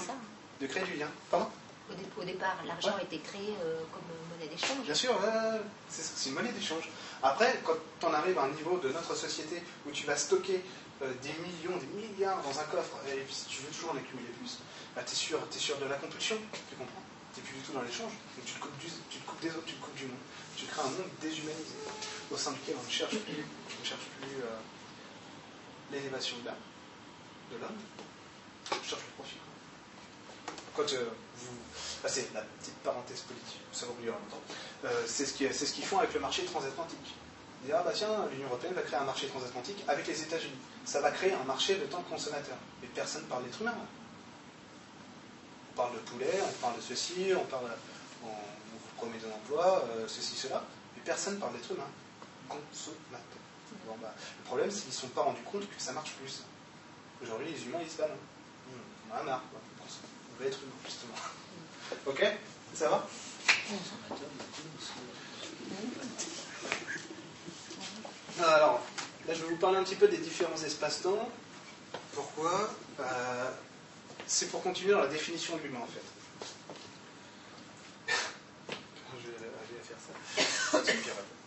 [0.61, 1.09] de créer du lien.
[1.29, 1.49] Pardon?
[1.89, 4.77] Au, dé- au départ, l'argent a été créé euh, comme monnaie d'échange.
[4.85, 5.61] Bien sûr, ouais, ouais, ouais.
[5.89, 6.89] c'est une monnaie d'échange.
[7.23, 10.61] Après, quand on arrive à un niveau de notre société où tu vas stocker
[11.01, 14.59] euh, des millions, des milliards dans un coffre, et tu veux toujours en accumuler plus,
[14.95, 16.37] bah, tu es, sûr, sûr de la compulsion,
[16.69, 17.01] tu comprends?
[17.33, 18.11] Tu n'es plus du tout dans l'échange,
[18.45, 20.17] tu te, coupes tu te coupes des autres, tu te coupes du monde.
[20.55, 21.75] Tu crées un monde déshumanisé,
[22.31, 23.45] au sein duquel on ne cherche plus,
[23.81, 24.57] on cherche plus euh,
[25.91, 26.55] l'élévation de l'âme,
[27.51, 27.77] de l'homme,
[28.71, 29.37] on cherche le profit.
[30.75, 31.09] Quand euh,
[32.03, 34.41] Ah, c'est la petite parenthèse politique, ça va oublier en même temps.
[34.85, 35.33] Euh, c'est ce
[35.73, 37.15] qu'ils font avec le marché transatlantique.
[37.61, 40.57] Ils disent, ah bah tiens, l'Union Européenne va créer un marché transatlantique avec les États-Unis.
[40.85, 42.57] Ça va créer un marché de tant de consommateurs.
[42.81, 43.73] Mais personne ne parle d'être humain.
[45.71, 47.65] On parle de poulet, on parle de ceci, on parle,
[48.23, 50.63] on, vous promet de l'emploi, euh, ceci, cela.
[50.95, 51.89] Mais personne ne parle d'être humain.
[52.47, 53.41] Consommateur.
[54.01, 56.43] Bah, le problème, c'est qu'ils ne sont pas rendus compte que ça marche plus.
[57.21, 58.17] Aujourd'hui, les humains, ils se balancent.
[58.67, 58.79] Hum,
[59.11, 59.43] on a marre.
[59.51, 61.15] On veut être humain, justement.
[62.05, 62.23] Ok
[62.73, 63.07] Ça va?
[68.39, 68.81] Alors,
[69.27, 71.29] là, je vais vous parler un petit peu des différents espaces-temps.
[72.13, 72.69] Pourquoi?
[72.99, 73.51] Euh,
[74.27, 76.01] C'est pour continuer dans la définition de l'humain, en fait.
[79.23, 79.49] je, vais,
[79.83, 80.13] faire ça.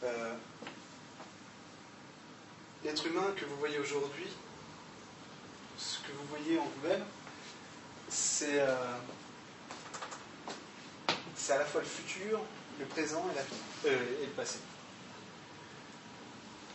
[0.02, 0.32] Euh,
[2.82, 4.28] L'être humain que vous voyez aujourd'hui,
[5.76, 7.04] ce que vous voyez en vous-même,
[8.08, 8.74] c'est euh,
[11.40, 12.40] c'est à la fois le futur,
[12.78, 14.58] le présent et euh, et le passé.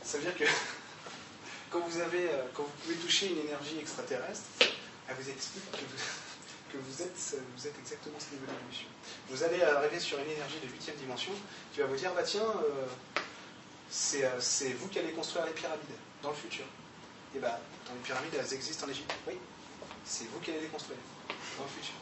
[0.03, 0.43] Ça veut dire que
[1.69, 4.45] quand vous, avez, euh, quand vous pouvez toucher une énergie extraterrestre,
[5.07, 6.03] elle vous explique que vous,
[6.71, 8.87] que vous, êtes, vous êtes exactement ce niveau d'évolution.
[9.29, 11.31] Vous allez arriver sur une énergie de huitième dimension
[11.73, 12.85] qui va vous dire, bah tiens, euh,
[13.89, 15.85] c'est euh, c'est vous qui allez construire les pyramides
[16.21, 16.65] dans le futur.
[17.35, 19.13] Et bah, dans les pyramides, elles existent en Égypte.
[19.27, 19.37] Oui,
[20.05, 20.99] c'est vous qui allez les construire
[21.57, 21.95] dans le futur.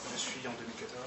[0.00, 0.98] Je suis en 2014,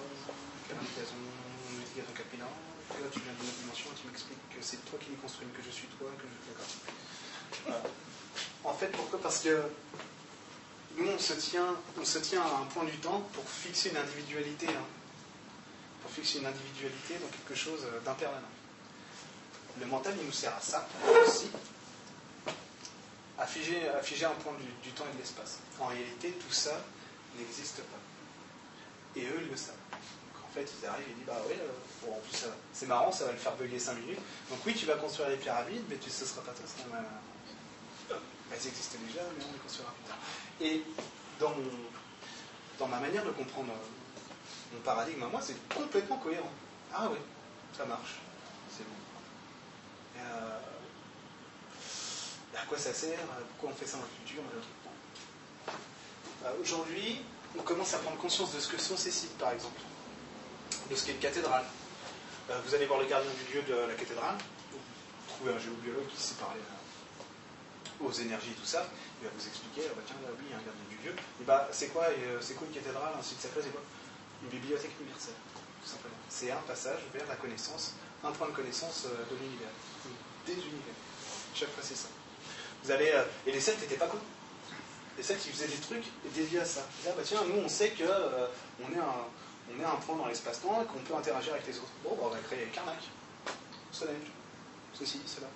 [0.67, 2.55] Caroline Cazon me dit en 4000 ans,
[2.89, 5.63] là tu viens d'une autre dimension, tu m'expliques que c'est toi qui les construis, que
[5.63, 6.35] je suis toi, que je.
[6.47, 6.71] D'accord.
[7.65, 7.83] Voilà.
[8.63, 9.19] En fait, pourquoi?
[9.21, 9.61] Parce que
[10.97, 13.97] nous, on se, tient, on se tient à un point du temps pour fixer une
[13.97, 14.67] individualité.
[14.67, 14.85] hein.
[16.01, 18.49] Pour fixer une individualité dans quelque chose d'impermanent.
[19.79, 20.88] Le mental, il nous sert à ça
[21.25, 21.49] aussi,
[23.38, 25.59] à figer, un point du temps et de l'espace.
[25.79, 26.81] En réalité, tout ça
[27.38, 28.01] n'existe pas.
[29.15, 29.75] Et eux, ils le savent.
[29.91, 31.71] Donc, en fait, ils arrivent et disent Bah ouais, euh,
[32.05, 34.19] bon, en plus, c'est marrant, ça va le faire bugger 5 minutes.
[34.49, 38.15] Donc, oui, tu vas construire les pyramides, mais tu, ce sera pas toi, ce ma-
[38.51, 40.17] Elles existent déjà, mais on les construira plus tard.
[40.61, 40.83] Et
[41.39, 41.71] dans, mon,
[42.79, 46.51] dans ma manière de comprendre euh, mon paradigme à moi, c'est complètement cohérent.
[46.93, 47.17] Ah oui,
[47.77, 48.15] ça marche.
[48.75, 48.95] C'est bon.
[50.19, 50.59] Euh,
[52.57, 53.19] à quoi ça sert?
[53.57, 54.43] Pourquoi on fait ça dans le futur?
[56.45, 57.21] Euh, Aujourd'hui,
[57.57, 59.82] on commence à prendre conscience de ce que sont ces sites, par exemple,
[60.90, 61.65] de ce qu'est une cathédrale.
[62.49, 64.36] Euh, vous allez voir le gardien du lieu de la cathédrale,
[64.72, 64.80] vous
[65.36, 68.88] trouvez un géobiologue qui sait parler euh, aux énergies et tout ça,
[69.22, 71.14] il va vous expliquer, ah bah tiens, oui, il y a un gardien du lieu.
[71.41, 73.84] Et bah, c'est quoi, euh, quoi une cathédrale, un site sacré, c'est quoi?
[74.44, 75.38] Une bibliothèque universelle,
[75.84, 76.18] tout simplement.
[76.30, 79.69] C'est un passage vers la connaissance, un point de connaissance de l'univers,
[80.48, 80.98] des univers.
[81.53, 82.07] Chaque fois, c'est ça.
[82.84, 83.14] Vous allez,
[83.45, 84.18] et les Celtes n'étaient pas cons.
[85.17, 86.81] Les Celtes, ils faisaient des trucs dédiés à ça.
[87.07, 88.47] Ah bah tiens, nous, on sait que euh,
[88.79, 89.25] on est un,
[89.75, 91.91] on est un point dans l'espace-temps et qu'on peut interagir avec les autres.
[92.03, 92.99] Bon, bah, on va créer Karnak,
[93.91, 94.31] Stonehenge,
[94.93, 95.47] ceci, cela.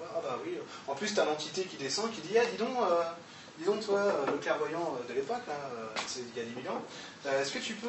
[0.00, 0.38] Ah bah.
[0.88, 3.02] En plus, tu as l'entité qui descend, qui dit, ah, dis donc, euh,
[3.58, 5.54] dis donc toi, euh, le clairvoyant de l'époque, là,
[6.06, 6.82] c'est il y a 10 000 ans,
[7.24, 7.88] est-ce que tu peux,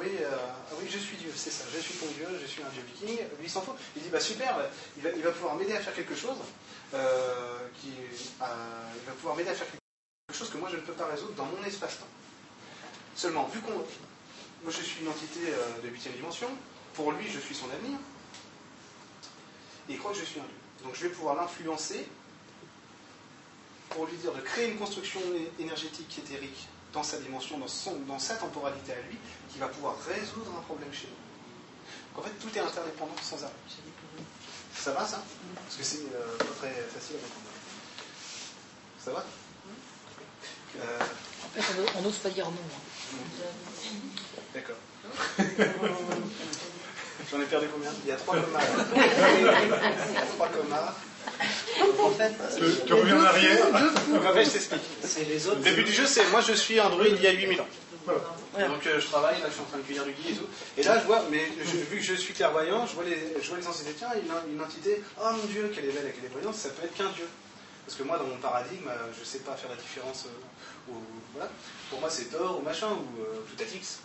[0.00, 2.68] oui, ah oui, je suis Dieu, c'est ça, je suis ton Dieu, je suis un
[2.74, 3.16] Dieu viking.
[3.16, 3.74] Lui, il s'en fout.
[3.96, 4.56] Il dit, bah super,
[5.02, 6.36] il va pouvoir m'aider à faire quelque chose,
[6.94, 7.92] euh, qui,
[8.42, 8.44] euh,
[8.96, 11.34] il va pouvoir m'aider à faire quelque chose que moi je ne peux pas résoudre
[11.34, 12.06] dans mon espace-temps.
[13.14, 16.48] Seulement, vu qu'on, moi je suis une entité euh, de huitième dimension,
[16.94, 17.98] pour lui je suis son avenir,
[19.88, 20.84] et il croit que je suis un Dieu.
[20.84, 22.06] Donc je vais pouvoir l'influencer
[23.90, 25.20] pour lui dire de créer une construction
[25.58, 29.16] énergétique éthérique dans sa dimension, dans, son, dans sa temporalité à lui,
[29.52, 32.16] qui va pouvoir résoudre un problème chez nous.
[32.16, 33.52] Donc en fait, tout est interdépendant sans arrêt.
[34.82, 35.22] Ça va ça?
[35.66, 37.50] Parce que c'est euh, pas très facile à comprendre.
[39.04, 39.24] Ça va?
[40.80, 40.98] Euh,
[41.44, 41.64] En fait,
[41.98, 42.52] on n'ose- pas dire non.
[42.52, 43.44] hein.
[44.54, 44.76] D'accord.
[47.30, 47.90] J'en ai perdu combien?
[48.04, 48.60] Il y a trois comas.
[48.96, 49.42] Il
[50.14, 50.94] y a trois comas.
[52.02, 53.66] En fait, Tu, tu reviens en arrière.
[53.72, 54.82] Donc je t'explique.
[55.46, 57.66] Le début du jeu, c'est moi je suis un druide il y a 8000 ans.
[58.04, 58.20] Voilà.
[58.68, 60.46] Donc euh, je travaille, là je suis en train de cueillir du gui et tout.
[60.76, 63.48] Et là je vois, mais je- vu que je suis clairvoyant, je vois les, je
[63.48, 63.92] vois les entités.
[63.96, 66.84] Tiens, une, une entité, oh mon dieu, qu'elle est belle, qu'elle est voyante, ça peut
[66.84, 67.28] être qu'un dieu.
[67.86, 70.24] Parce que moi, dans mon paradigme, euh, je ne sais pas faire la différence.
[70.26, 71.02] euh, ou-
[71.34, 71.50] voilà.
[71.90, 73.98] Pour moi, c'est Thor ou machin, ou euh, Toutatix.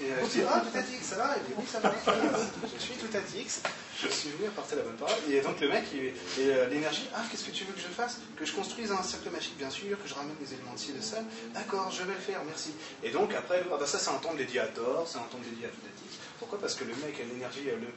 [0.00, 1.92] Et euh, je dis, ah, Toutatix, ça va Il dit, oui, ça va.
[1.94, 3.60] je suis Toutatix,
[4.00, 5.14] je suis venu apporter la bonne parole.
[5.30, 6.06] Et donc, le mec, il-
[6.42, 8.18] et euh, l'énergie, ah, qu'est-ce que tu veux que je fasse?
[8.38, 10.92] Que je construise un cercle magique, bien sûr, que je ramène des éléments de ci
[10.92, 11.18] de ça.
[11.52, 12.70] D'accord, je vais le faire, merci.
[13.02, 15.44] Et donc, après, ah, bah, ça, c'est un temple dédié à Thor, c'est un temple
[15.44, 16.18] dédié à Toutatix.
[16.38, 16.58] Pourquoi?
[16.58, 17.88] Parce que le mec a l'énergie, euh, le,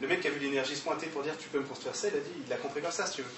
[0.00, 2.06] le mec qui a vu l'énergie se pointer pour dire, tu peux me construire ça,
[2.08, 3.28] il a dit, il l'a compris comme ça, si tu veux.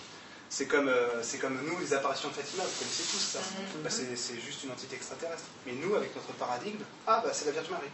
[0.49, 3.41] C'est comme, euh, c'est comme nous, les apparitions de Fatima, vous connaissez tous ça.
[3.83, 5.45] Bah, c'est, juste une entité extraterrestre.
[5.67, 7.91] Mais nous, avec notre paradigme, ah, bah, c'est la Vierge Marie.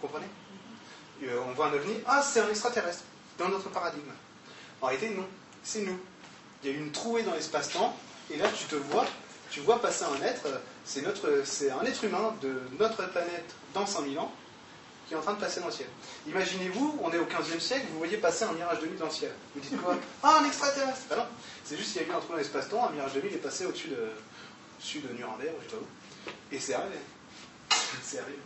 [0.00, 0.26] Vous comprenez
[1.22, 3.04] Et, euh, On voit un ovni, ah, c'est un extraterrestre,
[3.38, 4.10] dans notre paradigme.
[4.80, 5.26] En réalité, non,
[5.62, 5.98] c'est nous.
[6.62, 7.96] Il y a une trouée dans l'espace-temps,
[8.30, 9.06] et là, tu te vois,
[9.50, 13.54] tu vois passer un être, euh, c'est, notre, c'est un être humain de notre planète
[13.72, 14.32] dans 5000 ans,
[15.08, 15.88] qui est en train de passer dans le ciel.
[16.26, 19.10] Imaginez-vous, on est au 15e siècle, vous voyez passer un mirage de nuit dans le
[19.10, 19.32] ciel.
[19.54, 21.26] Vous dites quoi Ah, un extraterrestre Ah non,
[21.64, 23.38] c'est juste qu'il y a eu un trou dans l'espace-temps, un mirage de nuit est
[23.38, 24.10] passé au-dessus de,
[24.76, 26.54] au-dessus de Nuremberg, ou je sais pas où.
[26.54, 26.96] Et c'est arrivé.
[28.02, 28.38] C'est arrivé.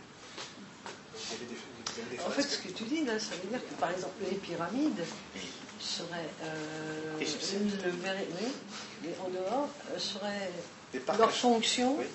[1.15, 1.59] Il y avait des,
[1.95, 3.73] il y avait des en fait, ce que tu dis là, ça veut dire que
[3.79, 5.03] par exemple les pyramides
[5.79, 8.51] seraient euh, le oui,
[9.03, 10.49] mais en dehors euh, seraient
[11.17, 12.05] leur fonction Oui.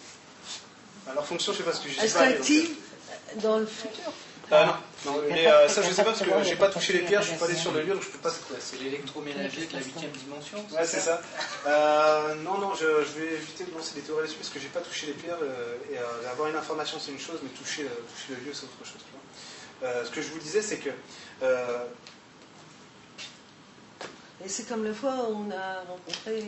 [1.06, 2.76] Alors, fonction, je sais pas ce que je donc, instinctive,
[3.36, 4.12] Dans le futur?
[4.50, 4.64] Ah
[5.04, 7.22] non, non, mais euh, ça je sais pas parce que j'ai pas touché les pierres,
[7.22, 8.30] je suis pas allé sur le lieu donc je peux pas.
[8.60, 11.20] C'est l'électroménager de la huitième dimension Ouais, c'est ça.
[11.66, 14.68] Euh, non, non, je, je vais éviter de lancer des théories là-dessus parce que j'ai
[14.68, 15.98] pas touché les pierres euh, et
[16.28, 19.02] avoir une information c'est une chose, mais toucher, toucher le lieu c'est autre chose.
[19.04, 20.04] tu vois.
[20.04, 20.90] Ce que je vous disais, c'est que
[24.44, 26.44] Et c'est comme la fois où on a rencontré.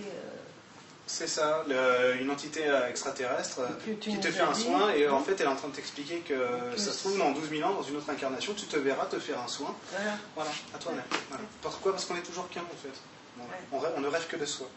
[1.12, 3.60] C'est ça, le- une entité euh, extraterrestre
[4.00, 4.62] qui te fait un dit.
[4.62, 6.34] soin et en fait elle est en train de t'expliquer que,
[6.72, 9.06] Que ça se trouve dans 12 000 ans, dans une autre incarnation, tu te verras
[9.06, 9.74] te faire un soin.
[9.90, 10.16] voilà.
[10.36, 11.02] Voilà, à toi-même.
[11.28, 11.44] Voilà.
[11.62, 12.96] Pourquoi Parce qu'on est toujours qu'un en fait.
[13.36, 13.50] Bon, Ouais.
[13.72, 14.68] on, rêve- on ne rêve que de soi.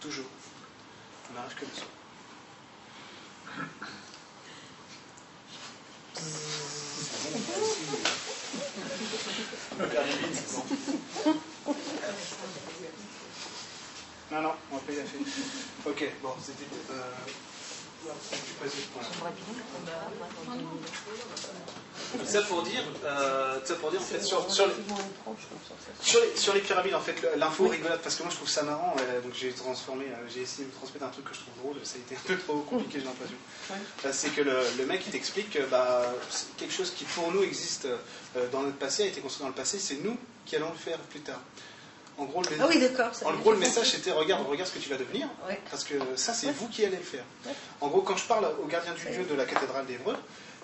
[0.00, 0.26] Toujours.
[1.30, 1.86] On ne rêve que de soi.
[14.34, 15.08] Non, non, on va pas y aller.
[15.86, 16.64] Ok, bon, c'était.
[16.90, 17.02] Euh...
[22.26, 24.74] Ça pour dire, euh, ça pour dire en fait sur, sur, les-
[26.02, 29.20] sur sur pyramides, en fait, l'info rigolote, parce que moi je trouve ça marrant, euh,
[29.22, 31.96] donc j'ai transformé, euh, j'ai essayé de transmettre un truc que je trouve drôle, ça
[31.96, 33.36] a été un peu trop compliqué, j'ai l'impression.
[33.70, 33.76] Ouais.
[34.06, 36.02] Euh, c'est que le, le mec il t'explique que bah,
[36.58, 39.54] quelque chose qui pour nous existe euh, dans notre passé, a été construit dans le
[39.54, 41.40] passé, c'est nous qui allons le faire plus tard.
[42.16, 42.80] En gros, le, Ah oui,
[43.24, 45.60] en gros, le message c'était regarde, regarde ce que tu vas devenir, Ouais.
[45.70, 47.24] parce que ça c'est vous qui allez le faire.
[47.44, 47.52] Ouais.
[47.80, 49.04] En gros, quand je parle au gardien du.
[49.10, 50.16] Dieu de la cathédrale d'Evreux,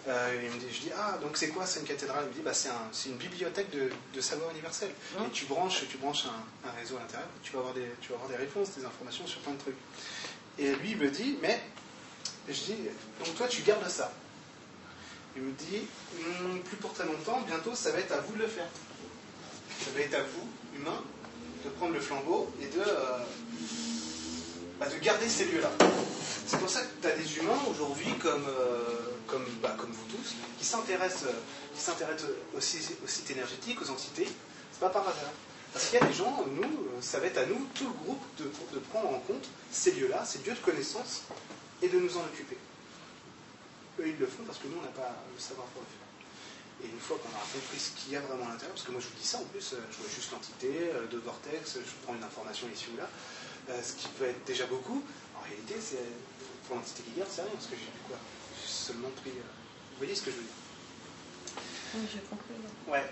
[0.09, 2.22] euh, il me dit, je dis ah donc c'est quoi c'est une cathédrale?
[2.27, 4.90] Il me dit bah c'est un- une bibliothèque de, de savoir universel.
[5.27, 8.10] Et tu branches, tu branches un, un réseau à l'intérieur, tu vas avoir des, tu
[8.10, 9.77] vas avoir des réponses, des informations sur plein de trucs.
[10.59, 11.60] Et lui il me dit mais
[12.48, 12.77] je dis
[13.24, 14.12] donc toi tu gardes ça.
[15.36, 15.82] Il me dit
[16.16, 18.66] Hmm, plus pour très longtemps, bientôt ça va être à vous de le faire.
[19.85, 20.48] Ça va être à vous
[20.78, 21.02] humains
[21.65, 23.19] de prendre le flambeau et de euh,
[24.78, 25.70] bah, de garder ces lieux-là.
[26.47, 28.82] C'est pour ça que tu as des humains aujourd'hui, comme, euh,
[29.27, 31.39] comme, bah, comme vous tous, qui s'intéressent, euh,
[31.74, 34.27] qui s'intéressent aussi aux sites énergétiques, aux entités.
[34.73, 35.31] C'est pas par hasard.
[35.73, 38.23] Parce qu'il y a des gens, nous, ça va être à nous, tout le groupe,
[38.39, 41.23] de, de prendre en compte ces lieux-là, ces lieux de connaissance,
[41.82, 42.59] et de nous en occuper.
[44.01, 45.99] Eux, ils le font parce que nous, on n'a pas le savoir pour le faire.
[46.82, 48.93] Et une fois qu'on aura compris ce qu'il y a vraiment à l'intérieur, parce que
[48.93, 51.77] moi je vous dis ça en plus, euh, je vois juste l'entité, euh, deux vortex,
[51.77, 53.09] je prends une information ici ou là,
[53.69, 55.02] euh, ce qui peut être déjà beaucoup.
[55.36, 56.09] En réalité, c'est
[56.66, 58.16] pour l'entité qui garde, c'est rien, parce que j'ai vu quoi?
[58.61, 59.31] J'ai seulement pris.
[59.31, 59.43] euh,
[59.93, 60.61] Vous voyez ce que je veux dire?
[61.94, 62.55] Oui, j'ai compris.
[62.89, 63.05] Ouais.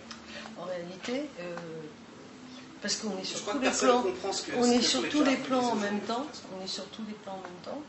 [0.57, 1.57] En réalité, euh,
[2.81, 4.63] parce qu'on est Je sur crois tous que les personne plans, comprend ce que on
[4.65, 6.27] ce est que sur tous les plans en même temps.
[6.57, 7.83] On est sur tous les plans en même temps.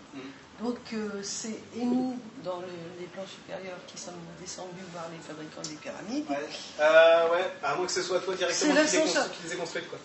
[0.62, 2.68] Donc euh, c'est et nous dans le-
[3.00, 6.30] les plans supérieurs qui sommes descendus voir les fabricants des pyramides.
[6.30, 6.50] Ouais.
[6.82, 9.56] Euh, ouais, à moins que ce soit toi directement qui, les constru- qui les ait
[9.58, 10.00] construites, quoi.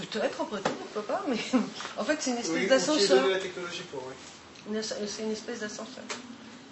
[0.00, 1.36] Peut-être après tout, pourquoi pas, mais
[1.98, 3.28] en fait c'est une Oui, espèce ou qui ait d'ascenseur.
[3.28, 4.78] la technologie pour, ouais.
[4.78, 6.04] Ass- C'est une espèce d'ascenseur.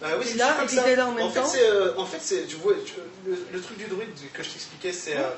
[0.02, 0.56] Euh, oui, c'est là,
[0.88, 1.46] et là en même fait, temps.
[1.46, 2.94] c'est, euh, en fait, c'est, tu vois, tu-
[3.26, 5.28] le, le truc du druide que je t'expliquais, c'est, euh,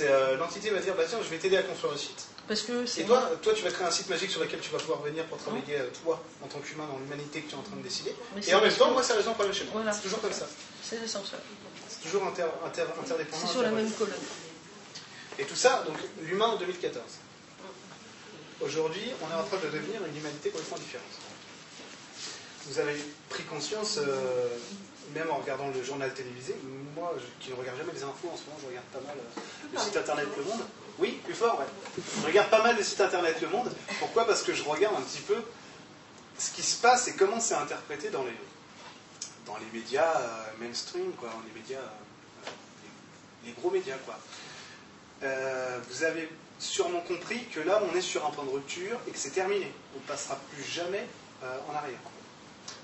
[0.00, 2.26] euh, l'entité va dire, bah tiens, je vais t'aider à construire le site.
[2.48, 4.78] Parce que Et toi, toi, tu vas créer un site magique sur lequel tu vas
[4.78, 7.62] pouvoir venir pour travailler, euh, toi, en tant qu'humain, dans l'humanité que tu es en
[7.62, 8.14] train de décider.
[8.34, 9.70] Mais Et en même temps, moi, ça résonne par le schéma.
[9.74, 9.92] Voilà.
[9.92, 10.46] C'est toujours comme ça.
[10.82, 11.40] c'est l'ascenseur.
[11.88, 13.42] C'est toujours inter, inter, interdépendant.
[13.46, 14.14] C'est sur la même colonne.
[15.38, 17.02] Et tout ça, donc, l'humain en 2014.
[18.60, 21.06] Aujourd'hui, on est en train de devenir une humanité complètement différente.
[22.66, 22.96] Vous avez
[23.28, 24.48] pris conscience, euh,
[25.14, 26.56] même en regardant le journal télévisé,
[26.96, 29.16] moi je- qui ne regarde jamais les infos en ce moment, je regarde pas mal
[29.16, 29.40] euh,
[29.72, 30.60] le site internet Le Monde.
[30.98, 32.02] Oui, plus fort, ouais.
[32.20, 33.70] Je regarde pas mal le site internet Le Monde.
[34.00, 34.26] Pourquoi?
[34.26, 35.36] Parce que je regarde un petit peu
[36.38, 38.36] ce qui se passe et comment c'est interprété dans les,
[39.46, 42.50] dans les médias euh, mainstream, quoi, dans les médias, euh,
[43.44, 44.18] les, gros médias, quoi.
[45.22, 49.12] Euh, vous avez sûrement compris que là, on est sur un point de rupture et
[49.12, 49.72] que c'est terminé.
[49.94, 51.06] On ne passera plus jamais
[51.42, 52.00] en arrière.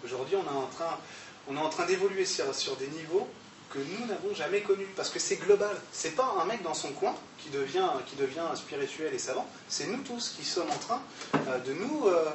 [0.04, 3.28] Aujourd'hui, on est en train, train d'évoluer sur des niveaux
[3.74, 5.76] que nous n'avons jamais connus, parce que c'est global.
[5.92, 9.46] C'est pas un mec dans son coin qui devient, qui devient spirituel et savant.
[9.68, 11.02] C'est nous tous qui sommes en train
[11.48, 12.30] euh, de nous, euh,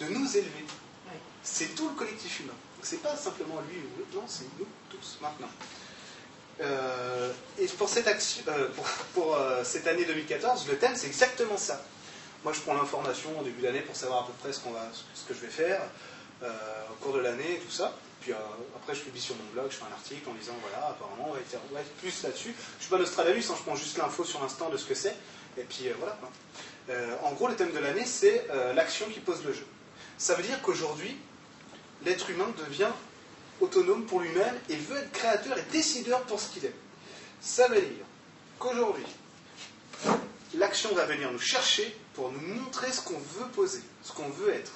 [0.00, 0.64] de nous élever.
[1.42, 2.52] C'est tout le collectif humain.
[2.82, 5.48] C'est pas simplement lui ou l'autre, non, c'est nous tous maintenant.
[6.60, 8.84] Euh, et pour cette, action, euh, pour,
[9.14, 11.82] pour, euh, cette année 2014, le thème c'est exactement ça.
[12.44, 14.88] Moi je prends l'information au début d'année pour savoir à peu près ce, qu'on va,
[15.14, 15.80] ce que je vais faire
[16.42, 17.92] au cours de l'année et tout ça.
[18.30, 18.34] Euh,
[18.76, 21.32] après je publie sur mon blog, je fais un article en disant voilà, apparemment on
[21.32, 21.40] va
[21.80, 22.54] être, plus là-dessus.
[22.78, 25.16] Je suis pas Nostradamus, hein, je prends juste l'info sur l'instant de ce que c'est.
[25.56, 26.18] Et puis euh, voilà.
[26.90, 29.66] Euh, en gros, le thème de l'année c'est l'action qui pose le jeu.
[30.16, 31.16] Ça veut dire qu'aujourd'hui,
[32.04, 32.90] l'être humain devient
[33.60, 36.74] autonome pour lui-même et veut être créateur et décideur pour ce qu'il est.
[37.40, 38.04] Ça veut dire
[38.58, 39.04] qu'aujourd'hui,
[40.54, 44.52] l'action va venir nous chercher pour nous montrer ce qu'on veut poser, ce qu'on veut
[44.52, 44.72] être.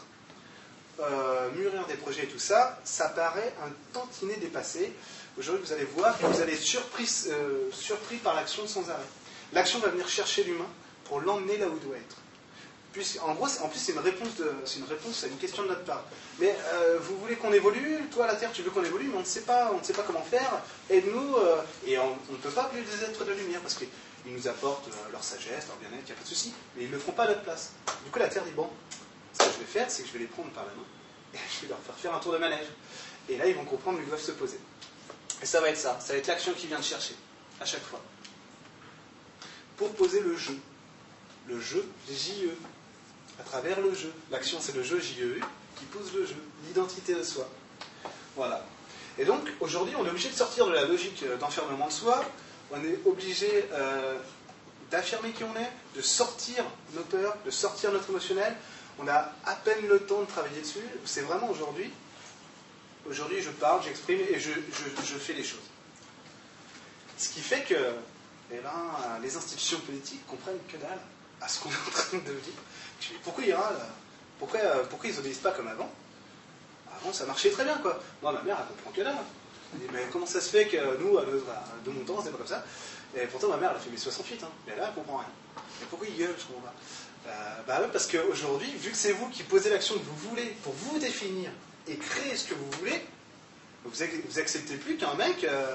[1.01, 4.93] Euh, mûrir des projets et tout ça, ça paraît un tantinet dépassé.
[5.39, 9.03] aujourd'hui vous allez voir et vous allez être surpris, euh, surpris par l'action sans arrêt.
[9.55, 10.69] L'action va venir chercher l'humain
[11.05, 12.17] pour l'emmener là où il doit être.
[13.23, 14.29] En gros, en plus, c'est une, réponse
[14.77, 16.05] une réponse à une question de notre part.
[16.39, 19.21] Mais euh, vous voulez qu'on évolue Toi, la Terre, tu veux qu'on évolue, mais on
[19.21, 20.61] ne sait pas, on ne sait pas comment faire.
[20.91, 21.37] Aide-nous.
[21.37, 23.89] euh, et on ne peut pas appeler des êtres de lumière parce qu'ils
[24.27, 26.53] nous apportent leur sagesse, leur bien-être, il n'y a pas de souci.
[26.77, 27.71] Mais ils ne le pas à notre place.
[28.05, 28.69] Du coup, la Terre dit bon,
[29.33, 30.85] ce que je vais faire, c'est que je vais les prendre par la main
[31.35, 32.67] et je vais leur faire faire un tour de manège.
[33.29, 34.59] Et là, ils vont comprendre où ils doivent se poser.
[35.43, 35.99] Et ça va être ça.
[36.01, 37.15] Ça va être l'action qui vient de chercher
[37.61, 38.01] à chaque fois.
[39.77, 40.59] Pour poser le jeu.
[41.49, 42.51] Le jeu JE
[43.41, 44.13] à travers le jeu.
[44.31, 45.41] L'action, c'est le jeu JEU
[45.77, 46.37] qui pose le jeu,
[46.67, 47.49] l'identité de soi.
[48.37, 48.65] Voilà.
[49.19, 52.25] Et donc, aujourd'hui, on est obligé de sortir de la logique euh, d'enfermement de soi.
[52.71, 54.19] On est obligé euh,
[54.91, 56.65] d'affirmer qui on est, de sortir
[56.95, 58.57] nos peurs, de sortir notre émotionnel.
[58.99, 60.81] On a à peine le temps de travailler dessus.
[61.05, 61.91] C'est vraiment aujourd'hui.
[63.09, 64.51] Aujourd'hui, je parle, j'exprime et je,
[65.19, 65.59] fais les choses.
[67.19, 67.75] Ce qui fait que
[68.53, 68.71] eh ben,
[69.23, 71.01] les institutions politiques comprennent que dalle
[71.41, 72.53] à ce qu'on est en train de dis,
[73.25, 73.87] Pourquoi ils râlent?
[74.39, 75.91] Pourquoi, euh, pourquoi ils n'obéissent pas comme avant?
[77.01, 77.99] Avant, ça marchait très bien, quoi.
[78.23, 79.17] Moi, ma mère, elle comprend que dalle.
[79.73, 82.23] Elle dit, mais comment ça se fait que nous, à, notre- à- de mon temps,
[82.23, 82.65] pas comme ça?
[83.17, 84.49] Et pourtant, ma mère, elle a fait mes 68, hein.
[84.67, 85.29] mais là, elle comprend rien.
[85.81, 86.75] Mais pourquoi ils gueulent, je comprends pas
[87.27, 87.31] Euh,
[87.67, 90.73] Bah ouais, parce qu'aujourd'hui, vu que c'est vous qui posez l'action que vous voulez pour
[90.73, 91.51] vous définir
[91.89, 93.01] et créer ce que vous voulez,
[93.85, 95.75] vous, ac- vous acceptez plus qu'un mec euh,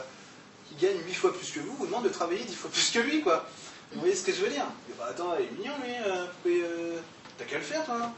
[0.67, 2.99] qui gagne 8 fois plus que vous vous demande de travailler 10 fois plus que
[2.99, 3.47] lui, quoi.
[3.93, 4.65] Vous voyez ce que je veux dire?
[4.87, 6.99] Dit, bah, Attends, il est mignon, mais euh, euh,
[7.37, 7.95] t'as qu'à le faire, toi.
[8.01, 8.11] hein?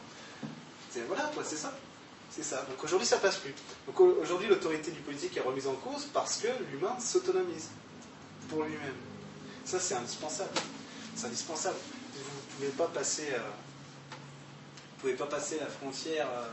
[1.07, 1.72] Voilà, toi, c'est ça.
[2.31, 2.65] C'est ça.
[2.69, 3.53] Donc aujourd'hui, ça passe plus.
[3.88, 7.68] Donc au- aujourd'hui, l'autorité du politique est remise en cause parce que l'humain s'autonomise
[8.49, 8.95] pour lui-même.
[9.65, 10.49] Ça, c'est indispensable.
[11.15, 11.77] C'est indispensable.
[12.60, 13.40] Ne pouvez pas passer, euh,
[14.99, 16.48] pouvez pas passer la frontière euh,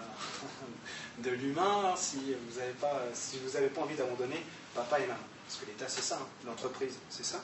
[1.19, 2.19] de l'humain si
[2.49, 4.43] vous n'avez pas, si vous n'avez pas envie d'abandonner
[4.74, 5.19] papa et maman.
[5.47, 6.19] Parce que l'État, c'est ça.
[6.23, 6.27] hein.
[6.45, 7.43] L'entreprise, c'est ça.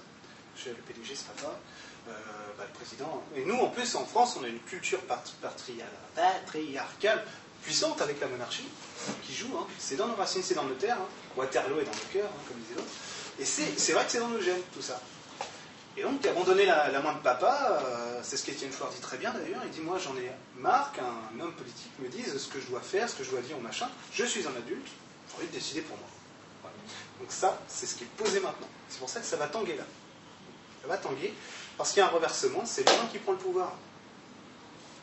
[0.56, 1.59] Chez le PDG, c'est papa.
[2.09, 2.12] Euh,
[2.59, 3.22] bah, le président.
[3.36, 7.24] Et nous, en plus, en France, on a une culture pat- patriarcale,
[7.62, 8.68] puissante avec la monarchie
[9.24, 9.56] qui joue.
[9.56, 9.66] hein.
[9.78, 10.98] C'est dans nos racines, c'est dans nos terres.
[11.01, 11.09] hein.
[11.36, 12.89] Waterloo est dans nos cœurs, comme disait l'autre.
[13.39, 15.01] Et c'est vrai que c'est dans nos gènes, tout ça.
[15.97, 19.19] Et donc, abandonner la, la main de papa, euh, c'est ce qu'Étienne Chouard dit très
[19.19, 19.60] bien d'ailleurs.
[19.64, 22.81] Il dit Moi, j'en ai marre qu'un homme politique me dise ce que je dois
[22.81, 23.89] faire, ce que je dois dire au machin.
[24.12, 24.86] Je suis un adulte,
[25.28, 26.06] j'ai envie de décider pour moi.
[27.20, 28.69] Donc, ça, c'est ce qui est posé maintenant.
[28.89, 29.85] C'est pour ça que ça va tanguer là.
[30.81, 31.32] Ça va tanguer,
[31.77, 33.69] parce qu'il y a un reversement, c'est l'humain qui prend le pouvoir.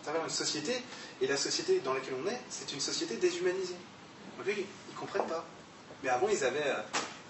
[0.02, 0.74] À travers une société,
[1.22, 3.76] et la société dans laquelle on est, c'est une société déshumanisée.
[4.38, 5.46] Donc, ils ne comprennent pas.
[6.04, 6.82] Mais avant, ils avaient, euh,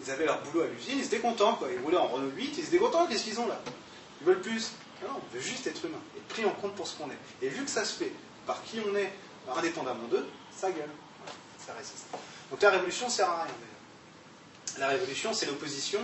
[0.03, 1.59] ils avaient leur boulot à l'usine, ils étaient contents.
[1.71, 3.59] Ils roulaient en Renault 8, ils étaient contents, qu'est-ce qu'ils ont là?
[4.21, 4.71] Ils veulent plus.
[5.01, 7.17] Non, non, on veut juste être humain, être pris en compte pour ce qu'on est.
[7.41, 8.11] Et vu que ça se fait
[8.45, 9.11] par qui on est,
[9.55, 10.89] indépendamment d'eux, ça gueule.
[11.65, 12.05] Ça résiste.
[12.51, 13.53] Donc la révolution sert à rien.
[14.77, 15.99] La révolution, c'est l'opposition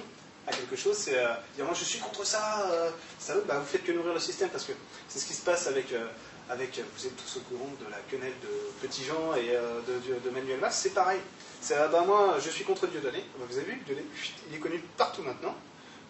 [0.48, 3.66] à quelque chose, c'est euh, dire moi je suis contre ça, euh, ça bah, vous
[3.66, 4.74] faites que nourrir le système, parce que
[5.10, 6.06] c'est ce qui se passe avec, euh,
[6.52, 6.56] euh,
[6.96, 10.30] vous êtes tous au courant de la quenelle de Petit Jean et de, de- de
[10.30, 11.20] Manuel Valls, c'est pareil.
[11.66, 14.06] C'est ah bah moi je suis contre Dieudonné, Bah, vous avez vu Dieudonné,
[14.48, 15.56] il est connu partout maintenant,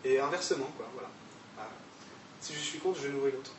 [0.03, 1.07] et inversement, quoi, voilà.
[1.55, 1.69] Voilà.
[2.41, 3.51] Si je suis contre, je nourris l'autre.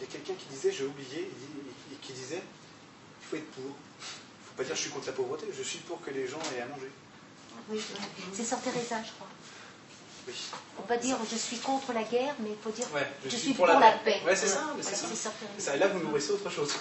[0.00, 1.30] Il y a quelqu'un qui disait, j'ai oublié,
[1.92, 3.62] il- qui disait, il faut être pour.
[3.62, 6.26] Il ne faut pas dire je suis contre la pauvreté, je suis pour que les
[6.26, 6.90] gens aient à manger.
[7.70, 7.80] Oui,
[8.32, 9.28] c'est Sœur Teresa, je crois.
[10.26, 10.34] Oui.
[10.82, 13.54] On va dire je suis contre la guerre, mais il faut dire Ouais, je, suis
[13.54, 14.20] pour, la, paix.
[14.26, 15.20] Ouais, c'est ça, c'est Voilà,
[15.58, 16.74] ça, et là, vous nourrissez autre chose.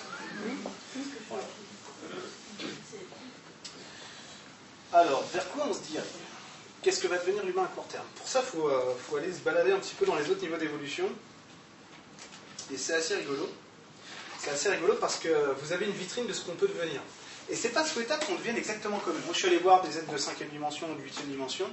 [1.29, 1.43] Voilà.
[4.95, 6.07] Alors, vers quoi on se dirige?
[6.81, 8.05] Qu'est-ce que va devenir l'humain à court terme?
[8.15, 10.39] Pour ça, il faut, euh, faut aller se balader un petit peu dans les autres
[10.41, 11.09] niveaux d'évolution.
[12.71, 13.49] Et c'est assez rigolo.
[14.39, 15.27] C'est assez rigolo parce que
[15.61, 17.01] vous avez une vitrine de ce qu'on peut devenir.
[17.49, 19.21] Et c'est pas souhaitable qu'on devienne exactement comme eux.
[19.25, 21.65] Moi, je suis allé voir des êtres de 5e dimension ou de 8e dimension.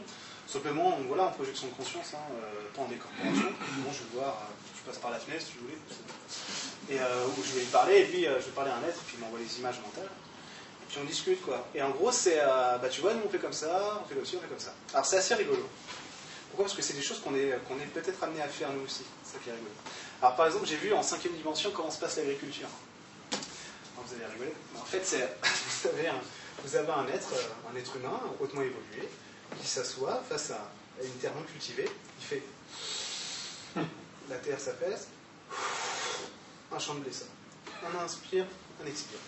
[0.48, 3.52] Simplement, voilà, en projection de conscience, hein, euh, pas en décorporation.
[3.78, 5.78] Bon, je vais voir, euh, je passe par la fenêtre si vous voulez.
[6.90, 9.16] Et je vais lui parler, et puis je vais parler à un être, et puis
[9.16, 10.10] il m'envoie les images mentales.
[11.00, 11.66] On discute, quoi.
[11.74, 14.14] Et en gros, c'est, euh, bah tu vois, nous on fait comme ça, on fait
[14.14, 14.74] comme on fait comme ça.
[14.92, 15.66] Alors c'est assez rigolo.
[16.50, 16.66] Pourquoi?
[16.66, 19.04] Parce que c'est des choses qu'on est, qu'on est peut-être amené à faire nous aussi.
[19.24, 19.70] C'est ça qui est rigolo.
[20.20, 22.68] Alors par exemple, j'ai vu en cinquième dimension comment se passe l'agriculture.
[23.30, 24.52] Vous allez rigoler.
[24.78, 26.20] En fait, c'est, vous, avez un,
[26.62, 29.08] vous avez un être, euh, un être humain hautement évolué,
[29.60, 30.60] qui s'assoit face à,
[31.02, 31.88] une terre non cultivée.
[32.20, 32.42] Il fait.
[34.28, 35.08] La terre s'apaise.
[36.70, 37.10] Un champ de blé.
[37.82, 38.44] Un inspire,
[38.82, 39.18] un expire.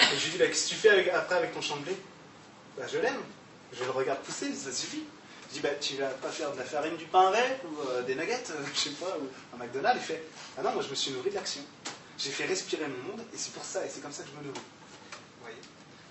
[0.00, 1.96] Et je lui dis, bah, qu'est-ce que tu fais après avec ton champ de blé
[2.76, 3.20] bah, Je l'aime.
[3.72, 5.04] Je le regarde pousser, ça suffit.
[5.48, 8.02] Je dis, bah, tu vas pas faire de la farine du pain avec ou euh,
[8.02, 10.00] des nuggets, euh, je sais pas, ou un McDonald's?
[10.02, 10.22] Il fait,
[10.58, 11.62] ah non, moi je me suis nourri de l'action.
[12.18, 14.38] J'ai fait respirer mon monde et c'est pour ça, et c'est comme ça que je
[14.38, 14.60] me nourris.
[14.60, 15.58] Vous voyez?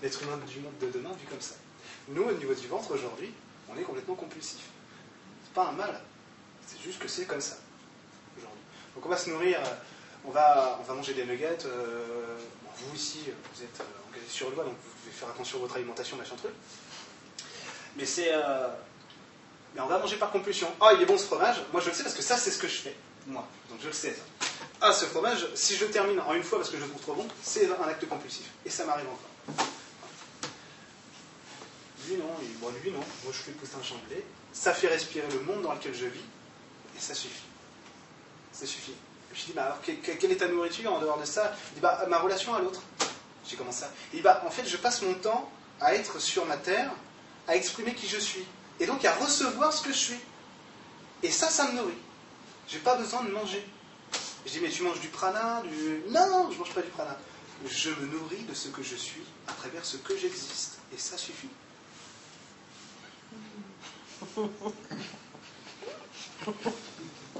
[0.02, 1.54] L'être humain du monde de demain vu comme ça.
[2.08, 3.32] Nous, au niveau du ventre, aujourd'hui,
[3.68, 4.60] on est complètement compulsif.
[5.44, 6.00] C'est pas un mal,
[6.66, 7.56] c'est juste que c'est comme ça,
[8.36, 8.60] aujourd'hui.
[8.94, 9.74] Donc on va se nourrir, euh,
[10.24, 11.66] on va, on va manger des nuggets.
[11.66, 12.38] euh,
[12.80, 15.58] vous ici, euh, vous êtes euh, engagés sur le doigt, donc vous devez faire attention
[15.58, 16.52] à votre alimentation, machin truc.
[17.96, 18.30] Mais c'est.
[18.32, 18.68] euh,
[19.74, 20.68] mais on va manger par compulsion.
[20.80, 21.56] Ah, il est bon ce fromage.
[21.72, 22.96] Moi, je le sais parce que ça, c'est ce que je fais.
[23.26, 23.46] Moi.
[23.68, 24.16] Donc, je le sais.
[24.80, 27.14] Ah, ce fromage, si je termine en une fois parce que je le trouve trop
[27.14, 28.46] bon, c'est un acte compulsif.
[28.64, 29.66] Et ça m'arrive encore.
[32.08, 32.34] Lui, non.
[32.42, 32.98] Il, bon, lui, non.
[33.24, 34.24] Moi, je fais le poussin chamblé.
[34.52, 36.24] Ça fait respirer le monde dans lequel je vis.
[36.96, 37.44] Et ça suffit.
[38.52, 38.94] Ça suffit.
[39.38, 41.54] Je dis, bah, alors, que- que- quelle est ta nourriture en dehors de ça?
[41.70, 42.82] Il dit, bah, ma relation à l'autre.
[43.48, 43.88] J'ai comment ça?
[44.12, 45.48] Il dit, bah, en fait, je passe mon temps
[45.80, 46.90] à être sur ma terre,
[47.46, 48.44] à exprimer qui je suis.
[48.80, 50.18] Et donc à recevoir ce que je suis.
[51.22, 51.94] Et ça, ça me nourrit.
[52.68, 53.64] J'ai pas besoin de manger.
[54.44, 56.02] Je dis, mais tu manges du prana du...
[56.08, 57.16] Non, non, je mange pas du prana.
[57.66, 60.78] Je me nourris de ce que je suis à travers ce que j'existe.
[60.92, 61.48] Et ça suffit.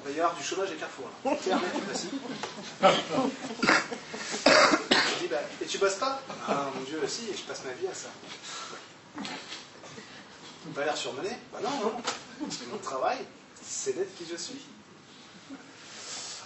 [0.09, 1.11] Il va y avoir du chômage à Carrefour.
[1.25, 1.37] Là.
[4.91, 6.23] Je dis, bah, et tu bosses pas?
[6.49, 8.09] Ah mon Dieu, si, je passe ma vie à ça.
[10.75, 11.93] Pas l'air surmené Bah non, non.
[12.41, 13.19] Parce que mon travail,
[13.63, 14.65] c'est d'être qui je suis.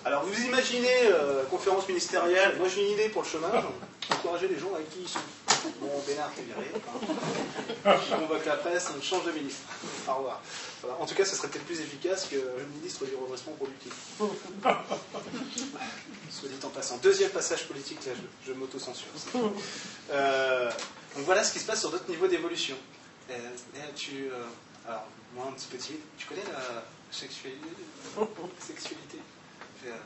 [0.04, 3.64] Alors vous imaginez, euh, conférence ministérielle, moi j'ai une idée pour le chômage,
[4.10, 5.20] encourager les gens avec qui ils sont.
[5.80, 6.66] Bon, Bénard, t'es viré.
[7.84, 7.94] hein.
[8.12, 9.60] On convoque la presse, on change de ministre.
[10.08, 10.42] Au revoir.
[10.98, 13.92] En tout cas, ce serait peut-être plus efficace que le ministre du redressement productif.
[14.18, 16.96] Soit dit en passant.
[16.96, 18.12] Deuxième passage politique, là,
[18.44, 19.06] je, je m'auto-censure.
[20.10, 20.68] Euh,
[21.14, 22.76] donc voilà ce qui se passe sur d'autres niveaux d'évolution.
[23.30, 23.34] Euh,
[23.94, 24.30] tu,
[24.88, 25.06] alors,
[25.36, 27.60] moi un petit peu tu connais la sexualité?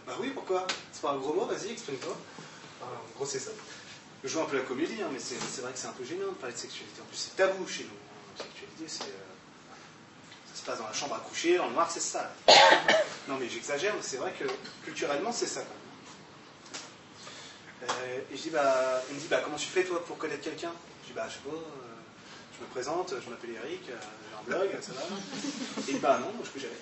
[0.07, 0.67] Bah oui, pourquoi?
[0.93, 2.17] C'est pas un gros mot, vas-y, exprime-toi.
[2.81, 3.51] Alors, en gros, c'est ça.
[4.25, 6.27] Je joue un peu la comédie, hein, mais c'est vrai que c'est un peu gênant
[6.29, 7.01] de parler de sexualité.
[7.03, 7.91] En plus, c'est tabou chez nous.
[8.39, 9.05] La sexualité, c'est.
[9.05, 9.27] euh,
[10.55, 12.33] ça se passe dans la chambre à coucher, le noir, c'est ça.
[13.29, 14.45] Non, mais j'exagère, mais c'est vrai que
[14.85, 15.69] culturellement, c'est ça quand
[17.89, 17.91] même.
[17.91, 20.43] Euh, et je dis, bah, il me dit, bah, comment tu fais toi pour connaître
[20.45, 20.71] quelqu'un?
[21.03, 21.61] Je dis, bah, je sais pas, euh,
[22.57, 25.03] je me présente, je m'appelle Eric, j'ai un blog, ça va.
[25.89, 26.79] Et bah, non, je peux gérer.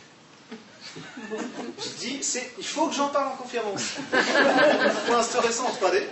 [0.96, 3.94] Je dis, c'est, il faut que j'en parle en conférence.
[5.06, 6.02] pour instaurer ça en 3D.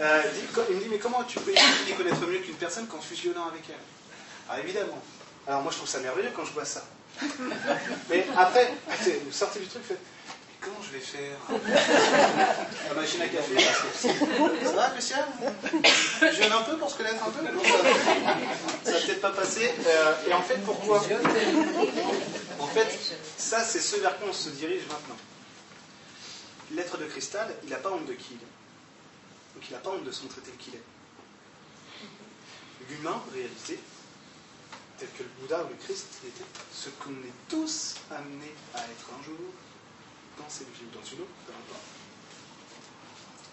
[0.00, 2.86] Euh, il, dit, il me dit, mais comment tu peux y connaître mieux qu'une personne
[2.86, 3.76] qu'en fusionnant avec elle?
[4.48, 5.00] Ah, évidemment.
[5.46, 6.84] Alors moi, je trouve ça merveilleux quand je vois ça.
[8.08, 8.74] Mais après,
[9.24, 10.00] vous sortez du truc, faites,
[10.60, 11.38] comment je vais faire?
[12.88, 15.26] La machine à café, ça va, Lucien
[16.22, 17.70] Je viens un peu pour se connaître un peu, mais non, ça,
[18.84, 19.72] ça va peut-être pas passer.
[19.86, 21.02] Euh, et en fait, pourquoi?
[22.58, 22.98] En fait,
[23.36, 25.16] ça, c'est ce vers quoi on se dirige maintenant.
[26.72, 29.54] L'être de cristal, il n'a pas honte de qui il est.
[29.54, 30.82] Donc il n'a pas honte de se montrer tel qu'il est.
[32.88, 33.80] L'humain, réalisé,
[34.98, 39.08] tel que le Bouddha ou le Christ était, ce qu'on est tous amenés à être
[39.18, 39.36] un jour,
[40.40, 41.82] dans cette vie ou dans une autre, peu importe.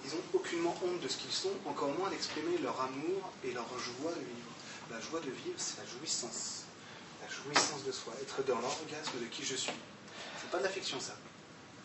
[0.06, 3.68] Ils n'ont aucunement honte de ce qu'ils sont, encore moins d'exprimer leur amour et leur
[3.80, 4.52] joie de vivre.
[4.90, 6.64] La joie de vivre, c'est la jouissance.
[7.22, 9.74] La jouissance de soi, être dans l'orgasme de qui je suis.
[10.40, 11.16] C'est pas de la fiction, ça.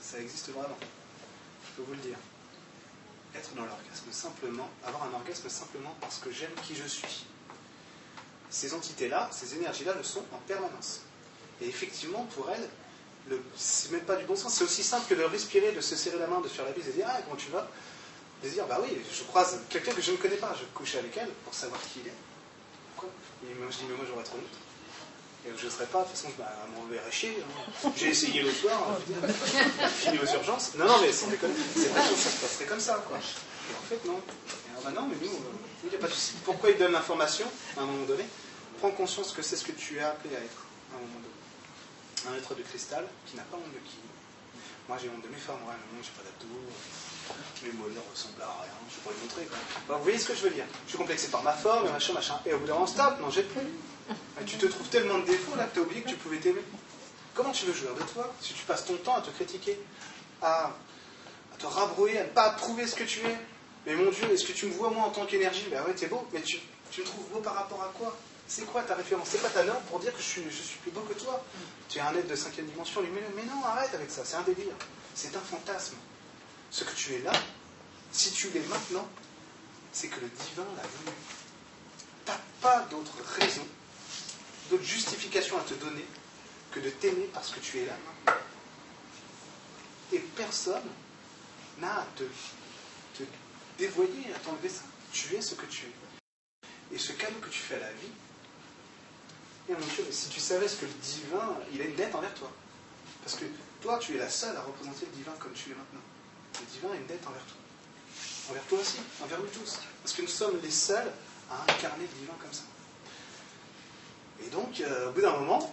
[0.01, 0.79] Ça existe vraiment.
[1.67, 2.19] Je peux vous le dire.
[3.35, 7.25] Être dans l'orgasme simplement, avoir un orgasme simplement parce que j'aime qui je suis.
[8.51, 11.01] Ces entités-là, ces énergies-là le sont en permanence.
[11.61, 12.69] Et effectivement, pour elles, le-
[13.57, 14.55] c'est même pas du bon sens.
[14.55, 16.85] C'est aussi simple que de respirer, de se serrer la main, de faire la bise
[16.89, 17.69] et de dire Ah, comment tu vas?
[18.43, 20.99] De dire Bah oui, je croise quelqu'un que je ne connais pas, je vais coucher
[20.99, 22.13] avec elle pour savoir qui il est.
[22.95, 23.11] Pourquoi?
[23.43, 24.59] Je dis Mais moi, j'aurais trop honte.
[25.45, 27.37] Et je ne serais pas, de toute façon, bah, m'en verrais chier.
[27.85, 27.93] hein.
[27.97, 30.75] J'ai essayé le soir, hein, je fini aux urgences.
[30.77, 33.19] Non, non, mais sans déconner, c'est vrai que ça se passerait comme ça, quoi.
[33.19, 34.21] Et en fait, non.
[34.71, 36.35] Alors, bah non, mais nous, euh, il n'y a pas de souci.
[36.45, 37.47] Pourquoi il donne l'information
[37.77, 38.23] à un moment donné?
[38.79, 41.35] Prends conscience que c'est ce que tu es appelé à être à un moment donné.
[42.29, 43.99] Un être de cristal qui n'a pas honte de qui.
[44.89, 46.61] Moi, j'ai honte de mes femmes, ouais, j'ai pas d'abdos.
[47.63, 49.47] Mes mollets ressemblent à rien, je pourrais montrer.
[49.47, 49.97] Quoi.
[49.97, 52.41] Vous voyez ce que je veux dire Je suis complexé par ma forme, machin, machin.
[52.47, 53.67] Et au bout d'un moment, stop, non, j'ai plus.
[54.41, 56.39] Et tu te trouves tellement de défauts là que tu as oublié que tu pouvais
[56.39, 56.63] t'aimer.
[57.35, 59.79] Comment tu veux jouir de toi si tu passes ton temps à te critiquer,
[60.43, 60.73] à,
[61.59, 63.37] te rabrouer, à ne pas approuver ce que tu es?
[63.87, 65.67] Mais mon Dieu, est-ce que tu me vois moi en tant qu'énergie?
[65.71, 66.59] Ben ouais, t'es beau, mais tu,
[66.91, 68.17] tu me trouves beau par rapport à quoi?
[68.55, 70.43] C'est quoi ta référence C'est quoi ta norme pour dire que je suis,
[70.83, 71.43] plus beau que toi
[71.89, 73.33] Tu es un être de cinquième dimension lumineux.
[73.35, 74.75] Mais non, arrête avec ça, c'est un délire.
[75.15, 75.97] C'est un fantasme.
[76.71, 77.33] Ce que tu es là,
[78.13, 79.09] si tu l'es maintenant,
[79.91, 81.17] c'est que le divin l'a voulu.
[82.27, 83.67] T'as pas d'autre raison,
[84.69, 86.05] d'autre justification à te donner
[86.73, 88.43] que de t'aimer parce que tu es là maintenant.
[90.13, 90.91] Et personne
[91.79, 92.25] n'a à te,
[93.17, 93.23] te
[93.79, 94.83] dévoyer, à t'enlever ça.
[95.11, 96.95] Tu es ce que tu es.
[96.95, 98.13] Et ce cadeau que tu fais à la vie,
[99.69, 99.75] Et
[100.11, 102.51] si tu savais ce que le divin, il a une dette envers toi.
[103.23, 103.45] Parce que
[103.81, 106.01] toi, tu es la seule à représenter le divin comme tu es maintenant.
[106.61, 107.57] Le divin a une dette envers toi.
[108.51, 109.79] Envers toi aussi, envers nous tous.
[110.03, 111.11] Parce que nous sommes les seuls
[111.51, 112.65] à incarner le divin comme ça.
[114.45, 115.73] Et donc, euh, au bout d'un moment,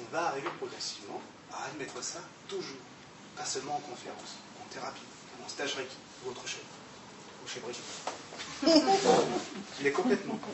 [0.00, 1.20] on va arriver progressivement
[1.52, 2.78] à admettre ça toujours.
[3.36, 5.02] Pas seulement en conférence, en thérapie,
[5.44, 6.60] en stage Reiki ou autre chose.
[7.44, 7.84] Ou chez Brigitte.
[9.80, 10.50] Il est complètement con.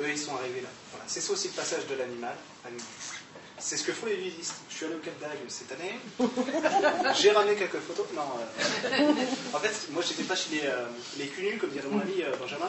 [0.00, 0.68] Eux, ils sont arrivés là.
[0.92, 1.04] Voilà.
[1.08, 2.78] C'est ça aussi le passage de l'animal à nous.
[3.58, 4.54] C'est ce que font les vigistes.
[4.68, 5.98] Je suis allé au Cap d'Agde cette année.
[7.14, 8.04] J'ai ramené quelques photos.
[8.14, 8.22] Non.
[8.38, 9.24] euh,
[9.54, 10.86] En fait, moi, j'étais pas chez les, euh,
[11.16, 12.68] les cul nus, comme dirait mon ami euh, Benjamin.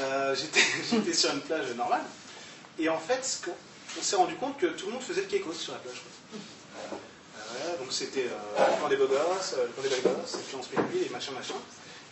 [0.00, 2.02] Euh, J'étais sur une plage normale.
[2.80, 3.48] Et en fait,
[3.96, 6.02] on s'est rendu compte que tout le monde faisait le kékos sur la plage.
[7.78, 10.62] Donc c'était le camp des beaux gosses, le camp des belles gosses, et puis on
[10.62, 11.54] se met lui, et machin, machin.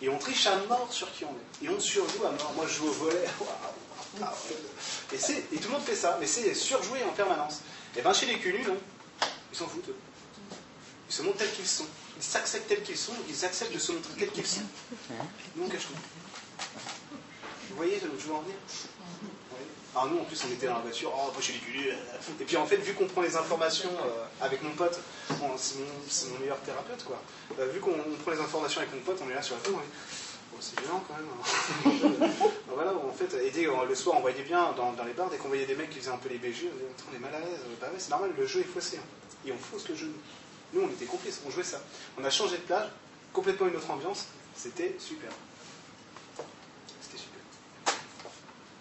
[0.01, 1.66] Et on triche à mort sur qui on est.
[1.66, 2.52] Et on surjoue à mort.
[2.56, 3.24] Moi, je joue au volet.
[3.40, 3.48] Waouh,
[4.20, 4.32] waouh.
[5.12, 7.60] Et, tout le monde fait ça, mais c'est surjoué en permanence.
[7.97, 8.76] Et bien chez les culus, non,
[9.52, 9.90] ils s'en foutent.
[11.09, 11.86] Ils se montrent tels qu'ils sont.
[12.16, 14.62] Ils s'acceptent tels qu'ils sont, ils acceptent de se montrer tels qu'ils sont.
[15.55, 16.64] Nous, on cache tout.
[17.70, 18.56] Vous voyez je veux en venir.
[19.97, 21.88] Alors nous, en plus, on était dans la voiture, oh, moi chez les culus.
[22.38, 25.01] Et puis en fait, vu qu'on prend les informations euh, avec mon pote,
[25.56, 27.18] c'est mon, meilleur thérapeute, quoi.
[27.59, 29.62] Euh, vu qu'on on prend les informations avec mon pote, on est là sur la
[29.62, 29.80] est, oh,
[30.60, 31.26] c'est violent quand même.
[32.28, 32.48] hein.
[32.74, 35.30] Voilà, en fait, et dès, euh, le soir, on voyait bien dans, dans les bars,
[35.30, 37.16] dès qu'on voyait des mecs qui faisaient un peu les BG, on disait, Attends, on
[37.16, 37.60] est mal à l'aise.
[37.80, 38.96] Bah ouais, c'est normal, le jeu est faussé.
[38.98, 39.48] fait.
[39.48, 40.12] Et on fausse le jeu.
[40.74, 41.80] Nous, on était complices, on jouait ça.
[42.18, 42.88] On a changé de plage,
[43.32, 44.26] complètement une autre ambiance.
[44.54, 45.30] C'était super.
[47.00, 47.94] C'était super.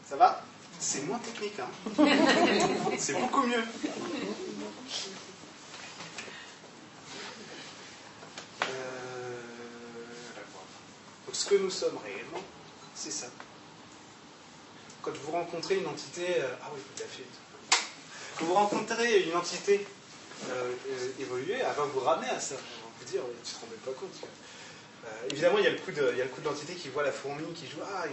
[0.09, 0.43] Ça va?
[0.79, 1.69] C'est moins technique, hein
[2.97, 3.63] C'est beaucoup mieux.
[8.63, 9.41] Euh,
[10.35, 10.65] d'accord.
[11.24, 12.41] Donc, ce que nous sommes réellement,
[12.95, 13.27] c'est ça.
[15.01, 17.25] Quand vous rencontrez une entité, euh, ah oui, tout à fait.
[18.39, 19.85] Quand vous rencontrez une entité
[20.49, 22.55] euh, euh, évoluée, elle va vous ramener à ça.
[22.55, 24.13] Elle va vous dire, tu te même pas compte.
[25.29, 26.13] évidemment, il y a le coup de,
[26.43, 28.05] l'entité qui voit la fourmi, qui joue, ah,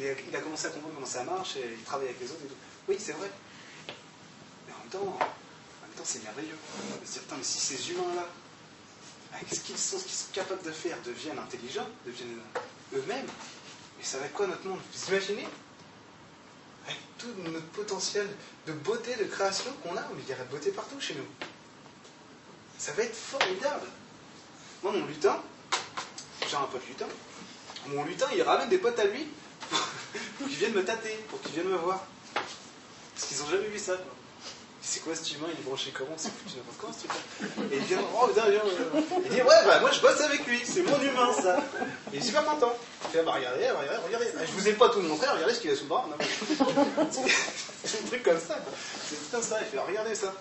[0.00, 2.48] il, a- commencé à comprendre comment ça marche, et il travaille avec les autres et
[2.48, 2.54] tout.
[2.88, 3.30] Oui, c'est vrai.
[4.66, 6.56] Mais en même temps, en même temps, c'est merveilleux.
[7.02, 8.26] De se dire, mais si ces humains-là,
[9.32, 12.40] avec ce qu'ils sont, ce qu'ils sont capables de faire, deviennent intelligents, deviennent
[12.94, 13.26] eux-mêmes,
[13.98, 14.80] mais ça va être quoi notre monde?
[14.92, 15.46] Vous imaginez?
[16.86, 18.28] Avec tout notre potentiel
[18.66, 21.26] de beauté, de création qu'on a, il y a la beauté partout chez nous.
[22.78, 23.86] Ça va être formidable.
[24.82, 25.42] Moi, mon lutin,
[26.48, 27.06] j'ai un pote lutin,
[27.88, 29.26] mon lutin, il ramène des potes à lui
[30.38, 32.04] pour qu'ils viennent me tâter, pour qu'ils viennent me voir.
[33.14, 34.15] Parce qu'ils n'ont jamais vu ça, quoi.
[34.88, 37.76] C'est quoi cet humain Il est branché comment C'est foutu n'importe comment ce truc Et
[37.76, 38.62] il vient, oh putain, viens.
[39.24, 41.58] Il dit, ouais, bah moi je bosse avec lui, c'est mon humain ça.
[42.12, 42.72] Il est super content.
[43.04, 44.26] Il fait, bah regardez, regardez, regardez.
[44.38, 46.08] Ah, Je vous ai pas tout montré, regardez ce qu'il a sous le bras.
[47.84, 48.54] C'est un truc comme ça.
[48.54, 48.72] quoi.
[49.08, 49.58] C'est putain ça.
[49.60, 50.32] Il fait, regardez ça.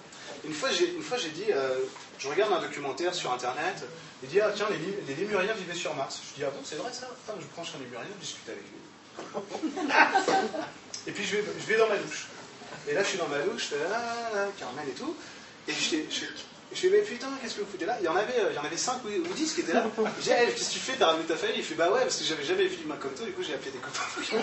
[0.44, 1.80] Une fois, j'ai, dit, euh,
[2.20, 3.84] je regarde un documentaire sur internet.
[4.22, 4.78] Il dit, ah tiens, les,
[5.08, 6.22] les Lémuriens vivaient sur Mars.
[6.30, 7.08] Je dis, ah bon, c'est vrai ça?
[7.40, 8.80] Je prends un Lémurien, je discute avec lui.
[11.08, 12.28] Et puis je vais, je vais dans ma douche.
[12.88, 15.16] Et là, je suis dans ma douche, je fais là, Carmen et tout.
[15.68, 16.26] Et je fais, je,
[16.72, 17.98] je fais, mais putain, qu'est-ce que vous foutez là?
[18.00, 19.74] Il y en avait, euh, il y en avait 5 ou, ou 10 qui étaient
[19.74, 19.84] là.
[20.20, 20.94] Je dis, hey, qu'est-ce que tu fais?
[20.98, 21.56] T'as ramené ta famille?
[21.58, 23.56] Il fait, bah ouais, parce que j'avais jamais vu d'humain comme toi, du coup, j'ai
[23.56, 24.04] appelé des copains.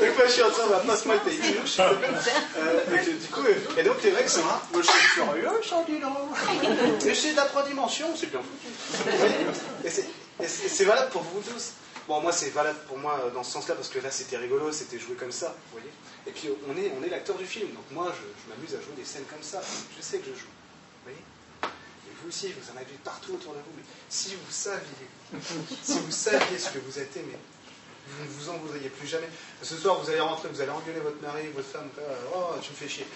[0.00, 1.40] donc, moi, je suis en train de passe-moi le pays.
[1.78, 4.60] Euh, du coup, euh, et donc, les mecs sont là.
[4.72, 6.28] Moi, je suis furieux, je suis non.
[7.06, 8.68] Et c'est de la 3 dimensions, c'est bien foutu.
[10.42, 11.72] Et c'est valable pour vous tous.
[12.06, 14.70] Bon, moi, c'est valable pour moi euh, dans ce sens-là, parce que là, c'était rigolo,
[14.72, 15.90] c'était joué comme ça, vous voyez.
[16.26, 18.84] Et puis, on est, on est l'acteur du film, donc moi, je, je m'amuse à
[18.84, 19.62] jouer des scènes comme ça.
[19.96, 21.18] Je sais que je joue, vous voyez.
[21.62, 23.72] Et vous aussi, vous en avez partout autour de vous.
[23.76, 25.08] Mais si vous saviez,
[25.82, 27.38] si vous saviez ce que vous êtes aimé,
[28.06, 29.28] vous ne vous en voudriez plus jamais.
[29.62, 31.88] Ce soir, vous allez rentrer, vous allez engueuler votre mari, votre femme,
[32.34, 33.06] oh, tu me fais chier.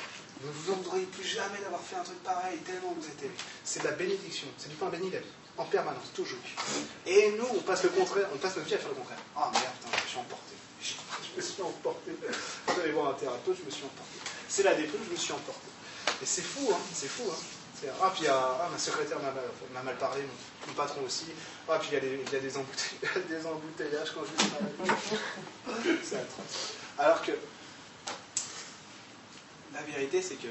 [0.41, 3.23] Vous ne vous en voudriez plus jamais d'avoir fait un truc pareil, tellement vous êtes
[3.23, 3.35] aimé.
[3.65, 5.27] C'est de la bénédiction, c'est du pain béni la vie,
[5.59, 6.39] en permanence, toujours.
[7.07, 9.19] Et nous, on passe le contraire, on passe notre vie à faire le contraire.
[9.37, 10.55] Ah merde, je me suis emporté.
[10.81, 12.13] Je me suis emporté.
[12.77, 14.19] J'allais voir un thérapeute, je me suis emporté.
[14.49, 15.67] C'est la déprime, je me suis emporté.
[16.23, 17.37] Et c'est fou, hein, c'est fou, hein.
[18.03, 20.23] Ah, puis il y a, ah, ma secrétaire m'a mal, m'a mal parlé,
[20.67, 21.27] mon, patron aussi.
[21.69, 26.27] Ah, puis il y a des, il a des, embouteil- des embouteillages quand je C'est.
[26.99, 27.33] Alors que
[29.73, 30.49] la vérité, c'est que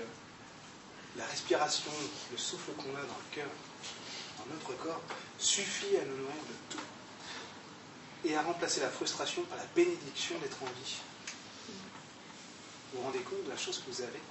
[1.17, 1.91] la respiration,
[2.31, 3.47] le souffle qu'on a dans le cœur,
[4.53, 5.01] notre corps,
[5.37, 6.83] suffit à nous nourrir de tout.
[8.25, 10.95] Et à remplacer la frustration par la bénédiction d'être en vie.
[12.91, 14.21] Vous vous rendez compte de la chose que vous avez?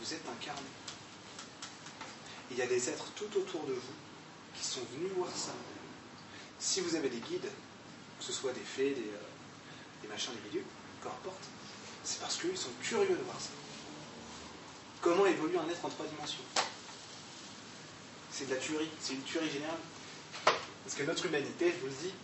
[0.00, 0.68] Vous êtes incarné.
[2.50, 3.94] Il y a des êtres tout autour de vous
[4.54, 5.52] qui sont venus voir ça.
[6.58, 7.48] Si vous avez des guides,
[8.18, 10.64] que ce soit des fées, des, euh, machins, des milieux,
[11.02, 11.44] peu importe,
[12.04, 13.50] C'est parce qu'ils sont curieux de voir ça.
[15.02, 16.42] Comment évolue un être en trois dimensions?
[18.38, 19.82] C'est de la tuerie, c'est une tuerie générale.
[20.44, 22.14] Parce que notre humanité, je vous le dis,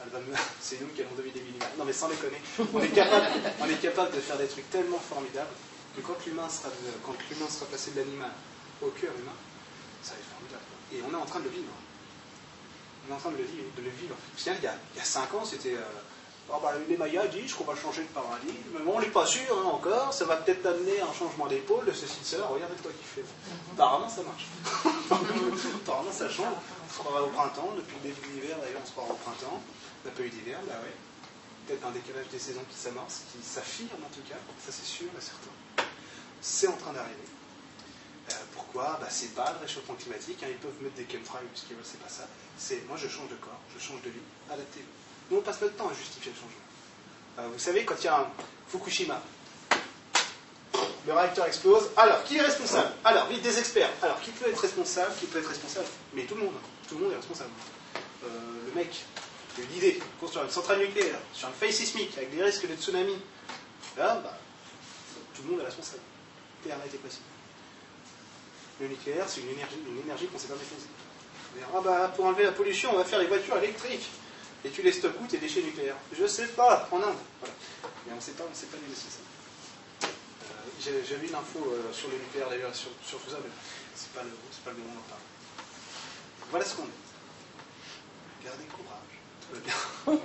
[0.60, 1.68] c'est nous qui allons dominer l'univers.
[1.76, 2.40] Non mais sans déconner,
[2.72, 3.26] on est, capable,
[3.60, 5.50] on est capable de faire des trucs tellement formidables
[5.94, 6.70] que quand l'humain sera,
[7.50, 8.30] sera passé de l'animal
[8.80, 9.36] au cœur humain,
[10.02, 10.64] ça va être formidable.
[10.94, 11.72] Et on est en train de le vivre.
[13.06, 13.64] On est en train de le vivre.
[13.76, 14.16] De le vivre.
[14.38, 14.54] Il y a,
[14.94, 15.74] il y a cinq ans, c'était...
[15.74, 15.84] euh,
[16.52, 19.24] Ah bah, les Mayas disent qu'on va changer de paradigme, mais bon, on n'est pas
[19.24, 22.74] sûr hein, encore, ça va peut-être amener un changement d'épaule, de ceci, de cela, regardez
[22.76, 23.24] toi qui fais.
[23.74, 24.46] Apparemment ça marche.
[25.84, 26.54] Apparemment ça change.
[26.84, 29.20] On se croira au printemps, depuis le début de l'hiver d'ailleurs on se croira au
[29.22, 29.62] printemps.
[29.62, 30.94] On n'a pas eu d'hiver, bah ouais.
[31.66, 35.06] Peut-être un décalage des saisons qui s'amorce, qui s'affirme en tout cas, ça c'est sûr
[35.06, 35.86] et certain.
[36.40, 37.30] C'est en train d'arriver.
[38.30, 38.98] Euh, pourquoi?
[39.00, 41.76] Bah, C'est pas le réchauffement climatique, hein, ils peuvent mettre des chemtrails ou ce qu'ils
[41.76, 42.26] veulent, c'est pas ça.
[42.58, 44.99] C'est moi je change de corps, je change de vie, adaptez-vous.
[45.30, 46.50] Nous on passe notre temps à justifier le changement.
[47.38, 48.26] Euh, vous savez, quand il y a un
[48.68, 49.22] Fukushima,
[51.06, 52.92] le réacteur explose, alors qui est responsable?
[53.04, 53.90] Alors, vite des experts.
[54.02, 55.14] Alors, qui peut être responsable?
[55.18, 55.86] Qui peut être responsable?
[56.14, 56.54] Mais tout le monde.
[56.88, 57.50] Tout le monde est responsable.
[58.24, 58.28] Euh,
[58.66, 58.90] le mec
[59.54, 62.68] qui a l'idée de construire une centrale nucléaire sur un faille sismique avec des risques
[62.68, 63.16] de tsunami,
[63.96, 64.36] là, bah,
[65.34, 66.02] tout le monde est responsable.
[66.62, 67.20] Terre a été précis.
[68.80, 70.88] Le nucléaire, c'est une énergie, une énergie qu'on ne sait pas maîtriser.
[71.74, 74.08] Ah bah, pour enlever la pollution, on va faire les voitures électriques.
[74.64, 77.16] Et tu les stockes où tes déchets nucléaires Je sais pas, en Inde.
[78.06, 80.06] Mais on ne sait pas, on sait pas négocier ça.
[80.06, 83.50] Euh, J'ai vu une info euh, sur le nucléaire d'ailleurs, sur, tout ça, mais
[83.94, 84.30] c'est pas, le-
[84.64, 85.24] pas le moment d'en parler.
[86.50, 88.44] Voilà ce qu'on est.
[88.44, 90.20] Gardez courage, tout va bien.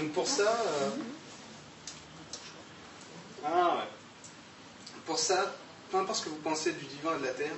[0.00, 0.90] Donc pour ça, euh,
[3.44, 3.88] ah ouais.
[5.06, 5.54] Pour ça,
[5.90, 7.54] peu importe ce que vous pensez du divin et de la terre,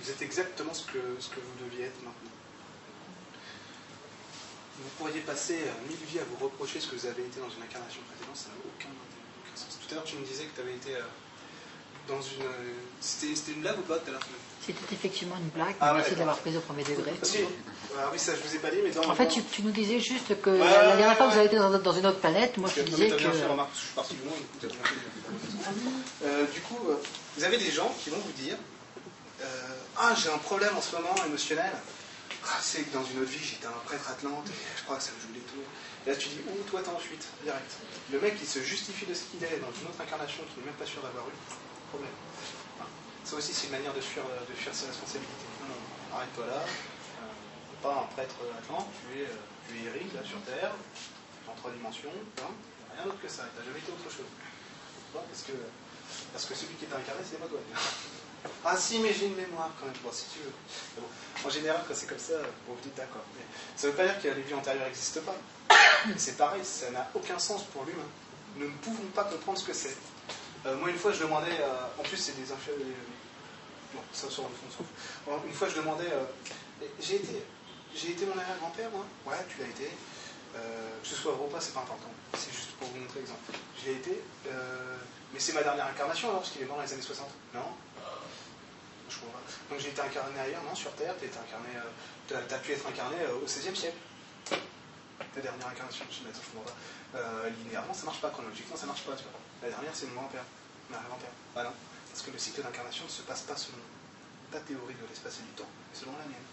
[0.00, 2.31] vous êtes exactement ce que, ce que vous deviez être maintenant.
[4.82, 7.50] Vous pourriez passer euh, mille vies à vous reprocher ce que vous avez été dans
[7.50, 8.90] une incarnation précédente, ça n'a aucun,
[9.54, 9.78] sens.
[9.80, 11.00] Tout à l'heure, tu me disais que tu avais été euh,
[12.08, 12.42] dans une.
[12.42, 14.26] euh, C'était c'était une blague ou pas tout à l'heure?
[14.64, 17.10] C'était effectivement une blague, Ah mais ouais, merci de l'avoir prise au premier degré.
[17.20, 17.26] Que-
[17.98, 19.72] ah oui, ça je vous ai pas dit, mais dans En fait, tu, tu nous
[19.72, 21.34] disais juste que Ouais, la ouais, dernière fois que ouais.
[21.34, 23.48] vous avez été dans, dans une autre planète, moi Parce je te disais bien que.
[23.50, 26.26] remarque, je suis parti du loin, du coup, fait.
[26.26, 26.96] Euh, du coup, euh,
[27.36, 28.56] vous avez des gens qui vont vous dire
[29.42, 29.44] euh,
[29.96, 31.72] Ah, j'ai un problème en ce moment émotionnel.
[32.44, 35.02] Ah, c'est que dans une autre vie, j'étais un prêtre atlante et je crois que
[35.02, 35.62] ça me joue des tours.
[36.06, 37.70] Et là, tu dis Ouh, toi, t'es en fuite, direct.
[38.10, 40.70] Le mec, il se justifie de ce qu'il est dans une autre incarnation qu'il n'est
[40.70, 41.36] même pas sûr d'avoir eu.
[41.90, 42.10] Problème.
[43.24, 45.46] Ça aussi, c'est une manière de fuir, de fuir ses responsabilités.
[45.68, 45.78] Non,
[46.16, 46.58] arrête-toi là.
[46.66, 47.26] Euh,
[47.82, 50.72] pas un prêtre atlante, tu es, euh, es Eric, là, sur Terre,
[51.46, 52.10] en trois dimensions.
[52.42, 52.50] hein.
[52.96, 53.46] Rien d'autre que ça.
[53.54, 54.26] T'as jamais été autre chose.
[54.26, 55.22] Pourquoi?
[55.30, 55.54] Parce que,
[56.34, 57.54] parce que celui qui est incarné, c'est les mots
[58.64, 59.94] Ah si, mais j'ai une mémoire quand même.
[60.02, 60.52] Bon, si tu veux.
[60.98, 61.06] Bon,
[61.46, 62.34] en général, quand c'est comme ça,
[62.66, 63.22] vous vous d'accord.
[63.36, 63.42] Mais
[63.76, 65.36] ça ne veut pas dire que les vies antérieures n'existent pas.
[66.16, 68.06] C'est pareil, ça n'a aucun sens pour l'humain.
[68.56, 69.96] Nous ne pouvons pas comprendre ce que c'est.
[70.66, 71.50] Euh, moi, une fois, je demandais.
[71.60, 72.72] euh, en plus, c'est des infos.
[73.94, 74.84] Non, ça sur le fond.
[75.26, 76.10] Bon, Une fois, je demandais.
[76.10, 77.42] euh, j'ai été,
[77.94, 79.04] j'ai été mon arrière-grand-père, moi.
[79.26, 79.90] Ouais, tu l'as été.
[80.56, 82.10] Euh, que ce soit vrai ou pas, c'est pas important.
[82.36, 83.40] C'est juste pour vous montrer l'exemple.
[83.80, 84.22] Je l'ai été.
[84.48, 84.96] euh,
[85.32, 87.26] mais c'est ma dernière incarnation alors, parce qu'il est mort dans les années 60.
[87.54, 87.60] Non
[89.70, 91.80] Donc j'ai été incarné ailleurs, non Sur Terre, euh,
[92.28, 93.96] t'as, as pu être incarné euh, au XVIe siècle.
[95.34, 97.18] Ta dernière incarnation, je je comprends pas.
[97.18, 99.32] Euh, linéairement, ça marche pas, chronologiquement, ça marche pas, tu vois.
[99.62, 100.44] La dernière, c'est mon grand-père.
[101.54, 101.72] Bah non.
[102.10, 103.78] Parce que le cycle d'incarnation ne se passe pas selon
[104.50, 106.46] ta théorie de l'espace et du temps, mais selon la mienne.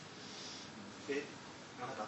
[1.10, 2.08] Et il n'y en a pas.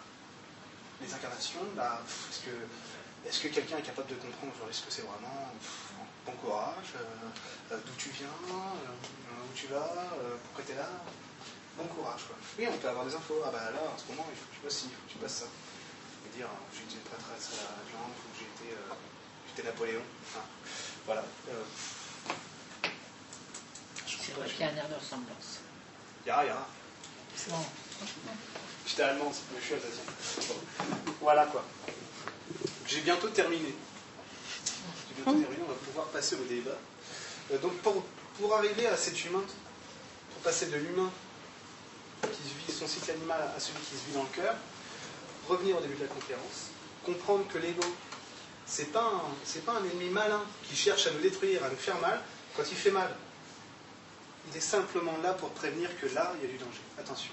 [1.00, 4.92] Les incarnations, bah, est-ce que, est-ce que quelqu'un est capable de comprendre aujourd'hui ce que
[4.92, 5.52] c'est vraiment?
[6.26, 6.94] Bon courage,
[7.72, 9.78] euh, d'où tu viens, euh, où tu vas,
[10.22, 10.88] euh, pourquoi tu es là
[11.76, 12.36] Bon courage, quoi.
[12.58, 13.42] Oui, on peut avoir des infos.
[13.44, 15.12] Ah bah là, en ce moment, il faut que tu passes ci, il faut que
[15.12, 15.46] tu passes ça.
[16.26, 18.94] Et dire, euh, j'ai été prêtresse à la viande, ou j'ai été, euh,
[19.48, 20.02] j'étais Napoléon.
[20.28, 20.44] Enfin,
[21.06, 21.24] voilà.
[21.48, 21.62] Euh,
[24.06, 25.60] C'est vrai qu'il y a un air de ressemblance.
[26.24, 26.68] Yara, Yara.
[27.48, 27.56] Bon.
[28.86, 30.04] J'étais allemand, c'est- mais je suis alsacien.
[30.48, 30.60] Bon.
[31.20, 31.64] Voilà quoi.
[32.86, 33.74] J'ai bientôt terminé.
[35.16, 36.78] J'ai bientôt terminé, on va pouvoir passer au débat.
[37.52, 38.02] Euh, donc pour,
[38.38, 39.42] pour arriver à cet humain,
[40.32, 41.10] pour passer de l'humain
[42.22, 44.54] qui vit son cycle animal à celui qui se vit dans le cœur,
[45.48, 46.70] revenir au début de la conférence,
[47.04, 47.82] comprendre que l'ego,
[48.66, 49.24] c'est pas
[49.66, 52.20] pas un ennemi malin qui cherche à nous détruire, à nous faire mal
[52.56, 53.14] quand il fait mal.
[54.50, 56.80] Il est simplement là pour prévenir que là, il y a du danger.
[56.98, 57.32] Attention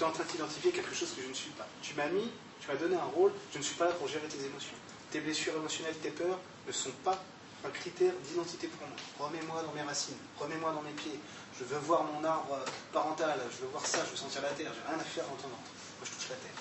[0.00, 1.66] tu es en train d'identifier quelque chose que je ne suis pas.
[1.82, 4.26] Tu m'as mis, tu m'as donné un rôle, je ne suis pas là pour gérer
[4.28, 4.72] tes émotions.
[5.10, 6.38] Tes blessures émotionnelles, tes peurs
[6.70, 7.18] ne sont pas
[7.64, 8.96] un critère d'identité pour moi.
[9.18, 11.18] Remets-moi dans mes racines, remets-moi dans mes pieds.
[11.58, 14.50] Je veux voir mon arbre euh, parental, je veux voir ça, je veux sentir la
[14.50, 15.48] terre, j'ai rien à faire en ton.
[15.48, 15.58] Moi
[16.04, 16.58] je touche la terre.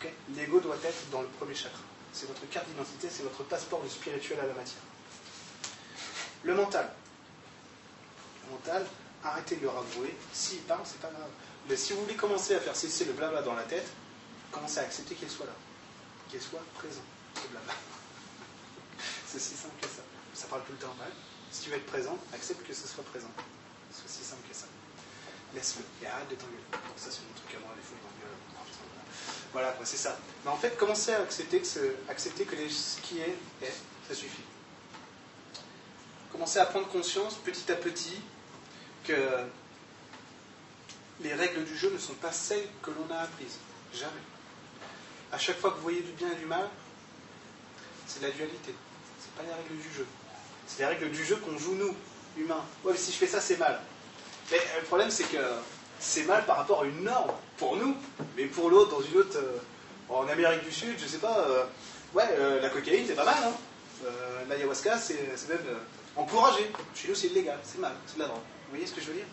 [0.00, 0.12] Ok?
[0.36, 1.80] L'ego doit être dans le premier chakra.
[2.12, 4.82] C'est votre carte d'identité, c'est votre passeport du spirituel à la matière.
[6.44, 6.92] Le mental.
[8.44, 8.86] Le mental,
[9.24, 10.14] arrêtez de le avouer.
[10.32, 11.30] S'il parle, c'est pas grave.
[11.68, 13.86] Mais si vous voulez commencer à faire cesser le blabla dans la tête,
[14.50, 15.52] commencez à accepter qu'il soit là.
[16.28, 17.02] Qu'il soit présent,
[17.34, 17.72] ce blabla.
[19.32, 20.02] C'est aussi simple que ça.
[20.34, 21.10] Ça parle tout le temps mal.
[21.50, 23.30] Si tu veux être présent, accepte que ce soit présent.
[23.90, 24.66] C'est aussi simple que ça.
[25.54, 26.60] Laisse-le et arrête de t'engueuler.
[26.98, 28.12] Ça, c'est mon truc à moi, des fois, il
[29.54, 29.74] voilà.
[29.84, 30.18] C'est ça.
[30.44, 31.80] Mais en fait, commencez à accepter que, ce,
[32.10, 33.72] accepter que ce qui est, est,
[34.06, 34.42] ça suffit.
[36.30, 38.20] Commencez à prendre conscience petit à petit
[39.04, 39.46] que
[41.20, 43.56] les règles du jeu ne sont pas celles que l'on a apprises.
[43.94, 44.12] Jamais.
[45.32, 46.68] À chaque fois que vous voyez du bien et du mal,
[48.06, 48.74] c'est de la dualité.
[49.36, 50.06] Pas les règles du jeu.
[50.66, 51.94] C'est les règles du jeu qu'on joue nous,
[52.36, 52.64] humains.
[52.84, 53.80] Ouais, mais si je fais ça, c'est mal.
[54.50, 55.38] Mais euh, le problème, c'est que
[55.98, 57.96] c'est mal par rapport à une norme pour nous,
[58.36, 59.36] mais pour l'autre, dans une autre.
[59.36, 59.58] euh,
[60.08, 61.38] en Amérique du Sud, je sais pas.
[61.48, 61.64] euh,
[62.14, 62.24] ouais,
[62.60, 63.42] la cocaïne, c'est pas mal.
[63.44, 63.52] Hein.
[64.48, 65.16] L'ayahuasca, c'est
[65.48, 65.78] même
[66.16, 66.70] encouragé.
[66.94, 68.40] Chez nous, c'est illégal, c'est mal, c'est de la drogue.
[68.40, 69.24] Vous voyez ce que je veux dire?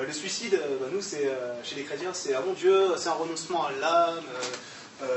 [0.00, 1.30] Le suicide, bah, nous, c'est
[1.62, 4.24] chez les chrétiens, c'est ah mon Dieu, c'est un renoncement à l'âme.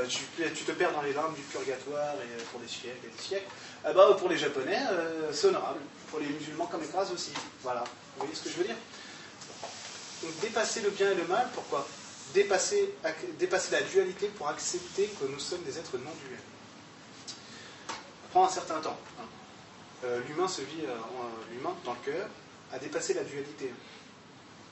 [0.08, 3.50] tu, te perds dans les larmes du purgatoire et, pour des siècles et des siècles.
[3.88, 5.80] Ah bah, pour les Japonais, euh, c'est honorable.
[6.10, 7.32] Pour les musulmans comme Ekras aussi.
[7.62, 7.84] Voilà.
[8.16, 8.76] Vous voyez ce que je veux dire?
[10.22, 11.86] Donc dépasser le bien et le mal, pourquoi?
[12.34, 12.94] Dépasser,
[13.38, 16.38] dépasser la dualité pour accepter que nous sommes des êtres non duels.
[17.88, 17.94] Ça
[18.30, 18.98] prend un certain temps.
[19.18, 19.24] hein.
[20.04, 22.28] Euh, l'humain se vit, euh, en- l'humain dans le cœur
[22.72, 23.72] a dépassé la dualité.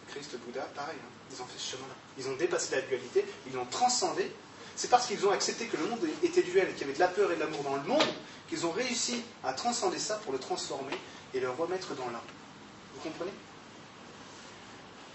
[0.08, 1.94] Christ, Bouddha, pareil, hein, ils ont fait ce chemin-là.
[2.18, 4.30] Ils ont dépassé la dualité, ils l'ont transcendé.
[4.76, 6.98] C'est parce qu'ils ont accepté que le monde était duel et qu'il y avait de
[6.98, 8.06] la peur et de l'amour dans le monde
[8.48, 10.96] qu'ils ont réussi à transcender ça pour le transformer
[11.34, 12.20] et le remettre dans l'un.
[12.94, 13.32] Vous comprenez?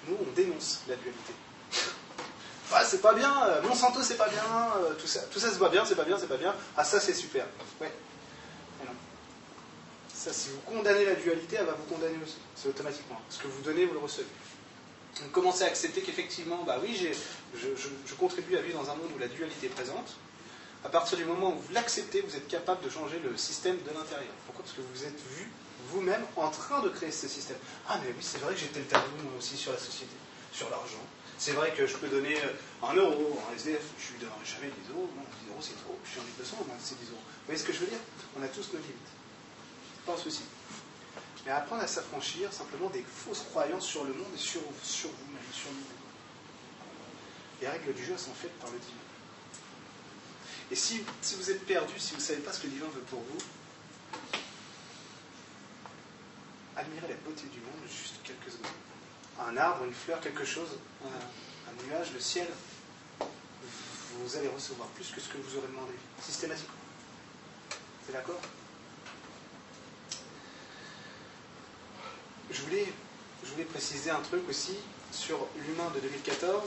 [0.07, 1.33] Nous, on dénonce la dualité.
[2.73, 4.45] Ah, c'est pas bien, euh, Monsanto, c'est pas bien,
[4.77, 6.55] euh, tout, ça, tout ça, c'est pas bien, c'est pas bien, c'est pas bien.
[6.77, 7.45] Ah, ça, c'est super.
[7.81, 7.91] Ouais.
[8.85, 8.93] Non.
[10.07, 12.37] Si vous condamnez la dualité, elle va vous condamner aussi.
[12.55, 13.19] C'est automatiquement.
[13.29, 14.25] Ce que vous donnez, vous le recevez.
[15.21, 16.97] Donc, commencez à accepter qu'effectivement, bah oui,
[17.55, 20.17] je, contribue à vivre dans un monde où la dualité est présente.
[20.83, 23.93] À partir du moment où vous l'acceptez, vous êtes capable de changer le système de
[23.93, 24.33] l'intérieur.
[24.45, 24.63] Pourquoi?
[24.63, 25.47] Parce que vous êtes vu
[25.89, 27.57] vous-même en train de créer ce système.
[27.87, 30.13] Ah, mais oui, c'est vrai que j'ai tel tabou moi aussi sur la société,
[30.51, 31.05] sur l'argent.
[31.37, 34.71] C'est vrai que je peux donner euh, un euro, un SDF, je lui donnerai jamais
[34.87, 35.09] 10 euros.
[35.15, 35.97] Non, 10 euros c'est trop.
[36.05, 37.17] Je suis en 1200, moi c'est 10 euros.
[37.17, 38.01] Vous voyez ce que je veux dire?
[38.37, 39.11] On a tous nos limites.
[40.05, 40.41] Pas un souci.
[41.45, 45.41] Mais apprendre à s'affranchir simplement des fausses croyances sur le monde et sur, sur vous-même,
[45.51, 45.85] sur nous-mêmes.
[47.61, 48.93] Les règles du jeu sont faites par le divin.
[50.71, 52.87] Et si, si vous êtes perdu, si vous ne savez pas ce que le divin
[52.87, 53.39] veut pour vous,
[56.75, 58.71] admirez la beauté du monde juste quelques secondes.
[59.39, 60.69] Un arbre, une fleur, quelque chose,
[61.03, 62.47] un, un nuage, le ciel,
[63.19, 66.75] vous allez recevoir plus que ce que vous aurez demandé, systématiquement.
[68.05, 68.39] C'est d'accord?
[72.51, 72.85] Je voulais,
[73.69, 74.75] préciser un truc aussi
[75.11, 76.61] sur l'humain de 2014.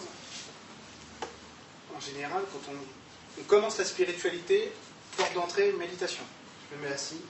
[1.96, 4.72] En général, quand on, commence la spiritualité,
[5.16, 6.22] porte d'entrée, méditation.
[6.70, 7.20] Je me mets assis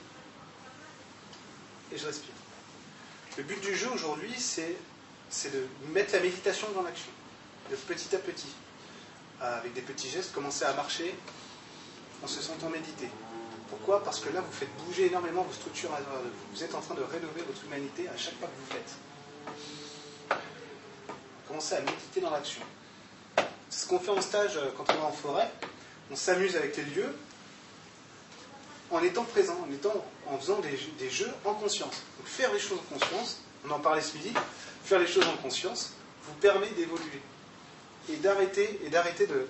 [1.91, 2.33] et je respire.
[3.37, 4.75] Le but du jeu aujourd'hui, c'est
[5.29, 7.11] c'est de mettre la méditation dans l'action,
[7.69, 8.53] de petit à petit,
[9.41, 11.13] avec des petits gestes, commencer à marcher
[12.23, 13.09] en se sentant méditer.
[13.69, 15.95] Pourquoi Parce que là, vous faites bouger énormément vos structures de
[16.53, 16.63] vous.
[16.63, 20.39] Êtes en train de rénover votre humanité à chaque pas que vous faites.
[21.47, 22.61] Commencez à méditer dans l'action.
[23.69, 25.51] C'est ce qu'on fait en stage euh, quand on est en forêt.
[26.11, 27.15] On s'amuse avec les lieux
[28.91, 29.93] en étant présent, en, étant,
[30.27, 32.03] en faisant des, jeux- des jeux en conscience.
[32.17, 34.31] Donc faire les choses en conscience, on en parlait ce midi,
[34.83, 35.93] faire les choses en conscience
[36.23, 37.21] vous permet d'évoluer
[38.09, 39.47] et d'arrêter et d'arrêter de,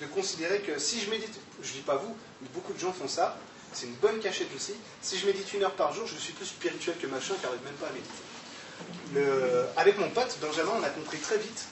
[0.00, 2.92] de considérer que si je médite, je ne dis pas vous, mais beaucoup de gens
[2.92, 3.36] font ça,
[3.72, 4.74] c'est une bonne cachette aussi.
[5.00, 7.62] Si je médite une heure par jour, je suis plus spirituel que machin qui n'arrive
[7.64, 8.10] même pas à méditer.
[9.14, 11.66] Le- avec mon pote Benjamin, on a compris très vite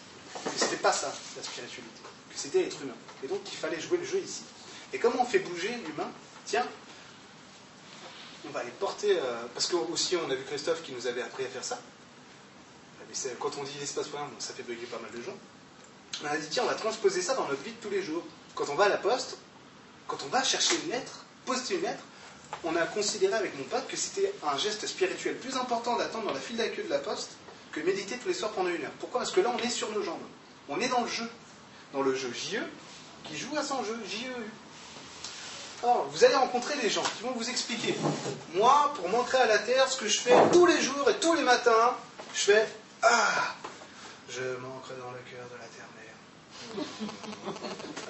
[0.44, 1.82] que c'était pas ça la spiritualité,
[2.30, 2.94] que c'était être humain,
[3.24, 4.42] et donc qu'il fallait jouer le jeu ici.
[4.92, 6.10] Et comment on fait bouger l'humain
[6.44, 6.66] Tiens,
[8.46, 11.22] on va aller porter, euh, parce que aussi on a vu Christophe qui nous avait
[11.22, 11.78] appris à faire ça.
[13.40, 15.36] Quand on dit l'espace pour ça fait bugger pas mal de gens.
[16.22, 18.22] On a dit, tiens, on va transposer ça dans notre vie de tous les jours.
[18.54, 19.36] Quand on va à la poste,
[20.06, 21.24] quand on va chercher une lettre,
[21.82, 22.02] lettre,
[22.64, 26.34] on a considéré avec mon pote que c'était un geste spirituel plus important d'attendre dans
[26.34, 27.30] la file d'accueil de la poste
[27.72, 28.90] que méditer tous les soirs pendant une heure.
[28.98, 29.20] Pourquoi?
[29.20, 30.20] Parce que là, on est sur nos jambes.
[30.68, 31.28] On est dans le jeu.
[31.92, 32.58] Dans le jeu JE,
[33.24, 34.32] qui joue à son jeu, JEU.
[35.82, 37.94] Alors, vous allez rencontrer des gens qui vont vous expliquer.
[38.54, 41.34] Moi, pour m'ancrer à la terre, ce que je fais tous les jours et tous
[41.34, 41.96] les matins,
[42.34, 42.68] je fais
[43.02, 43.54] Ah
[44.28, 46.86] Je m'ancre dans le cœur de la terre-mère.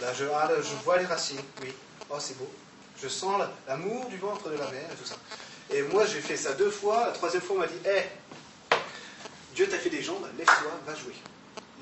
[0.03, 1.73] Là je, ah, là, je vois les racines, oui.
[2.11, 2.51] Oh, c'est beau.
[3.03, 5.17] Je sens la- l'amour du ventre de la mère et tout ça.
[5.71, 7.07] Et moi, j'ai fait ça deux fois.
[7.07, 8.03] La troisième fois, on m'a dit Hé,
[9.55, 11.15] Dieu t'a fait des jambes, lève-toi, va jouer.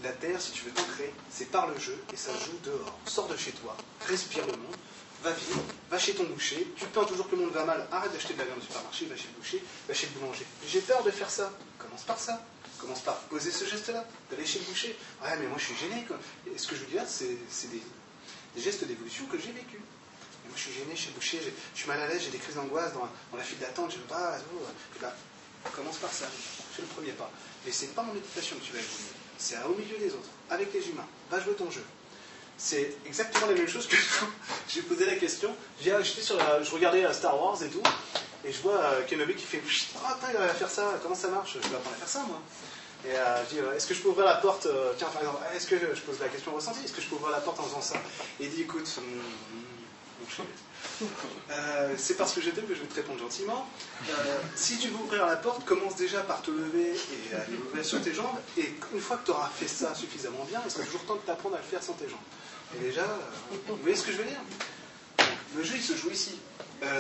[0.03, 2.99] La terre, si tu veux t'ancrer, c'est par le jeu et ça joue dehors.
[3.05, 3.77] Sors de chez toi,
[4.07, 4.77] respire le monde,
[5.25, 6.69] va vivre, va chez ton boucher.
[6.77, 8.63] Tu te plains toujours que le monde va mal, arrête d'acheter de la viande au
[8.63, 10.47] supermarché, va chez le boucher, va chez le boulanger.
[10.69, 11.51] J'ai peur de faire ça.
[11.79, 12.41] Commence par ça.
[12.79, 14.97] Commence par poser ce geste-là, d'aller chez le boucher.
[15.21, 16.07] Ouais, mais moi je suis gêné.
[16.57, 17.83] Ce que je veux dire, c'est c'est des,
[18.55, 19.81] des gestes d'évolution que j'ai vécu.
[20.59, 22.93] Je suis gêné le boucher, j'ai- je suis mal à l'aise, j'ai des crises d'angoisse
[22.93, 24.37] dans, la file d'attente, je veux pas.
[24.55, 24.67] oh,
[24.97, 25.13] et ben,
[25.75, 26.27] commence par ça.
[26.75, 27.31] Fais le premier pas.
[27.65, 29.13] Mais c'est pas en méditation que tu vas évoluer.
[29.39, 31.07] C'est au milieu des autres, avec les humains.
[31.31, 31.85] Va jouer ton jeu.
[32.57, 33.95] C'est exactement la même chose que
[34.69, 35.55] j'ai posé la question.
[35.87, 37.83] La- je regardais euh, Star Wars et tout,
[38.45, 39.63] et je vois euh, Kenobi qui fait
[40.05, 41.53] Ah, putain, il va faire ça, comment ça marche?
[41.63, 42.43] Je vais apprendre à faire ça, moi.
[43.05, 45.23] Et euh, je dis euh, Est-ce que je peux ouvrir la porte euh, Tiens, par
[45.23, 47.61] exemple, est-ce que je pose la question ressentie Est-ce que je peux ouvrir la porte
[47.61, 47.95] en faisant ça?
[48.41, 49.07] Et il dit Écoute, chéri,
[51.51, 53.69] euh, c'est parce que je t'aime que je vais te répondre gentiment.
[54.09, 57.85] Euh, si tu veux ouvrir la porte, commence déjà par te lever et aller ouvrir
[57.85, 58.37] sur tes jambes.
[58.57, 61.21] Et une fois que tu auras fait ça suffisamment bien, il sera toujours temps de
[61.21, 62.19] t'apprendre à le faire sans tes jambes.
[62.77, 64.41] Et déjà, euh, vous voyez ce que je veux dire?
[65.57, 66.39] Le jeu, il se joue ici.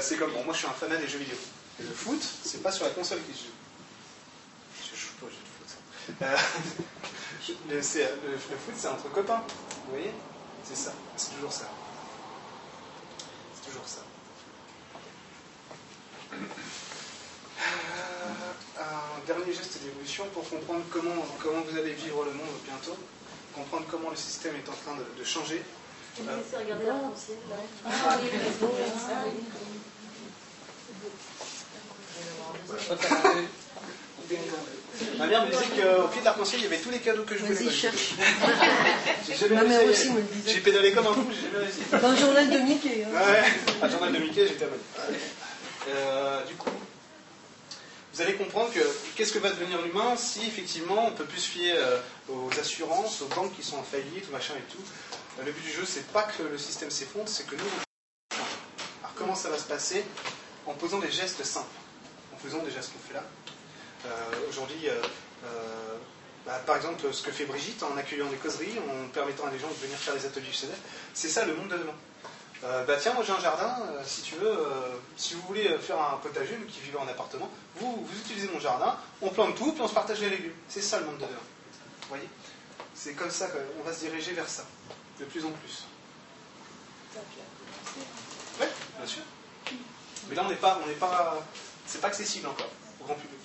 [0.00, 1.36] C'est comme, bon, moi je suis un fanat des jeux vidéo.
[1.78, 3.50] Le foot, c'est pas sur la console qu'il se joue.
[4.82, 6.48] Je joue pas au jeu de foot.
[7.70, 9.44] Le foot, c'est entre copains.
[9.86, 10.12] Vous voyez?
[10.64, 10.92] C'est ça.
[11.16, 11.70] C'est toujours ça.
[13.68, 14.00] Toujours ça.
[17.60, 22.96] Euh, un dernier geste d'évolution pour comprendre comment, comment vous allez vivre le monde bientôt,
[23.54, 25.62] comprendre comment le système est en train de, de changer.
[26.20, 26.94] Euh, laisser regarder là
[27.86, 28.78] Ah oui, oui.
[35.18, 37.34] Ma mère me disait qu'au pied de l'arc-en-ciel, il y avait tous les cadeaux que
[37.36, 37.54] je voulais.
[37.54, 38.14] Vas-y, cherche.
[39.50, 40.52] Ma mère aussi me le disait.
[40.54, 41.80] J'ai pédalé comme un fou, j'ai jamais réussi.
[42.02, 43.04] Dans le journal de Mickey.
[43.04, 43.10] hein.
[43.12, 43.42] Ouais,
[43.82, 44.80] le journal de Mickey, j'étais abonné.
[45.90, 46.70] Euh, du coup,
[48.14, 48.80] vous allez comprendre que
[49.14, 51.98] qu'est-ce que va devenir l'humain si effectivement on peut plus se fier euh,
[52.28, 54.82] aux assurances, aux banques qui sont en faillite, machin et tout.
[55.40, 57.62] Euh, le but du jeu, c'est pas que le système s'effondre, c'est que nous.
[58.32, 60.04] Alors comment ça va se passer
[60.66, 61.66] En posant des gestes simples?
[62.34, 63.24] En faisant déjà ce qu'on fait là.
[64.06, 65.00] Euh, Aujourd'hui, euh,
[65.44, 65.96] euh,
[66.46, 69.58] bah, par exemple, ce que fait Brigitte en accueillant des causeries, en permettant à des
[69.58, 70.68] gens de venir faire des ateliers elle,
[71.14, 71.94] c'est ça le monde de demain.
[72.60, 74.52] Bah tiens, moi j'ai un jardin, si tu veux,
[75.16, 78.58] si vous voulez faire un potager, mais qui vivez en appartement, vous, vous utilisez mon
[78.58, 80.54] jardin, on plante tout, puis on se partage les légumes.
[80.68, 81.36] C'est ça le monde de demain.
[82.02, 82.28] Vous voyez?
[82.94, 84.64] C'est comme ça qu'on va se diriger vers ça,
[85.20, 85.84] de plus en plus.
[88.60, 88.66] Oui,
[88.98, 89.22] bien sûr.
[90.28, 91.40] Mais là, on n'est pas, on n'est pas,
[91.86, 92.70] c'est pas accessible encore
[93.00, 93.38] au grand public.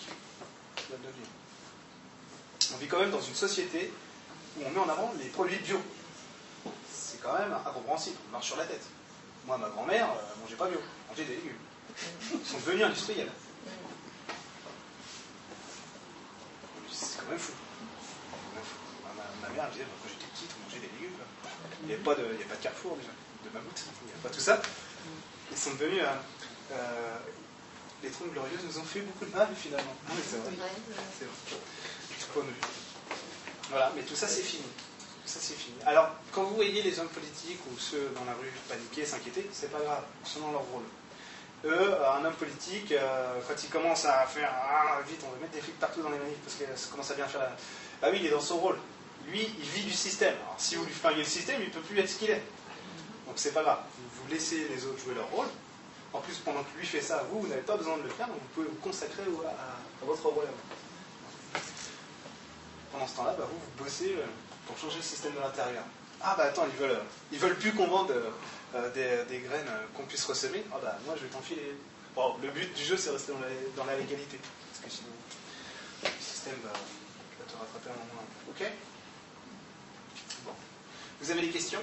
[2.73, 3.91] On vit quand même dans une société
[4.57, 5.79] où on met en avant les produits bio.
[6.91, 8.83] C'est quand même incompréhensible, on marche sur la tête.
[9.45, 11.57] Moi, ma grand-mère, euh, mangeait pas bio, elle mangeait des légumes.
[12.33, 13.31] Ils sont devenus industriels.
[16.91, 17.53] C'est quand même fou.
[19.41, 21.17] Ma, mère, elle disait, bah, quand j'étais petite, on mangeait des légumes.
[21.81, 23.09] Il n'y avait pas de carrefour déjà,
[23.43, 24.61] de mammouth, il n'y a pas tout ça.
[25.51, 26.01] Ils sont devenus.
[26.01, 26.15] euh,
[26.71, 27.17] euh,
[28.03, 29.95] les trompes glorieuses nous ont fait beaucoup de mal finalement.
[30.07, 30.51] Ah oui, c'est vrai.
[31.17, 31.59] C'est vrai.
[32.19, 32.55] Du point de vue.
[33.69, 34.63] Voilà, mais tout ça c'est fini.
[34.63, 35.77] Tout ça c'est fini.
[35.85, 39.71] Alors, quand vous voyez les hommes politiques ou ceux dans la rue paniquer, s'inquiéter, c'est
[39.71, 40.83] pas grave, ils sont dans leur rôle.
[41.65, 45.39] Eux, euh, un homme politique, euh, quand il commence à faire ah, vite, on va
[45.39, 47.55] mettre des flics partout dans les manifs parce que ça commence à bien faire la.
[48.01, 48.77] Bah oui, il est dans son rôle.
[49.29, 50.35] Lui, il vit du système.
[50.43, 52.43] Alors, si vous lui flinguez le système, il ne peut plus être ce qu'il est.
[53.25, 53.79] Donc, c'est pas grave.
[53.97, 55.47] Vous laissez les autres jouer leur rôle.
[56.13, 58.37] En plus, pendant que lui fait ça, vous, n'avez pas besoin de le faire, donc
[58.37, 60.41] vous pouvez vous consacrer à, votre vous.
[62.91, 64.25] Pendant ce temps-là, bah, vous, vous bossez euh,
[64.67, 65.83] pour changer le système de l'intérieur.
[66.21, 68.13] Ah bah attends, ils veulent, euh, veulent plus qu'on vende
[68.75, 70.63] euh, des, graines qu'on puisse ressemer.
[70.71, 71.75] Ah bah moi je vais t'enfiler.
[72.15, 73.33] Bon, le but du jeu c'est rester
[73.75, 74.39] dans la, légalité.
[74.71, 75.09] Parce que sinon,
[76.03, 78.23] le système va, va te rattraper un moment.
[78.49, 78.71] Ok?
[80.45, 80.51] Bon.
[81.19, 81.81] Vous avez des questions?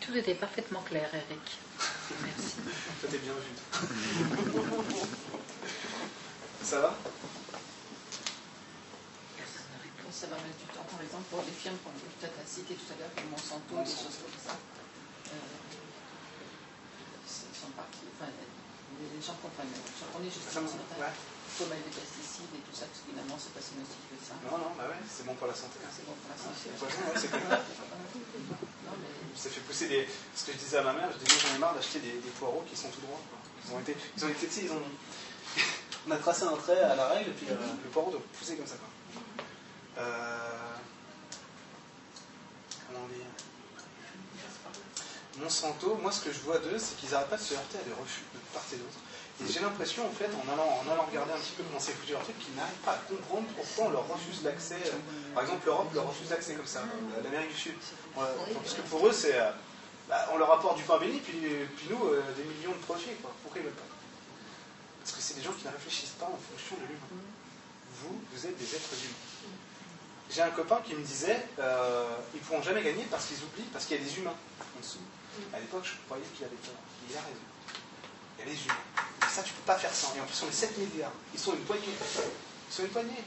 [0.00, 1.58] Tout était parfaitement clair, Eric.
[2.24, 2.54] Merci.
[3.00, 3.52] Toi t'es bien vu.
[6.62, 6.94] Ça va?
[10.12, 12.92] Ça va mettre du temps, par exemple, pour les firmes qu'on peut-être à citer tout
[12.92, 14.52] à l'heure, comme Monsanto, des choses comme ça.
[14.52, 15.36] Euh,
[17.24, 19.72] ils sont partis, enfin, les gens comprennent.
[19.72, 20.60] J'en connais juste Ça
[21.58, 24.16] Faut mettre des pesticides et tout ça, parce que finalement, c'est pas si nocif que
[24.22, 24.32] ça.
[24.48, 25.76] Non, non, bah ouais, c'est bon pour la santé.
[25.92, 26.72] C'est bon pour la Ah, santé.
[26.72, 27.44] ouais, c'est cool.
[27.44, 30.08] Non, mais Ça fait pousser des.
[30.34, 32.32] Ce que je disais à ma mère, je disais j'en ai marre d'acheter des, des
[32.40, 33.20] poireaux qui sont tout droits.
[33.28, 33.38] quoi.
[33.66, 34.80] Ils ont été, ils ont été, ils ont.
[36.08, 38.56] On a tracé un trait à la règle et puis euh, le poireau doit pousser
[38.56, 38.76] comme ça.
[38.80, 38.88] Quoi.
[40.02, 40.76] Euh,
[42.88, 43.26] Comment dire
[45.38, 47.82] Monsanto, moi ce que je vois d'eux, c'est qu'ils n'arrêtent pas de se heurter à
[47.82, 48.98] des refus de part et d'autre.
[49.48, 52.12] J'ai l'impression, en fait, en allant, en allant regarder un petit peu comment c'est foutu
[52.12, 54.76] leur truc, qu'ils n'arrivent pas à comprendre pourquoi on leur refuse l'accès.
[54.84, 57.74] euh, Par exemple, l'Europe leur refuse l'accès comme ça, euh, l'Amérique du Sud.
[58.14, 59.38] Parce que pour eux, c'est.
[59.38, 59.50] euh,
[60.08, 61.40] bah, on leur apporte du pain béni, puis,
[61.88, 61.98] nous,
[62.36, 63.16] des millions de projets.
[63.22, 63.30] Quoi.
[63.42, 63.88] Pourquoi ils veulent pas?
[65.00, 67.22] Parce que c'est des gens qui ne réfléchissent pas en fonction de l'humain.
[68.02, 69.54] Vous, vous êtes des êtres humains.
[70.30, 73.84] J'ai un copain qui me disait, ils ne pourront jamais gagner parce qu'ils oublient, parce
[73.86, 74.98] qu'il y a des humains en dessous.
[75.54, 76.74] À l'époque, je croyais qu'il avait tort.
[77.08, 77.46] Il a raison.
[78.38, 78.74] Il y a des humains.
[79.30, 80.14] Et ça, tu peux pas faire sans.
[80.16, 81.12] Et en plus, on est 7 milliards.
[81.32, 81.82] Ils sont une poignée.
[81.88, 83.24] Ils sont une poignée.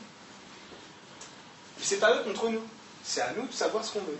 [1.78, 2.64] Mais c'est pas eux contre nous.
[3.04, 4.18] C'est à nous de savoir ce qu'on veut.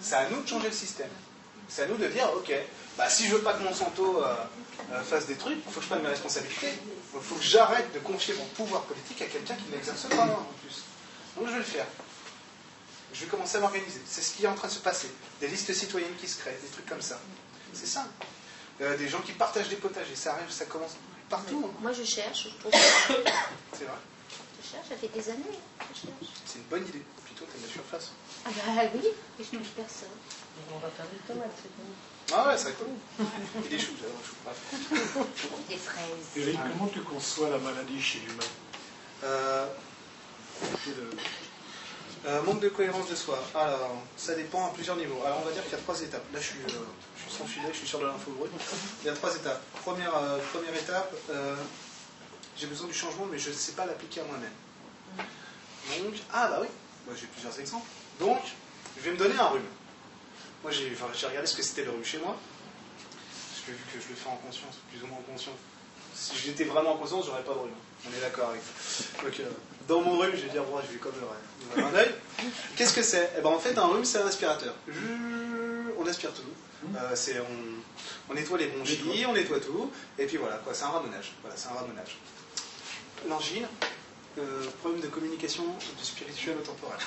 [0.00, 1.10] C'est à nous de changer le système.
[1.68, 2.52] C'est à nous de dire, ok,
[2.98, 4.34] bah, si je veux pas que Monsanto euh,
[4.92, 6.72] euh, fasse des trucs, il faut que je prenne mes responsabilités.
[7.14, 10.46] Il faut que j'arrête de confier mon pouvoir politique à quelqu'un qui n'exerce pas en
[10.62, 10.84] plus.
[11.36, 11.86] Donc je vais le faire.
[13.12, 14.00] Je vais commencer à m'organiser.
[14.06, 15.10] C'est ce qui est en train de se passer.
[15.40, 17.20] Des listes citoyennes qui se créent, des trucs comme ça.
[17.72, 18.06] C'est ça.
[18.80, 20.14] Euh, des gens qui partagent des potagers.
[20.16, 20.96] Ça arrive, ça commence
[21.28, 21.62] partout.
[21.66, 21.76] hein.
[21.82, 22.72] Moi, je cherche, je trouve.
[22.72, 22.78] Je
[23.78, 23.98] C'est vrai.
[24.62, 25.58] cherche, ça fait des années.
[25.94, 26.32] Je cherche.
[26.46, 27.02] C'est une bonne idée.
[27.24, 28.10] Puis toi, t'as de la surface.
[28.46, 29.00] Ah bah oui,
[29.38, 30.08] et je n'oublie personne.
[30.74, 31.96] On va faire des tomates cette année.
[32.32, 32.86] Ah ouais, ça cool.
[33.66, 34.36] Et des choux, j'adore les choux.
[34.44, 35.68] Bref.
[35.68, 36.36] Des fraises.
[36.36, 38.44] Eric, comment tu conçois la maladie chez l'humain?
[39.24, 39.66] Euh,
[40.84, 40.94] C'est
[42.26, 43.42] Euh, manque de cohérence de soi.
[43.54, 45.20] Alors, ça dépend à plusieurs niveaux.
[45.24, 46.24] Alors, on va dire qu'il y a trois étapes.
[46.34, 46.84] Là, je suis, euh,
[47.16, 48.52] je suis sans filet, je suis sur de l'info brute.
[49.02, 49.62] Il y a trois étapes.
[49.80, 51.14] Première, euh, première étape,
[52.56, 54.52] j'ai besoin du changement, mais je ne sais pas l'appliquer à moi-même.
[56.04, 56.68] Donc, ah bah oui,
[57.06, 57.88] moi j'ai plusieurs exemples.
[58.18, 58.38] Donc,
[58.98, 59.62] je vais me donner un rhume.
[60.62, 62.36] Moi, j'ai enfin, regardé ce que c'était le rhume chez moi.
[63.50, 65.56] Parce que vu que je le fais en conscience, plus ou moins en conscience.
[66.14, 67.72] Si j'étais vraiment en conscience, j'aurais pas de rhume.
[68.06, 69.22] On est d'accord avec ça.
[69.22, 69.40] Donc,
[69.88, 71.84] dans mon rhume, je vais dire, bon, je vais comme le rêve.
[71.92, 72.14] Un œil.
[72.76, 73.32] Qu'est-ce que c'est?
[73.38, 74.74] Eh ben, en fait, un rhume, c'est un aspirateur.
[75.98, 76.42] On aspire tout.
[76.96, 79.90] Euh, c'est, on, on nettoie les bronchies, on nettoie tout.
[80.18, 81.32] Et puis voilà, quoi, c'est un ramonage.
[81.42, 82.16] Voilà, c'est un ramonage.
[83.28, 83.66] L'angine,
[84.38, 86.98] euh, problème de communication de spirituel au temporel.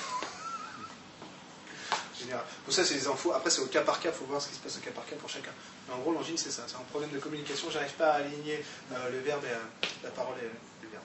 [2.18, 2.44] Général.
[2.64, 3.32] Tout ça, c'est des infos.
[3.32, 4.92] Après, c'est au cas par cas, il faut voir ce qui se passe au cas
[4.92, 5.50] par cas pour chacun.
[5.88, 6.62] Mais en gros, l'angine, c'est ça.
[6.68, 7.68] C'est un problème de communication.
[7.70, 10.48] J'arrive pas à aligner euh, le verbe et euh, la parole et
[10.82, 11.02] le verbe.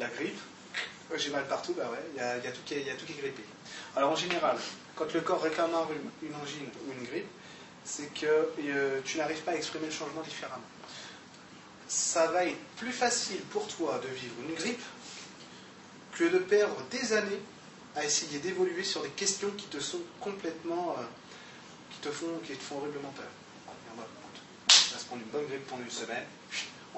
[0.00, 0.55] La grippe, euh,
[1.16, 3.12] j'ai mal partout, bah ouais, il y a, tout qui est, y a tout qui
[3.12, 3.44] est grippé.
[3.94, 4.56] Alors en général,
[4.94, 7.28] quand le corps réclame un rhume, une angine ou une grippe,
[7.84, 10.64] c'est que euh, tu n'arrives pas à exprimer le changement différemment.
[11.88, 14.82] Ça va être plus facile pour toi de vivre une grippe
[16.12, 17.40] que de perdre des années
[17.94, 20.96] à essayer d'évoluer sur des questions qui te sont complètement.
[20.98, 21.02] euh,
[21.96, 23.26] qui, te font, qui te font horriblement peur.
[23.68, 26.24] On va se prendre une bonne grippe pendant une semaine,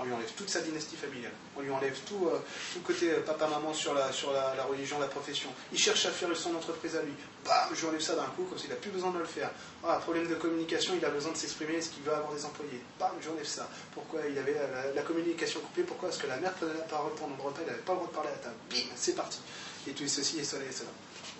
[0.01, 2.39] on lui enlève toute sa dynastie familiale, on lui enlève tout, euh,
[2.73, 5.51] tout côté euh, papa-maman sur, la, sur la, religion, la profession.
[5.73, 7.13] Il cherche à faire son entreprise à lui.
[7.45, 9.51] Bam, je lui enlève ça d'un coup, comme s'il n'a plus besoin de le faire.
[9.85, 12.81] Ah, problème de communication, il a besoin de s'exprimer, est-ce qu'il veut avoir des employés?
[13.01, 13.69] Bam, je lui enlève ça.
[13.93, 15.83] Pourquoi il avait la, la- communication coupée?
[15.83, 17.99] Pourquoi Parce que la mère prenait la parole pendant le repas, il n'avait pas le
[17.99, 18.57] droit de parler à la table.
[18.71, 19.41] Bim, c'est parti.
[19.89, 20.91] Et tout ceci et cela et cela.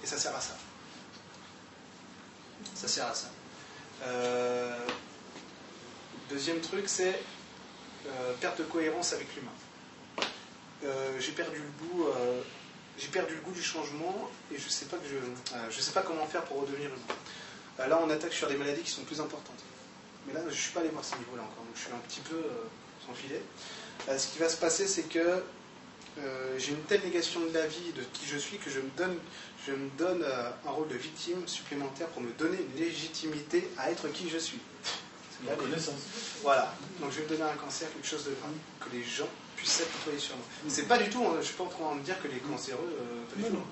[0.03, 0.57] Et ça sert à ça.
[2.75, 3.29] Ça sert à ça.
[4.05, 4.75] Euh,
[6.31, 7.19] Deuxième truc, c'est
[8.09, 10.27] euh, perte de cohérence avec l'humain.
[10.85, 12.41] Euh, j'ai perdu le goût, euh,
[12.97, 15.17] j'ai perdu le goût du changement et je sais pas que je,
[15.71, 17.89] je sais pas comment faire pour redevenir humain.
[17.89, 19.63] Là, on attaque sur des maladies qui sont plus importantes.
[20.27, 22.21] Mais là, je suis pas allé voir ce niveau-là encore, donc je suis un petit
[22.21, 22.43] peu
[23.07, 23.41] sans filet.
[24.19, 25.43] Ce qui va se passer, c'est que
[26.57, 29.17] j'ai une telle négation de la vie, de qui je suis, que je me donne,
[29.65, 30.25] je me donne
[30.67, 34.59] un rôle de victime supplémentaire pour me donner une légitimité à être qui je suis.
[35.47, 35.95] La connaissance.
[36.43, 39.71] voilà, donc je vais me donner un cancer, quelque chose de que les gens puissent
[39.73, 40.45] s'apitoyer sur moi.
[40.69, 42.79] C'est pas du tout, hein, je suis pas en train de dire que les cancéreux,
[43.01, 43.55] euh, Non, tout.
[43.55, 43.63] non.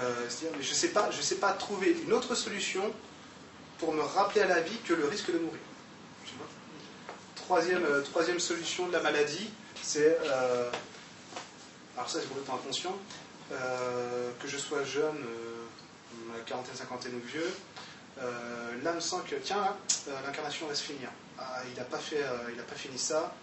[0.00, 2.92] Euh, c'est-à-dire, mais je sais pas, je sais pas trouver une autre solution
[3.78, 5.60] pour me rappeler à la vie que le risque de mourir.
[6.24, 6.46] Tu vois?
[7.36, 9.50] Troisième, euh, troisième solution de la maladie,
[9.82, 10.18] c'est,
[11.96, 12.96] alors ça c'est complètement inconscient,
[13.52, 15.24] euh, que je sois jeune,
[16.46, 17.50] quarantaine, cinquantaine ou vieux,
[18.82, 19.76] l'âme sent que tiens là,
[20.08, 21.08] euh, l'incarnation va se finir.
[21.38, 23.34] Ah, il n'a pas fait, euh, il a pas fini ça.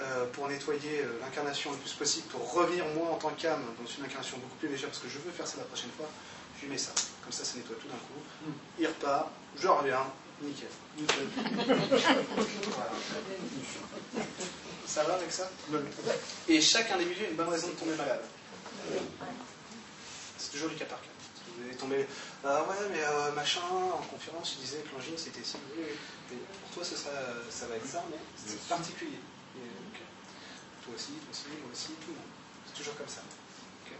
[0.00, 3.86] Euh, pour nettoyer euh, l'incarnation le plus possible, pour revenir moi en tant qu'âme dans
[3.86, 6.08] une incarnation beaucoup plus légère, parce que je veux faire ça la prochaine fois,
[6.56, 6.92] je lui mets ça.
[7.22, 8.22] Comme ça, ça nettoie tout d'un coup.
[8.78, 10.06] Il repart, je reviens,
[10.40, 10.68] nickel.
[11.66, 12.92] Voilà.
[14.86, 15.50] Ça va avec ça?
[16.48, 18.22] Et chaque individu a une bonne raison de tomber malade.
[20.38, 21.11] C'est toujours du cas par cas.
[21.56, 22.06] Vous allez tomber,
[22.44, 25.56] ah ouais, mais euh, machin, en conférence, il disait que l'angine c'était si.
[25.76, 25.84] Oui,
[26.62, 27.12] pour toi, ce sera,
[27.50, 29.20] ça va être ça, mais c'est particulier.
[29.56, 29.60] Et,
[29.92, 30.00] ok.
[30.84, 32.32] Toi aussi, toi aussi, moi aussi, tout le monde.
[32.66, 33.20] C'est toujours comme ça.
[33.84, 33.92] Ok.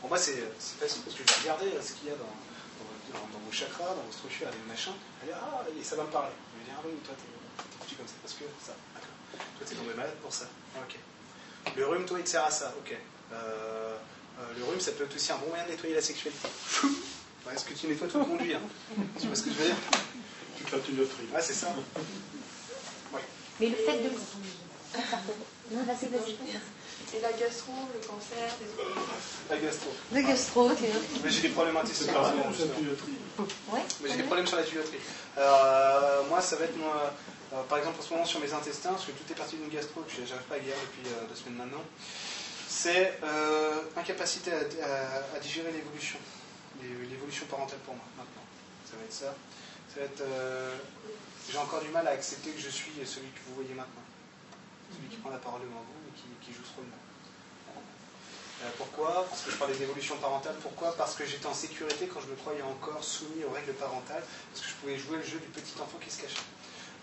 [0.00, 2.16] Pour moi, c'est c'est facile parce que je vais regarder euh, ce qu'il y a
[2.16, 2.30] dans,
[2.78, 4.94] dans, dans- dans vos chakras, dans vos structures, les machins.
[5.24, 6.32] Dire, ah, et ça va me parler.
[6.54, 7.26] Je vais dire, ah oui, toi, t'es
[7.88, 8.72] tu es comme ça parce que ça.
[8.94, 9.16] D'accord.
[9.58, 10.46] Toi, t'es tombé malade pour ça.
[10.78, 10.94] Ok.
[11.76, 12.72] Le rhume, toi, il te sert à ça.
[12.78, 12.94] Ok.
[12.94, 13.96] Euh, euh,
[14.56, 16.48] le rhume, ça peut être aussi un bon moyen de nettoyer la sexualité.
[17.46, 18.60] Ouais, Est-ce que tu nettoies tout le conduit hein
[19.18, 19.76] Tu vois ce que je veux dire?
[20.58, 21.24] Toute la tuyauterie.
[21.32, 21.68] Ouais, c'est ça.
[23.58, 24.10] Mais le fait de.
[25.72, 26.36] Non, vas-y, vas-y.
[27.12, 29.00] Et la gastro, le cancer, les autres.
[29.50, 29.90] La gastro.
[30.12, 30.88] La gastro, tiens.
[31.24, 33.18] Mais j'ai des problèmes tuyauterie.
[33.72, 33.80] Ouais.
[34.02, 34.98] Mais j'ai des problèmes sur la tuyauterie.
[35.36, 37.12] Alors, euh, moi, ça va être, moi,
[37.52, 39.68] euh, par exemple, en ce moment sur mes intestins, parce que tout est parti d'une
[39.68, 41.82] gastro que j'arrive pas à guérir depuis euh, deux semaines maintenant,
[42.82, 46.18] c'est euh, incapacité à, digérer l'évolution,
[46.82, 48.44] l'é- l'évolution parentale pour moi, maintenant.
[48.88, 49.34] Ça va être ça.
[49.92, 50.76] Ça va être, euh,
[51.50, 54.06] j'ai encore du mal à accepter que je suis celui que vous voyez maintenant.
[54.94, 56.96] Celui qui prend la parole devant vous et qui, qui joue ce rôle-là.
[58.62, 59.26] Euh, pourquoi?
[59.28, 60.54] Parce que je parlais d'évolution parentale.
[60.62, 60.94] Pourquoi?
[60.96, 64.64] Parce que j'étais en sécurité quand je me croyais encore soumis aux règles parentales, parce
[64.64, 66.44] que je pouvais jouer le jeu du petit enfant qui se cachait.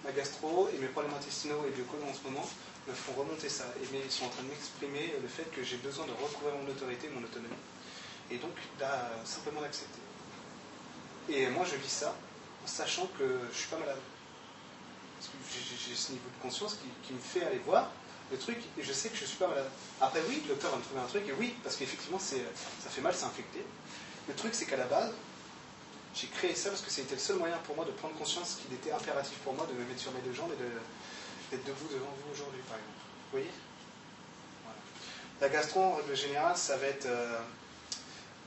[0.04, 2.48] Ma gastro et mes problèmes intestinaux et de colon en ce moment
[2.88, 3.66] me font remonter ça.
[3.82, 6.56] Et mais ils sont en train de m'exprimer le fait que j'ai besoin de recouvrir
[6.56, 7.54] mon autorité, mon autonomie.
[8.32, 10.00] Et donc, là, simplement d'accepter.
[11.30, 12.16] Et moi, je vis ça
[12.64, 14.00] en sachant que je suis pas malade.
[15.18, 15.38] Parce que
[15.90, 17.90] j'ai- ce niveau de conscience qui, me fait aller voir
[18.32, 19.70] le truc et je sais que je suis pas malade.
[20.00, 22.36] Après, oui, le docteur va me trouver un truc, et oui, parce qu'effectivement, ça
[22.90, 23.64] fait mal, c'est infecté.
[24.28, 25.12] Le truc, c'est qu'à la base,
[26.14, 28.74] j'ai créé ça parce que c'était le seul moyen pour moi de prendre conscience qu'il
[28.74, 30.82] était impératif pour moi de me mettre sur mes deux jambes et de-
[31.52, 32.98] d'être debout devant vous aujourd'hui, par exemple.
[33.32, 33.52] Vous voyez.
[35.40, 37.06] La gastro, en règle générale, ça va être.
[37.06, 37.38] euh,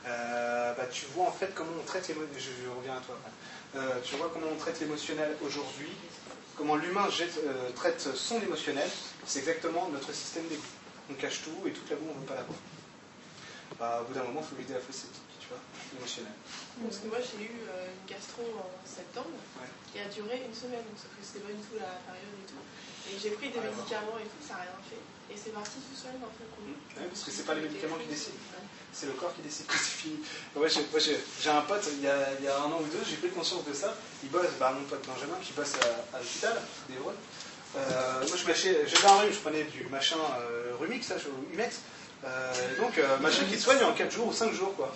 [0.06, 2.40] euh, bah, tu vois en fait comment on traite l'émotionnel.
[2.64, 3.16] Je, reviens à toi.
[3.76, 5.90] Euh, tu vois comment on traite l'émotionnel aujourd'hui,
[6.56, 7.06] comment l'humain
[7.76, 8.88] traite son émotionnel,
[9.26, 10.62] c'est exactement notre système d'égout.
[11.10, 12.58] On cache tout et toute la boue, on ne veut pas la voir.
[13.78, 14.80] Bah, au bout d'un moment, il faut vider la
[15.96, 16.32] émotionnel.
[16.82, 19.68] Parce que moi j'ai eu euh, une gastro en septembre Ouais.
[19.92, 22.62] qui a duré une semaine, sauf que c'était pas du tout la période et tout.
[23.10, 25.02] Et j'ai pris des médicaments et tout, ça n'a rien fait.
[25.32, 26.62] Et c'est parti tout seul d'un seul coup.
[26.66, 28.38] Ouais, parce que c'est pas les médicaments qui décident.
[28.92, 30.18] C'est le corps qui décide que c'est fini.
[30.56, 32.78] Ouais, j'ai, moi, j'ai, j'ai un pote, il y, a, il y a un an
[32.82, 33.94] ou deux, j'ai pris conscience de ça.
[34.22, 37.14] Il bosse, bah, mon pote Benjamin, qui bosse à, à l'hôpital d'Evreux.
[37.76, 41.28] Euh, moi, je mâchais, j'avais un rhume, je prenais du machin euh, Rumix, ça, je-
[41.54, 41.76] Humex.
[42.24, 44.94] Euh, donc, euh, machin qui te soigne en 4 jours ou 5 jours, quoi.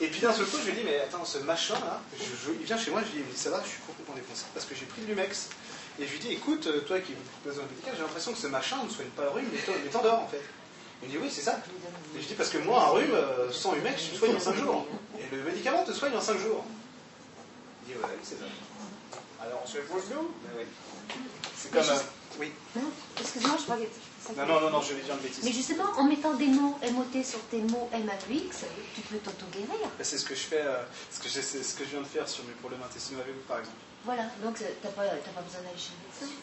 [0.00, 2.52] Et puis d'un seul coup, je lui ai dit, mais attends, ce machin-là, je- je-
[2.58, 4.64] il vient chez moi, je lui dis, mais ça va, je suis complètement défoncé, parce
[4.66, 5.48] que j'ai pris du Lumex.
[5.98, 8.38] Et je lui dis, écoute, euh, toi qui as besoin de médical, j'ai l'impression que
[8.38, 10.40] ce machin ne soigne pas le rhume, mais t'en- mais t'endors en fait.
[11.02, 11.60] Il me dit, oui, c'est ça.
[12.16, 14.40] Et je dis, parce que moi, un rhume, euh, sans Humex, je me soigne en
[14.40, 14.86] 5 jours.
[15.18, 16.64] Et le médicament te soigne en 5 jours.
[17.86, 18.44] Il dit, ouais, c'est ça.
[19.42, 20.66] Alors, on se pose nous Mais oui.
[21.56, 21.80] C'est comme.
[21.88, 21.98] euh,
[22.38, 22.52] oui.
[22.76, 23.90] Non, excuse-moi, je parlais.
[24.36, 25.44] Non, non, non, non, je vais dire une bêtise.
[25.44, 29.68] Mais justement, en mettant des mots MOT sur tes mots MAUX, tu peux t'auto-guérir.
[29.98, 32.00] Bah, C'est ce que je fais, euh, ce, que je, c'est ce que je viens
[32.00, 33.76] de faire sur mes problèmes intestinaux avec vous, par exemple.
[34.04, 36.36] Voilà, donc euh, t'as pas, t'as pas besoin d'aller chez le médecin.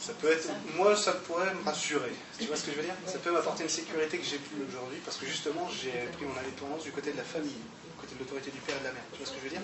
[0.00, 2.10] Ça peut être, moi, ça pourrait me rassurer.
[2.38, 2.94] Tu vois ce que je veux dire?
[3.06, 6.36] Ça peut m'apporter une sécurité que j'ai plus aujourd'hui, parce que justement, j'ai pris mon
[6.40, 8.92] indépendance du côté de la famille, du côté de l'autorité du père et de la
[8.92, 9.04] mère.
[9.12, 9.60] Tu vois ce que je veux dire?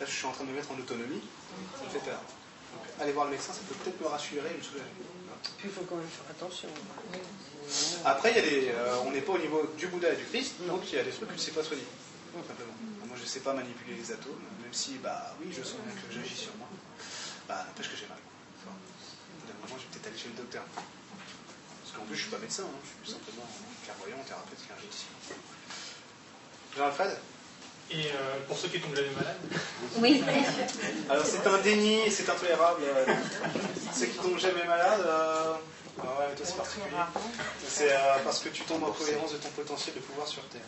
[0.00, 1.22] Là, je suis en train de me mettre en autonomie,
[1.78, 2.18] ça me fait peur.
[2.72, 4.90] Donc, aller voir le médecin, ça peut peut-être me rassurer, me soulager.
[5.58, 6.68] Puis il faut quand même faire attention.
[8.04, 10.24] Après, il y a des, euh, on n'est pas au niveau du Bouddha et du
[10.24, 11.86] Christ, donc il y a des trucs que tu ne sais pas soigner.
[12.46, 12.72] Simplement.
[13.06, 15.94] Moi, je ne sais pas manipuler les atomes, même si, bah oui, je sens bien
[15.94, 16.68] que j'agis sur moi.
[17.48, 18.18] Bah, n'empêche que j'ai mal.
[18.60, 18.74] Enfin,
[19.46, 20.62] d'un moment, je vais peut-être aller chez le docteur.
[20.74, 23.48] Parce qu'en plus, je ne suis pas médecin, hein, je suis simplement
[23.84, 25.08] clairvoyant, thérapeute, énergéticien.
[26.76, 27.18] Jean-Alfred?
[27.90, 29.36] Et euh, pour ceux qui tombent jamais malades,
[29.96, 30.22] Oui.
[31.08, 32.82] Alors, c'est un déni et c'est intolérable.
[32.84, 33.06] euh,
[33.94, 35.54] Ceux qui tombent jamais malades, euh,
[36.00, 36.86] ah ouais, toi, c'est particulier.
[37.66, 40.60] C'est euh, parce que tu tombes en cohérence de ton potentiel de pouvoir sur Terre.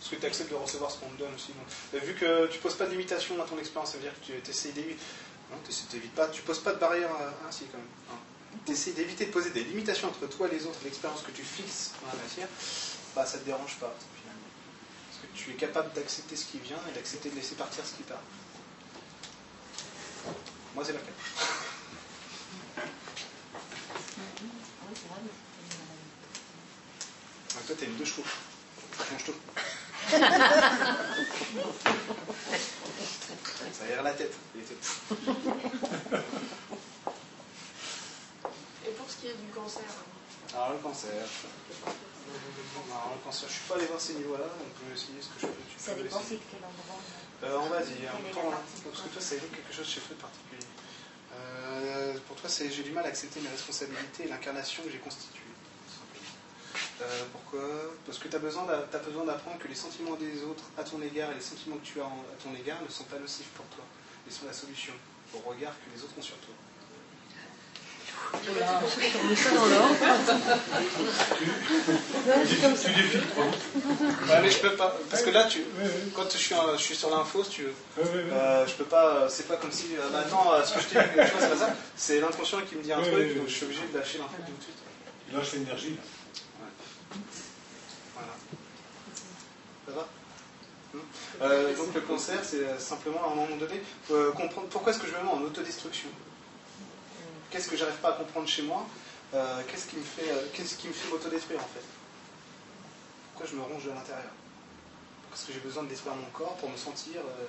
[0.00, 1.52] Parce que tu acceptes de recevoir ce qu'on te donne aussi.
[1.52, 2.02] donc.
[2.02, 4.50] Vu que tu poses pas de limitation à ton expérience, ça veut dire que tu
[4.50, 4.98] essaies d'éviter.
[5.90, 7.10] T'évites pas, tu poses pas de barrière.
[7.10, 7.86] euh, Ah, si, quand même.
[8.66, 11.42] Tu essaies d'éviter de poser des limitations entre toi et les autres, l'expérience que tu
[11.42, 12.48] fixes dans la matière,
[13.14, 14.48] bah ça te dérange pas, finalement.
[15.08, 17.94] Parce que tu es capable d'accepter ce qui vient et d'accepter de laisser partir ce
[17.94, 18.22] qui part.
[20.74, 21.04] Moi, c'est le cas.
[27.54, 28.24] Ouais, toi, t'as une deux chevaux.
[29.12, 29.34] Mange tout.
[33.72, 34.34] Ça aère la tête.
[38.86, 39.82] Et pour ce qui est du cancer,
[40.54, 41.10] Alors, le cancer.
[42.90, 45.62] Alors, je suis pas allé voir ces niveaux-là, on peut essayer ce que je peux.
[45.68, 47.00] tu ça peux dépend de quel endroit.
[47.44, 48.12] Euh, on va dire,
[48.84, 50.66] parce que toi, ça évoque quelque chose chez toi de particulier.
[51.34, 54.98] Euh, pour toi, c'est j'ai du mal à accepter mes responsabilités et l'incarnation que j'ai
[54.98, 55.42] constituée.
[57.00, 57.68] Euh, pourquoi?
[58.06, 61.34] Parce que tu as besoin d'apprendre que les sentiments des autres à ton égard et
[61.34, 63.84] les sentiments que tu as à ton égard ne sont pas nocifs pour toi.
[64.26, 64.92] Ils sont la solution
[65.34, 66.54] au regard que les autres ont sur toi.
[68.32, 68.80] Voilà,
[69.22, 69.96] on met ça dans l'ordre.
[72.46, 72.88] C'est comme ça.
[72.88, 73.22] Tu défiles.
[74.28, 74.96] Ouais, mais je peux pas.
[75.10, 75.62] Parce que là, tu,
[76.14, 77.74] quand je suis, je suis sur l'info, si tu veux,
[78.32, 79.28] euh, je peux pas.
[79.28, 79.96] C'est pas comme si.
[79.96, 81.74] euh, bah, attends, euh, ce que je t'ai dit, tu c'est pas ça.
[81.96, 84.18] C'est l'inconscient qui me dit un Ouais, truc, ouais, donc je suis obligé de lâcher
[84.18, 84.76] l'info tout de suite.
[85.30, 85.90] Il lâche l'énergie.
[85.90, 87.16] là.
[88.14, 88.32] Voilà.
[89.86, 90.08] Ça va?
[90.94, 90.98] Hmm.
[91.42, 95.00] Euh, donc le cancer, c'est euh, simplement à un moment donné euh, comprendre pourquoi est-ce
[95.00, 96.08] que je me mets en autodestruction?
[97.52, 98.86] Qu'est-ce que j'arrive pas à comprendre chez moi
[99.34, 101.84] Euh, Qu'est-ce qui me fait, euh, qu'est-ce qui me fait m'autodétruire en fait?
[103.32, 104.32] Pourquoi je me ronge de l'intérieur?
[105.30, 107.46] Parce que j'ai besoin de détruire mon corps pour me sentir euh,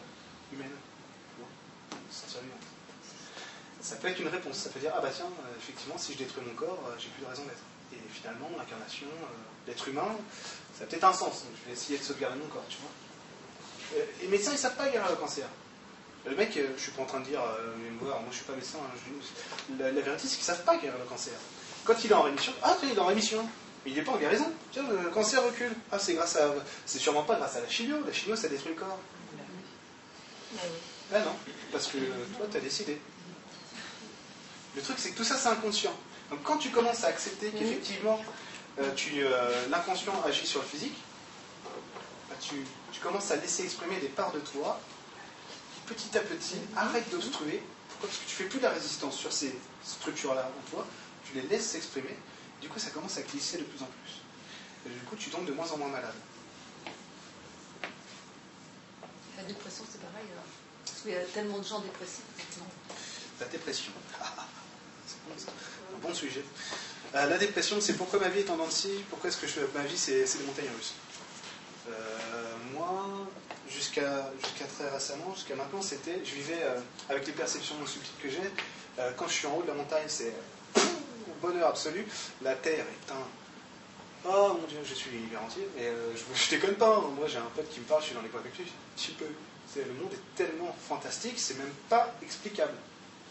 [0.53, 0.71] humaine.
[3.81, 4.57] Ça peut être une réponse.
[4.57, 5.27] Ça peut dire ah bah tiens,
[5.57, 7.63] effectivement, si je détruis mon corps, j'ai plus de raison d'être.
[7.93, 9.07] Et finalement, l'incarnation,
[9.67, 10.15] l'être humain,
[10.77, 11.43] ça a peut-être un sens.
[11.43, 13.99] Donc je vais essayer de sauvegarder mon corps, tu vois?
[13.99, 15.47] Euh, les médecins, ils savent pas guérir le cancer.
[16.25, 18.53] Le mec, euh, je suis pas en train de dire, euh, moi, je suis pas
[18.53, 21.33] médecin, hein, je- la, la vérité c'est qu'ils savent pas guérir le cancer.
[21.83, 23.43] Quand il est en rémission, ah il est en rémission,
[23.85, 24.49] mais il n'est pas en guérison.
[24.71, 25.73] Tiens, le cancer recule.
[25.91, 26.53] Ah, c'est grâce à,
[26.85, 27.97] c'est sûrement pas grâce à la chimio.
[28.05, 28.99] La chimio, ça détruit le corps.
[31.13, 31.35] Ah non,
[31.71, 32.99] parce que toi, tu as décidé.
[34.75, 35.93] Le truc, c'est que tout ça, c'est inconscient.
[36.29, 38.19] Donc quand tu commences à accepter qu'effectivement,
[38.79, 40.95] euh, tu, euh, l'inconscient agit sur le physique,
[42.29, 42.55] bah, tu,
[42.91, 44.79] tu commences à laisser exprimer des parts de toi,
[45.85, 47.61] petit à petit, arrête d'obstruer.
[47.89, 50.85] Pourquoi Parce que tu fais plus de la résistance sur ces structures-là en toi,
[51.25, 52.15] tu les laisses s'exprimer,
[52.61, 54.23] du coup ça commence à glisser de plus en plus.
[54.85, 56.13] Et du coup, tu tombes de moins en moins malade.
[59.37, 60.27] La dépression, c'est pareil.
[60.31, 60.43] alors.
[60.85, 62.23] Parce qu'il y a tellement de gens dépressifs.
[62.37, 62.67] maintenant.
[63.39, 63.93] La dépression.
[65.07, 65.51] c'est bon, ça.
[65.95, 66.43] un bon sujet.
[67.15, 69.47] Euh, la dépression, c'est pourquoi ma vie est en dents de scie, pourquoi est-ce que
[69.47, 70.93] je, ma vie c'est c'est des montagnes russes.
[71.89, 73.29] Euh, moi,
[73.69, 76.79] jusqu'à jusqu'à très récemment, jusqu'à maintenant, c'était, je vivais euh,
[77.09, 78.51] avec les perceptions subtiles que j'ai.
[78.99, 80.33] Euh, quand je suis en haut de la montagne, c'est
[80.77, 80.81] euh,
[81.41, 82.05] bonheur absolu.
[82.41, 83.25] La terre est un
[84.25, 85.59] Oh mon dieu, je suis garanti.
[85.77, 86.95] Et euh, je, je déconne pas.
[86.95, 87.11] hein.
[87.17, 88.71] Moi, j'ai un pote qui me parle, je suis dans les lui.
[88.95, 89.25] Tu peux.
[89.75, 92.73] Le monde est tellement fantastique, c'est même pas explicable.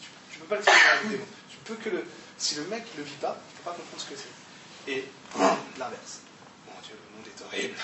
[0.00, 1.24] Tu, tu peux pas l'expliquer avec des mots.
[1.48, 2.04] Tu peux que.
[2.36, 4.90] Si le mec le vit pas, il peut pas comprendre ce que c'est.
[4.92, 5.04] Et
[5.78, 6.20] l'inverse.
[6.66, 7.76] Mon dieu, le monde est horrible.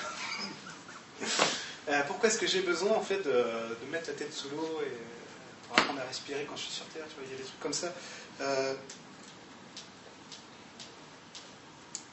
[1.88, 3.42] Euh, pourquoi est-ce que j'ai besoin en fait de,
[3.90, 4.92] mettre la tête sous l'eau et
[5.66, 7.72] pour apprendre à respirer quand je suis sur Terre il y a des trucs comme
[7.72, 7.92] ça.
[8.40, 8.74] Euh,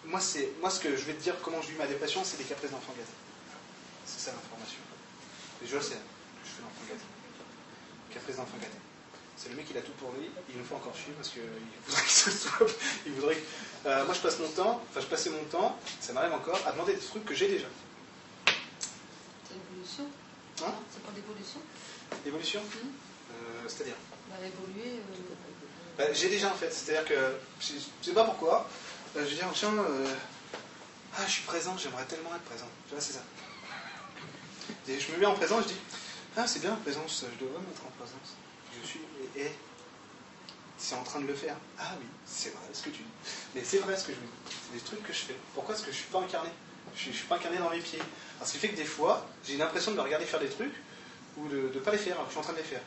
[0.05, 2.37] moi, c'est, moi, ce que je vais te dire, comment je vis ma dépression, c'est
[2.37, 3.09] des caprices d'enfant gâté.
[4.05, 4.79] C'est ça l'information.
[5.63, 5.97] Et je le sais,
[6.45, 7.03] je fais l'enfant gâté.
[8.13, 8.77] Caprice d'enfant gâté.
[9.35, 11.41] C'est le mec, il a tout pour lui, il nous fait encore chier parce qu'il
[11.85, 12.67] voudrait que ce soit.
[13.05, 16.13] Il voudrait que- Euh, moi, je passe mon temps, enfin, je passais mon temps, ça
[16.13, 17.67] m'arrive encore, à demander des trucs que j'ai déjà.
[19.85, 20.05] C'est l'évolution.
[20.65, 21.59] Hein C'est pas l'évolution.
[22.25, 22.91] Évolution Mhm.
[23.31, 23.95] Euh, C'est-à-dire
[24.29, 24.99] Bah, évoluer.
[24.99, 25.33] euh,
[25.97, 28.67] Bah, J'ai déjà en fait, c'est-à-dire que je ne sais pas pourquoi,
[29.15, 30.07] euh, je dis tiens, euh,
[31.17, 32.67] ah, je suis présent, j'aimerais tellement être présent.
[32.87, 33.23] Tu vois, c'est ça.
[34.87, 35.79] Et je me mets en présence, je dis
[36.37, 38.35] ah, c'est bien la présence, je devrais me mettre en présence.
[38.81, 38.99] Je suis,
[39.37, 39.51] et, et
[40.77, 41.55] c'est en train de le faire.
[41.79, 43.09] Ah oui, c'est vrai ce que tu dis.
[43.55, 44.27] Mais c'est vrai ce que je dis.
[44.49, 45.35] C'est des trucs que je fais.
[45.53, 46.49] Pourquoi est-ce que je suis pas incarné?
[46.97, 47.99] Je ne suis pas incarné dans mes pieds.
[48.37, 50.73] Alors, ce qui fait que des fois, j'ai l'impression de me regarder faire des trucs
[51.37, 52.81] ou de ne pas les faire alors que je suis en train de les faire.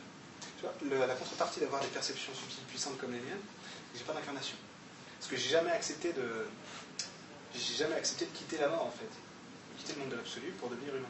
[0.59, 3.41] Tu vois, la contrepartie d'avoir des perceptions subtiles puissantes comme les miennes,
[3.95, 4.55] j'ai pas d'incarnation.
[5.19, 6.47] Parce que j'ai jamais accepté de.
[7.53, 9.09] J'ai jamais accepté de quitter la mort en fait.
[9.77, 11.07] Quitter le monde de l'absolu pour devenir humain.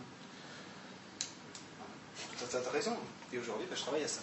[2.49, 2.97] T'as as raison.
[3.33, 4.21] Et aujourd'hui, bah, je travaille à ça.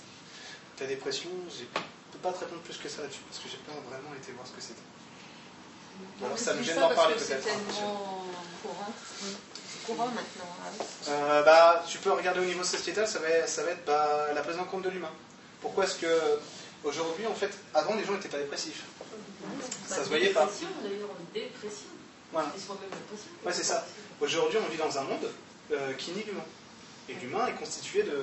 [0.76, 1.68] Ta dépression, je ne
[2.12, 4.46] peux pas te répondre plus que ça là-dessus, parce que j'ai pas vraiment été voir
[4.46, 4.80] ce que c'était.
[6.24, 7.26] Alors ça me gêne d'en parler peut-être.
[7.26, 8.24] C'est hein, tellement
[8.62, 8.92] courant.
[9.18, 10.56] C'est courant maintenant.
[10.64, 10.86] ah oui.
[11.08, 14.42] Euh, bah, tu peux regarder au niveau sociétal, ça va, ça va être bah, la
[14.42, 15.12] prise en compte de l'humain.
[15.60, 16.38] Pourquoi est-ce que
[16.84, 18.84] aujourd'hui, en fait, avant les gens n'étaient pas dépressifs?
[19.86, 20.44] Ça se voyait pas.
[20.44, 21.86] Dépression, d'ailleurs, dépression.
[22.32, 22.48] Voilà.
[23.44, 23.86] Ouais, c'est ça.
[24.20, 25.30] Aujourd'hui, on vit dans un monde
[25.72, 26.44] euh, qui nie l'humain.
[27.08, 28.22] Et l'humain est constitué de.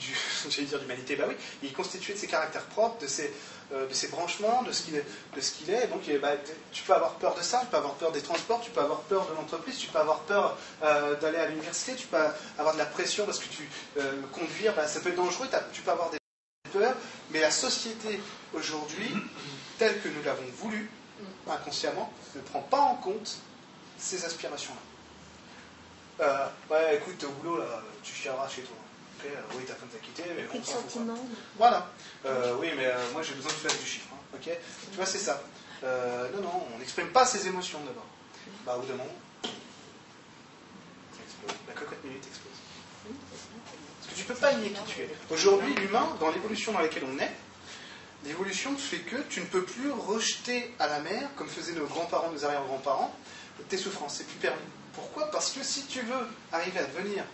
[0.00, 0.16] Du,
[0.48, 3.32] j'allais dire d'humanité, bah oui, il est constitué de ses caractères propres, de ses,
[3.72, 5.04] euh, de ses branchements, de ce qu'il est.
[5.36, 5.86] De ce qu'il est.
[5.88, 6.32] Donc, bah,
[6.72, 9.00] tu peux avoir peur de ça, tu peux avoir peur des transports, tu peux avoir
[9.02, 12.16] peur de l'entreprise, tu peux avoir peur euh, d'aller à l'université, tu peux
[12.58, 13.68] avoir de la pression parce que tu
[13.98, 16.18] euh, conduire, bah, ça peut être dangereux, tu peux avoir des
[16.72, 16.94] peurs,
[17.30, 18.20] mais la société
[18.54, 19.14] aujourd'hui,
[19.78, 20.90] telle que nous l'avons voulu,
[21.48, 23.38] inconsciemment, ne prend pas en compte
[23.98, 24.80] ces aspirations-là.
[26.20, 28.76] Euh, ouais, écoute, au boulot, là, tu chialeras chez toi.
[29.54, 31.28] Oui, ta femme t'a quitté, mais bon, ça, sentiments.
[31.56, 31.90] Voilà.
[32.26, 34.08] Euh, oui, mais euh, moi, j'ai besoin de faire du chiffre.
[34.12, 34.50] hein, ok?
[34.90, 35.42] Tu vois, c'est ça.
[35.84, 38.06] Euh, non, non, on n'exprime pas ses émotions d'abord.
[38.64, 41.58] Bah, au bout d'un moment, ça explose.
[41.68, 42.52] La cocotte minute explose.
[44.00, 45.10] Parce que tu peux pas nier qui tu es.
[45.30, 47.32] Aujourd'hui, l'humain, dans l'évolution dans laquelle on est,
[48.24, 52.30] l'évolution fait que tu ne peux plus rejeter à la mer, comme faisaient nos grands-parents,
[52.30, 53.14] nos arrière-grands-parents,
[53.68, 54.16] tes souffrances.
[54.18, 54.58] C'est plus permis.
[54.94, 55.30] Pourquoi?
[55.30, 57.24] Parce que si tu veux arriver à devenir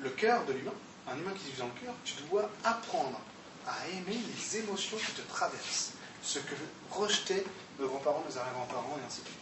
[0.00, 0.72] le cœur de l'humain,
[1.08, 3.20] un humain qui vit dans le cœur, tu dois apprendre
[3.66, 5.92] à aimer les émotions qui te traversent.
[6.22, 6.54] Ce que
[6.90, 7.44] rejetaient
[7.78, 9.38] nos grands-parents, nos arrière-grands-parents, et ainsi de suite.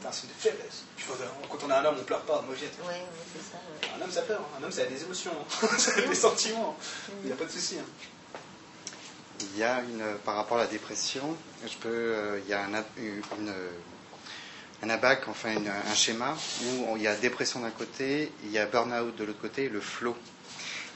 [0.00, 0.82] C'est un signe de faiblesse.
[1.48, 2.74] Quand on a un homme, on pleure pas, mauviette.
[2.82, 3.56] Oui, oui, c'est ça.
[3.56, 3.98] ouais.
[3.98, 4.42] Un homme, ça pleure.
[4.60, 5.32] Un homme, ça a des émotions.
[5.62, 5.68] hein.
[5.78, 6.76] ça a des sentiments.
[7.22, 7.78] Il n'y a pas de souci.
[7.78, 7.84] hein.
[9.40, 11.36] Il y a une, par rapport à la dépression,
[11.66, 13.22] je peux, euh, il y a un, ab- une-
[14.82, 16.36] un abac, enfin une- un schéma
[16.88, 19.68] où il y a dépression d'un côté, il y a burn-out de l'autre côté, et
[19.68, 20.16] le flow.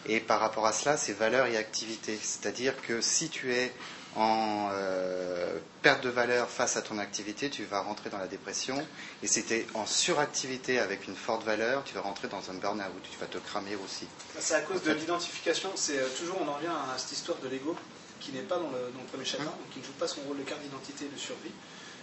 [0.07, 2.19] Et par rapport à cela, c'est valeur et activité.
[2.23, 3.73] C'est-à-dire que si tu es
[4.16, 8.85] en euh, perte de valeur face à ton activité, tu vas rentrer dans la dépression.
[9.23, 12.55] Et si tu es en suractivité avec une forte valeur, tu vas rentrer dans un
[12.55, 13.02] burn-out.
[13.11, 14.07] Tu vas te cramer aussi.
[14.39, 15.70] C'est à cause de l'identification.
[15.77, 17.77] C'est euh, toujours, on en revient à cette histoire de l'ego
[18.20, 20.20] qui n'est pas dans le, dans le premier chakra, donc qui ne joue pas son
[20.23, 21.52] rôle de carte d'identité et de survie,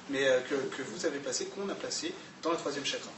[0.09, 3.09] mais euh, que, que vous avez placé, qu'on a placé dans le troisième chakra.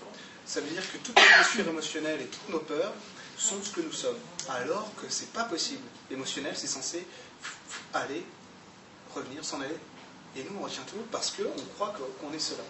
[0.46, 2.94] Ça veut dire que toutes nos blessures émotionnelles et toutes nos peurs
[3.38, 4.18] sont ce que nous sommes,
[4.50, 5.84] alors que c'est pas possible.
[6.10, 7.06] L'émotionnel, c'est censé
[7.94, 8.26] aller,
[9.14, 9.78] revenir, s'en aller,
[10.36, 12.64] et nous on retient tout parce qu'on croit qu'on est cela.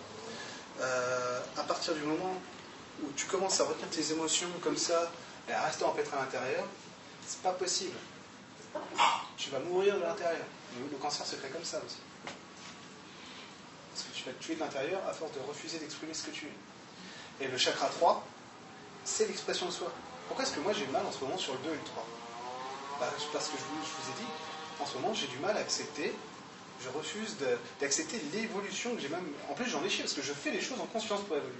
[0.81, 2.39] Euh, à partir du moment
[3.03, 5.11] où tu commences à retenir tes émotions comme ça,
[5.47, 6.65] et à rester empêtré à l'intérieur,
[7.25, 7.95] c'est pas possible.
[9.37, 10.45] Tu vas mourir de l'intérieur.
[10.77, 11.97] Le, le cancer se crée comme ça aussi.
[14.19, 17.45] Tu vas te tuer de l'intérieur à force de refuser d'exprimer ce que tu es.
[17.45, 18.27] Et le chakra 3,
[19.05, 19.89] c'est l'expression de soi.
[20.27, 22.05] Pourquoi est-ce que moi j'ai mal en ce moment sur le 2 et le 3
[22.99, 24.29] Bah, Parce que je vous, ai dit,
[24.81, 26.13] en ce moment j'ai du mal à accepter,
[26.83, 27.37] je refuse
[27.79, 29.25] d'accepter l'évolution que j'ai même.
[29.49, 31.53] En plus j'en ai chié parce que je fais les choses en conscience pour évoluer.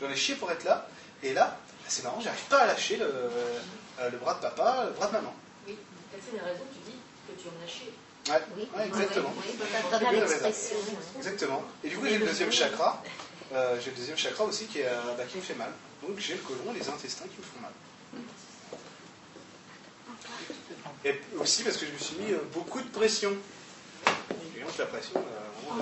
[0.00, 0.88] J'en ai chié pour être là,
[1.22, 5.08] et là, c'est marrant, j'arrive pas à lâcher le, euh, bras de papa, le bras
[5.08, 5.34] de maman.
[5.66, 5.76] Oui,
[6.12, 6.96] c'est une raison, tu dis
[7.28, 7.92] que tu en as chié?
[8.30, 9.32] Ouais, Oui, ouais, exactement.
[9.36, 10.94] oui, oui.
[11.18, 11.62] Exactement.
[11.84, 13.02] Et du coup, j'ai le deuxième chakra.
[13.52, 15.72] euh, j'ai le deuxième chakra aussi qui, est, euh, bah, qui me fait mal.
[16.06, 17.72] Donc j'ai le côlon et les intestins qui me font mal.
[21.04, 23.32] Et aussi parce que je me suis mis euh, beaucoup de pression.
[24.56, 25.80] Et donc la pression, euh.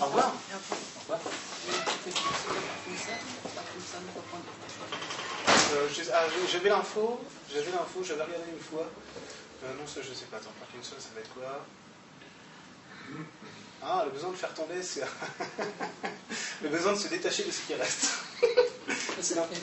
[0.00, 0.32] Au revoir.
[0.60, 1.20] Au revoir.
[5.74, 7.20] Euh, ah, J'avais l'info,
[7.52, 8.86] j'avais l'info, j'avais regardé une fois.
[9.64, 10.38] Euh, non, ça je sais pas.
[10.38, 11.64] Attends, Parkinson, ça va être quoi
[13.82, 15.02] Ah, le besoin de faire tomber, c'est
[16.62, 18.08] le besoin de se détacher de ce qui reste.
[19.20, 19.54] c'est l'info,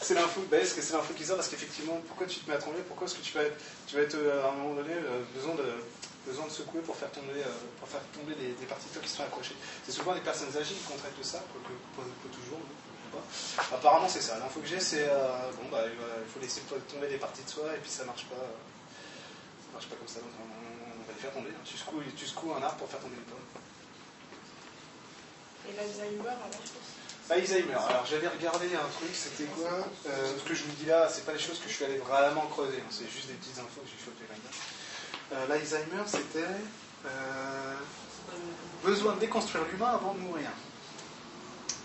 [0.00, 1.36] c'est l'info, est-ce que c'est l'info qui sort?
[1.36, 3.56] Parce qu'effectivement, pourquoi tu te mets à trembler Pourquoi est-ce que tu vas être,
[3.86, 5.64] tu vas être euh, à un moment donné euh, besoin de
[6.26, 7.42] besoin de secouer pour faire tomber
[7.80, 9.56] pour faire tomber des parties de toi qui sont accrochées?
[9.84, 12.60] C'est souvent les personnes âgées qui contractent ça, quoique pas, toujours.
[13.72, 14.38] Apparemment c'est ça.
[14.38, 17.64] L'info que j'ai c'est euh, bon bah il faut laisser tomber des parties de soi
[17.74, 18.36] et puis ça marche pas.
[19.78, 20.46] Marche pas comme ça donc on,
[20.98, 21.50] on va les faire tomber.
[21.54, 21.62] hein.
[21.64, 23.46] Tu secoues, tu secoues un arbre pour faire tomber une pomme.
[25.70, 26.60] Et l'Alzheimer, alors
[27.30, 27.74] Alzheimer.
[27.74, 31.24] Alors j'avais regardé un truc, c'était quoi Euh, Ce que je vous dis là, c'est
[31.26, 33.80] pas des choses que je suis allé vraiment creuser, hein, c'est juste des petites infos
[33.82, 34.56] que j'ai chopées là-dedans.
[35.32, 36.56] Euh, L'Alzheimer, c'était
[37.06, 37.74] euh,
[38.82, 40.48] besoin de déconstruire l'humain avant de mourir.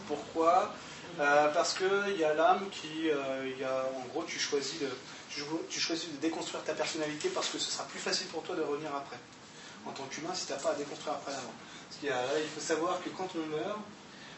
[0.07, 0.73] Pourquoi?
[1.19, 4.87] Euh, Parce qu'il y a l'âme qui, y a, en gros, tu choisis, de,
[5.69, 8.61] tu, choisis de déconstruire ta personnalité parce que ce sera plus facile pour toi de
[8.61, 9.18] revenir après.
[9.85, 11.53] En tant qu'humain, si tu n'as pas à déconstruire après avant.
[11.89, 13.80] Parce qu'il a- il faut savoir que quand on meurt,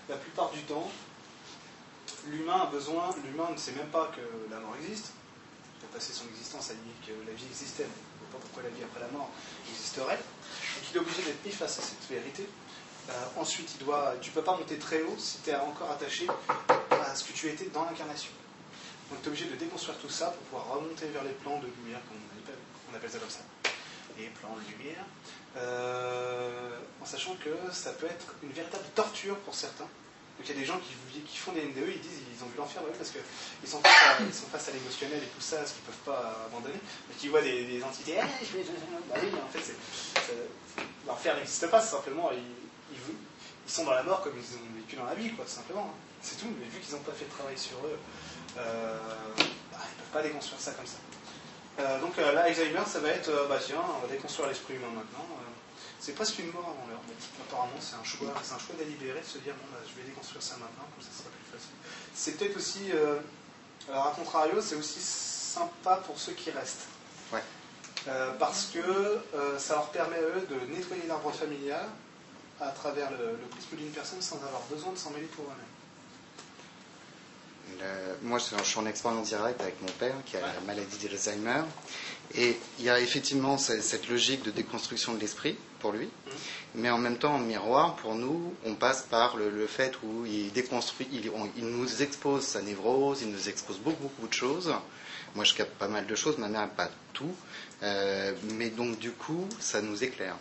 [0.10, 0.90] la plupart du temps,
[2.28, 5.12] l'humain a besoin, l'humain ne sait même pas que la mort existe.
[5.82, 7.90] Il a passé son existence à dire que la vie existait, mais
[8.22, 9.30] il ne pas pourquoi la vie après la mort
[9.70, 10.18] existerait.
[10.18, 12.48] Donc il est obligé d'être mis face à cette vérité.
[13.10, 15.92] Euh, ensuite, il doit, tu ne peux pas monter très haut si tu es encore
[15.92, 16.26] attaché
[16.90, 18.32] à ce que tu étais dans l'incarnation.
[19.10, 21.68] Donc tu es obligé de déconstruire tout ça pour pouvoir remonter vers les plans de
[21.68, 23.41] lumière, comme on appelle, on ça comme ça.
[24.18, 25.06] Les plans de lumière,
[25.57, 29.88] euh, en sachant que ça peut être une véritable torture pour certains.
[30.38, 32.57] Donc il y a des gens qui, font des NDE, ils disent ils ont vu
[32.57, 36.48] l'enfer parce qu'ils sont, face à- l'émotionnel et tout ça, ce qu'ils ne peuvent pas
[36.48, 38.15] abandonner, mais qui voient des, entités.
[38.15, 38.22] Vais-
[39.10, 39.73] bah oui, en fait,
[41.07, 45.15] l'enfer n'existe pas, simplement ils, sont dans la mort comme ils ont vécu dans la
[45.15, 45.94] vie, quoi, simplement.
[46.22, 47.98] C'est tout, mais vu qu'ils n'ont pas fait de travail sur eux,
[48.56, 48.64] bah,
[49.38, 50.98] ils ne peuvent pas déconstruire ça comme ça.
[51.80, 54.76] Euh, donc euh, là, Alzheimer, ça va être, euh, bah tiens, on va déconstruire l'esprit
[54.76, 55.26] humain maintenant.
[55.40, 55.44] euh,
[55.99, 57.02] c'est presque une mort avant l'heure.
[57.07, 57.15] mais
[57.49, 60.07] Apparemment, c'est un choix, c'est un choix délibéré de se dire bon, bah, je vais
[60.07, 61.76] déconstruire ça maintenant, comme ça, ce sera plus facile.
[62.14, 63.18] C'est peut-être aussi, euh,
[63.90, 66.88] alors à contrario, c'est aussi sympa pour ceux qui restent.
[67.34, 67.44] Ouais.
[68.07, 71.88] Euh, parce que euh, ça leur permet eux de nettoyer l'arbre familial
[72.61, 75.75] à travers le, le prisme d'une personne sans avoir besoin de s'en mêler pour eux-mêmes.
[77.80, 81.64] Le- moi, je suis en expérience directe avec mon père qui a la maladie d'Alzheimer.
[82.36, 86.10] Et il y a effectivement ce- cette logique de déconstruction de l'esprit pour lui.
[86.74, 90.26] Mais en même temps, en miroir, pour nous, on passe par le, le fait où
[90.26, 94.34] il déconstruit, il, on- il nous expose sa névrose, il nous expose beaucoup, beaucoup de
[94.34, 94.74] choses.
[95.36, 97.36] Moi, je capte pas mal de choses, ma mère pas tout.
[97.84, 100.36] Euh, mais donc, du coup, ça nous éclaire.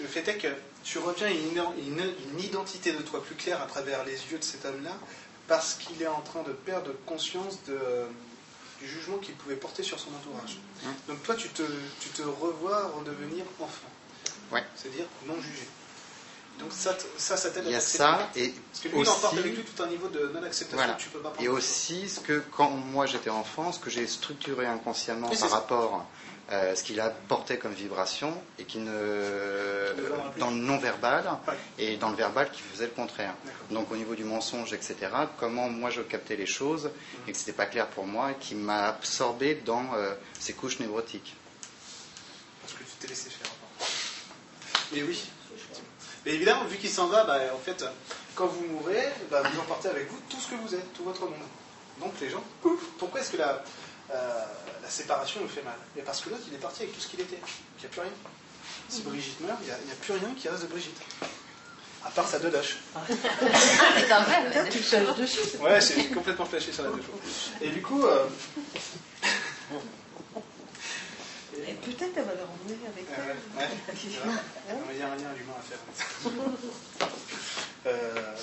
[0.00, 0.48] Le fait est que
[0.82, 4.44] tu reviens une, une- une identité de toi plus claire à travers les yeux de
[4.44, 4.96] cet homme-là,
[5.48, 7.78] parce qu'il est en train de perdre conscience de,
[8.80, 10.58] du jugement qu'il pouvait porter sur son entourage.
[10.82, 10.88] Mmh.
[11.08, 11.62] Donc toi, tu te,
[12.00, 13.88] tu te revois redevenir enfant,
[14.52, 14.64] Ouais.
[14.76, 15.66] c'est-à-dire non jugé.
[16.60, 19.08] Donc ça, ça, ça t'aide Il y à a ça, et Parce que lui, il
[19.08, 20.92] emporte aussi- avec lui tout un niveau de non-acceptation Voilà.
[20.94, 21.44] que tu peux pas prendre.
[21.44, 26.06] Et aussi, ce que quand moi j'étais enfant, ce que j'ai structuré inconsciemment par rapport
[26.50, 29.94] à ce qu'il apportait comme vibration et qui ne.
[30.38, 31.54] dans le non-verbal Ouais.
[31.78, 33.34] et dans le verbal qui faisait le contraire.
[33.70, 34.96] Donc au niveau du mensonge, etc.,
[35.38, 37.28] comment moi je captais les choses Mm.
[37.28, 40.78] et que c'était pas clair pour moi et qui m'a absorbé dans euh, ces couches
[40.80, 41.34] névrotiques.
[42.62, 43.50] Parce que tu t'es laissé faire.
[44.92, 45.22] Mais oui.
[46.24, 47.84] Mais évidemment, vu qu'il s'en va, bah, en fait,
[48.34, 51.22] quand vous mourrez, bah, vous emportez avec vous tout ce que vous êtes, tout votre
[51.22, 51.34] monde.
[52.00, 52.42] Donc les gens,
[52.98, 53.62] pourquoi est-ce que la,
[54.12, 54.44] euh,
[54.82, 57.08] la séparation nous fait mal Mais parce que l'autre, il est parti avec tout ce
[57.08, 57.38] qu'il était.
[57.78, 58.10] Il n'y a plus rien.
[58.88, 61.00] Si Brigitte meurt, il n'y a, plus rien qui reste de Brigitte.
[62.04, 62.76] À part sa dodoche.
[63.08, 64.52] C'est même.
[64.52, 65.56] Toi, tu flashes dessus.
[65.58, 67.06] Ouais, c'est complètement flashé sur la dodoche.
[67.62, 68.26] Et du coup, euh,
[71.66, 73.58] Et peut-être elle va le ramener avec Euh, elle.
[73.58, 74.34] ouais, ouais, c'est vrai.
[74.68, 75.78] Non, mais Il y a un lien humain à faire.
[77.86, 78.34] Euh,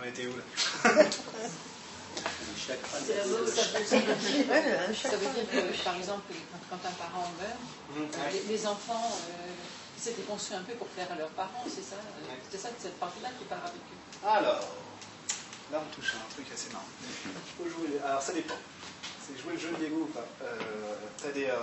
[0.00, 1.04] on était où là?
[3.06, 6.32] C'est la mode, ça veut- ça veut dire- Ça veut que, par exemple,
[6.70, 11.16] quand, un parent meurt, les, les enfants euh, s'étaient construits un peu pour plaire à
[11.16, 12.34] leurs parents, c'est ça euh.
[12.50, 14.26] C'est ça, cette partie-là qui part avec eux.
[14.26, 14.64] Alors,
[15.72, 16.84] là on touche à un truc assez marrant.
[17.58, 17.98] Faut jouer.
[18.04, 18.54] Alors ça dépend.
[19.26, 20.26] C'est jouer le jeu de Lego ou pas.
[20.42, 20.56] Euh,
[21.22, 21.56] t'as des, euh,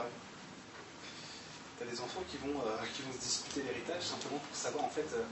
[1.81, 4.89] t'as des enfants qui vont, euh, qui vont se disputer l'héritage simplement pour savoir en
[4.93, 5.07] fait.
[5.17, 5.25] euh,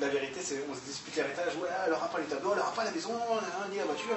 [0.00, 1.54] la vérité, c'est on se dispute l'héritage.
[1.56, 3.14] Ouais, elle aura pas les tableaux, elle aura pas la maison,
[3.70, 4.16] ni la voiture.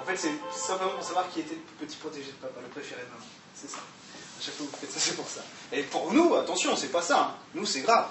[0.00, 3.02] En fait, c'est simplement pour savoir qui était le petit protégé de papa, le préféré
[3.02, 3.26] de maman.
[3.54, 3.78] C'est ça.
[3.78, 5.42] À chaque fois que vous faites ça, c'est pour ça.
[5.70, 7.18] Et pour nous, attention, c'est pas ça.
[7.20, 7.34] hein.
[7.54, 8.08] Nous, c'est grave.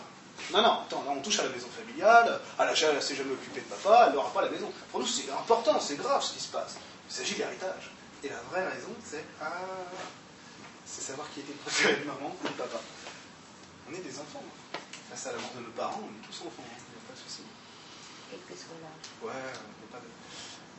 [0.53, 3.15] Non, non, attends, là on touche à la maison familiale, elle a ja- elle s'est
[3.15, 4.71] jamais occupée de papa, elle n'aura pas la maison.
[4.89, 6.75] Pour nous, c'est important, c'est grave ce qui se passe.
[7.09, 7.91] Il s'agit de l'héritage.
[8.23, 9.51] Et la vraie raison, c'est ah,
[10.85, 12.79] c'est savoir qui était le préféré de maman ou de papa.
[13.91, 14.43] On est des enfants.
[15.09, 17.13] Face à la mort de nos parents, on est tous enfants, il n'y a pas
[17.13, 17.43] de souci.
[18.29, 19.11] Quel que soit l'âge.
[19.19, 20.07] Ouais, n'y a pas de.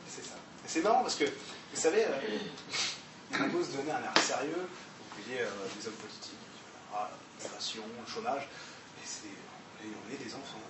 [0.09, 0.33] C'est ça.
[0.33, 2.39] Et c'est marrant parce que, vous savez, euh,
[3.33, 6.41] on a beau se donner un air sérieux, vous voyez euh, des hommes politiques,
[7.37, 8.49] l'inflation, le chômage,
[8.97, 10.65] mais c'est, on, est, on des enfants.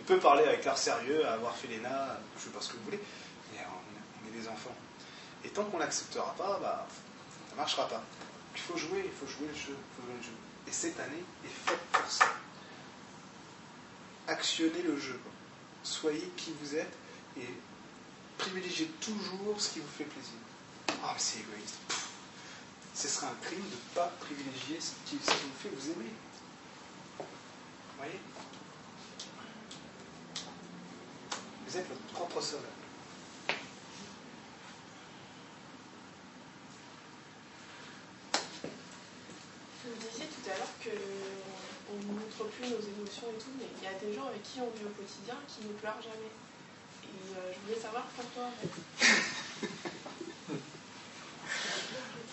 [0.00, 2.76] On peut parler avec l'air sérieux, avoir fait l'ENA, je ne sais pas ce que
[2.78, 3.00] vous voulez,
[3.52, 4.74] mais on est, on est des enfants.
[5.44, 6.86] Et tant qu'on l'acceptera pas, bah,
[7.48, 8.02] ça ne marchera pas.
[8.54, 10.32] Il faut jouer, il faut jouer le jeu, il faut jouer le jeu.
[10.66, 12.26] Et cette année est faite pour ça.
[14.26, 15.20] Actionnez le jeu.
[15.82, 16.92] Soyez qui vous êtes
[17.38, 17.48] et
[18.38, 20.32] privilégiez toujours ce qui vous fait plaisir.
[21.04, 21.78] Ah, c'est égoïste.
[22.94, 25.90] Ce serait un crime de ne pas privilégier ce qui, ce qui vous fait vous
[25.92, 26.10] aimer.
[27.18, 27.24] Vous
[27.98, 28.20] voyez?
[31.68, 32.70] Vous êtes votre propre sauveur.
[39.86, 43.84] Vous disiez tout à l'heure qu'on ne montre plus nos émotions et tout, mais il
[43.84, 46.32] y a des gens avec qui on vit au quotidien qui ne pleurent jamais.
[47.06, 48.50] Et euh, je voulais savoir pourquoi.
[48.50, 48.68] en fait.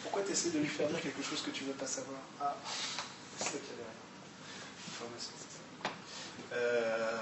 [0.03, 2.19] Pourquoi tu essaies de lui faire dire quelque chose que tu ne veux pas savoir?
[2.40, 2.56] Ah,
[3.38, 4.03] c'est ça qu'il y a derrière.
[4.91, 5.64] Information, c'est ça.
[6.53, 7.17] Euh,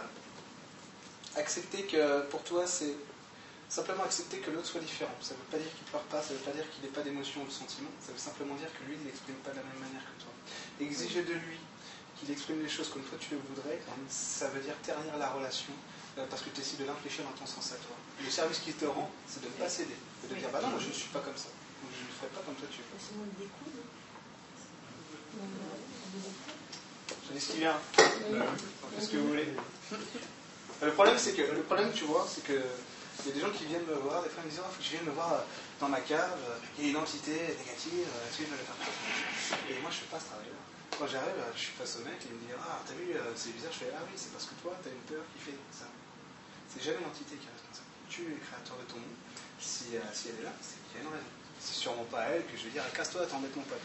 [1.37, 2.95] accepter que pour toi, c'est
[3.71, 5.15] simplement accepter que l'autre soit différent.
[5.21, 6.83] Ça ne veut pas dire qu'il ne pleure pas, ça ne veut pas dire qu'il
[6.83, 9.51] n'ait pas d'émotion ou de sentiment, ça veut simplement dire que lui, il n'exprime pas
[9.51, 10.35] de la même manière que toi.
[10.83, 11.55] Exiger de lui
[12.19, 15.71] qu'il exprime les choses comme toi tu le voudrais, ça veut dire ternir la relation
[16.19, 17.95] euh, parce que tu essaies de l'infléchir dans ton sens à toi.
[18.21, 20.67] Le service qu'il te rend, c'est de ne pas céder, c'est de dire bah non,
[20.67, 22.83] moi je ne suis pas comme ça, donc je ne ferai pas comme toi tu
[22.83, 22.99] veux.
[27.25, 27.79] Je dis ce qui vient.
[27.95, 29.47] Qu'est-ce que vous voulez
[30.83, 32.61] Le problème, c'est que le problème, tu vois, c'est que
[33.23, 34.73] il y a des gens qui viennent me voir, des fois ils me disent, il
[34.73, 35.43] faut que je vienne me voir
[35.79, 36.37] dans ma cave,
[36.77, 38.77] il y a une entité négative, est-ce que je vais le faire
[39.69, 40.61] Et moi, je fais pas ce travail-là.
[40.97, 43.33] Quand j'arrive, je suis face au mec, et il me dit, ah, t'as vu, euh,
[43.33, 45.57] c'est bizarre, je fais, ah oui, c'est parce que toi, t'as une peur qui fait
[45.73, 45.89] ça.
[46.69, 47.89] C'est jamais l'entité qui est responsable.
[48.05, 49.17] Tu es créateur de ton monde.
[49.57, 51.33] Si, euh, si elle est là, c'est qu'il y a une raison.
[51.57, 53.81] c'est sûrement pas elle que je vais dire eh, casse-toi, t'embête mon pote.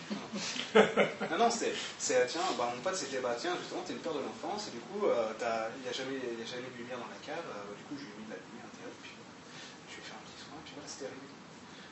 [1.32, 4.12] Non, non, c'est, c'est tiens, bah, mon pote c'était bah tiens, justement, t'es une peur
[4.12, 7.12] de l'enfance, et du coup, il n'y a, jamais, y a jamais de lumière dans
[7.12, 9.16] la cave, du coup, je lui ai mis de la lumière intérieure, puis
[9.88, 10.26] je vais faire un
[10.86, 11.28] arrivé.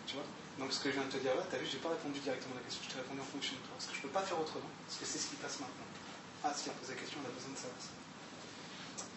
[0.07, 0.27] Tu vois?
[0.59, 2.55] Donc ce que je viens de te dire là, t'as vu, j'ai pas répondu directement
[2.55, 4.23] à la question, je t'ai répondu en fonction de toi, parce que je peux pas
[4.23, 5.91] faire autrement, parce que c'est ce qui passe maintenant.
[6.45, 7.95] Ah, si on pose la question, on a besoin de savoir ça.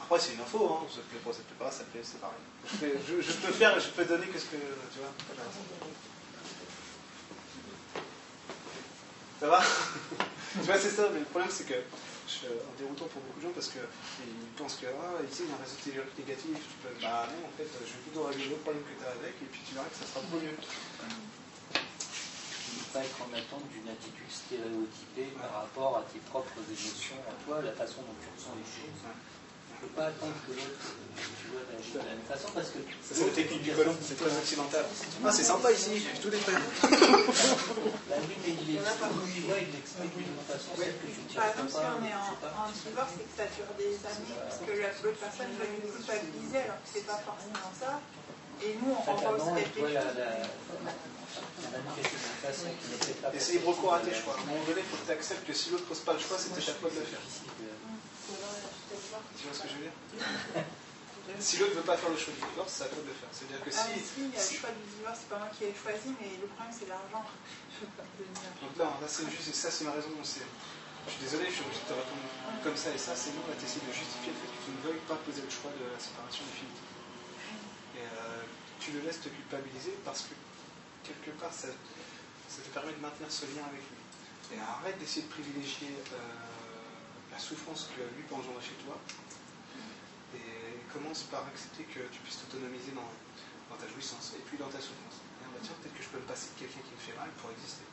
[0.01, 0.87] Après, c'est une info, hein.
[0.89, 2.41] ça te plaît pas, ça te plaît pas, ça te plaît, c'est pareil.
[3.05, 4.57] Je, je, peux faire, je peux donner que ce que.
[4.57, 5.13] Tu vois
[9.39, 9.61] Ça va?
[10.53, 11.75] Tu vois, c'est ça, mais le problème, c'est que
[12.27, 13.87] je suis en déroutant pour beaucoup de gens parce qu'ils
[14.59, 15.79] pensent que, ah, ici, il y a un réseau
[16.19, 16.59] négatif.
[16.59, 19.15] Tu peux, bah non, en fait, je vais plutôt régler le problème que tu as
[19.15, 20.51] avec, et puis tu verras que ça sera beaucoup mieux.
[20.51, 20.59] ne
[22.91, 27.63] pas être en attente d'une attitude stéréotypée par rapport à tes propres émotions, à toi,
[27.63, 29.07] la façon dont tu ressens les choses.
[29.77, 30.81] Ne peux pas attendre que l'autre,
[31.13, 32.81] tu vois, réagisse de la même façon parce que.
[33.05, 34.85] C'est la technique du colon, c'est très occidental.
[34.89, 36.57] Ah, c'est sympa ici, j'ai tout détruit.
[36.57, 41.77] La nuit, mais il est il l'explique d'une façon, celle que tu Par exemple, si
[41.77, 42.33] on est en,
[42.73, 46.81] divorce et que ça dure des années, parce que l'autre personne va nous culpabiliser alors
[46.81, 48.01] que c'est pas forcément ça.
[48.65, 50.17] Et nous, on renvoie aussi quelque chose.
[53.33, 54.33] Et c'est libre cours à tes choix.
[54.33, 56.13] À un moment donné, il faut que tu acceptes que si l'autre ne pose pas
[56.13, 57.05] le choix, c'était ta faute de le
[59.37, 60.63] Tu vois ce que je veux dire
[61.39, 63.17] Si l'autre ne veut pas faire le choix du divorce, c'est à toi de le
[63.19, 63.27] faire.
[63.35, 63.99] C'est-à-dire que ah, si.
[63.99, 66.39] si, il y a le choix du divorce, c'est pas moi qui ai choisi, mais
[66.39, 67.27] le problème c'est l'argent.
[68.63, 70.07] Donc là, là c'est juste, ça c'est ma raison.
[70.17, 72.27] Je suis désolé, je suis obligé de te répondre
[72.63, 74.71] comme ça et ça, c'est nous, là, tu essaies de justifier le fait que tu
[74.71, 76.91] ne veuilles pas poser le choix de la séparation définitive.
[77.95, 78.43] Et euh,
[78.79, 80.35] tu le laisses te culpabiliser parce que
[81.03, 83.99] quelque part, ça, ça, te permet de maintenir ce lien avec lui.
[84.55, 85.91] Et arrête d'essayer de privilégier.
[86.11, 86.56] Euh,
[87.37, 88.97] la souffrance que lui peut engendrer chez toi
[90.33, 93.05] et commence par accepter que tu puisses t'autonomiser dans,
[93.77, 95.21] ta jouissance et puis dans ta souffrance.
[95.21, 97.13] Et on va dire peut-être que je peux me passer de quelqu'un qui me fait
[97.13, 97.85] mal pour exister.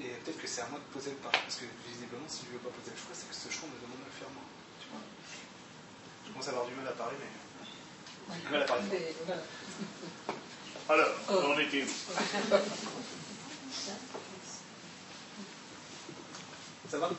[0.00, 1.28] Et peut-être que c'est à moi de poser le pas.
[1.28, 3.68] Parce que visiblement, si je ne veux pas poser le choix, c'est que ce choix
[3.68, 4.48] me demande de le faire moi.
[4.80, 5.04] Tu vois?
[6.24, 7.28] Je commence à avoir du mal à parler, mais.
[8.32, 9.12] Du mal à parler.
[10.88, 11.52] Alors, oh.
[11.52, 11.92] on était où?
[16.88, 17.10] Ça va?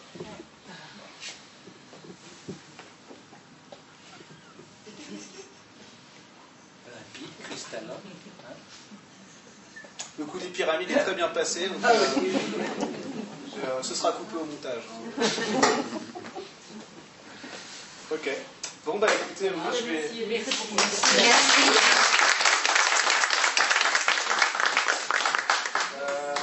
[10.17, 11.67] Le coup des pyramides est très bien passé.
[11.67, 14.83] Donc, euh, ce sera coupé au montage.
[18.11, 18.29] Ok.
[18.85, 20.09] Bon, bah écoutez, moi je vais.
[20.29, 20.51] Merci.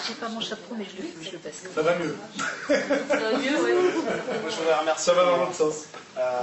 [0.05, 1.63] J'ai pas mon chapeau, mais je le, je le passe.
[1.73, 2.17] Ça va mieux.
[2.67, 3.73] Ça va mieux, oui.
[3.73, 5.05] Moi je voudrais remercier.
[5.05, 5.75] Ça va dans l'autre sens.
[6.19, 6.41] Euh,